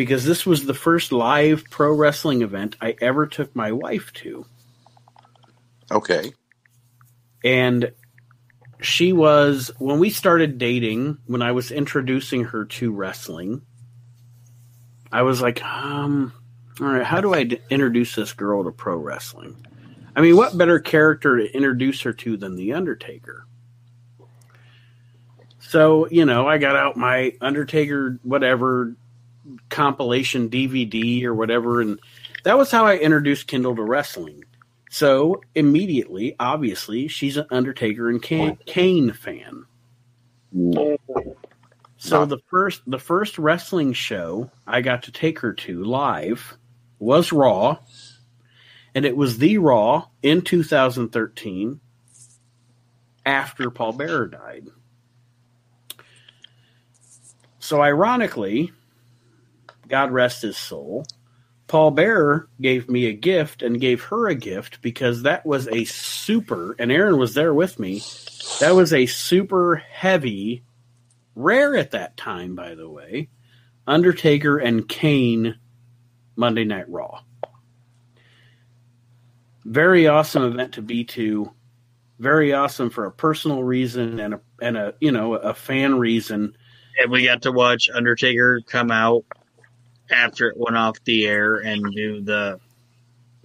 because 0.00 0.24
this 0.24 0.46
was 0.46 0.64
the 0.64 0.72
first 0.72 1.12
live 1.12 1.62
pro 1.68 1.92
wrestling 1.92 2.40
event 2.40 2.74
I 2.80 2.96
ever 3.02 3.26
took 3.26 3.54
my 3.54 3.72
wife 3.72 4.10
to. 4.14 4.46
Okay. 5.90 6.32
And 7.44 7.92
she 8.80 9.12
was, 9.12 9.70
when 9.76 9.98
we 9.98 10.08
started 10.08 10.56
dating, 10.56 11.18
when 11.26 11.42
I 11.42 11.52
was 11.52 11.70
introducing 11.70 12.44
her 12.44 12.64
to 12.64 12.90
wrestling, 12.90 13.60
I 15.12 15.20
was 15.20 15.42
like, 15.42 15.62
um, 15.62 16.32
all 16.80 16.86
right, 16.86 17.04
how 17.04 17.20
do 17.20 17.34
I 17.34 17.44
d- 17.44 17.60
introduce 17.68 18.14
this 18.14 18.32
girl 18.32 18.64
to 18.64 18.70
pro 18.70 18.96
wrestling? 18.96 19.66
I 20.16 20.22
mean, 20.22 20.34
what 20.34 20.56
better 20.56 20.80
character 20.80 21.36
to 21.36 21.54
introduce 21.54 22.00
her 22.00 22.14
to 22.14 22.38
than 22.38 22.56
The 22.56 22.72
Undertaker? 22.72 23.46
So, 25.58 26.08
you 26.08 26.24
know, 26.24 26.48
I 26.48 26.56
got 26.56 26.74
out 26.74 26.96
my 26.96 27.34
Undertaker, 27.42 28.18
whatever 28.22 28.96
compilation 29.68 30.50
DVD 30.50 31.24
or 31.24 31.34
whatever, 31.34 31.80
and 31.80 32.00
that 32.44 32.58
was 32.58 32.70
how 32.70 32.86
I 32.86 32.96
introduced 32.96 33.46
Kindle 33.46 33.76
to 33.76 33.82
wrestling. 33.82 34.44
So 34.90 35.40
immediately, 35.54 36.34
obviously, 36.40 37.08
she's 37.08 37.36
an 37.36 37.46
Undertaker 37.50 38.08
and 38.08 38.20
Kane, 38.20 38.58
Kane 38.66 39.12
fan. 39.12 39.64
So 41.96 42.24
the 42.24 42.38
first 42.48 42.82
the 42.86 42.98
first 42.98 43.38
wrestling 43.38 43.92
show 43.92 44.50
I 44.66 44.80
got 44.80 45.04
to 45.04 45.12
take 45.12 45.40
her 45.40 45.52
to 45.52 45.84
live 45.84 46.56
was 46.98 47.30
Raw, 47.32 47.78
and 48.94 49.04
it 49.04 49.16
was 49.16 49.38
the 49.38 49.58
Raw 49.58 50.06
in 50.22 50.42
2013 50.42 51.80
after 53.24 53.70
Paul 53.70 53.92
Bearer 53.92 54.26
died. 54.26 54.68
So 57.60 57.80
ironically, 57.80 58.72
God 59.90 60.12
rest 60.12 60.42
his 60.42 60.56
soul, 60.56 61.04
Paul 61.70 61.92
Bearer 61.92 62.48
gave 62.60 62.88
me 62.88 63.06
a 63.06 63.12
gift 63.12 63.62
and 63.62 63.80
gave 63.80 64.02
her 64.04 64.28
a 64.28 64.34
gift 64.34 64.82
because 64.82 65.22
that 65.22 65.46
was 65.46 65.68
a 65.68 65.84
super, 65.84 66.74
and 66.78 66.90
Aaron 66.90 67.16
was 67.16 67.34
there 67.34 67.54
with 67.54 67.78
me. 67.78 68.02
That 68.58 68.74
was 68.74 68.92
a 68.92 69.06
super 69.06 69.76
heavy, 69.76 70.64
rare 71.36 71.76
at 71.76 71.92
that 71.92 72.16
time, 72.16 72.56
by 72.56 72.74
the 72.74 72.90
way, 72.90 73.28
Undertaker 73.86 74.58
and 74.58 74.88
Kane 74.88 75.58
Monday 76.34 76.64
Night 76.64 76.88
Raw. 76.88 77.20
Very 79.64 80.08
awesome 80.08 80.42
event 80.42 80.74
to 80.74 80.82
be 80.82 81.04
to. 81.04 81.52
Very 82.18 82.52
awesome 82.52 82.90
for 82.90 83.06
a 83.06 83.12
personal 83.12 83.62
reason 83.62 84.18
and 84.18 84.34
a 84.34 84.40
and 84.60 84.76
a 84.76 84.94
you 85.00 85.12
know 85.12 85.34
a 85.34 85.54
fan 85.54 85.98
reason. 85.98 86.56
And 86.98 87.12
we 87.12 87.24
got 87.24 87.42
to 87.42 87.52
watch 87.52 87.88
Undertaker 87.94 88.60
come 88.66 88.90
out 88.90 89.24
after 90.10 90.48
it 90.48 90.56
went 90.56 90.76
off 90.76 91.02
the 91.04 91.26
air 91.26 91.56
and 91.56 91.82
do 91.94 92.20
the 92.20 92.60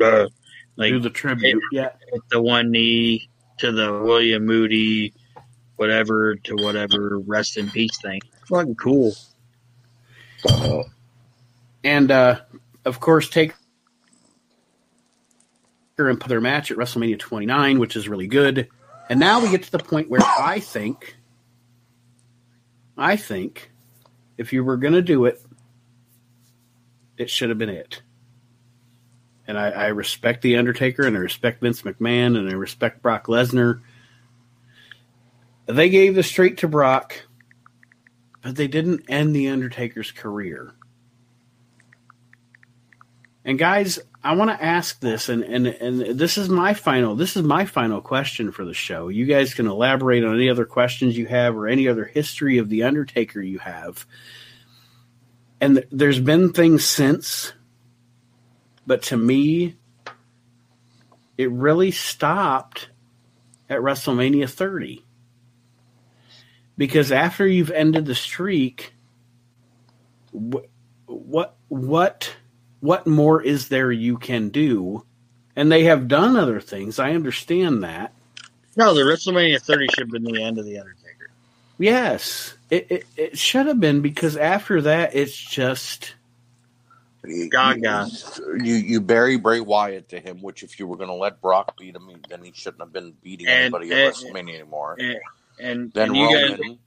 uh, 0.01 0.27
like 0.75 0.91
Do 0.91 0.99
the 0.99 1.09
tribute, 1.09 1.61
yeah. 1.71 1.89
hit 2.11 2.21
the 2.29 2.41
one 2.41 2.71
knee 2.71 3.29
to 3.59 3.71
the 3.71 3.91
William 3.93 4.45
Moody, 4.45 5.13
whatever 5.77 6.35
to 6.35 6.55
whatever 6.55 7.19
rest 7.19 7.57
in 7.57 7.69
peace 7.69 7.97
thing. 8.01 8.21
Fucking 8.47 8.75
cool. 8.75 9.13
and 11.83 12.11
uh, 12.11 12.41
of 12.83 12.99
course 12.99 13.29
take 13.29 13.53
her 15.97 16.09
and 16.09 16.19
put 16.19 16.27
their 16.27 16.41
match 16.41 16.71
at 16.71 16.77
WrestleMania 16.77 17.17
29, 17.17 17.79
which 17.79 17.95
is 17.95 18.09
really 18.09 18.27
good. 18.27 18.67
And 19.09 19.19
now 19.19 19.41
we 19.41 19.49
get 19.49 19.63
to 19.63 19.71
the 19.71 19.79
point 19.79 20.09
where 20.09 20.21
I 20.23 20.59
think, 20.59 21.15
I 22.97 23.15
think, 23.15 23.71
if 24.37 24.51
you 24.51 24.63
were 24.63 24.77
going 24.77 24.93
to 24.93 25.01
do 25.01 25.25
it, 25.25 25.41
it 27.17 27.29
should 27.29 27.49
have 27.49 27.57
been 27.57 27.69
it. 27.69 28.01
And 29.47 29.57
I, 29.59 29.69
I 29.69 29.87
respect 29.87 30.41
the 30.41 30.57
Undertaker, 30.57 31.05
and 31.05 31.15
I 31.15 31.19
respect 31.19 31.61
Vince 31.61 31.83
McMahon, 31.83 32.37
and 32.37 32.49
I 32.49 32.53
respect 32.53 33.01
Brock 33.01 33.27
Lesnar. 33.27 33.81
They 35.67 35.89
gave 35.89 36.15
the 36.15 36.23
streak 36.23 36.57
to 36.57 36.67
Brock, 36.67 37.25
but 38.41 38.55
they 38.55 38.67
didn't 38.67 39.05
end 39.07 39.35
the 39.35 39.49
Undertaker's 39.49 40.11
career. 40.11 40.73
And 43.43 43.59
guys, 43.59 43.99
I 44.23 44.33
want 44.33 44.49
to 44.49 44.65
ask 44.65 44.99
this, 44.99 45.29
and, 45.29 45.43
and 45.43 45.67
and 45.67 46.19
this 46.19 46.39
is 46.39 46.49
my 46.49 46.73
final 46.73 47.15
this 47.15 47.37
is 47.37 47.43
my 47.43 47.65
final 47.65 48.01
question 48.01 48.51
for 48.51 48.65
the 48.65 48.73
show. 48.73 49.07
You 49.07 49.27
guys 49.27 49.53
can 49.53 49.67
elaborate 49.67 50.23
on 50.23 50.33
any 50.33 50.49
other 50.49 50.65
questions 50.65 51.15
you 51.15 51.27
have 51.27 51.55
or 51.55 51.67
any 51.67 51.87
other 51.87 52.05
history 52.05 52.57
of 52.57 52.69
the 52.69 52.83
Undertaker 52.83 53.39
you 53.39 53.59
have. 53.59 54.07
And 55.65 55.77
th- 55.77 55.87
there's 55.91 56.19
been 56.19 56.53
things 56.53 56.85
since, 56.85 57.53
but 58.85 59.01
to 59.03 59.17
me, 59.17 59.75
it 61.39 61.49
really 61.49 61.89
stopped 61.89 62.89
at 63.67 63.79
WrestleMania 63.79 64.47
30. 64.47 65.03
Because 66.77 67.11
after 67.11 67.47
you've 67.47 67.71
ended 67.71 68.05
the 68.05 68.13
streak, 68.13 68.93
wh- 70.31 70.67
what 71.07 71.55
what 71.69 72.35
what 72.81 73.07
more 73.07 73.41
is 73.41 73.69
there 73.69 73.91
you 73.91 74.19
can 74.19 74.49
do? 74.49 75.03
And 75.55 75.71
they 75.71 75.85
have 75.85 76.07
done 76.07 76.35
other 76.35 76.61
things. 76.61 76.99
I 76.99 77.13
understand 77.13 77.83
that. 77.83 78.13
No, 78.75 78.93
the 78.93 79.01
WrestleMania 79.01 79.61
30 79.61 79.87
should 79.89 79.99
have 80.01 80.11
been 80.11 80.23
the 80.23 80.43
end 80.43 80.59
of 80.59 80.65
the 80.65 80.77
Undertaker. 80.77 81.05
Yes, 81.77 82.53
it, 82.69 82.88
it, 82.89 83.06
it 83.18 83.38
should 83.38 83.65
have 83.68 83.80
been 83.80 84.02
because 84.02 84.38
after 84.38 84.81
that, 84.84 85.14
it's 85.15 85.35
just 85.35 86.15
You- 87.26 87.49
Gaga. 87.49 88.07
You 88.64 88.76
you 88.76 89.02
bury 89.02 89.38
Bray 89.38 89.60
Wyatt 89.60 90.10
to 90.10 90.19
him, 90.19 90.41
which 90.41 90.64
if 90.64 90.80
you 90.80 90.88
were 90.88 90.95
going 90.95 91.10
to 91.10 91.15
let 91.15 91.41
Brock 91.41 91.77
beat 91.77 91.95
him, 91.95 92.10
then 92.30 92.43
he 92.43 92.52
shouldn't 92.53 92.81
have 92.81 92.93
been 92.93 93.14
beating 93.23 93.47
And- 93.47 93.61
anybody 93.76 93.91
and- 93.91 93.99
at 94.02 94.14
WrestleMania 94.14 94.56
anymore. 94.56 94.95
And 94.99 95.18
and, 95.60 95.91
then 95.93 96.10
and 96.10 96.18
you 96.18 96.26
Roman, 96.26 96.57
guys, 96.57 96.77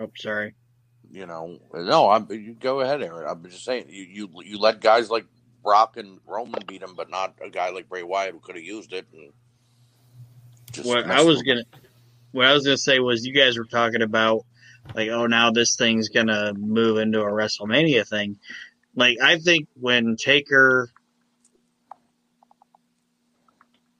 oh, 0.00 0.10
sorry. 0.16 0.54
you 1.10 1.26
know, 1.26 1.58
no, 1.74 2.10
I'm. 2.10 2.26
You 2.30 2.54
go 2.58 2.80
ahead, 2.80 3.02
Aaron. 3.02 3.26
I'm 3.28 3.42
just 3.48 3.64
saying, 3.64 3.86
you 3.88 4.02
you 4.04 4.30
you 4.44 4.58
let 4.58 4.80
guys 4.80 5.10
like 5.10 5.26
Brock 5.62 5.96
and 5.96 6.18
Roman 6.26 6.62
beat 6.66 6.82
him, 6.82 6.94
but 6.96 7.08
not 7.10 7.34
a 7.44 7.48
guy 7.50 7.70
like 7.70 7.88
Bray 7.88 8.02
Wyatt 8.02 8.32
who 8.32 8.40
could 8.40 8.56
have 8.56 8.64
used 8.64 8.92
it. 8.92 9.06
And 9.12 9.32
just 10.72 10.88
What 10.88 11.10
I 11.10 11.22
was 11.22 11.42
gonna, 11.42 11.64
what 12.32 12.46
I 12.46 12.52
was 12.52 12.64
gonna 12.64 12.76
say 12.76 12.98
was, 12.98 13.24
you 13.24 13.34
guys 13.34 13.56
were 13.56 13.64
talking 13.64 14.02
about 14.02 14.44
like, 14.94 15.08
oh, 15.10 15.26
now 15.26 15.50
this 15.50 15.76
thing's 15.76 16.08
gonna 16.08 16.52
move 16.54 16.98
into 16.98 17.20
a 17.20 17.30
WrestleMania 17.30 18.08
thing. 18.08 18.38
Like, 18.94 19.18
I 19.22 19.38
think 19.38 19.68
when 19.74 20.16
Taker 20.16 20.90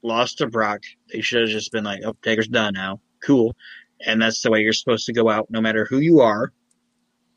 lost 0.02 0.38
to 0.38 0.48
Brock, 0.48 0.82
they 1.12 1.20
should 1.20 1.42
have 1.42 1.50
just 1.50 1.72
been 1.72 1.84
like, 1.84 2.00
oh, 2.04 2.16
Taker's 2.22 2.48
done 2.48 2.74
now, 2.74 3.00
cool, 3.24 3.54
and 4.04 4.20
that's 4.20 4.42
the 4.42 4.50
way 4.50 4.60
you're 4.60 4.72
supposed 4.72 5.06
to 5.06 5.12
go 5.12 5.28
out, 5.28 5.50
no 5.50 5.60
matter 5.60 5.86
who 5.88 5.98
you 5.98 6.20
are 6.20 6.52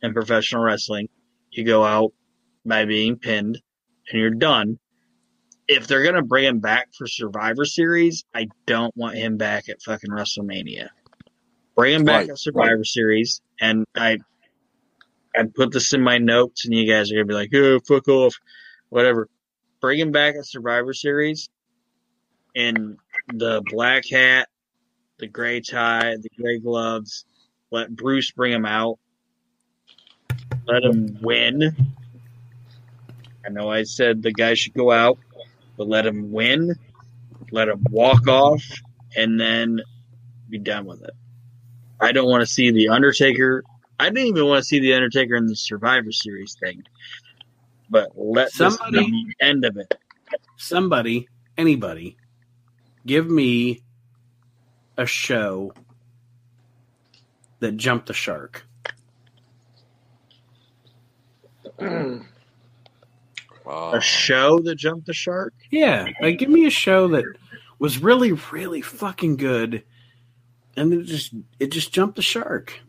in 0.01 0.13
professional 0.13 0.63
wrestling. 0.63 1.09
You 1.51 1.63
go 1.63 1.85
out 1.85 2.13
by 2.65 2.85
being 2.85 3.17
pinned, 3.17 3.61
and 4.09 4.19
you're 4.19 4.31
done 4.31 4.79
if 5.67 5.87
they're 5.87 6.03
gonna 6.03 6.21
bring 6.21 6.45
him 6.45 6.59
back 6.59 6.93
for 6.93 7.07
Survivor 7.07 7.65
Series, 7.65 8.23
I 8.33 8.47
don't 8.65 8.95
want 8.95 9.15
him 9.15 9.37
back 9.37 9.69
at 9.69 9.81
fucking 9.81 10.11
WrestleMania. 10.11 10.89
Bring 11.75 11.93
him 11.93 12.05
back 12.05 12.21
Right, 12.21 12.29
at 12.29 12.39
Survivor 12.39 12.83
Series, 12.83 13.41
and 13.59 13.85
I, 13.95 14.19
I 15.35 15.43
put 15.53 15.71
this 15.71 15.93
in 15.93 16.01
my 16.01 16.17
notes, 16.17 16.65
and 16.65 16.73
you 16.73 16.87
guys 16.87 17.11
are 17.11 17.15
gonna 17.15 17.25
be 17.25 17.33
like, 17.33 17.53
"Oh, 17.53 17.79
fuck 17.79 18.07
off," 18.07 18.35
whatever. 18.89 19.27
Bring 19.81 19.99
him 19.99 20.11
back 20.11 20.35
at 20.35 20.45
Survivor 20.45 20.93
Series, 20.93 21.49
in 22.53 22.97
the 23.27 23.61
black 23.69 24.07
hat, 24.07 24.47
the 25.17 25.27
gray 25.27 25.61
tie, 25.61 26.15
the 26.17 26.29
gray 26.37 26.59
gloves. 26.59 27.25
Let 27.71 27.93
Bruce 27.93 28.31
bring 28.31 28.53
him 28.53 28.65
out. 28.65 28.99
Let 30.67 30.83
him 30.83 31.17
win. 31.21 31.75
I 33.45 33.49
know 33.49 33.69
I 33.69 33.83
said 33.83 34.23
the 34.23 34.31
guy 34.31 34.53
should 34.53 34.73
go 34.73 34.91
out 34.91 35.19
but 35.77 35.87
let 35.87 36.05
him 36.05 36.31
win, 36.31 36.73
let 37.51 37.67
him 37.69 37.83
walk 37.89 38.27
off, 38.27 38.63
and 39.15 39.39
then 39.39 39.81
be 40.49 40.57
done 40.59 40.85
with 40.85 41.01
it. 41.03 41.11
I 41.99 42.11
don't 42.11 42.29
want 42.29 42.41
to 42.41 42.47
see 42.47 42.71
the 42.71 42.89
Undertaker. 42.89 43.63
I 43.99 44.05
didn't 44.09 44.27
even 44.27 44.45
want 44.45 44.59
to 44.59 44.65
see 44.65 44.79
the 44.79 44.93
Undertaker 44.93 45.35
in 45.35 45.47
the 45.47 45.55
Survivor 45.55 46.11
Series 46.11 46.55
thing. 46.59 46.83
But 47.89 48.09
let 48.15 48.51
Somebody- 48.51 48.97
this 48.97 49.05
be 49.05 49.33
the 49.39 49.45
end 49.45 49.63
of 49.65 49.77
it. 49.77 49.93
somebody, 50.57 51.27
anybody, 51.57 52.17
give 53.05 53.29
me 53.29 53.81
a 54.97 55.05
show 55.05 55.73
that 57.59 57.77
jumped 57.77 58.07
the 58.07 58.13
shark. 58.13 58.65
Uh, 63.67 63.91
A 63.97 64.01
show 64.01 64.59
that 64.59 64.75
jumped 64.75 65.07
the 65.07 65.13
shark? 65.13 65.53
Yeah, 65.71 66.07
like 66.21 66.37
give 66.37 66.49
me 66.49 66.65
a 66.65 66.69
show 66.69 67.07
that 67.09 67.25
was 67.79 67.99
really, 68.01 68.31
really 68.51 68.81
fucking 68.81 69.37
good, 69.37 69.83
and 70.77 70.93
it 70.93 71.03
just 71.03 71.33
it 71.59 71.71
just 71.71 71.91
jumped 71.91 72.15
the 72.15 72.21
shark. 72.21 72.79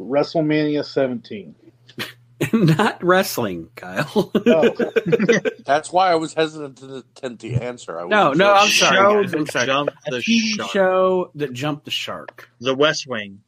WrestleMania 0.00 0.84
17. 0.84 1.54
Not 2.52 3.02
wrestling, 3.02 3.68
Kyle. 3.74 4.30
Oh, 4.46 4.72
that's 5.66 5.92
why 5.92 6.12
I 6.12 6.14
was 6.14 6.34
hesitant 6.34 6.78
to, 6.78 6.98
attempt 6.98 7.42
the 7.42 7.56
answer. 7.56 7.98
I 7.98 8.06
No, 8.06 8.28
wasn't 8.28 8.38
no. 8.38 8.54
I'm 8.54 8.68
sorry, 8.70 8.96
show 8.96 9.22
guys, 9.24 9.34
I'm 9.34 9.46
sorry. 9.48 9.66
jumped 9.66 9.92
a 10.06 10.10
the 10.12 10.16
TV 10.18 10.40
shark. 10.56 10.70
show 10.70 11.30
that 11.34 11.52
jumped 11.52 11.84
the 11.84 11.90
shark. 11.90 12.48
The 12.60 12.74
West 12.76 13.06
Wing. 13.08 13.40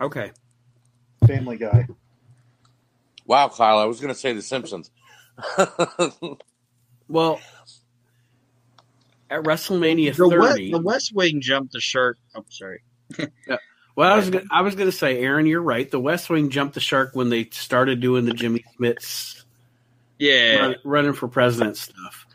Okay. 0.00 0.32
Family 1.28 1.56
Guy. 1.56 1.86
Wow, 3.24 3.48
Kyle, 3.48 3.78
I 3.78 3.84
was 3.84 4.00
going 4.00 4.12
to 4.12 4.18
say 4.18 4.32
The 4.32 4.42
Simpsons. 4.42 4.90
Well, 7.08 7.38
at 9.30 9.42
WrestleMania 9.42 10.16
The, 10.16 10.28
30, 10.30 10.64
we- 10.64 10.70
the 10.70 10.80
West 10.80 11.12
Wing 11.14 11.40
jumped 11.40 11.72
the 11.72 11.80
shark. 11.80 12.18
I'm 12.34 12.44
sorry. 12.48 12.82
yeah. 13.18 13.56
well, 13.94 14.10
I 14.12 14.16
was 14.16 14.30
gonna, 14.30 14.44
I 14.50 14.62
was 14.62 14.74
going 14.74 14.90
to 14.90 14.96
say, 14.96 15.18
Aaron, 15.18 15.46
you're 15.46 15.60
right. 15.62 15.90
The 15.90 16.00
West 16.00 16.30
Wing 16.30 16.50
jumped 16.50 16.74
the 16.74 16.80
shark 16.80 17.10
when 17.14 17.28
they 17.28 17.44
started 17.50 18.00
doing 18.00 18.24
the 18.24 18.32
Jimmy 18.32 18.64
Smits 18.78 19.42
Yeah. 20.18 20.56
run, 20.56 20.76
running 20.84 21.12
for 21.12 21.28
president 21.28 21.76
stuff. 21.76 22.26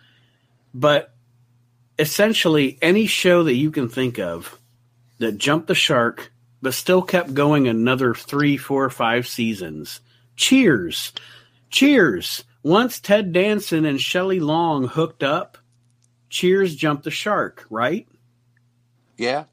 But 0.74 1.14
essentially, 1.98 2.78
any 2.82 3.08
show 3.08 3.44
that 3.44 3.56
you 3.56 3.72
can 3.72 3.90
think 3.90 4.20
of 4.20 4.58
that 5.18 5.38
jumped 5.38 5.68
the 5.68 5.76
shark, 5.76 6.32
but 6.62 6.76
still 6.76 7.02
kept 7.02 7.34
going 7.34 7.68
another 7.68 8.14
three, 8.14 8.56
four, 8.56 8.88
five 8.92 9.28
seasons. 9.28 10.00
Cheers, 10.36 11.12
Cheers. 11.72 12.44
Once 12.64 12.99
Ted 12.99 13.31
Danson 13.34 13.86
and 13.86 13.99
Shelley 14.02 14.40
Long 14.40 14.88
hooked 14.88 15.23
up, 15.23 15.57
Cheers 16.30 16.76
jumped 16.76 17.03
the 17.06 17.11
shark. 17.11 17.65
Right? 17.69 18.07
yeah. 19.18 19.45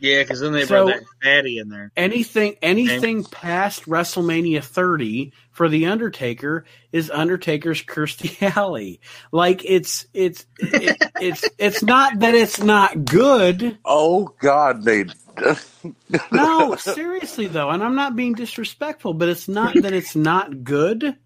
Yeah, 0.00 0.22
because 0.22 0.38
then 0.38 0.52
they 0.52 0.64
So- 0.64 0.84
brought 0.86 1.00
that 1.00 1.04
fatty 1.24 1.58
in 1.58 1.70
there. 1.70 1.90
anything 1.96 2.54
anything 2.62 3.24
past 3.24 3.86
WrestleMania 3.86 4.62
30 4.62 5.32
for 5.50 5.68
the 5.68 5.86
Undertaker 5.86 6.64
is 6.92 7.10
Undertaker's 7.10 7.82
Kirstie 7.82 8.40
Alley. 8.56 9.00
Like 9.32 9.64
it's 9.64 10.06
it's 10.14 10.46
it, 10.60 10.96
it's 11.20 11.44
it's 11.58 11.82
not 11.82 12.20
that 12.20 12.36
it's 12.36 12.60
not 12.62 13.04
good. 13.06 13.76
Oh, 13.84 14.32
God, 14.40 14.84
they. 14.84 15.06
No, 16.30 16.76
seriously 16.78 17.48
though, 17.48 17.70
and 17.70 17.82
I'm 17.82 17.96
not 17.96 18.14
being 18.14 18.34
disrespectful, 18.34 19.14
but 19.14 19.28
it's 19.28 19.48
not 19.48 19.74
that 19.82 19.92
it's 19.92 20.14
not 20.14 20.62
good. 20.62 21.16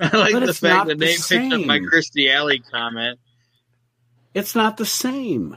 I 0.12 0.16
like 0.16 0.32
But 0.32 0.46
the 0.46 0.54
fact 0.54 0.86
that 0.88 0.98
the 0.98 1.04
they 1.06 1.16
picked 1.16 1.52
up 1.52 1.60
my 1.66 1.78
same. 1.78 1.86
Kirstie 1.90 2.34
Alley 2.34 2.60
comment. 2.60 3.18
It's 4.34 4.54
not 4.54 4.76
the 4.76 4.86
same. 4.86 5.56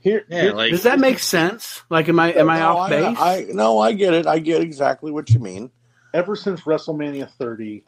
Here, 0.00 0.24
Yeah, 0.28 0.42
here- 0.42 0.52
like 0.52 0.70
Does 0.72 0.82
that 0.82 0.98
make 0.98 1.18
sense? 1.18 1.82
Like 1.88 2.08
am 2.08 2.18
I 2.20 2.32
am 2.34 2.50
I 2.50 2.58
No, 2.58 2.76
off 2.76 2.90
base? 2.90 3.18
I, 3.18 3.46
no, 3.50 3.78
I 3.80 3.92
get 3.92 4.12
it. 4.14 4.26
I 4.26 4.38
get 4.38 4.60
exactly 4.60 5.10
what 5.12 5.30
you 5.30 5.40
mean. 5.40 5.70
ever 6.12 6.36
since 6.36 6.60
WrestleMania 6.62 7.30
30, 7.38 7.84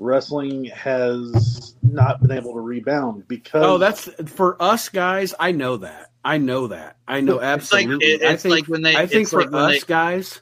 wrestling 0.00 0.66
has 0.66 1.74
not 1.82 2.20
been 2.20 2.30
able 2.30 2.52
to 2.54 2.60
rebound 2.60 3.26
because 3.26 3.64
oh, 3.64 3.78
that's 3.78 4.08
for 4.30 4.62
us 4.62 4.88
guys. 4.88 5.34
I 5.40 5.50
know 5.52 5.78
that. 5.78 6.12
I 6.24 6.38
know 6.38 6.68
that. 6.68 6.96
I 7.08 7.20
know 7.22 7.40
It's 7.40 7.72
like 7.72 7.86
absolutely. 7.86 8.06
it- 8.06 8.22
I 8.22 8.36
think 8.36 8.52
like 8.54 8.66
when 8.68 8.82
they. 8.82 8.94
I 8.96 9.06
think 9.06 9.28
for 9.28 9.42
like 9.44 9.54
us 9.54 9.80
they, 9.84 9.86
guys, 9.88 10.40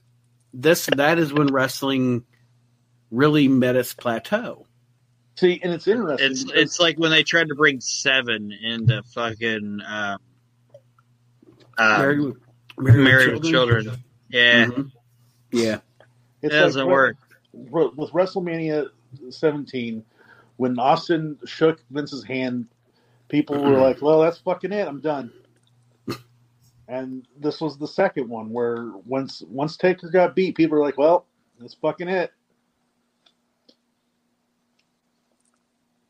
this 0.53 0.87
that 0.97 1.19
is 1.19 1.33
when 1.33 1.47
wrestling 1.47 2.25
really 3.11 3.49
met 3.49 3.77
its 3.77 3.95
plateau. 3.95 4.66
See, 5.37 5.61
and 5.63 5.73
it's 5.73 5.87
interesting. 5.87 6.31
It's 6.31 6.45
because- 6.45 6.61
it's 6.63 6.81
like 6.81 6.99
when 6.99 7.11
they 7.11 7.23
tried 7.23 7.49
to 7.49 7.55
bring 7.55 7.81
seven 7.81 8.53
into 8.53 9.03
fucking 9.15 9.81
um, 9.87 10.19
uh, 11.79 11.99
Married, 11.99 12.35
Married, 12.79 13.33
with 13.35 13.45
children. 13.45 13.91
Yeah, 14.29 14.67
Mhm. 14.67 14.91
Yeah, 15.53 15.79
it 16.43 16.49
doesn't 16.51 16.83
like 16.87 16.91
work. 16.93 17.17
with 17.53 17.95
with 17.97 18.11
WrestleMania 18.11 18.89
17, 19.31 20.05
when 20.57 20.79
Austin 20.79 21.39
shook 21.45 21.81
Vince's 21.91 22.25
hand, 22.25 22.67
people 23.29 23.63
were 23.63 23.79
like, 23.79 24.03
"Well, 24.03 24.21
that's 24.23 24.39
fucking 24.39 24.73
it. 24.73 24.87
I'm 24.89 25.01
done." 25.01 25.31
And 26.89 27.27
this 27.37 27.61
was 27.61 27.77
the 27.79 27.89
second 27.89 28.29
one 28.29 28.51
where 28.51 28.93
once 29.07 29.43
once 29.49 29.77
Taker 29.77 30.09
got 30.09 30.37
beat, 30.37 30.55
people 30.57 30.79
were 30.79 30.85
like, 30.85 30.97
"Well, 30.99 31.27
that's 31.59 31.75
fucking 31.75 32.09
it," 32.09 32.33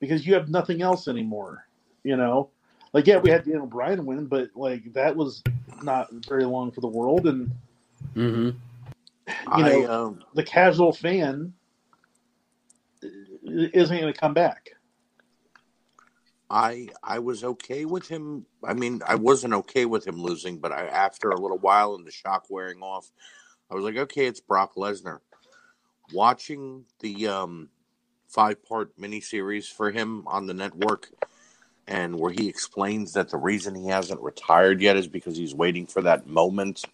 because 0.01 0.27
you 0.27 0.35
have 0.35 0.48
nothing 0.48 0.82
else 0.82 1.09
anymore. 1.09 1.66
You 2.02 2.16
know, 2.16 2.51
like 2.93 3.06
yeah, 3.06 3.18
we 3.18 3.31
had 3.31 3.44
Daniel 3.44 3.66
Bryan 3.66 4.06
win, 4.06 4.27
but 4.27 4.51
like 4.55 4.93
that 4.93 5.16
was 5.16 5.43
not 5.82 6.09
very 6.27 6.44
long 6.44 6.70
for 6.70 6.81
the 6.81 6.89
world, 6.89 7.27
and 7.27 7.51
mm-hmm. 8.14 8.51
You 9.28 9.35
I, 9.48 9.68
know- 9.70 9.93
um, 9.93 10.24
the 10.35 10.43
casual 10.43 10.93
fan 10.93 11.52
isn't 13.43 14.01
going 14.01 14.12
to 14.12 14.18
come 14.18 14.35
back. 14.35 14.70
I 16.48 16.89
I 17.02 17.18
was 17.18 17.43
okay 17.43 17.85
with 17.86 18.06
him. 18.06 18.47
I 18.62 18.73
mean, 18.73 19.02
I 19.06 19.16
wasn't 19.16 19.55
okay 19.55 19.85
with 19.85 20.06
him 20.06 20.20
losing, 20.23 20.59
but 20.59 20.70
I 20.70 20.86
after 20.86 21.31
a 21.31 21.40
little 21.40 21.59
while 21.59 21.97
and 21.97 22.06
the 22.06 22.12
shock 22.12 22.47
wearing 22.48 22.82
off, 22.82 23.10
I 23.68 23.74
was 23.74 23.82
like, 23.82 23.97
okay, 23.97 24.27
it's 24.27 24.40
Brock 24.40 24.77
Lesnar. 24.77 25.18
Watching 26.12 26.85
the 27.01 27.27
um, 27.27 27.68
five 28.36 28.62
part 28.66 28.94
miniseries 29.00 29.72
for 29.72 29.90
him 29.90 30.22
on 30.28 30.46
the 30.46 30.52
network, 30.52 31.08
and 31.88 32.14
where 32.14 32.30
he 32.30 32.48
explains 32.48 33.14
that 33.14 33.30
the 33.30 33.38
reason 33.38 33.74
he 33.74 33.86
hasn't 33.88 34.20
retired 34.20 34.82
yet 34.82 34.94
is 34.94 35.08
because 35.08 35.38
he's 35.38 35.54
waiting 35.54 35.86
for 35.86 36.02
that 36.02 36.26
moment 36.26 36.84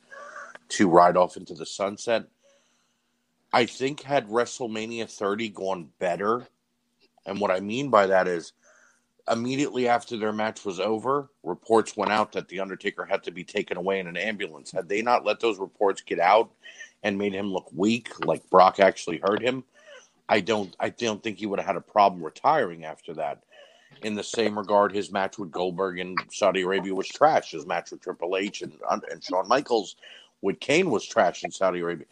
to 0.68 0.88
ride 0.88 1.16
off 1.16 1.36
into 1.36 1.52
the 1.52 1.66
sunset. 1.66 2.26
I 3.52 3.66
think 3.66 4.02
had 4.02 4.28
WrestleMania 4.28 5.10
30 5.10 5.48
gone 5.48 5.88
better, 5.98 6.46
and 7.26 7.40
what 7.40 7.50
I 7.50 7.58
mean 7.58 7.90
by 7.90 8.06
that 8.06 8.28
is 8.28 8.52
immediately 9.28 9.88
after 9.88 10.16
their 10.16 10.32
match 10.32 10.64
was 10.64 10.78
over, 10.78 11.28
reports 11.42 11.96
went 11.96 12.12
out 12.12 12.30
that 12.32 12.46
The 12.46 12.60
Undertaker 12.60 13.04
had 13.04 13.24
to 13.24 13.32
be 13.32 13.42
taken 13.42 13.76
away 13.76 13.98
in 13.98 14.06
an 14.06 14.16
ambulance. 14.16 14.70
Had 14.70 14.88
they 14.88 15.02
not 15.02 15.24
let 15.24 15.40
those 15.40 15.58
reports 15.58 16.02
get 16.02 16.20
out 16.20 16.52
and 17.02 17.18
made 17.18 17.32
him 17.32 17.52
look 17.52 17.68
weak, 17.74 18.24
like 18.24 18.48
Brock 18.48 18.78
actually 18.78 19.18
hurt 19.18 19.42
him, 19.42 19.64
I 20.32 20.40
don't 20.40 20.74
I 20.80 20.88
don't 20.88 21.22
think 21.22 21.38
he 21.38 21.44
would 21.44 21.58
have 21.58 21.66
had 21.66 21.76
a 21.76 21.82
problem 21.82 22.24
retiring 22.24 22.86
after 22.86 23.12
that. 23.14 23.42
In 24.02 24.14
the 24.14 24.24
same 24.24 24.58
regard, 24.58 24.90
his 24.90 25.12
match 25.12 25.38
with 25.38 25.50
Goldberg 25.50 25.98
in 25.98 26.16
Saudi 26.30 26.62
Arabia 26.62 26.94
was 26.94 27.06
trash. 27.06 27.50
His 27.50 27.66
match 27.66 27.90
with 27.90 28.00
Triple 28.00 28.38
H 28.38 28.62
and, 28.62 28.72
and 28.90 29.22
Shawn 29.22 29.46
Michaels 29.46 29.96
with 30.40 30.58
Kane 30.58 30.90
was 30.90 31.04
trash 31.04 31.44
in 31.44 31.50
Saudi 31.50 31.80
Arabia. 31.80 32.06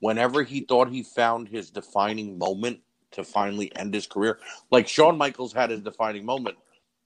Whenever 0.00 0.42
he 0.42 0.60
thought 0.60 0.90
he 0.90 1.02
found 1.02 1.48
his 1.48 1.70
defining 1.70 2.36
moment 2.36 2.80
to 3.12 3.24
finally 3.24 3.74
end 3.74 3.94
his 3.94 4.06
career, 4.06 4.38
like 4.70 4.86
Shawn 4.86 5.16
Michaels 5.16 5.54
had 5.54 5.70
his 5.70 5.80
defining 5.80 6.26
moment 6.26 6.58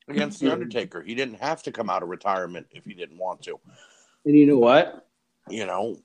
against 0.09 0.41
The 0.41 0.51
Undertaker. 0.51 1.01
He 1.01 1.15
didn't 1.15 1.41
have 1.41 1.63
to 1.63 1.71
come 1.71 1.89
out 1.89 2.03
of 2.03 2.09
retirement 2.09 2.67
if 2.73 2.85
he 2.85 2.93
didn't 2.95 3.19
want 3.19 3.41
to. 3.43 3.61
And 4.25 4.37
you 4.37 4.47
know 4.47 4.59
what, 4.59 5.07
You 5.49 5.65
know, 5.65 6.01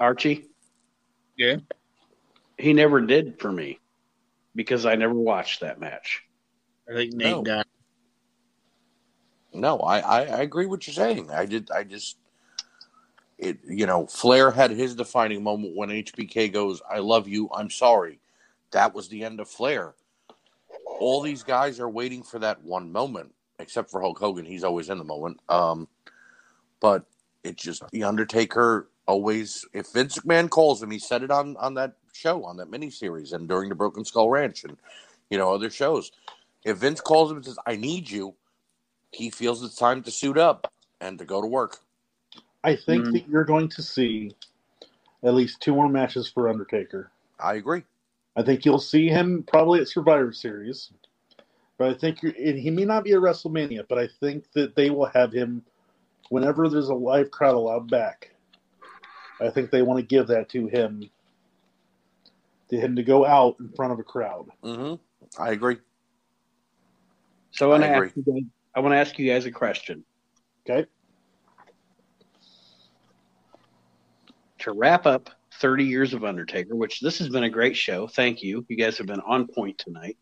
Archie? 0.00 0.48
Yeah. 1.36 1.58
He 2.64 2.72
never 2.72 3.02
did 3.02 3.38
for 3.38 3.52
me 3.52 3.78
because 4.54 4.86
I 4.86 4.94
never 4.94 5.12
watched 5.12 5.60
that 5.60 5.78
match. 5.78 6.22
I 6.88 6.94
think 6.94 7.12
Nate 7.12 7.30
No. 7.30 7.42
died. 7.44 7.64
no, 9.52 9.78
I, 9.80 9.98
I, 9.98 10.20
I 10.22 10.40
agree 10.40 10.64
what 10.64 10.86
you're 10.86 10.94
saying. 10.94 11.30
I 11.30 11.44
did 11.44 11.70
I 11.70 11.84
just 11.84 12.16
it 13.38 13.58
you 13.68 13.84
know, 13.84 14.06
Flair 14.06 14.50
had 14.50 14.70
his 14.70 14.94
defining 14.94 15.42
moment 15.42 15.76
when 15.76 15.90
HBK 15.90 16.50
goes, 16.54 16.80
I 16.90 17.00
love 17.00 17.28
you, 17.28 17.50
I'm 17.54 17.68
sorry. 17.68 18.18
That 18.70 18.94
was 18.94 19.08
the 19.08 19.24
end 19.24 19.40
of 19.40 19.48
Flair. 19.50 19.92
All 20.86 21.20
these 21.20 21.42
guys 21.42 21.80
are 21.80 21.90
waiting 21.90 22.22
for 22.22 22.38
that 22.38 22.64
one 22.64 22.90
moment, 22.90 23.34
except 23.58 23.90
for 23.90 24.00
Hulk 24.00 24.18
Hogan, 24.18 24.46
he's 24.46 24.64
always 24.64 24.88
in 24.88 24.96
the 24.96 25.04
moment. 25.04 25.38
Um 25.50 25.86
but 26.80 27.04
it 27.42 27.58
just 27.58 27.82
the 27.90 28.04
Undertaker 28.04 28.88
always 29.06 29.66
if 29.74 29.92
Vince 29.92 30.16
McMahon 30.20 30.48
calls 30.48 30.82
him, 30.82 30.90
he 30.90 30.98
said 30.98 31.22
it 31.22 31.30
on 31.30 31.58
on 31.58 31.74
that 31.74 31.96
show, 32.14 32.44
on 32.44 32.56
that 32.58 32.70
miniseries 32.70 33.32
and 33.32 33.48
during 33.48 33.68
the 33.68 33.74
Broken 33.74 34.04
Skull 34.04 34.30
Ranch 34.30 34.64
and 34.64 34.76
you 35.30 35.38
know, 35.38 35.52
other 35.52 35.70
shows. 35.70 36.12
If 36.64 36.78
Vince 36.78 37.00
calls 37.00 37.30
him 37.30 37.38
and 37.38 37.44
says, 37.46 37.58
I 37.66 37.76
need 37.76 38.08
you, 38.10 38.34
he 39.10 39.30
feels 39.30 39.62
it's 39.62 39.76
time 39.76 40.02
to 40.04 40.10
suit 40.10 40.38
up 40.38 40.72
and 41.00 41.18
to 41.18 41.24
go 41.24 41.40
to 41.40 41.46
work. 41.46 41.78
I 42.62 42.76
think 42.76 43.06
Mm. 43.06 43.12
that 43.12 43.28
you're 43.28 43.44
going 43.44 43.68
to 43.70 43.82
see 43.82 44.34
at 45.22 45.34
least 45.34 45.60
two 45.60 45.74
more 45.74 45.88
matches 45.88 46.28
for 46.28 46.48
Undertaker. 46.48 47.10
I 47.38 47.54
agree. 47.54 47.84
I 48.36 48.42
think 48.42 48.64
you'll 48.64 48.78
see 48.78 49.08
him 49.08 49.44
probably 49.46 49.80
at 49.80 49.88
Survivor 49.88 50.32
Series, 50.32 50.90
but 51.78 51.88
I 51.90 51.94
think 51.94 52.22
you're, 52.22 52.32
and 52.32 52.58
he 52.58 52.70
may 52.70 52.84
not 52.84 53.04
be 53.04 53.12
at 53.12 53.20
WrestleMania, 53.20 53.86
but 53.88 53.98
I 53.98 54.08
think 54.20 54.50
that 54.52 54.74
they 54.74 54.90
will 54.90 55.06
have 55.06 55.32
him 55.32 55.64
whenever 56.30 56.68
there's 56.68 56.88
a 56.88 56.94
live 56.94 57.30
crowd 57.30 57.54
allowed 57.54 57.90
back. 57.90 58.34
I 59.40 59.50
think 59.50 59.70
they 59.70 59.82
want 59.82 59.98
to 60.00 60.06
give 60.06 60.28
that 60.28 60.48
to 60.50 60.66
him 60.68 61.10
to 62.70 62.76
him 62.78 62.96
to 62.96 63.02
go 63.02 63.24
out 63.26 63.56
in 63.60 63.70
front 63.76 63.92
of 63.92 63.98
a 63.98 64.02
crowd. 64.02 64.46
hmm 64.62 64.94
I 65.38 65.50
agree. 65.50 65.76
So 67.50 67.66
I 67.66 67.78
want 67.78 67.82
to 67.84 67.88
ask 67.88 68.16
you 68.16 68.22
guys, 68.24 68.42
I 68.74 68.80
want 68.80 68.92
to 68.92 68.96
ask 68.98 69.18
you 69.18 69.30
guys 69.30 69.46
a 69.46 69.50
question. 69.50 70.04
Okay. 70.68 70.86
To 74.60 74.72
wrap 74.72 75.06
up 75.06 75.30
30 75.60 75.84
years 75.84 76.14
of 76.14 76.24
Undertaker, 76.24 76.74
which 76.74 77.00
this 77.00 77.18
has 77.18 77.28
been 77.28 77.44
a 77.44 77.50
great 77.50 77.76
show. 77.76 78.06
Thank 78.06 78.42
you. 78.42 78.64
You 78.68 78.76
guys 78.76 78.98
have 78.98 79.06
been 79.06 79.20
on 79.20 79.46
point 79.46 79.78
tonight. 79.78 80.16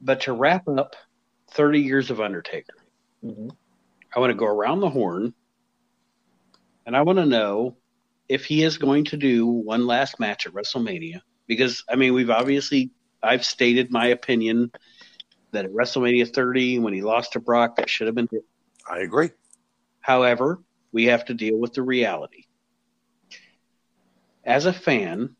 But 0.00 0.20
to 0.22 0.32
wrap 0.32 0.68
up 0.68 0.94
30 1.52 1.80
years 1.80 2.10
of 2.10 2.20
Undertaker, 2.20 2.74
Mhm. 3.24 3.50
I 4.14 4.20
want 4.20 4.30
to 4.30 4.36
go 4.36 4.46
around 4.46 4.80
the 4.80 4.90
horn 4.90 5.34
and 6.86 6.96
I 6.96 7.02
want 7.02 7.18
to 7.18 7.26
know 7.26 7.76
if 8.28 8.44
he 8.44 8.62
is 8.62 8.78
going 8.78 9.04
to 9.06 9.16
do 9.16 9.46
one 9.46 9.86
last 9.86 10.20
match 10.20 10.46
at 10.46 10.52
WrestleMania. 10.52 11.20
Because, 11.46 11.84
I 11.88 11.96
mean, 11.96 12.14
we've 12.14 12.30
obviously, 12.30 12.90
I've 13.22 13.44
stated 13.44 13.90
my 13.90 14.08
opinion 14.08 14.70
that 15.52 15.64
at 15.64 15.72
WrestleMania 15.72 16.32
30, 16.32 16.80
when 16.80 16.92
he 16.92 17.02
lost 17.02 17.32
to 17.32 17.40
Brock, 17.40 17.76
that 17.76 17.88
should 17.88 18.06
have 18.06 18.14
been. 18.14 18.28
I 18.88 19.00
agree. 19.00 19.30
However, 20.00 20.60
we 20.92 21.06
have 21.06 21.24
to 21.26 21.34
deal 21.34 21.56
with 21.56 21.74
the 21.74 21.82
reality. 21.82 22.44
As 24.44 24.66
a 24.66 24.72
fan, 24.72 25.36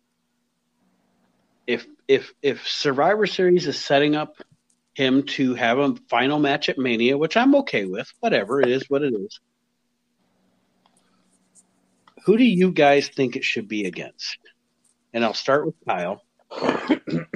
if 1.66 1.86
if 2.06 2.32
if 2.42 2.66
Survivor 2.66 3.26
Series 3.26 3.66
is 3.66 3.78
setting 3.78 4.16
up 4.16 4.36
him 4.94 5.22
to 5.22 5.54
have 5.54 5.78
a 5.78 5.94
final 6.10 6.38
match 6.38 6.68
at 6.68 6.78
Mania, 6.78 7.16
which 7.16 7.36
I'm 7.36 7.54
okay 7.54 7.84
with, 7.84 8.12
whatever 8.20 8.60
it 8.60 8.68
is, 8.68 8.90
what 8.90 9.02
it 9.02 9.14
is. 9.14 9.40
Who 12.28 12.36
do 12.36 12.44
you 12.44 12.72
guys 12.72 13.08
think 13.08 13.36
it 13.36 13.44
should 13.44 13.68
be 13.68 13.86
against? 13.86 14.36
And 15.14 15.24
I'll 15.24 15.32
start 15.32 15.64
with 15.64 15.76
Kyle. 15.86 16.22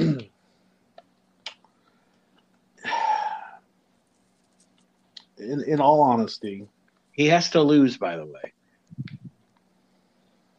In, 5.39 5.65
in 5.67 5.81
all 5.81 6.03
honesty, 6.03 6.69
He 7.13 7.27
has 7.29 7.49
to 7.51 7.63
lose, 7.63 7.97
by 7.97 8.17
the 8.17 8.27
way, 8.27 8.53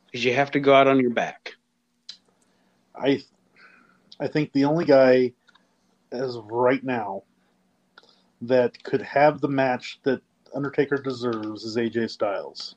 because 0.07 0.25
you 0.25 0.33
have 0.33 0.49
to 0.51 0.59
go 0.59 0.73
out 0.73 0.87
on 0.87 0.99
your 0.99 1.11
back. 1.11 1.51
I 2.95 3.21
I 4.19 4.27
think 4.27 4.51
the 4.51 4.65
only 4.65 4.85
guy 4.85 5.33
as 6.11 6.35
of 6.35 6.47
right 6.47 6.83
now 6.83 7.21
that 8.41 8.83
could 8.83 9.03
have 9.03 9.41
the 9.41 9.47
match 9.47 9.99
that 10.03 10.21
Undertaker 10.55 10.97
deserves 10.97 11.63
is 11.65 11.77
AJ 11.77 12.09
Styles. 12.09 12.75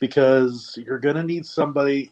Because 0.00 0.76
you're 0.84 0.98
going 0.98 1.16
to 1.16 1.22
need 1.22 1.46
somebody, 1.46 2.10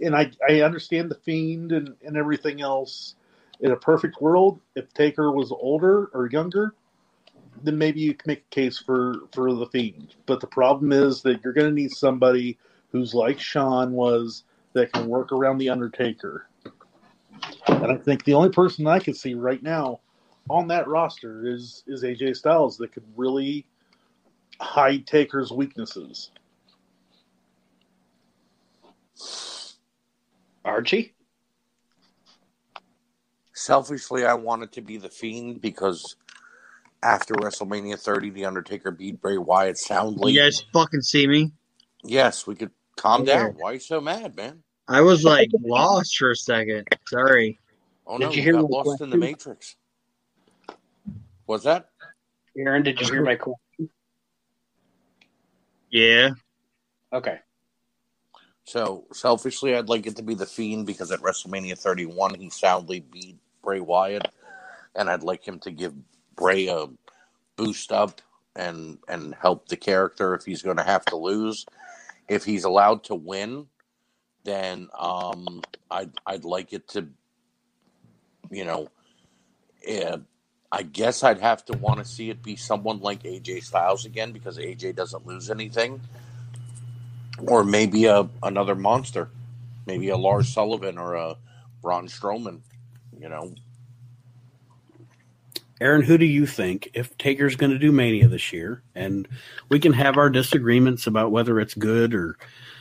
and 0.00 0.14
I, 0.14 0.30
I 0.48 0.60
understand 0.60 1.10
the 1.10 1.16
Fiend 1.16 1.72
and, 1.72 1.94
and 2.04 2.16
everything 2.16 2.60
else. 2.60 3.16
In 3.60 3.70
a 3.72 3.76
perfect 3.76 4.20
world, 4.20 4.60
if 4.74 4.92
Taker 4.92 5.30
was 5.30 5.52
older 5.52 6.06
or 6.14 6.28
younger, 6.30 6.74
then 7.62 7.78
maybe 7.78 8.00
you 8.00 8.14
can 8.14 8.28
make 8.28 8.44
a 8.50 8.54
case 8.54 8.78
for, 8.78 9.14
for 9.32 9.52
the 9.54 9.66
Fiend. 9.66 10.14
But 10.26 10.40
the 10.40 10.46
problem 10.46 10.92
is 10.92 11.22
that 11.22 11.42
you're 11.42 11.52
going 11.52 11.68
to 11.68 11.74
need 11.74 11.92
somebody 11.92 12.58
who's 12.90 13.14
like 13.14 13.40
Shawn 13.40 13.92
was, 13.92 14.44
that 14.72 14.92
can 14.92 15.06
work 15.06 15.32
around 15.32 15.58
the 15.58 15.68
Undertaker. 15.68 16.46
And 17.66 17.92
I 17.92 17.96
think 17.96 18.24
the 18.24 18.34
only 18.34 18.50
person 18.50 18.86
I 18.86 18.98
can 18.98 19.14
see 19.14 19.34
right 19.34 19.62
now 19.62 20.00
on 20.50 20.68
that 20.68 20.88
roster 20.88 21.46
is 21.46 21.84
is 21.86 22.02
AJ 22.02 22.36
Styles 22.36 22.76
that 22.78 22.92
could 22.92 23.04
really 23.16 23.66
hide 24.62 25.06
Taker's 25.06 25.50
weaknesses. 25.50 26.30
Archie? 30.64 31.14
Selfishly, 33.54 34.24
I 34.24 34.34
wanted 34.34 34.72
to 34.72 34.80
be 34.80 34.96
the 34.96 35.08
Fiend 35.08 35.60
because 35.60 36.16
after 37.02 37.34
WrestleMania 37.34 37.98
30, 37.98 38.30
The 38.30 38.44
Undertaker 38.46 38.90
beat 38.90 39.20
Bray 39.20 39.38
Wyatt 39.38 39.78
soundly. 39.78 40.32
You 40.32 40.40
guys 40.40 40.64
fucking 40.72 41.02
see 41.02 41.26
me? 41.26 41.52
Yes, 42.04 42.46
we 42.46 42.54
could 42.54 42.70
calm 42.96 43.24
Yeah. 43.24 43.36
down. 43.48 43.54
Why 43.56 43.70
are 43.70 43.74
you 43.74 43.80
so 43.80 44.00
mad, 44.00 44.36
man? 44.36 44.62
I 44.88 45.00
was 45.00 45.24
like 45.24 45.48
lost 45.60 46.16
for 46.16 46.30
a 46.30 46.36
second. 46.36 46.88
Sorry. 47.08 47.58
Oh 48.06 48.18
Did 48.18 48.24
no, 48.24 48.30
you 48.30 48.36
you 48.36 48.42
hear 48.42 48.52
got 48.54 48.62
my 48.62 48.68
lost 48.68 49.00
in 49.00 49.10
the? 49.10 49.16
Matrix. 49.16 49.76
Was 51.46 51.64
that? 51.64 51.88
Aaron, 52.56 52.82
did 52.82 53.00
you 53.00 53.06
hear 53.06 53.22
my 53.22 53.36
question? 53.36 53.58
Yeah. 55.92 56.30
Okay. 57.12 57.38
So 58.64 59.04
selfishly, 59.12 59.76
I'd 59.76 59.88
like 59.88 60.06
it 60.06 60.16
to 60.16 60.22
be 60.22 60.34
the 60.34 60.46
Fiend 60.46 60.86
because 60.86 61.12
at 61.12 61.20
WrestleMania 61.20 61.78
31 61.78 62.34
he 62.34 62.48
soundly 62.48 63.00
beat 63.00 63.36
Bray 63.62 63.80
Wyatt, 63.80 64.26
and 64.96 65.10
I'd 65.10 65.22
like 65.22 65.46
him 65.46 65.58
to 65.60 65.70
give 65.70 65.94
Bray 66.34 66.68
a 66.68 66.86
boost 67.56 67.92
up 67.92 68.20
and 68.56 68.98
and 69.08 69.34
help 69.34 69.68
the 69.68 69.76
character 69.76 70.34
if 70.34 70.44
he's 70.44 70.62
going 70.62 70.78
to 70.78 70.82
have 70.82 71.04
to 71.06 71.16
lose. 71.16 71.66
If 72.28 72.44
he's 72.44 72.64
allowed 72.64 73.04
to 73.04 73.14
win, 73.14 73.66
then 74.44 74.88
um, 74.98 75.62
I'd 75.90 76.12
I'd 76.26 76.44
like 76.44 76.72
it 76.72 76.88
to, 76.88 77.06
you 78.50 78.64
know, 78.64 78.88
eh, 79.86 80.16
I 80.74 80.82
guess 80.82 81.22
I'd 81.22 81.40
have 81.40 81.64
to 81.66 81.76
want 81.76 81.98
to 81.98 82.04
see 82.06 82.30
it 82.30 82.42
be 82.42 82.56
someone 82.56 83.00
like 83.00 83.24
AJ 83.24 83.62
Styles 83.64 84.06
again 84.06 84.32
because 84.32 84.56
AJ 84.56 84.96
doesn't 84.96 85.26
lose 85.26 85.50
anything 85.50 86.00
or 87.46 87.62
maybe 87.62 88.06
a 88.06 88.26
another 88.42 88.74
monster, 88.74 89.28
maybe 89.86 90.08
a 90.08 90.16
Lars 90.16 90.48
Sullivan 90.48 90.96
or 90.96 91.14
a 91.14 91.36
Braun 91.82 92.08
Strowman. 92.08 92.60
You 93.20 93.28
know, 93.28 93.54
Aaron, 95.80 96.02
who 96.02 96.16
do 96.16 96.24
you 96.24 96.46
think 96.46 96.88
if 96.94 97.16
Taker's 97.18 97.56
going 97.56 97.72
to 97.72 97.78
do 97.78 97.92
Mania 97.92 98.28
this 98.28 98.52
year? 98.52 98.82
And 98.94 99.28
we 99.68 99.78
can 99.78 99.92
have 99.92 100.16
our 100.16 100.30
disagreements 100.30 101.06
about 101.06 101.32
whether 101.32 101.60
it's 101.60 101.74
good 101.74 102.14
or 102.14 102.38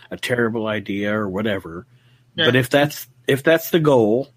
a 0.10 0.18
terrible 0.18 0.68
idea 0.68 1.14
or 1.14 1.28
whatever. 1.28 1.86
Yeah. 2.36 2.46
But 2.46 2.56
if 2.56 2.70
that's 2.70 3.08
if 3.28 3.44
that's 3.44 3.70
the 3.72 3.80
goal, 3.80 4.30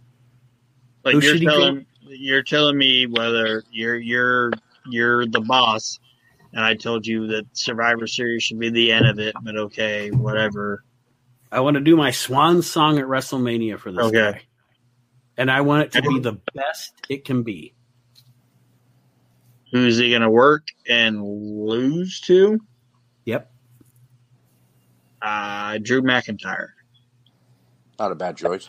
Like 1.05 1.14
Who 1.14 1.20
you're 1.20 1.32
should 1.35 1.40
he 1.40 1.47
go- 1.47 1.59
telling 1.59 1.86
you're 2.19 2.43
telling 2.43 2.77
me 2.78 3.07
whether 3.07 3.62
you're 3.70 3.97
you're 3.97 4.53
you're 4.91 5.27
the 5.27 5.41
boss, 5.41 5.99
and 6.53 6.65
I 6.65 6.74
told 6.74 7.07
you 7.07 7.27
that 7.28 7.45
Survivor 7.53 8.07
Series 8.07 8.43
should 8.43 8.59
be 8.59 8.70
the 8.70 8.93
end 8.93 9.07
of 9.07 9.19
it. 9.19 9.35
But 9.43 9.57
okay, 9.57 10.11
whatever. 10.11 10.85
I 11.53 11.61
want 11.61 11.74
to 11.74 11.81
do 11.81 11.97
my 11.97 12.11
swan 12.11 12.62
song 12.62 12.99
at 12.99 13.05
WrestleMania 13.05 13.78
for 13.78 13.93
this 13.93 14.07
Okay. 14.07 14.32
guy. 14.32 14.43
And 15.36 15.51
I 15.51 15.61
want 15.62 15.85
it 15.85 15.93
to 15.93 16.03
be 16.03 16.19
the 16.20 16.41
best 16.55 16.93
it 17.09 17.24
can 17.24 17.43
be. 17.43 17.74
Who's 19.73 19.99
he 19.99 20.11
gonna 20.12 20.31
work 20.31 20.69
and 20.89 21.23
lose 21.23 22.20
to? 22.23 22.61
Yep. 23.24 23.51
Uh, 25.23 25.78
Drew 25.78 26.03
McIntyre. 26.03 26.69
not 27.99 28.12
a 28.12 28.15
bad 28.15 28.36
choice. 28.36 28.69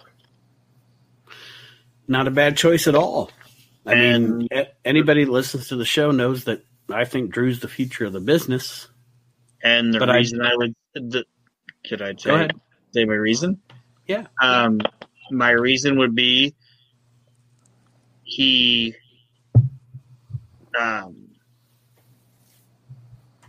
Not 2.08 2.28
a 2.28 2.32
bad 2.32 2.58
choice 2.58 2.88
at 2.88 2.96
all. 2.96 3.32
I 3.86 3.94
And- 3.96 4.38
mean, 4.40 4.48
anybody 4.84 5.26
listens 5.26 5.68
to 5.70 5.76
the 5.76 5.86
show 5.86 6.12
knows 6.12 6.44
that 6.46 6.64
I 6.90 7.06
think 7.06 7.32
Drew's 7.32 7.60
the 7.60 7.68
future 7.68 8.06
of 8.06 8.14
the 8.14 8.20
business. 8.20 8.88
And 9.64 9.94
the 9.94 10.00
But 10.00 10.10
I- 10.10 10.18
reason 10.18 10.42
I, 10.42 10.56
would, 10.56 10.76
the, 10.94 11.26
could 11.88 12.02
I 12.02 12.12
say, 12.16 12.30
Go 12.30 12.36
ahead. 12.36 12.52
say 12.94 13.06
my 13.06 13.14
reason? 13.16 13.60
Yeah. 14.08 14.28
Um, 14.42 14.80
my 15.32 15.50
reason 15.52 15.98
would 15.98 16.14
be 16.14 16.54
he, 18.24 18.96
um, 20.80 21.30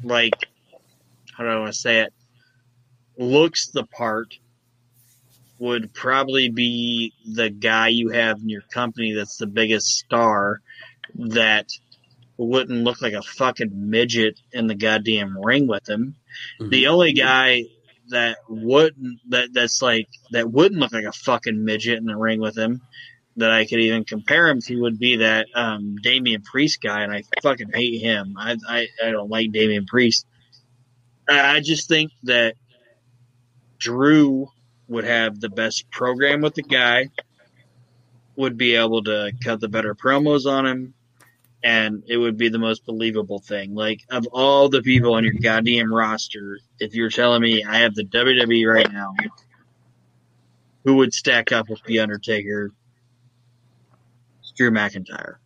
like, 0.03 0.35
how 1.37 1.45
do 1.45 1.51
I 1.51 1.59
want 1.59 1.73
to 1.73 1.79
say 1.79 2.01
it? 2.01 2.13
Looks 3.19 3.69
the 3.69 3.85
part. 3.85 4.35
Would 5.59 5.95
probably 5.95 6.51
be 6.51 7.15
the 7.25 7.49
guy 7.49 7.89
you 7.89 8.11
have 8.11 8.41
in 8.41 8.49
your 8.49 8.63
company 8.73 9.15
that's 9.15 9.37
the 9.39 9.47
biggest 9.47 9.87
star 9.87 10.61
that 11.15 11.69
wouldn't 12.37 12.85
look 12.85 13.01
like 13.01 13.15
a 13.15 13.23
fucking 13.23 13.71
midget 13.73 14.39
in 14.53 14.67
the 14.67 14.75
goddamn 14.75 15.39
ring 15.39 15.67
with 15.67 15.89
him. 15.89 16.17
Mhm. 16.61 16.71
The 16.71 16.87
only 16.89 17.13
guy 17.15 17.65
that 18.09 18.39
wouldn't 18.49 19.21
that 19.31 19.53
that's 19.53 19.81
like 19.81 20.09
that 20.33 20.51
wouldn't 20.51 20.81
look 20.81 20.93
like 20.93 21.07
a 21.07 21.13
fucking 21.13 21.65
midget 21.65 21.99
in 21.99 22.05
the 22.05 22.17
ring 22.17 22.41
with 22.41 22.57
him 22.57 22.83
that 23.37 23.51
I 23.51 23.65
could 23.65 23.81
even 23.81 24.05
compare 24.05 24.49
him 24.49 24.61
to 24.63 24.81
would 24.83 24.99
be 24.99 25.17
that 25.17 25.47
um 25.55 25.97
Damian 26.03 26.43
Priest 26.43 26.81
guy, 26.83 27.03
and 27.03 27.13
I 27.13 27.23
fucking 27.43 27.71
hate 27.73 28.01
him. 28.01 28.37
I 28.39 28.57
I, 28.69 28.87
I 29.03 29.11
don't 29.11 29.31
like 29.31 29.53
Damian 29.53 29.87
Priest. 29.87 30.27
I 31.29 31.57
I 31.57 31.61
just 31.61 31.89
think 31.89 32.13
that 32.25 32.55
Drew 33.79 34.49
would 34.89 35.05
have 35.05 35.41
the 35.41 35.49
best 35.49 35.91
program 35.91 36.41
with 36.41 36.55
the 36.55 36.63
guy, 36.63 37.09
would 38.37 38.57
be 38.57 38.77
able 38.77 39.03
to 39.05 39.33
cut 39.43 39.61
the 39.61 39.69
better 39.69 39.95
promos 39.95 40.47
on 40.47 40.67
him, 40.67 40.95
and 41.63 42.05
it 42.07 42.17
would 42.17 42.37
be 42.37 42.49
the 42.49 42.59
most 42.59 42.85
believable 42.87 43.41
thing. 43.41 43.75
Like 43.75 44.03
of 44.11 44.27
all 44.33 44.69
the 44.69 44.83
people 44.83 45.15
on 45.15 45.25
your 45.25 45.35
goddamn 45.35 45.93
roster, 45.93 46.59
if 46.79 46.95
you're 46.95 47.11
telling 47.11 47.43
me 47.43 47.65
I 47.65 47.79
have 47.79 47.95
the 47.95 48.05
WWE 48.05 48.73
right 48.73 48.93
now, 48.93 49.15
who 50.85 50.97
would 50.97 51.13
stack 51.13 51.51
up 51.51 51.69
with 51.69 51.83
the 51.85 52.01
Undertaker? 52.01 52.71
It's 54.41 54.53
Drew 54.53 54.71
McIntyre. 54.71 55.37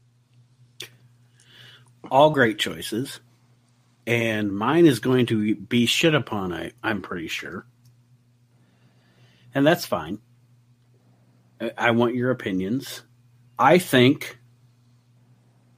All 2.11 2.31
great 2.31 2.59
choices. 2.59 3.21
And 4.07 4.53
mine 4.53 4.87
is 4.87 4.99
going 4.99 5.27
to 5.27 5.55
be 5.55 5.87
shit 5.87 6.15
upon, 6.15 6.53
I, 6.53 6.73
I'm 6.83 7.01
pretty 7.01 7.29
sure. 7.29 7.65
And 9.55 9.67
that's 9.67 9.87
fine. 9.87 10.19
I- 11.77 11.91
want 11.91 12.15
your 12.15 12.31
opinions. 12.31 13.03
I 13.59 13.79
think, 13.79 14.39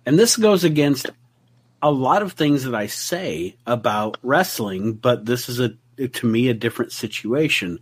and 0.06 0.18
this 0.18 0.36
goes 0.36 0.62
against 0.62 1.10
a 1.82 1.90
lot 1.90 2.22
of 2.22 2.32
things 2.32 2.64
that 2.64 2.74
I 2.74 2.86
say 2.86 3.56
about 3.66 4.18
wrestling, 4.22 4.94
but 4.94 5.26
this 5.26 5.48
is 5.48 5.58
a 5.58 5.74
to 6.06 6.26
me 6.26 6.48
a 6.48 6.54
different 6.54 6.92
situation. 6.92 7.80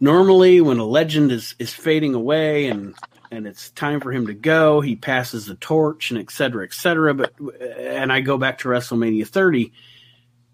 Normally, 0.00 0.60
when 0.60 0.78
a 0.78 0.84
legend 0.84 1.32
is 1.32 1.56
is 1.58 1.74
fading 1.74 2.14
away 2.14 2.68
and 2.68 2.94
and 3.32 3.46
it's 3.46 3.70
time 3.70 4.00
for 4.00 4.12
him 4.12 4.28
to 4.28 4.34
go, 4.34 4.80
he 4.80 4.94
passes 4.94 5.46
the 5.46 5.56
torch 5.56 6.12
and 6.12 6.20
et 6.20 6.30
cetera, 6.30 6.64
et 6.64 6.72
cetera. 6.72 7.14
But 7.14 7.32
and 7.60 8.12
I 8.12 8.20
go 8.20 8.38
back 8.38 8.58
to 8.58 8.68
WrestleMania 8.68 9.26
30. 9.26 9.72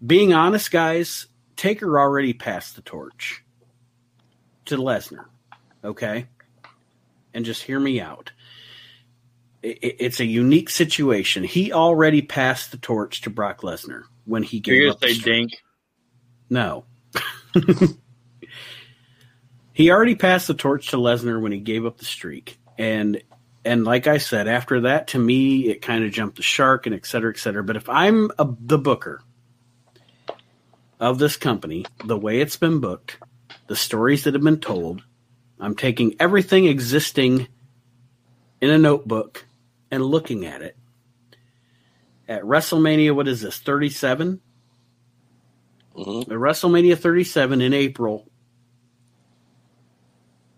Being 0.05 0.33
honest, 0.33 0.71
guys, 0.71 1.27
Taker 1.55 1.99
already 1.99 2.33
passed 2.33 2.75
the 2.75 2.81
torch 2.81 3.44
to 4.65 4.77
Lesnar. 4.77 5.25
Okay, 5.83 6.25
and 7.33 7.45
just 7.45 7.63
hear 7.63 7.79
me 7.79 7.99
out 8.01 8.31
it- 9.65 9.95
it's 9.99 10.19
a 10.19 10.25
unique 10.25 10.69
situation. 10.69 11.43
He 11.43 11.73
already 11.73 12.21
passed 12.21 12.69
the 12.71 12.77
torch 12.77 13.21
to 13.21 13.31
Brock 13.31 13.61
Lesnar 13.61 14.03
when 14.25 14.43
he 14.43 14.59
gave 14.59 14.75
You're 14.75 14.91
up. 14.91 14.99
the 14.99 15.07
say 15.07 15.13
streak. 15.15 15.25
Dink? 15.49 15.51
No. 16.51 16.85
he 19.73 19.89
already 19.91 20.15
passed 20.15 20.47
the 20.47 20.53
torch 20.53 20.89
to 20.89 20.97
Lesnar 20.97 21.41
when 21.41 21.51
he 21.51 21.59
gave 21.59 21.85
up 21.85 21.97
the 21.97 22.05
streak. 22.05 22.59
And 22.77 23.21
and 23.63 23.83
like 23.85 24.05
I 24.05 24.19
said, 24.19 24.47
after 24.47 24.81
that, 24.81 25.07
to 25.09 25.19
me, 25.19 25.67
it 25.69 25.81
kind 25.81 26.03
of 26.03 26.11
jumped 26.11 26.37
the 26.37 26.43
shark 26.43 26.85
and 26.85 26.93
et 26.93 27.07
cetera, 27.07 27.31
et 27.31 27.39
cetera. 27.39 27.63
But 27.63 27.75
if 27.77 27.89
I'm 27.89 28.29
a, 28.37 28.47
the 28.59 28.77
booker 28.77 29.23
of 30.99 31.17
this 31.17 31.35
company, 31.37 31.85
the 32.05 32.17
way 32.17 32.39
it's 32.41 32.57
been 32.57 32.79
booked, 32.79 33.17
the 33.67 33.75
stories 33.75 34.23
that 34.23 34.33
have 34.33 34.43
been 34.43 34.59
told, 34.59 35.03
I'm 35.59 35.75
taking 35.75 36.15
everything 36.19 36.65
existing 36.65 37.47
in 38.61 38.69
a 38.69 38.77
notebook 38.77 39.45
and 39.91 40.03
looking 40.03 40.45
at 40.45 40.61
it. 40.61 40.75
At 42.27 42.43
WrestleMania, 42.43 43.15
what 43.15 43.27
is 43.27 43.41
this, 43.41 43.59
37? 43.59 44.41
Mhm. 45.95 46.21
At 46.23 46.27
WrestleMania 46.27 46.97
37 46.97 47.61
in 47.61 47.73
April, 47.73 48.27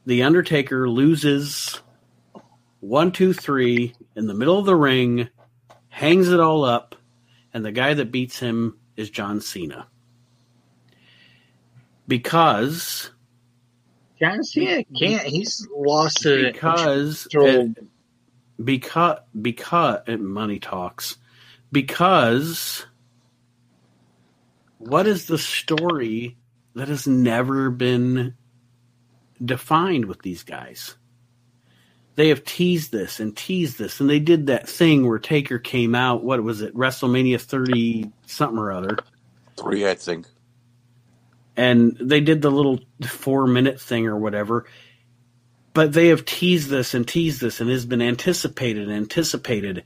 The 0.05 0.23
Undertaker 0.23 0.89
loses 0.89 1.81
one, 2.79 3.11
two, 3.11 3.33
three 3.33 3.93
in 4.15 4.27
the 4.27 4.33
middle 4.33 4.57
of 4.57 4.65
the 4.65 4.75
ring, 4.75 5.27
hangs 5.89 6.29
it 6.29 6.39
all 6.39 6.63
up, 6.63 6.95
and 7.53 7.65
the 7.65 7.73
guy 7.73 7.93
that 7.93 8.11
beats 8.11 8.39
him 8.39 8.79
is 8.95 9.09
John 9.09 9.41
Cena. 9.41 9.87
Because 12.07 13.11
John 14.19 14.43
Cena 14.43 14.83
can't. 14.99 15.23
He's 15.23 15.67
lost 15.75 16.21
to 16.23 16.51
because 16.51 17.27
Control. 17.27 17.73
because 18.63 19.19
because 19.39 19.99
money 20.07 20.59
talks 20.59 21.17
because 21.71 22.85
what 24.79 25.05
is 25.05 25.25
the 25.25 25.37
story 25.37 26.37
that 26.75 26.87
has 26.87 27.07
never 27.07 27.69
been 27.69 28.33
defined 29.43 30.05
with 30.05 30.21
these 30.23 30.43
guys 30.43 30.95
they 32.15 32.29
have 32.29 32.43
teased 32.43 32.91
this 32.91 33.19
and 33.19 33.35
teased 33.37 33.77
this 33.77 33.99
and 33.99 34.09
they 34.09 34.19
did 34.19 34.47
that 34.47 34.67
thing 34.67 35.07
where 35.07 35.19
taker 35.19 35.59
came 35.59 35.93
out 35.93 36.23
what 36.23 36.41
was 36.41 36.61
it 36.61 36.73
wrestlemania 36.75 37.39
30 37.39 38.11
something 38.25 38.57
or 38.57 38.71
other 38.71 38.97
Three, 39.57 39.87
I 39.87 39.95
think. 39.95 40.27
And 41.57 41.97
they 41.99 42.21
did 42.21 42.41
the 42.41 42.51
little 42.51 42.79
four 43.05 43.47
minute 43.47 43.81
thing 43.81 44.05
or 44.05 44.17
whatever. 44.17 44.65
But 45.73 45.91
they 45.91 46.07
have 46.07 46.23
teased 46.23 46.69
this 46.69 46.93
and 46.93 47.07
teased 47.07 47.41
this 47.41 47.59
and 47.59 47.69
has 47.69 47.85
been 47.85 48.01
anticipated 48.01 48.83
and 48.83 48.93
anticipated. 48.93 49.83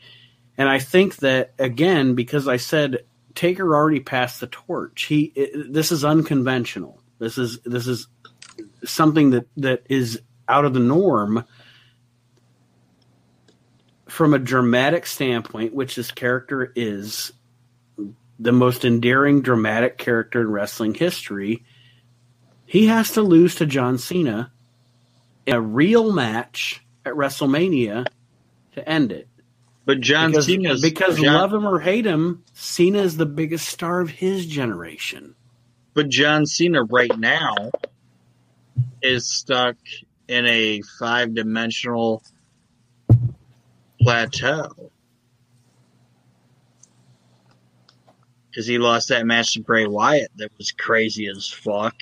And 0.57 0.69
I 0.69 0.79
think 0.79 1.15
that 1.17 1.53
again, 1.57 2.13
because 2.13 2.47
I 2.47 2.57
said 2.57 2.99
Taker 3.33 3.73
already 3.73 4.01
passed 4.01 4.41
the 4.41 4.47
torch. 4.47 5.03
He 5.03 5.31
it, 5.35 5.73
this 5.73 5.91
is 5.91 6.03
unconventional. 6.03 7.01
This 7.19 7.37
is 7.37 7.59
this 7.61 7.87
is 7.87 8.07
something 8.83 9.31
that 9.31 9.47
that 9.57 9.83
is 9.89 10.21
out 10.47 10.65
of 10.65 10.73
the 10.73 10.79
norm 10.81 11.45
from 14.09 14.33
a 14.33 14.39
dramatic 14.39 15.05
standpoint, 15.05 15.73
which 15.73 15.95
this 15.95 16.11
character 16.11 16.73
is 16.75 17.31
the 18.41 18.51
most 18.51 18.83
endearing 18.83 19.41
dramatic 19.41 19.97
character 19.97 20.41
in 20.41 20.51
wrestling 20.51 20.95
history 20.95 21.63
he 22.65 22.87
has 22.87 23.11
to 23.11 23.21
lose 23.21 23.55
to 23.55 23.65
John 23.65 23.97
Cena 23.97 24.49
in 25.45 25.55
a 25.55 25.59
real 25.59 26.13
match 26.13 26.81
at 27.05 27.13
WrestleMania 27.15 28.07
to 28.75 28.89
end 28.89 29.11
it. 29.11 29.27
But 29.83 29.99
John 29.99 30.31
because 30.31 30.45
Cena's 30.45 30.81
because 30.81 31.19
John, 31.19 31.33
love 31.33 31.53
him 31.53 31.67
or 31.67 31.79
hate 31.79 32.05
him, 32.05 32.45
Cena 32.53 32.99
is 32.99 33.17
the 33.17 33.25
biggest 33.25 33.67
star 33.67 33.99
of 33.99 34.09
his 34.09 34.45
generation. 34.45 35.35
but 35.93 36.07
John 36.07 36.45
Cena 36.45 36.83
right 36.83 37.11
now 37.19 37.71
is 39.01 39.29
stuck 39.29 39.75
in 40.29 40.45
a 40.45 40.81
five 40.97 41.33
dimensional 41.33 42.23
plateau. 43.99 44.90
Because 48.51 48.67
he 48.67 48.77
lost 48.77 49.07
that 49.09 49.25
match 49.25 49.53
to 49.53 49.61
Bray 49.61 49.87
Wyatt 49.87 50.29
that 50.35 50.51
was 50.57 50.71
crazy 50.73 51.27
as 51.27 51.47
fuck, 51.49 51.95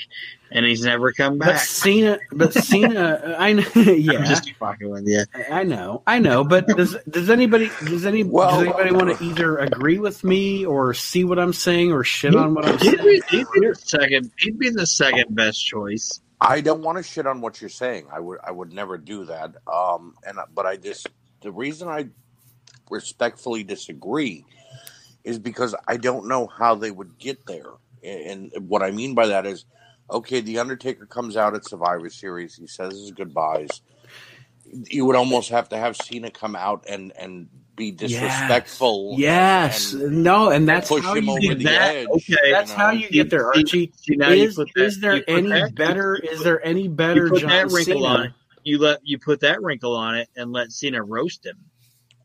and 0.52 0.66
he's 0.66 0.84
never 0.84 1.14
come 1.14 1.38
back. 1.38 1.48
But 1.48 1.54
back. 1.54 1.62
Cena, 1.62 2.20
but 2.32 2.54
Cena, 2.56 3.36
I 3.38 3.54
know, 3.54 3.64
yeah, 3.76 4.20
I'm 4.20 4.26
just 4.26 4.52
fucking 4.56 4.90
with 4.90 5.08
you. 5.08 5.24
I 5.52 5.64
know, 5.64 6.02
I 6.08 6.18
know. 6.20 6.44
But 6.44 6.68
does 6.68 6.98
does 7.10 7.30
anybody 7.30 7.70
does 7.86 8.06
any 8.08 8.24
Well- 8.24 8.50
does 8.50 8.64
anybody 8.64 8.92
want 8.96 9.18
to 9.18 9.24
either 9.24 9.58
agree 9.60 10.00
with 10.00 10.24
me 10.24 10.66
or 10.66 10.94
see 10.96 11.24
what 11.24 11.38
I'm 11.40 11.54
saying 11.54 11.92
or 11.92 12.04
shit 12.04 12.36
on 12.36 12.56
what 12.56 12.66
I'm 12.66 12.80
He'd 12.80 12.98
saying? 13.00 13.04
be, 13.04 13.22
he'd 13.30 13.48
be 13.54 13.68
the 13.68 13.76
second. 13.76 14.32
He'd 14.40 14.58
be 14.60 14.70
the 14.72 14.88
second 14.88 15.36
best 15.36 15.64
choice. 15.66 16.20
I 16.42 16.62
don't 16.62 16.82
want 16.82 16.98
to 16.98 17.04
shit 17.04 17.28
on 17.28 17.42
what 17.42 17.62
you're 17.62 17.70
saying. 17.70 18.08
I 18.12 18.20
would 18.20 18.40
I 18.44 18.52
would 18.52 18.74
never 18.74 18.98
do 18.98 19.26
that. 19.26 19.56
Um, 19.72 20.16
and 20.26 20.40
but 20.56 20.66
I 20.66 20.78
just 20.78 21.08
the 21.42 21.52
reason 21.52 21.88
I 21.88 22.08
respectfully 22.90 23.64
disagree 23.64 24.46
is 25.24 25.40
because 25.40 25.76
I 25.88 25.98
don't 25.98 26.28
know 26.28 26.48
how 26.48 26.76
they 26.76 26.92
would 26.92 27.18
get 27.18 27.46
there. 27.46 27.72
And 28.04 28.52
what 28.68 28.82
I 28.84 28.92
mean 28.92 29.14
by 29.16 29.28
that 29.28 29.46
is, 29.46 29.66
okay, 30.10 30.40
the 30.42 30.60
Undertaker 30.60 31.06
comes 31.06 31.36
out 31.36 31.56
at 31.56 31.66
Survivor 31.66 32.10
Series. 32.10 32.56
He 32.56 32.68
says 32.68 32.94
his 32.94 33.12
goodbyes. 33.12 33.82
You 34.72 35.06
would 35.06 35.16
almost 35.16 35.50
have 35.50 35.70
to 35.70 35.78
have 35.78 35.96
Cena 35.98 36.30
come 36.32 36.56
out 36.56 36.86
and 36.88 37.12
and 37.18 37.48
be 37.76 37.92
disrespectful. 37.92 39.16
Yes, 39.18 39.94
and 39.94 40.24
no, 40.24 40.50
and 40.50 40.68
that's 40.68 40.90
push 40.90 41.04
how 41.04 41.16
him 41.16 41.26
you 41.26 41.32
over 41.32 41.40
get 41.42 41.58
the 41.58 41.64
that- 41.66 41.96
edge. 41.96 42.08
okay, 42.10 42.52
That's 42.52 42.72
you 42.72 42.78
how 42.78 42.92
you 42.92 43.10
get 43.10 43.30
there, 43.30 43.48
Archie. 43.48 43.92
See, 43.96 44.16
now 44.16 44.30
you 44.30 44.44
Is, 44.46 44.56
put 44.56 44.70
that- 44.76 44.84
is 44.86 45.00
there 45.02 45.16
you 45.18 45.24
any 45.28 45.50
that- 45.50 45.76
better? 45.76 46.16
Is 46.16 46.44
there 46.44 46.64
any 46.66 46.88
better 46.88 47.26
you 47.26 47.30
put 47.32 47.40
John 47.42 47.50
that 47.50 47.72
wrinkle 47.72 48.02
Cena? 48.02 48.06
on 48.08 48.24
it. 48.28 48.32
You 48.64 48.78
let 48.80 49.00
you 49.04 49.18
put 49.18 49.40
that 49.42 49.62
wrinkle 49.62 49.96
on 49.96 50.16
it 50.18 50.30
and 50.36 50.52
let 50.52 50.72
Cena 50.72 51.02
roast 51.04 51.46
him. 51.46 51.58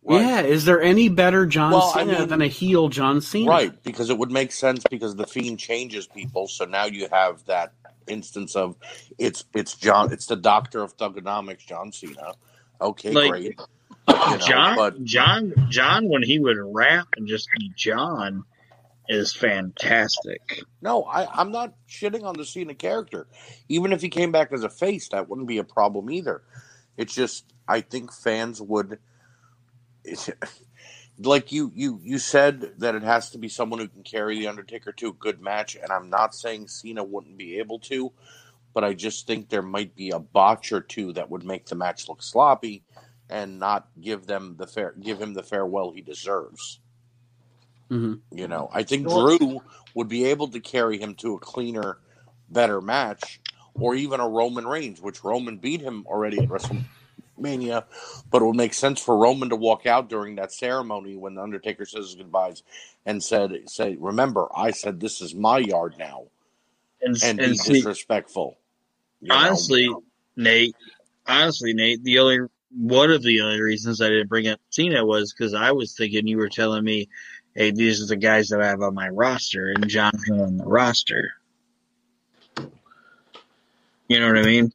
Right. 0.07 0.20
Yeah, 0.20 0.41
is 0.42 0.66
there 0.66 0.83
any 0.83 1.08
better 1.08 1.47
John 1.47 1.73
Well, 1.73 1.92
I 1.94 2.00
Cena 2.05 2.18
mean- 2.20 2.28
than 2.28 2.42
a 2.42 2.47
heel 2.47 2.89
John 2.89 3.20
Cena? 3.23 3.50
Right, 3.50 3.83
because 3.83 4.10
it 4.10 4.18
would 4.18 4.31
make 4.31 4.52
sense 4.52 4.84
because 4.91 5.16
the 5.16 5.26
fiend 5.26 5.58
changes 5.58 6.07
people. 6.07 6.47
So 6.47 6.66
now 6.66 6.84
you 6.84 7.08
have 7.10 7.42
that 7.47 7.73
instance 8.07 8.55
of 8.55 8.76
it's 9.18 9.44
it's 9.55 9.74
John, 9.74 10.12
it's 10.12 10.26
the 10.26 10.36
doctor 10.36 10.83
of 10.83 10.94
thuganomics, 10.99 11.66
John 11.66 11.91
Cena. 11.91 12.34
Okay, 12.81 13.12
Like, 13.12 13.31
great. 13.31 13.60
You 14.07 14.15
know, 14.15 14.36
John, 14.47 14.76
but 14.76 15.02
John, 15.05 15.55
John, 15.70 16.08
when 16.10 16.23
he 16.23 16.39
would 16.39 16.58
rap 16.58 17.07
and 17.16 17.26
just 17.26 17.49
be 17.58 17.73
John, 17.74 18.44
is 19.08 19.33
fantastic. 19.33 20.62
no, 20.83 21.05
I, 21.05 21.26
I'm 21.41 21.50
not 21.50 21.73
shitting 21.89 22.23
on 22.24 22.34
the 22.36 22.44
Cena 22.44 22.74
character. 22.74 23.26
Even 23.70 23.92
if 23.92 24.02
he 24.02 24.10
came 24.10 24.31
back 24.33 24.52
as 24.52 24.62
a 24.62 24.68
face, 24.68 25.08
that 25.08 25.28
wouldn't 25.28 25.49
be 25.49 25.57
a 25.58 25.65
problem 25.65 26.10
either. 26.10 26.42
It's 26.99 27.15
just 27.15 27.44
I 27.66 27.81
think 27.81 28.12
fans 28.12 28.60
would. 28.60 28.99
It's, 30.05 30.31
like 31.18 31.52
you, 31.52 31.70
you, 31.74 32.00
you 32.02 32.18
said 32.18 32.73
that 32.78 32.94
it 32.94 33.02
has 33.02 33.31
to 33.31 33.39
be 33.39 33.49
someone 33.49 33.78
who 33.81 33.89
can 33.89 34.02
carry 34.02 34.39
the 34.39 34.49
Undertaker 34.49 34.92
to 34.92 35.08
a 35.08 35.12
good 35.12 35.41
match, 35.41 35.76
and 35.81 35.91
I'm 35.92 36.10
not 36.10 36.34
saying 36.34 36.68
Cena 36.68 37.05
wouldn't 37.05 37.36
be 37.36 37.58
able 37.58 37.78
to, 37.81 38.12
but 38.73 38.84
I 38.84 38.94
just 38.94 39.26
think 39.26 39.49
there 39.49 39.62
might 39.62 39.94
be 39.94 40.10
a 40.10 40.18
botch 40.18 40.73
or 40.73 40.81
two 40.81 41.12
that 41.15 41.31
would 41.31 41.44
make 41.44 41.66
the 41.66 41.76
match 41.76 42.08
look 42.08 42.23
sloppy 42.23 42.83
and 43.31 43.58
not 43.58 43.89
give 44.00 44.26
them 44.26 44.57
the 44.58 44.66
fair, 44.66 44.92
give 45.00 45.20
him 45.20 45.34
the 45.34 45.42
farewell 45.42 45.92
he 45.92 46.00
deserves. 46.00 46.81
Mhm. 47.91 48.20
You 48.33 48.49
know, 48.49 48.68
I 48.73 48.83
think 48.83 49.07
Well- 49.07 49.36
Drew 49.39 49.62
would 49.94 50.08
be 50.08 50.24
able 50.24 50.49
to 50.49 50.60
carry 50.60 50.99
him 50.99 51.15
to 51.16 51.34
a 51.34 51.39
cleaner, 51.39 51.99
better 52.50 52.81
match. 52.81 53.41
or 53.76 53.97
even 53.97 54.20
a 54.20 54.28
Roman 54.28 54.65
Reigns, 54.68 55.00
which 55.00 55.24
Roman 55.24 55.57
beat 55.58 55.81
him 55.81 56.07
already 56.07 56.39
at 56.39 56.49
WrestleMania, 56.49 56.84
but 58.30 58.42
it 58.42 58.44
would 58.44 58.56
make 58.56 58.74
sense 58.74 59.00
for 59.00 59.16
Roman 59.16 59.50
to 59.50 59.56
walk 59.56 59.86
out 59.86 60.08
during 60.08 60.36
that 60.36 60.52
ceremony 60.52 61.16
when 61.16 61.34
the 61.34 61.42
Undertaker 61.42 61.84
says 61.84 62.06
his 62.06 62.14
goodbyes 62.14 62.62
and 63.06 63.22
said, 63.22 63.52
"Say, 63.68 63.96
remember, 63.98 64.48
I 64.56 64.70
said 64.70 65.00
this 65.00 65.20
is 65.20 65.34
my 65.34 65.58
yard 65.58 65.96
now," 65.98 66.24
And, 67.02 67.16
and, 67.22 67.40
and 67.40 67.52
be 67.52 67.58
see, 67.58 67.72
disrespectful. 67.74 68.58
you 69.20 69.28
know? 69.28 69.34
honestly, 69.34 69.92
Nate, 70.36 70.76
honestly, 71.26 71.74
Nate, 71.74 72.02
the 72.04 72.18
only 72.18 72.40
one 72.76 73.10
of 73.10 73.22
the 73.22 73.40
only 73.40 73.60
reasons 73.60 74.00
I 74.00 74.08
didn't 74.08 74.28
bring 74.28 74.48
up 74.48 74.60
Cena 74.70 75.04
was 75.04 75.32
because 75.32 75.54
I 75.54 75.72
was 75.72 75.96
thinking 75.96 76.26
you 76.26 76.38
were 76.38 76.48
telling 76.48 76.84
me, 76.84 77.08
"Hey, 77.54 77.70
these 77.70 78.02
are 78.02 78.06
the 78.06 78.16
guys 78.16 78.48
that 78.48 78.60
I 78.60 78.66
have 78.66 78.82
on 78.82 78.94
my 78.94 79.08
roster," 79.08 79.70
and 79.70 79.88
John's 79.88 80.28
on 80.30 80.56
the 80.56 80.64
roster. 80.64 81.34
You 84.08 84.20
know 84.20 84.26
what 84.28 84.38
I 84.38 84.42
mean? 84.42 84.72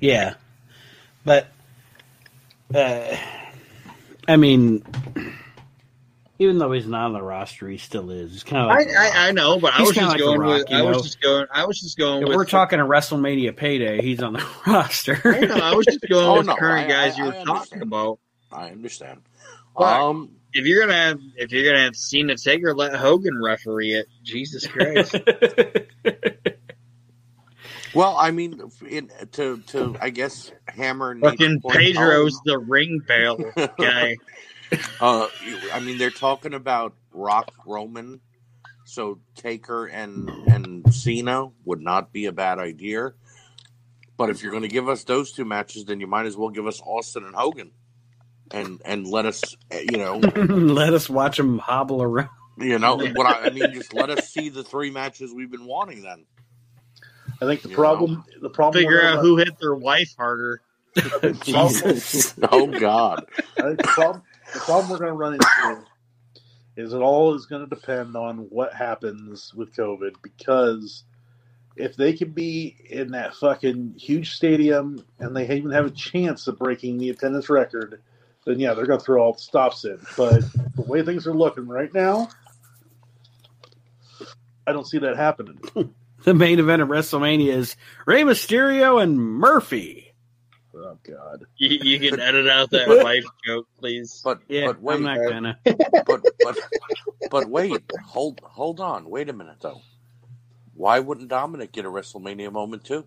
Yeah, 0.00 0.34
but 1.24 1.48
uh, 2.74 3.16
I 4.28 4.36
mean, 4.36 4.84
even 6.38 6.58
though 6.58 6.70
he's 6.72 6.86
not 6.86 7.06
on 7.06 7.12
the 7.14 7.22
roster, 7.22 7.68
he 7.68 7.78
still 7.78 8.10
is. 8.10 8.32
He's 8.32 8.44
kind 8.44 8.64
of 8.64 8.70
I, 8.70 8.74
like 8.76 8.86
The 8.88 8.94
Rock. 8.94 9.14
I, 9.14 9.28
I 9.28 9.32
know, 9.32 9.58
but 9.58 9.74
I 9.74 9.82
was 9.82 9.94
just 9.94 10.08
like 10.08 10.18
going 10.18 10.40
Rock, 10.40 10.58
with. 10.68 10.72
I 10.72 10.82
was 10.82 11.02
just 11.02 11.20
going. 11.20 11.46
I 11.52 11.66
was 11.66 11.80
just 11.80 11.98
going 11.98 12.22
if 12.22 12.28
with. 12.28 12.36
we're 12.36 12.44
talking 12.44 12.78
a 12.80 12.84
WrestleMania 12.84 13.56
payday, 13.56 14.00
he's 14.02 14.22
on 14.22 14.34
the 14.34 14.46
roster. 14.66 15.20
I 15.24 15.40
know, 15.40 15.54
I 15.56 15.74
was 15.74 15.86
just 15.86 16.00
going 16.08 16.26
Oh, 16.26 16.38
with 16.38 16.46
no, 16.46 16.54
current 16.56 16.86
I- 16.86 16.88
guys 16.88 17.14
I- 17.14 17.18
you 17.18 17.24
were 17.24 17.44
talking 17.44 17.82
about. 17.82 18.18
I 18.52 18.68
understand. 18.70 19.22
But- 19.76 20.00
Um, 20.00 20.30
If 20.54 20.64
you're 20.64 20.80
gonna 20.80 20.94
have, 20.98 21.20
if 21.36 21.52
you're 21.52 21.64
gonna 21.70 21.84
have 21.84 21.94
Cena 21.96 22.36
Taker, 22.36 22.74
let 22.74 22.94
Hogan 22.94 23.40
referee 23.42 23.92
it. 23.94 24.06
Jesus 24.22 24.66
Christ! 24.66 25.14
well, 27.94 28.16
I 28.18 28.30
mean, 28.30 28.60
in, 28.88 29.10
to 29.32 29.58
to 29.58 29.96
I 30.00 30.10
guess 30.10 30.52
hammer 30.66 31.18
Fucking 31.18 31.60
Pedro's 31.60 32.34
home, 32.34 32.42
the 32.44 32.58
ring 32.58 33.00
bell 33.06 33.38
guy. 33.78 34.16
Uh, 35.00 35.26
I 35.72 35.80
mean, 35.80 35.96
they're 35.96 36.10
talking 36.10 36.52
about 36.52 36.92
Rock 37.10 37.54
Roman, 37.64 38.20
so 38.84 39.18
Taker 39.34 39.86
and 39.86 40.28
and 40.46 40.94
Cena 40.94 41.46
would 41.64 41.80
not 41.80 42.12
be 42.12 42.26
a 42.26 42.32
bad 42.32 42.58
idea. 42.58 43.14
But 44.18 44.30
if 44.30 44.42
you're 44.42 44.50
going 44.50 44.64
to 44.64 44.68
give 44.68 44.88
us 44.88 45.04
those 45.04 45.32
two 45.32 45.44
matches, 45.44 45.84
then 45.84 46.00
you 46.00 46.06
might 46.06 46.26
as 46.26 46.36
well 46.36 46.50
give 46.50 46.66
us 46.66 46.82
Austin 46.84 47.24
and 47.24 47.34
Hogan, 47.34 47.70
and 48.50 48.82
and 48.84 49.06
let 49.06 49.24
us, 49.26 49.56
eh, 49.70 49.86
you 49.90 49.96
know, 49.96 50.18
Let 50.36 50.92
us 50.92 51.08
watch 51.08 51.36
them 51.36 51.58
hobble 51.58 52.02
around. 52.02 52.28
you 52.58 52.78
know 52.78 52.96
what 52.96 53.26
I, 53.26 53.46
I 53.46 53.50
mean. 53.50 53.72
Just 53.72 53.94
let 53.94 54.10
us 54.10 54.28
see 54.28 54.48
the 54.48 54.64
three 54.64 54.90
matches 54.90 55.32
we've 55.32 55.50
been 55.50 55.66
wanting. 55.66 56.02
Then 56.02 56.26
I 57.40 57.46
think 57.46 57.62
the 57.62 57.70
You 57.70 57.76
problem, 57.76 58.24
the 58.40 58.50
problem, 58.50 58.82
Figure 58.82 59.02
out 59.02 59.20
who 59.20 59.36
hit 59.36 59.58
their 59.58 59.74
wife 59.74 60.14
harder. 60.16 60.60
Jesus, 61.42 62.34
oh 62.50 62.66
God, 62.66 63.26
I 63.58 63.62
think 63.62 63.78
the 63.78 63.88
problem, 63.88 64.22
the 64.52 64.60
problem 64.60 64.90
we're 64.90 64.98
going 64.98 65.10
to 65.10 65.16
run 65.16 65.34
into 65.34 65.84
is 66.76 66.92
it 66.92 66.98
all 66.98 67.34
is 67.34 67.46
going 67.46 67.68
to 67.68 67.74
depend 67.74 68.16
on 68.16 68.38
what 68.50 68.72
happens 68.72 69.52
with 69.54 69.74
COVID 69.74 70.14
because 70.22 71.04
if 71.76 71.96
they 71.96 72.12
can 72.12 72.30
be 72.30 72.76
in 72.90 73.12
that 73.12 73.34
fucking 73.34 73.94
huge 73.96 74.32
stadium 74.32 75.04
and 75.18 75.36
they 75.36 75.44
even 75.44 75.70
have 75.70 75.86
a 75.86 75.90
chance 75.90 76.46
of 76.48 76.58
breaking 76.58 76.98
the 76.98 77.10
attendance 77.10 77.48
record, 77.48 78.00
then 78.44 78.58
yeah, 78.58 78.74
they're 78.74 78.86
going 78.86 78.98
to 78.98 79.04
throw 79.04 79.22
all 79.22 79.32
the 79.32 79.38
stops 79.38 79.84
in. 79.84 79.98
But 80.16 80.42
the 80.74 80.82
way 80.82 81.02
things 81.02 81.26
are 81.26 81.34
looking 81.34 81.68
right 81.68 81.92
now, 81.92 82.28
I 84.66 84.72
don't 84.72 84.86
see 84.86 84.98
that 84.98 85.16
happening. 85.16 85.60
The 86.24 86.34
main 86.34 86.58
event 86.58 86.82
of 86.82 86.88
WrestleMania 86.88 87.48
is 87.48 87.76
Rey 88.06 88.22
Mysterio 88.22 89.02
and 89.02 89.18
Murphy. 89.18 90.12
Oh 90.74 90.98
God! 91.02 91.44
You, 91.56 91.78
you 91.82 92.10
can 92.10 92.20
edit 92.20 92.48
out 92.48 92.70
that 92.70 92.88
wife 93.02 93.24
joke, 93.44 93.66
please. 93.78 94.20
but 94.22 94.40
Yeah, 94.48 94.66
but 94.66 94.80
wait, 94.80 94.94
I'm 94.94 95.02
not 95.02 95.18
gonna. 95.28 95.58
but 95.64 96.22
but 96.42 96.58
but 97.30 97.48
wait, 97.48 97.82
hold 98.04 98.40
hold 98.44 98.80
on, 98.80 99.08
wait 99.08 99.28
a 99.28 99.32
minute 99.32 99.56
though. 99.60 99.80
Why 100.74 101.00
wouldn't 101.00 101.30
Dominik 101.30 101.72
get 101.72 101.84
a 101.84 101.88
WrestleMania 101.88 102.52
moment 102.52 102.84
too? 102.84 103.04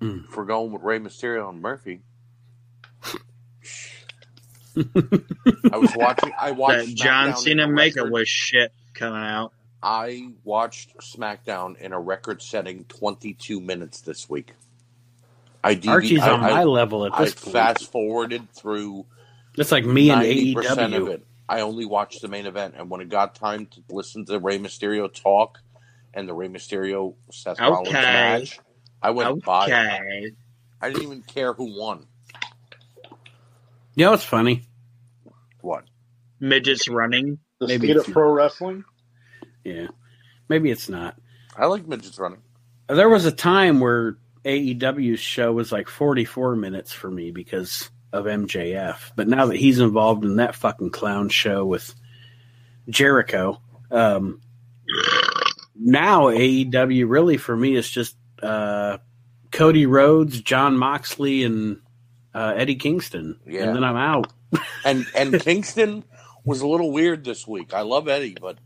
Hmm. 0.00 0.20
If 0.28 0.36
we're 0.36 0.44
going 0.44 0.72
with 0.72 0.82
Rey 0.82 0.98
Mysterio 0.98 1.48
and 1.48 1.60
Murphy. 1.60 2.02
I 4.76 5.76
was 5.76 5.90
watching. 5.96 6.32
I 6.38 6.52
watched 6.52 6.86
That 6.86 6.94
John 6.94 7.36
Cena 7.36 7.64
in 7.64 7.70
a 7.70 7.72
makeup 7.72 8.08
was 8.08 8.28
shit 8.28 8.72
coming 8.94 9.22
out. 9.22 9.52
I 9.82 10.30
watched 10.44 10.96
SmackDown 10.98 11.76
in 11.78 11.92
a 11.92 12.00
record-setting 12.00 12.84
22 12.84 13.60
minutes 13.60 14.00
this 14.02 14.28
week. 14.30 14.54
I 15.64 15.74
DV- 15.74 15.88
Archie's 15.88 16.22
I, 16.22 16.30
on 16.30 16.44
I, 16.44 16.50
my 16.50 16.64
level 16.64 17.06
at 17.06 17.12
I 17.12 17.24
this 17.24 17.34
point. 17.34 17.52
fast 17.54 17.90
forwarded 17.92 18.50
through 18.52 19.06
It's 19.56 19.72
like 19.72 19.84
me 19.84 20.10
and 20.10 20.22
ninety 20.22 20.54
percent 20.54 20.94
of 20.94 21.04
AEW. 21.04 21.08
it. 21.08 21.26
I 21.48 21.60
only 21.60 21.84
watched 21.86 22.22
the 22.22 22.28
main 22.28 22.46
event, 22.46 22.74
and 22.76 22.90
when 22.90 23.00
it 23.00 23.08
got 23.08 23.34
time 23.34 23.66
to 23.66 23.82
listen 23.90 24.24
to 24.26 24.32
the 24.32 24.40
Rey 24.40 24.58
Mysterio 24.58 25.12
talk 25.12 25.58
and 26.14 26.28
the 26.28 26.34
Rey 26.34 26.48
Mysterio 26.48 27.14
Seth 27.30 27.60
Rollins 27.60 27.88
Okay. 27.88 28.02
match, 28.12 28.60
I 29.02 29.10
went 29.10 29.44
by. 29.44 29.64
Okay. 29.66 30.32
I 30.80 30.88
didn't 30.88 31.02
even 31.02 31.22
care 31.22 31.52
who 31.52 31.78
won. 31.78 32.06
You 33.94 34.06
know 34.06 34.12
what's 34.12 34.24
funny? 34.24 34.62
What? 35.60 35.84
Midgets 36.40 36.88
running. 36.88 37.38
The 37.60 37.68
Maybe 37.68 37.88
state 37.88 37.96
of 37.96 38.06
pro 38.12 38.32
wrestling. 38.32 38.84
Yeah, 39.64 39.88
maybe 40.48 40.70
it's 40.70 40.88
not. 40.88 41.16
I 41.56 41.66
like 41.66 41.86
midgets 41.86 42.18
running. 42.18 42.42
There 42.88 43.08
was 43.08 43.26
a 43.26 43.32
time 43.32 43.80
where 43.80 44.16
AEW's 44.44 45.20
show 45.20 45.52
was 45.52 45.72
like 45.72 45.88
44 45.88 46.56
minutes 46.56 46.92
for 46.92 47.10
me 47.10 47.30
because 47.30 47.90
of 48.12 48.24
MJF. 48.26 49.12
But 49.16 49.28
now 49.28 49.46
that 49.46 49.56
he's 49.56 49.78
involved 49.78 50.24
in 50.24 50.36
that 50.36 50.54
fucking 50.54 50.90
clown 50.90 51.28
show 51.28 51.64
with 51.64 51.94
Jericho, 52.88 53.60
um, 53.90 54.40
now 55.76 56.24
AEW 56.24 57.08
really 57.08 57.36
for 57.36 57.56
me 57.56 57.76
is 57.76 57.90
just 57.90 58.16
uh, 58.42 58.98
Cody 59.50 59.86
Rhodes, 59.86 60.40
Jon 60.40 60.76
Moxley, 60.76 61.44
and 61.44 61.80
uh, 62.34 62.54
Eddie 62.56 62.76
Kingston. 62.76 63.38
Yeah. 63.46 63.64
And 63.64 63.76
then 63.76 63.84
I'm 63.84 63.96
out. 63.96 64.32
And 64.84 65.06
and 65.14 65.40
Kingston 65.40 66.04
was 66.44 66.60
a 66.60 66.66
little 66.66 66.90
weird 66.90 67.24
this 67.24 67.46
week. 67.46 67.72
I 67.72 67.82
love 67.82 68.08
Eddie, 68.08 68.36
but 68.40 68.58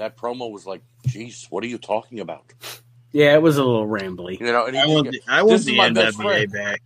that 0.00 0.16
promo 0.16 0.50
was 0.50 0.66
like, 0.66 0.82
"Jeez, 1.08 1.46
what 1.50 1.62
are 1.64 1.68
you 1.68 1.78
talking 1.78 2.20
about?" 2.20 2.52
Yeah, 3.12 3.34
it 3.34 3.42
was 3.42 3.56
a 3.56 3.64
little 3.64 3.86
rambly. 3.86 4.38
You 4.40 4.46
know, 4.52 4.66
and 4.66 4.74
he 4.76 4.80
I 4.82 4.84
just 4.86 4.94
want 4.94 5.10
the, 5.10 5.20
I 5.28 5.42
want 5.42 5.64
the 5.64 5.76
my 5.76 5.90
best 5.90 6.18
NWA 6.18 6.22
friend. 6.22 6.52
back. 6.52 6.82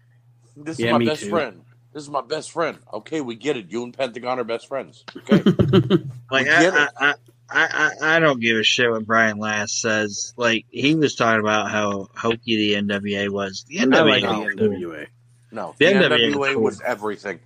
This 0.57 0.78
Yeah, 0.78 0.86
is 0.86 0.93
my 0.93 1.05
best 1.05 1.23
too. 1.23 1.31
friend. 1.31 1.60
This 1.93 2.02
is 2.02 2.10
my 2.10 2.23
best 2.23 2.51
friend. 2.51 2.78
Okay, 2.93 3.20
we 3.20 3.34
get 3.36 3.57
it. 3.57 3.70
You 3.70 3.84
and 3.84 3.97
Pentagon 3.97 4.39
are 4.39 4.44
best 4.44 4.67
friends. 4.68 5.05
Okay. 5.17 5.43
Like 6.31 6.47
I, 6.49 6.89
I. 6.99 7.15
I, 7.51 7.91
I, 8.01 8.17
I 8.17 8.20
don't 8.20 8.41
give 8.41 8.57
a 8.57 8.62
shit 8.65 8.91
what 8.91 9.05
Brian 9.07 9.39
Last 9.39 9.81
says. 9.81 10.33
Like 10.36 10.65
he 10.70 10.94
was 10.94 11.15
talking 11.15 11.41
about 11.41 11.70
how 11.70 12.09
hokey 12.17 12.57
the 12.57 12.75
NWA 12.83 13.28
was. 13.28 13.65
The 13.68 13.81
I 13.81 13.84
NWA, 13.84 14.09
like 14.09 14.23
was 14.25 14.55
the. 14.57 14.62
NWA. 14.65 15.07
No, 15.52 15.75
The 15.78 15.84
the 15.86 15.93
NWA 15.93 16.33
NWA 16.33 16.39
was 16.39 16.57
was 16.57 16.78
cool. 16.81 16.91
everything. 16.91 17.41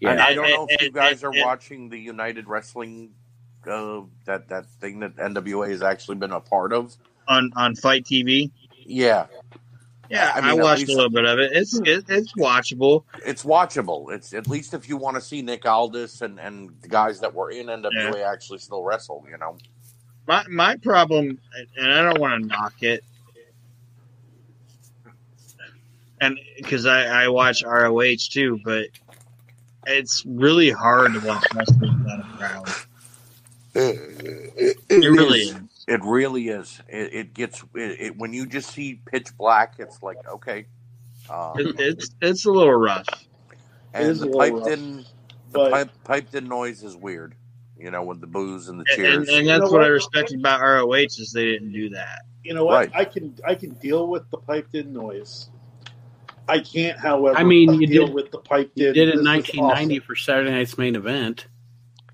Yeah. 0.00 0.12
And 0.12 0.20
I 0.20 0.32
don't 0.34 0.48
know 0.50 0.66
if 0.70 0.80
you 0.80 0.90
guys 0.90 1.22
are 1.22 1.30
watching 1.32 1.90
the 1.90 1.98
United 2.00 2.48
Wrestling, 2.48 3.10
uh, 3.66 4.02
that 4.24 4.48
that 4.48 4.66
thing 4.80 5.00
that 5.00 5.16
NWA 5.16 5.68
has 5.70 5.82
actually 5.82 6.16
been 6.16 6.32
a 6.32 6.40
part 6.40 6.72
of. 6.72 6.96
on 7.26 7.50
on 7.56 7.74
FITE 7.74 8.04
TV. 8.04 8.50
Yeah, 8.86 9.26
Yeah, 10.08 10.32
I 10.34 10.38
I, 10.38 10.40
mean, 10.40 10.50
at 10.60 10.64
watched 10.64 10.80
least- 10.80 10.92
a 10.92 10.94
little 10.94 11.10
bit 11.10 11.24
of 11.26 11.38
it. 11.38 11.52
It's 11.52 11.78
it, 11.80 12.04
it's 12.08 12.32
watchable. 12.34 13.04
it's 13.26 13.44
watchable. 13.44 14.12
It's 14.12 14.32
at 14.32 14.48
least 14.48 14.72
if 14.72 14.88
you 14.88 14.96
want 14.96 15.16
to 15.16 15.20
see 15.20 15.42
Nick 15.42 15.66
Aldis 15.66 16.22
and 16.22 16.38
and 16.40 16.70
the 16.80 16.88
guys 16.88 17.20
that 17.20 17.34
were 17.34 17.50
in 17.50 17.66
NWA 17.66 18.24
actually 18.24 18.58
still 18.60 18.82
wrestle. 18.82 19.26
You 19.30 19.36
know. 19.38 19.56
My 20.26 20.44
my 20.48 20.76
problem, 20.76 21.38
and 21.76 21.92
I 21.92 22.02
don't 22.02 22.20
want 22.20 22.42
to 22.42 22.46
knock 22.48 22.82
it, 22.82 23.02
and 26.20 26.38
because 26.56 26.86
I 26.86 27.24
I 27.24 27.28
watch 27.28 27.62
ROH 27.64 28.28
too, 28.30 28.60
but 28.64 28.86
it's 29.86 30.24
really 30.26 30.70
hard 30.70 31.14
to 31.14 31.20
watch 31.20 31.44
wrestling 31.54 31.98
without 32.02 32.20
a 32.20 32.36
crowd. 32.36 32.68
It, 33.78 34.76
It 34.88 35.08
really 35.10 35.40
is. 35.40 35.50
is. 35.50 35.60
It 35.86 36.00
really 36.04 36.48
is. 36.48 36.80
It, 36.88 37.14
it 37.14 37.34
gets 37.34 37.62
it, 37.74 38.00
it, 38.00 38.18
when 38.18 38.32
you 38.32 38.46
just 38.46 38.70
see 38.72 39.00
pitch 39.06 39.28
black. 39.38 39.74
It's 39.78 40.02
like 40.02 40.18
okay, 40.28 40.66
um, 41.30 41.52
It, 41.56 41.78
it's 41.78 42.10
it's 42.20 42.44
a 42.46 42.50
little 42.50 42.74
rough. 42.74 43.06
And 43.94 44.16
the 44.18 44.26
little 44.26 44.40
piped 44.40 44.56
rough, 44.56 44.68
in 44.68 45.04
the 45.52 45.70
pipe, 45.70 45.90
piped 46.04 46.34
in 46.34 46.48
noise 46.48 46.82
is 46.82 46.96
weird. 46.96 47.34
You 47.78 47.90
know, 47.92 48.02
with 48.02 48.20
the 48.20 48.26
booze 48.26 48.68
and 48.68 48.80
the 48.80 48.84
And, 48.90 48.96
cheers. 48.96 49.28
and 49.28 49.38
You 49.38 49.44
that's 49.46 49.60
know 49.60 49.70
what 49.70 49.82
I 49.82 49.84
what? 49.84 49.92
respect 49.92 50.32
about 50.32 50.60
ROH 50.60 50.92
is 50.94 51.30
they 51.32 51.44
didn't 51.46 51.72
do 51.72 51.88
that. 51.90 52.22
you 52.42 52.52
know 52.54 52.64
what? 52.64 52.74
Right. 52.74 52.90
I 52.94 53.04
can 53.04 53.34
I 53.46 53.54
can 53.54 53.70
deal 53.74 54.08
with 54.08 54.28
the 54.30 54.38
piped 54.38 54.74
in 54.74 54.92
noise. 54.92 55.50
I 56.48 56.58
can't, 56.60 56.98
however, 56.98 57.36
I 57.38 57.44
mean, 57.44 57.74
you 57.74 57.86
deal 57.86 58.06
did- 58.06 58.14
with 58.14 58.30
the 58.30 58.38
piped 58.38 58.78
in. 58.78 58.86
You 58.86 58.92
did 58.94 59.08
it 59.08 59.14
in 59.18 59.24
"This 59.24 59.48
is 59.50 59.58
1990 59.58 59.98
for 60.00 60.16
Saturday 60.16 60.50
Night's 60.50 60.76
main 60.78 60.96
event. 60.96 61.46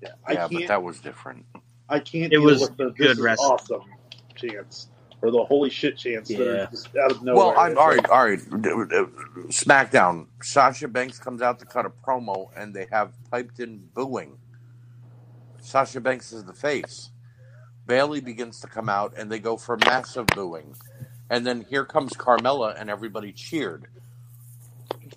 Awesome." 0.05 0.19
I 0.27 0.31
yeah, 0.33 0.47
but 0.47 0.51
can't. 0.57 0.67
that 0.67 0.83
was 0.83 0.99
different. 0.99 1.45
I 1.89 1.99
can't. 1.99 2.33
It 2.33 2.39
was 2.39 2.61
with 2.61 2.77
the, 2.77 2.85
good 2.91 3.09
this 3.09 3.17
is 3.17 3.23
wrestling. 3.23 3.51
awesome 3.51 3.81
chance 4.35 4.89
or 5.21 5.31
the 5.31 5.43
holy 5.45 5.69
shit 5.69 5.97
chance 5.97 6.29
Yeah. 6.29 6.67
just 6.69 6.95
out 6.97 7.11
of 7.11 7.23
nowhere. 7.23 7.45
Well, 7.53 7.57
I'm 7.59 7.71
It's 7.71 7.79
all 7.79 7.87
like- 7.87 8.09
right. 8.09 8.09
All 8.09 8.25
right. 8.25 9.49
SmackDown. 9.49 10.27
Sasha 10.41 10.87
Banks 10.87 11.19
comes 11.19 11.41
out 11.41 11.59
to 11.59 11.65
cut 11.65 11.85
a 11.85 11.89
promo, 11.89 12.49
and 12.55 12.73
they 12.73 12.87
have 12.91 13.13
piped 13.31 13.59
in 13.59 13.87
booing. 13.93 14.37
Sasha 15.61 15.99
Banks 16.01 16.31
is 16.31 16.43
the 16.45 16.53
face. 16.53 17.11
Bayley 17.87 18.19
begins 18.19 18.59
to 18.61 18.67
come 18.67 18.89
out, 18.89 19.13
and 19.17 19.31
they 19.31 19.39
go 19.39 19.57
for 19.57 19.77
massive 19.77 20.27
booing. 20.27 20.75
And 21.29 21.45
then 21.45 21.61
here 21.69 21.85
comes 21.85 22.13
Carmella, 22.13 22.79
and 22.79 22.89
everybody 22.89 23.31
cheered. 23.31 23.87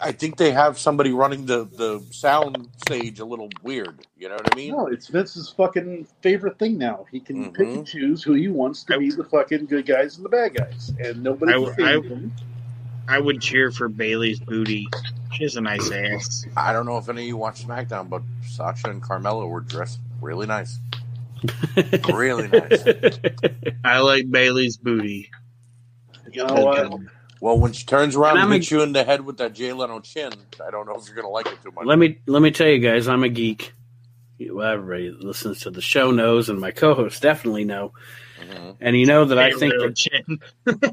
I 0.00 0.12
think 0.12 0.36
they 0.36 0.50
have 0.50 0.78
somebody 0.78 1.12
running 1.12 1.46
the, 1.46 1.64
the 1.64 2.04
sound 2.10 2.68
stage 2.86 3.20
a 3.20 3.24
little 3.24 3.48
weird. 3.62 4.06
You 4.18 4.28
know 4.28 4.34
what 4.36 4.52
I 4.52 4.56
mean? 4.56 4.72
No, 4.72 4.86
it's 4.86 5.08
Vince's 5.08 5.48
fucking 5.50 6.06
favorite 6.22 6.58
thing 6.58 6.78
now. 6.78 7.06
He 7.10 7.20
can 7.20 7.52
pick 7.52 7.66
Mhm. 7.68 7.74
and 7.78 7.86
choose 7.86 8.22
who 8.22 8.34
he 8.34 8.48
wants 8.48 8.84
to 8.84 8.98
be 8.98 9.10
the 9.10 9.24
fucking 9.24 9.66
good 9.66 9.86
guys 9.86 10.16
and 10.16 10.24
the 10.24 10.28
bad 10.30 10.54
guys, 10.54 10.92
and 11.00 11.22
nobody 11.22 11.52
I 11.52 11.56
can 11.56 11.64
w- 11.64 11.86
I- 11.86 11.92
change 11.94 12.06
him. 12.06 12.32
I 13.08 13.18
would 13.18 13.40
cheer 13.40 13.70
for 13.70 13.88
Bayley's 13.88 14.38
booty. 14.38 14.86
She 15.32 15.44
has 15.44 15.56
a 15.56 15.62
nice 15.62 15.90
ass. 15.90 16.44
I 16.56 16.72
don't 16.74 16.84
know 16.84 16.98
if 16.98 17.08
any 17.08 17.22
of 17.22 17.26
you 17.28 17.36
watch 17.38 17.66
SmackDown, 17.66 18.10
but 18.10 18.20
Sasha 18.46 18.90
and 18.90 19.02
Carmella 19.02 19.48
were 19.48 19.60
dressed 19.60 19.98
really 20.20 20.46
nice. 20.46 20.78
really 22.12 22.48
nice. 22.48 22.82
I 23.84 24.00
like 24.00 24.30
Bayley's 24.30 24.76
booty. 24.76 25.30
You 26.32 26.46
know 26.46 26.64
what? 26.64 27.00
Well, 27.40 27.58
when 27.58 27.72
she 27.72 27.84
turns 27.86 28.16
around 28.16 28.32
And 28.32 28.38
and, 28.40 28.46
I'm 28.46 28.52
a- 28.52 28.54
hits 28.56 28.70
you 28.70 28.82
in 28.82 28.92
the 28.92 29.04
head 29.04 29.24
with 29.24 29.36
that 29.38 29.52
Jay 29.54 29.72
Leno 29.72 30.00
chin, 30.00 30.32
I 30.66 30.70
don't 30.70 30.86
know 30.86 30.96
if 30.96 31.06
you're 31.06 31.14
going 31.14 31.26
to 31.26 31.30
like 31.30 31.46
it 31.46 31.62
too 31.62 31.70
much. 31.70 31.86
let 31.86 31.98
me 31.98 32.18
let 32.26 32.42
me 32.42 32.50
tell 32.50 32.66
you 32.68 32.78
guys, 32.78 33.06
I'm 33.08 33.22
a 33.24 33.28
geek. 33.28 33.72
Everybody 34.40 35.10
that 35.10 35.24
listens 35.24 35.60
to 35.62 35.70
the 35.70 35.80
show 35.80 36.10
knows, 36.12 36.48
and 36.48 36.60
my 36.60 36.70
co-hosts 36.70 37.18
definitely 37.20 37.64
know. 37.64 37.92
Mhm. 38.40 38.76
And 38.80 38.96
you 38.96 39.04
know 39.06 39.24
that 39.24 39.38
I 39.38 39.50
think 39.50 39.72
little 39.74 39.88
that, 39.88 39.96
chin. 39.96 40.38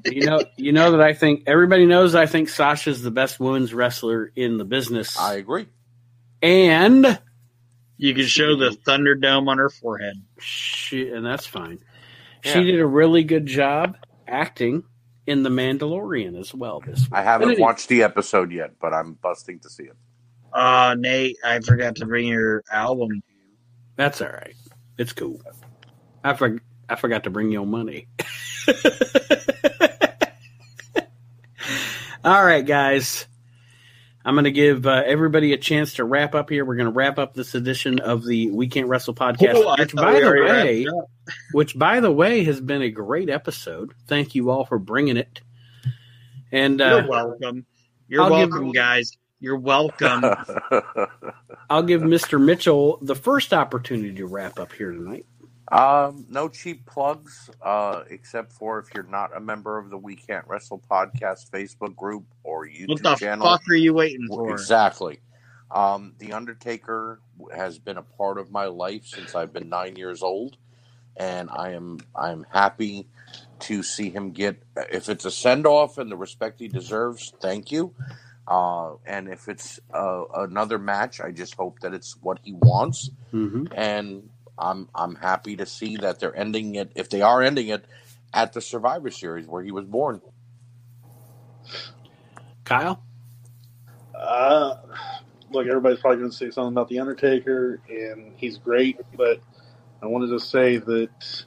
you 0.11 0.25
know 0.25 0.39
you 0.57 0.71
know 0.71 0.91
that 0.91 1.01
I 1.01 1.13
think 1.13 1.43
everybody 1.45 1.85
knows 1.85 2.15
I 2.15 2.25
think 2.25 2.49
Sasha's 2.49 3.03
the 3.03 3.11
best 3.11 3.39
women's 3.39 3.71
wrestler 3.73 4.31
in 4.35 4.57
the 4.57 4.65
business. 4.65 5.15
I 5.19 5.35
agree. 5.35 5.67
and 6.41 7.19
You 7.97 8.13
can 8.15 8.25
show 8.25 8.55
the 8.55 8.69
Thunderdome 8.87 9.47
on 9.47 9.57
her 9.59 9.69
forehead. 9.69 10.15
she 10.39 11.07
and 11.09 11.23
that's 11.25 11.45
fine. 11.45 11.79
Yeah. 12.43 12.53
She 12.53 12.63
did 12.63 12.79
a 12.79 12.85
really 12.85 13.23
good 13.23 13.45
job 13.45 13.97
acting 14.27 14.83
in 15.27 15.43
The 15.43 15.49
Mandalorian 15.49 16.39
as 16.39 16.53
well. 16.53 16.79
This 16.79 17.01
week. 17.01 17.09
I 17.13 17.21
haven't 17.21 17.49
anyway, 17.49 17.61
watched 17.61 17.89
the 17.89 18.03
episode 18.03 18.51
yet, 18.51 18.71
but 18.79 18.93
I'm 18.93 19.13
busting 19.13 19.59
to 19.59 19.69
see 19.69 19.83
it. 19.83 19.95
Uh, 20.53 20.95
Nate, 20.97 21.37
I 21.43 21.59
forgot 21.59 21.95
to 21.97 22.05
bring 22.05 22.27
your 22.27 22.63
album. 22.71 23.21
That's 23.95 24.21
all 24.21 24.29
right. 24.29 24.55
It's 24.97 25.13
cool. 25.13 25.41
I 26.23 26.33
for, 26.33 26.61
I 26.87 26.95
forgot 26.95 27.23
to 27.25 27.29
bring 27.29 27.51
your 27.51 27.65
money. 27.65 28.07
all 32.23 32.43
right, 32.43 32.65
guys. 32.65 33.27
I'm 34.25 34.33
going 34.33 34.45
to 34.45 34.51
give 34.51 34.87
uh, 34.87 35.03
everybody 35.05 35.53
a 35.53 35.57
chance 35.57 35.93
to 35.93 36.03
wrap 36.03 36.33
up 36.33 36.49
here. 36.49 36.65
We're 36.65 36.75
going 36.75 36.87
to 36.87 36.91
wrap 36.91 37.19
up 37.19 37.35
this 37.35 37.53
edition 37.53 37.99
of 37.99 38.25
the 38.25 38.49
We 38.49 38.67
Can't 38.67 38.87
Wrestle 38.87 39.13
podcast, 39.13 39.53
Oh, 39.53 39.75
which, 39.77 39.93
by 39.93 40.19
the 40.19 40.31
way, 40.31 40.87
which 41.51 41.77
by 41.77 41.99
the 41.99 42.11
way 42.11 42.43
has 42.43 42.59
been 42.59 42.81
a 42.81 42.89
great 42.89 43.29
episode. 43.29 43.93
Thank 44.07 44.33
you 44.33 44.49
all 44.49 44.65
for 44.65 44.79
bringing 44.79 45.17
it. 45.17 45.41
And 46.51 46.79
You're 46.79 47.01
uh, 47.01 47.07
welcome. 47.07 47.65
You're 48.07 48.23
I'll 48.23 48.29
give- 48.29 48.49
welcome, 48.49 48.71
guys. 48.71 49.15
You're 49.39 49.57
welcome. 49.59 50.23
I'll 51.69 51.83
give 51.83 52.01
Mr. 52.01 52.41
Mitchell 52.43 52.97
the 53.03 53.15
first 53.15 53.53
opportunity 53.53 54.13
to 54.15 54.25
wrap 54.25 54.57
up 54.59 54.71
here 54.71 54.91
tonight. 54.91 55.27
Um, 55.71 56.25
no 56.29 56.47
cheap 56.47 56.85
plugs, 56.85 57.49
uh, 57.61 58.03
except 58.09 58.51
for 58.51 58.79
if 58.79 58.93
you're 58.93 59.03
not 59.03 59.35
a 59.35 59.39
member 59.39 59.77
of 59.77 59.89
the 59.89 59.97
We 59.97 60.15
Can't 60.15 60.45
Wrestle 60.47 60.81
podcast 60.89 61.49
Facebook 61.49 61.95
group 61.95 62.25
or 62.43 62.67
YouTube 62.67 62.89
what 62.89 63.03
the 63.03 63.15
channel. 63.15 63.47
fuck 63.47 63.61
are 63.69 63.75
you 63.75 63.93
waiting 63.93 64.27
for? 64.27 64.51
Exactly. 64.51 65.19
Um, 65.71 66.13
the 66.19 66.33
Undertaker 66.33 67.19
has 67.53 67.79
been 67.79 67.97
a 67.97 68.03
part 68.03 68.37
of 68.37 68.51
my 68.51 68.65
life 68.65 69.07
since 69.07 69.33
I've 69.33 69.51
been 69.51 69.69
nine 69.69 69.95
years 69.95 70.21
old, 70.21 70.57
and 71.17 71.49
I 71.51 71.71
am 71.71 71.99
I'm 72.15 72.45
happy 72.51 73.07
to 73.61 73.81
see 73.81 74.11
him 74.11 74.31
get. 74.31 74.61
If 74.91 75.09
it's 75.09 75.25
a 75.25 75.31
send 75.31 75.65
off 75.65 75.97
and 75.97 76.11
the 76.11 76.15
respect 76.15 76.59
he 76.59 76.67
deserves, 76.67 77.33
thank 77.41 77.71
you. 77.71 77.93
Uh, 78.47 78.93
and 79.07 79.27
if 79.27 79.47
it's 79.47 79.79
uh, 79.91 80.23
another 80.35 80.77
match, 80.77 81.19
I 81.19 81.31
just 81.31 81.55
hope 81.55 81.79
that 81.79 81.95
it's 81.95 82.15
what 82.21 82.39
he 82.43 82.53
wants. 82.53 83.09
Mm-hmm. 83.33 83.65
And 83.75 84.29
I'm 84.57 84.89
I'm 84.95 85.15
happy 85.15 85.55
to 85.57 85.65
see 85.65 85.97
that 85.97 86.19
they're 86.19 86.35
ending 86.35 86.75
it. 86.75 86.91
If 86.95 87.09
they 87.09 87.21
are 87.21 87.41
ending 87.41 87.67
it 87.67 87.85
at 88.33 88.53
the 88.53 88.61
Survivor 88.61 89.11
Series 89.11 89.47
where 89.47 89.63
he 89.63 89.71
was 89.71 89.85
born. 89.85 90.21
Kyle? 92.63 93.01
Uh, 94.17 94.75
look, 95.51 95.67
everybody's 95.67 95.99
probably 95.99 96.19
going 96.19 96.31
to 96.31 96.35
say 96.35 96.49
something 96.49 96.73
about 96.73 96.89
the 96.89 96.99
Undertaker, 96.99 97.79
and 97.89 98.33
he's 98.37 98.57
great. 98.57 98.99
But 99.15 99.41
I 100.01 100.07
wanted 100.07 100.27
to 100.27 100.39
say 100.39 100.77
that 100.77 101.45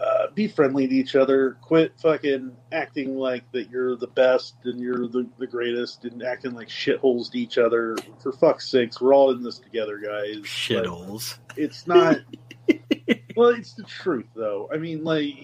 uh, 0.00 0.28
be 0.34 0.48
friendly 0.48 0.88
to 0.88 0.94
each 0.94 1.14
other. 1.14 1.58
Quit 1.60 1.92
fucking 2.00 2.56
acting 2.72 3.18
like 3.18 3.50
that 3.52 3.70
you're 3.70 3.96
the 3.96 4.06
best 4.06 4.54
and 4.64 4.80
you're 4.80 5.06
the, 5.08 5.28
the 5.38 5.46
greatest, 5.46 6.04
and 6.04 6.22
acting 6.22 6.54
like 6.54 6.68
shitholes 6.68 7.30
to 7.32 7.38
each 7.38 7.58
other. 7.58 7.96
For 8.22 8.32
fuck's 8.32 8.68
sakes, 8.68 9.00
we're 9.00 9.14
all 9.14 9.30
in 9.32 9.42
this 9.42 9.58
together, 9.58 9.98
guys. 9.98 10.36
Like, 10.36 10.44
Shitholes. 10.44 11.38
it's 11.56 11.86
not. 11.86 12.16
well, 13.36 13.50
it's 13.50 13.74
the 13.74 13.82
truth, 13.82 14.26
though. 14.34 14.70
I 14.72 14.78
mean, 14.78 15.04
like 15.04 15.34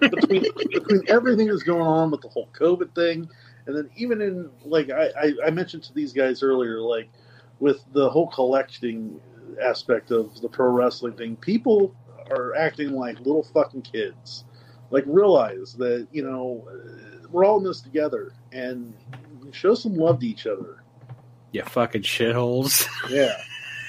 between 0.00 0.44
between 0.70 1.02
everything 1.08 1.48
that's 1.48 1.62
going 1.62 1.82
on 1.82 2.10
with 2.10 2.22
the 2.22 2.28
whole 2.28 2.48
COVID 2.58 2.94
thing, 2.94 3.28
and 3.66 3.76
then 3.76 3.90
even 3.96 4.22
in 4.22 4.48
like 4.64 4.90
I, 4.90 5.08
I, 5.20 5.32
I 5.46 5.50
mentioned 5.50 5.82
to 5.84 5.94
these 5.94 6.14
guys 6.14 6.42
earlier, 6.42 6.80
like 6.80 7.10
with 7.60 7.84
the 7.92 8.08
whole 8.08 8.28
collecting 8.28 9.20
aspect 9.62 10.10
of 10.10 10.40
the 10.40 10.48
pro 10.48 10.70
wrestling 10.70 11.14
thing, 11.14 11.36
people 11.36 11.94
are 12.30 12.54
acting 12.56 12.92
like 12.92 13.18
little 13.18 13.42
fucking 13.42 13.82
kids. 13.82 14.44
Like 14.90 15.04
realize 15.06 15.74
that 15.74 16.06
you 16.12 16.22
know 16.22 16.66
we're 17.30 17.44
all 17.44 17.58
in 17.58 17.64
this 17.64 17.80
together, 17.80 18.32
and 18.52 18.94
show 19.52 19.74
some 19.74 19.94
love 19.94 20.20
to 20.20 20.26
each 20.26 20.46
other. 20.46 20.82
You 21.52 21.62
fucking 21.62 22.02
shitholes. 22.02 22.86
Yeah. 23.10 23.36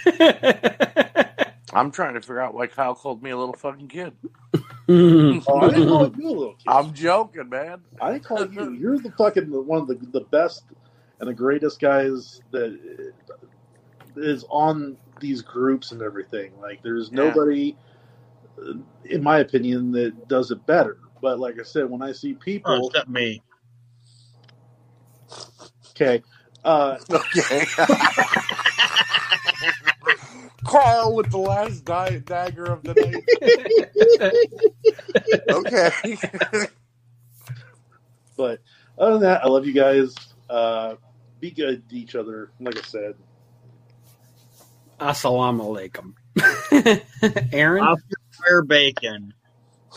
I'm 1.74 1.92
trying 1.92 2.14
to 2.16 2.22
figure 2.22 2.40
out 2.40 2.54
why 2.54 2.68
Kyle 2.68 2.96
called 2.96 3.22
me 3.22 3.30
a 3.30 3.38
little 3.38 3.54
fucking 3.56 3.90
kid. 3.90 4.14
Oh, 4.54 4.60
I 4.90 4.96
didn't 4.96 5.42
call 5.44 5.62
you 5.68 6.30
a 6.30 6.32
little 6.32 6.54
kid. 6.54 6.64
I'm 6.68 6.94
joking, 6.94 7.50
man. 7.50 7.82
I 8.02 8.14
didn't 8.14 8.24
call 8.26 8.48
you. 8.52 8.72
You're 8.72 8.98
the 8.98 9.12
fucking 9.12 9.46
one 9.68 9.82
of 9.82 9.88
the 9.88 9.96
the 9.96 10.22
best 10.22 10.64
and 11.20 11.28
the 11.30 11.34
greatest 11.34 11.80
guys 11.80 12.42
that 12.52 12.80
is 14.16 14.46
on 14.50 14.98
these 15.20 15.42
groups 15.42 15.92
and 15.92 16.02
everything. 16.02 16.52
Like, 16.60 16.82
there's 16.84 17.10
Yeah. 17.12 17.18
nobody, 17.26 17.76
in 19.06 19.24
my 19.24 19.40
opinion, 19.40 19.92
that 19.94 20.28
does 20.28 20.52
it 20.52 20.66
better. 20.66 20.98
But 21.22 21.40
like 21.40 21.60
I 21.60 21.64
said, 21.64 21.90
when 21.90 22.02
I 22.02 22.12
see 22.12 22.34
Oh, 22.34 22.40
people, 22.44 22.88
except 22.90 23.10
me. 23.10 23.42
okay, 25.92 26.22
uh, 26.64 26.98
Okay. 27.12 27.66
Carl 30.64 31.16
with 31.16 31.32
the 31.32 31.38
last 31.38 31.86
di- 31.86 32.20
dagger 32.20 32.66
of 32.66 32.84
the 32.84 32.94
night. 32.94 33.24
okay. 35.50 35.92
but 38.38 38.62
other 38.98 39.14
than 39.14 39.22
that, 39.22 39.44
I 39.44 39.48
love 39.48 39.66
you 39.66 39.74
guys. 39.74 40.14
Uh, 40.50 40.96
be 41.40 41.52
good 41.52 41.88
to 41.90 41.96
each 41.96 42.16
other. 42.16 42.52
Like 42.60 42.78
I 42.78 42.82
said, 42.82 43.14
Assalamu 45.00 45.62
alaikum. 45.64 46.14
Aaron, 47.54 47.96
Oscar 48.38 48.44
Fire 48.50 48.62
Bacon. 48.64 49.34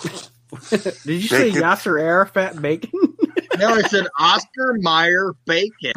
did 0.71 1.07
you 1.07 1.21
say 1.29 1.51
Bacon. 1.51 1.63
Yasser 1.63 2.01
Arafat 2.01 2.61
bacon? 2.61 2.91
No, 3.59 3.69
I 3.69 3.83
said 3.83 4.07
Oscar 4.19 4.79
Mayer 4.81 5.35
Bacon. 5.45 5.93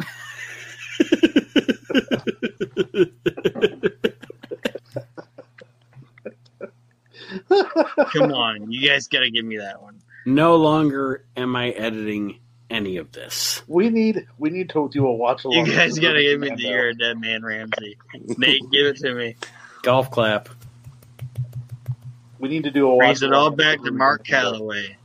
Come 8.12 8.32
on, 8.32 8.70
you 8.70 8.86
guys 8.86 9.08
got 9.08 9.20
to 9.20 9.30
give 9.30 9.44
me 9.44 9.58
that 9.58 9.82
one. 9.82 10.00
no 10.26 10.56
longer 10.56 11.24
am 11.36 11.56
I 11.56 11.70
editing 11.70 12.38
any 12.70 12.96
of 12.96 13.12
this. 13.12 13.62
we 13.66 13.88
need 13.88 14.26
we 14.38 14.50
need 14.50 14.68
to 14.70 14.88
do 14.90 15.06
a 15.06 15.12
watch 15.14 15.44
along. 15.44 15.66
You 15.66 15.72
guys 15.72 15.98
got 15.98 16.14
to 16.14 16.22
give 16.22 16.40
me 16.40 16.48
the 16.50 16.56
Commando. 16.56 16.76
You're 16.76 16.88
a 16.88 16.94
Dead 16.94 17.20
Man 17.20 17.42
Ramsey. 17.44 17.96
Nate, 18.36 18.62
give 18.70 18.86
it 18.86 18.96
to 18.98 19.14
me. 19.14 19.36
Golf 19.82 20.10
clap. 20.10 20.48
We 22.44 22.50
need 22.50 22.64
to 22.64 22.70
do 22.70 22.86
a 22.90 22.94
watch. 22.94 22.98
Brings 23.06 23.22
it 23.22 23.32
all 23.32 23.48
back 23.50 23.82
to 23.84 23.90
Mark 23.90 24.26
Calaway. 24.26 24.96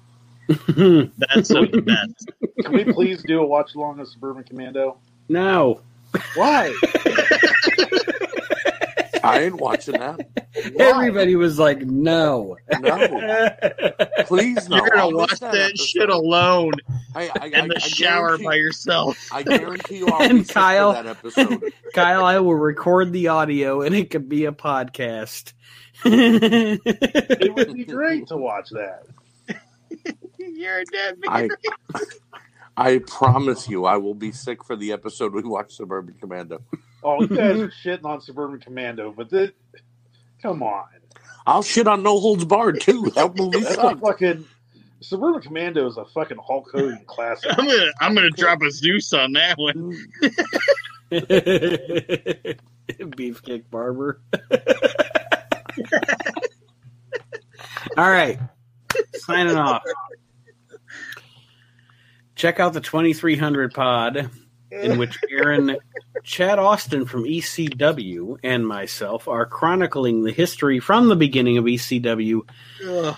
no. 0.49 1.09
That's 1.17 1.47
the 1.47 1.81
best. 1.85 2.29
Can 2.65 2.73
we 2.73 2.83
please 2.83 3.23
do 3.23 3.39
a 3.39 3.45
watch 3.47 3.75
along 3.75 4.01
of 4.01 4.09
Suburban 4.09 4.43
Commando? 4.43 4.97
No. 5.29 5.79
Why? 6.35 6.75
I 9.23 9.43
ain't 9.43 9.55
watching 9.55 9.93
that. 9.93 10.19
Everybody 10.79 11.37
was 11.37 11.57
like, 11.59 11.79
"No, 11.83 12.57
No, 12.81 13.49
please 14.25 14.67
no. 14.67 14.75
You're 14.75 14.89
gonna 14.89 15.01
I'll 15.03 15.13
watch 15.13 15.39
that 15.39 15.53
that 15.53 15.77
shit 15.77 16.09
alone 16.09 16.73
Hey, 17.15 17.29
I, 17.39 17.45
in 17.47 17.55
I, 17.55 17.67
the 17.67 17.75
I 17.77 17.79
shower 17.79 18.37
by 18.37 18.55
yourself. 18.55 19.17
I 19.31 19.43
guarantee 19.43 19.99
you, 19.99 20.07
I'll 20.07 20.21
And 20.29 20.39
be 20.45 20.53
Kyle- 20.53 20.91
that 20.91 21.05
episode. 21.07 21.71
Kyle, 21.93 22.25
I 22.25 22.39
will 22.39 22.55
record 22.55 23.13
the 23.13 23.29
audio 23.29 23.81
and 23.81 23.95
it 23.95 24.09
could 24.09 24.27
be 24.27 24.43
a 24.43 24.51
podcast." 24.51 25.53
It 26.05 27.55
would 27.55 27.73
be 27.73 27.85
great 27.85 28.27
to 28.27 28.37
watch 28.37 28.69
that. 28.71 29.03
You're 30.37 30.79
a 30.79 30.85
dead 30.85 31.17
I, 31.27 31.49
I 32.77 32.99
promise 32.99 33.67
you, 33.67 33.85
I 33.85 33.97
will 33.97 34.13
be 34.13 34.31
sick 34.31 34.63
for 34.63 34.75
the 34.75 34.91
episode 34.93 35.33
we 35.33 35.43
watch 35.43 35.75
Suburban 35.75 36.15
Commando. 36.19 36.61
Oh, 37.03 37.21
you 37.21 37.27
guys 37.27 37.59
are 37.59 37.67
shitting 37.69 38.05
on 38.05 38.21
Suburban 38.21 38.59
Commando, 38.59 39.11
but 39.11 39.29
that, 39.31 39.53
come 40.41 40.63
on. 40.63 40.85
I'll 41.45 41.63
shit 41.63 41.87
on 41.87 42.03
No 42.03 42.19
Holds 42.19 42.45
Barred 42.45 42.79
too. 42.81 43.11
That 43.15 43.35
movie 43.35 43.59
That's 43.59 43.71
a 43.71 43.81
sucked. 43.81 44.01
fucking 44.01 44.45
Suburban 45.01 45.41
Commando 45.41 45.87
is 45.87 45.97
a 45.97 46.05
fucking 46.05 46.37
Hulk 46.45 46.69
Hogan 46.71 47.03
classic. 47.07 47.51
I'm 47.57 47.65
gonna 47.65 47.91
I'm 47.99 48.13
gonna 48.13 48.29
drop 48.29 48.61
a 48.61 48.69
Zeus 48.69 49.11
on 49.13 49.33
that 49.33 49.57
one. 49.57 49.97
Mm. 51.11 52.59
Beefcake 52.89 53.63
Barber. 53.71 54.21
All 57.97 58.09
right. 58.09 58.39
Signing 59.15 59.55
off. 59.55 59.83
Check 62.35 62.59
out 62.59 62.73
the 62.73 62.81
2300 62.81 63.73
pod, 63.73 64.29
in 64.71 64.97
which 64.97 65.17
Aaron, 65.29 65.77
Chad 66.23 66.57
Austin 66.57 67.05
from 67.05 67.25
ECW, 67.25 68.37
and 68.43 68.65
myself 68.67 69.27
are 69.27 69.45
chronicling 69.45 70.23
the 70.23 70.31
history 70.31 70.79
from 70.79 71.09
the 71.09 71.15
beginning 71.15 71.57
of 71.57 71.65
ECW 71.65 72.41
Ugh, 72.87 73.15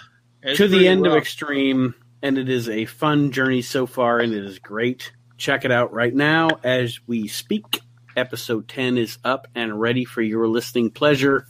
to 0.56 0.67
the 0.67 0.88
end 0.88 1.06
of. 1.06 1.14
Extreme, 1.14 1.93
and 2.23 2.38
it 2.38 2.49
is 2.49 2.67
a 2.67 2.85
fun 2.85 3.31
journey 3.31 3.61
so 3.61 3.85
far, 3.85 4.19
and 4.19 4.33
it 4.33 4.43
is 4.43 4.57
great. 4.59 5.11
Check 5.38 5.65
it 5.65 5.72
out 5.72 5.93
right 5.93 6.14
now 6.14 6.49
as 6.64 6.99
we 7.06 7.27
speak. 7.27 7.81
Episode 8.15 8.67
10 8.67 8.98
is 8.98 9.17
up 9.23 9.48
and 9.56 9.80
ready 9.80 10.03
for 10.03 10.22
your 10.22 10.48
listening 10.48 10.90
pleasure. 10.91 11.48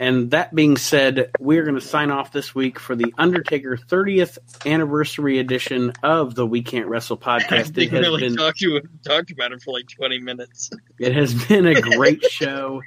And 0.00 0.30
that 0.30 0.54
being 0.54 0.76
said, 0.76 1.32
we're 1.40 1.64
going 1.64 1.74
to 1.74 1.80
sign 1.80 2.10
off 2.10 2.30
this 2.30 2.54
week 2.54 2.78
for 2.78 2.94
the 2.94 3.12
Undertaker 3.18 3.76
30th 3.76 4.38
anniversary 4.64 5.40
edition 5.40 5.92
of 6.04 6.36
the 6.36 6.46
We 6.46 6.62
Can't 6.62 6.86
Wrestle 6.86 7.16
podcast. 7.16 7.76
Has 7.76 7.90
really 7.90 8.20
been 8.20 8.36
talk 8.36 8.56
to 8.58 8.80
talked 9.04 9.32
about 9.32 9.52
it 9.52 9.60
for 9.62 9.72
like 9.72 9.88
20 9.88 10.20
minutes. 10.20 10.70
it 10.98 11.14
has 11.14 11.34
been 11.34 11.66
a 11.66 11.80
great 11.80 12.22
show. 12.24 12.80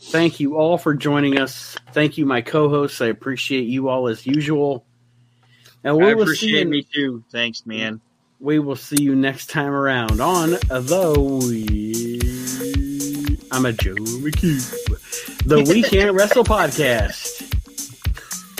Thank 0.00 0.40
you 0.40 0.56
all 0.56 0.78
for 0.78 0.94
joining 0.94 1.38
us. 1.38 1.76
Thank 1.92 2.18
you, 2.18 2.26
my 2.26 2.40
co-hosts. 2.40 3.00
I 3.00 3.06
appreciate 3.06 3.68
you 3.68 3.88
all 3.88 4.08
as 4.08 4.26
usual. 4.26 4.84
And 5.84 5.96
we 5.96 6.10
I 6.10 6.14
will 6.14 6.26
see 6.26 6.32
appreciate 6.32 6.64
you, 6.64 6.70
me 6.70 6.82
too. 6.82 7.24
Thanks, 7.30 7.66
man. 7.66 8.00
we 8.40 8.58
will 8.58 8.76
see 8.76 9.00
you 9.00 9.14
next 9.14 9.48
time 9.48 9.72
around 9.72 10.20
on 10.20 10.50
the 10.50 11.38
we. 11.42 12.18
I'm 13.50 13.64
a 13.64 13.72
Joe 13.72 13.94
McHugh, 13.94 14.97
the 15.48 15.62
We 15.62 15.82
Can't 15.82 16.14
Wrestle 16.14 16.44
podcast. 16.44 17.40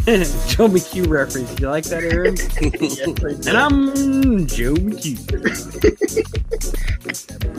Joe 0.49 0.68
McHugh 0.68 1.07
reference. 1.07 1.60
You 1.60 1.68
like 1.68 1.84
that, 1.84 2.02
Aaron? 2.02 2.34
Yes, 2.81 3.47
and 3.47 3.58
I'm 3.58 4.47
Joe 4.47 4.73
McHugh. 4.73 5.18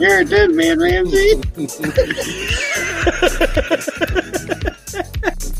You're 0.00 0.18
a 0.18 0.24
dead 0.24 0.50
man, 0.50 0.80
Ramsey. 0.80 1.40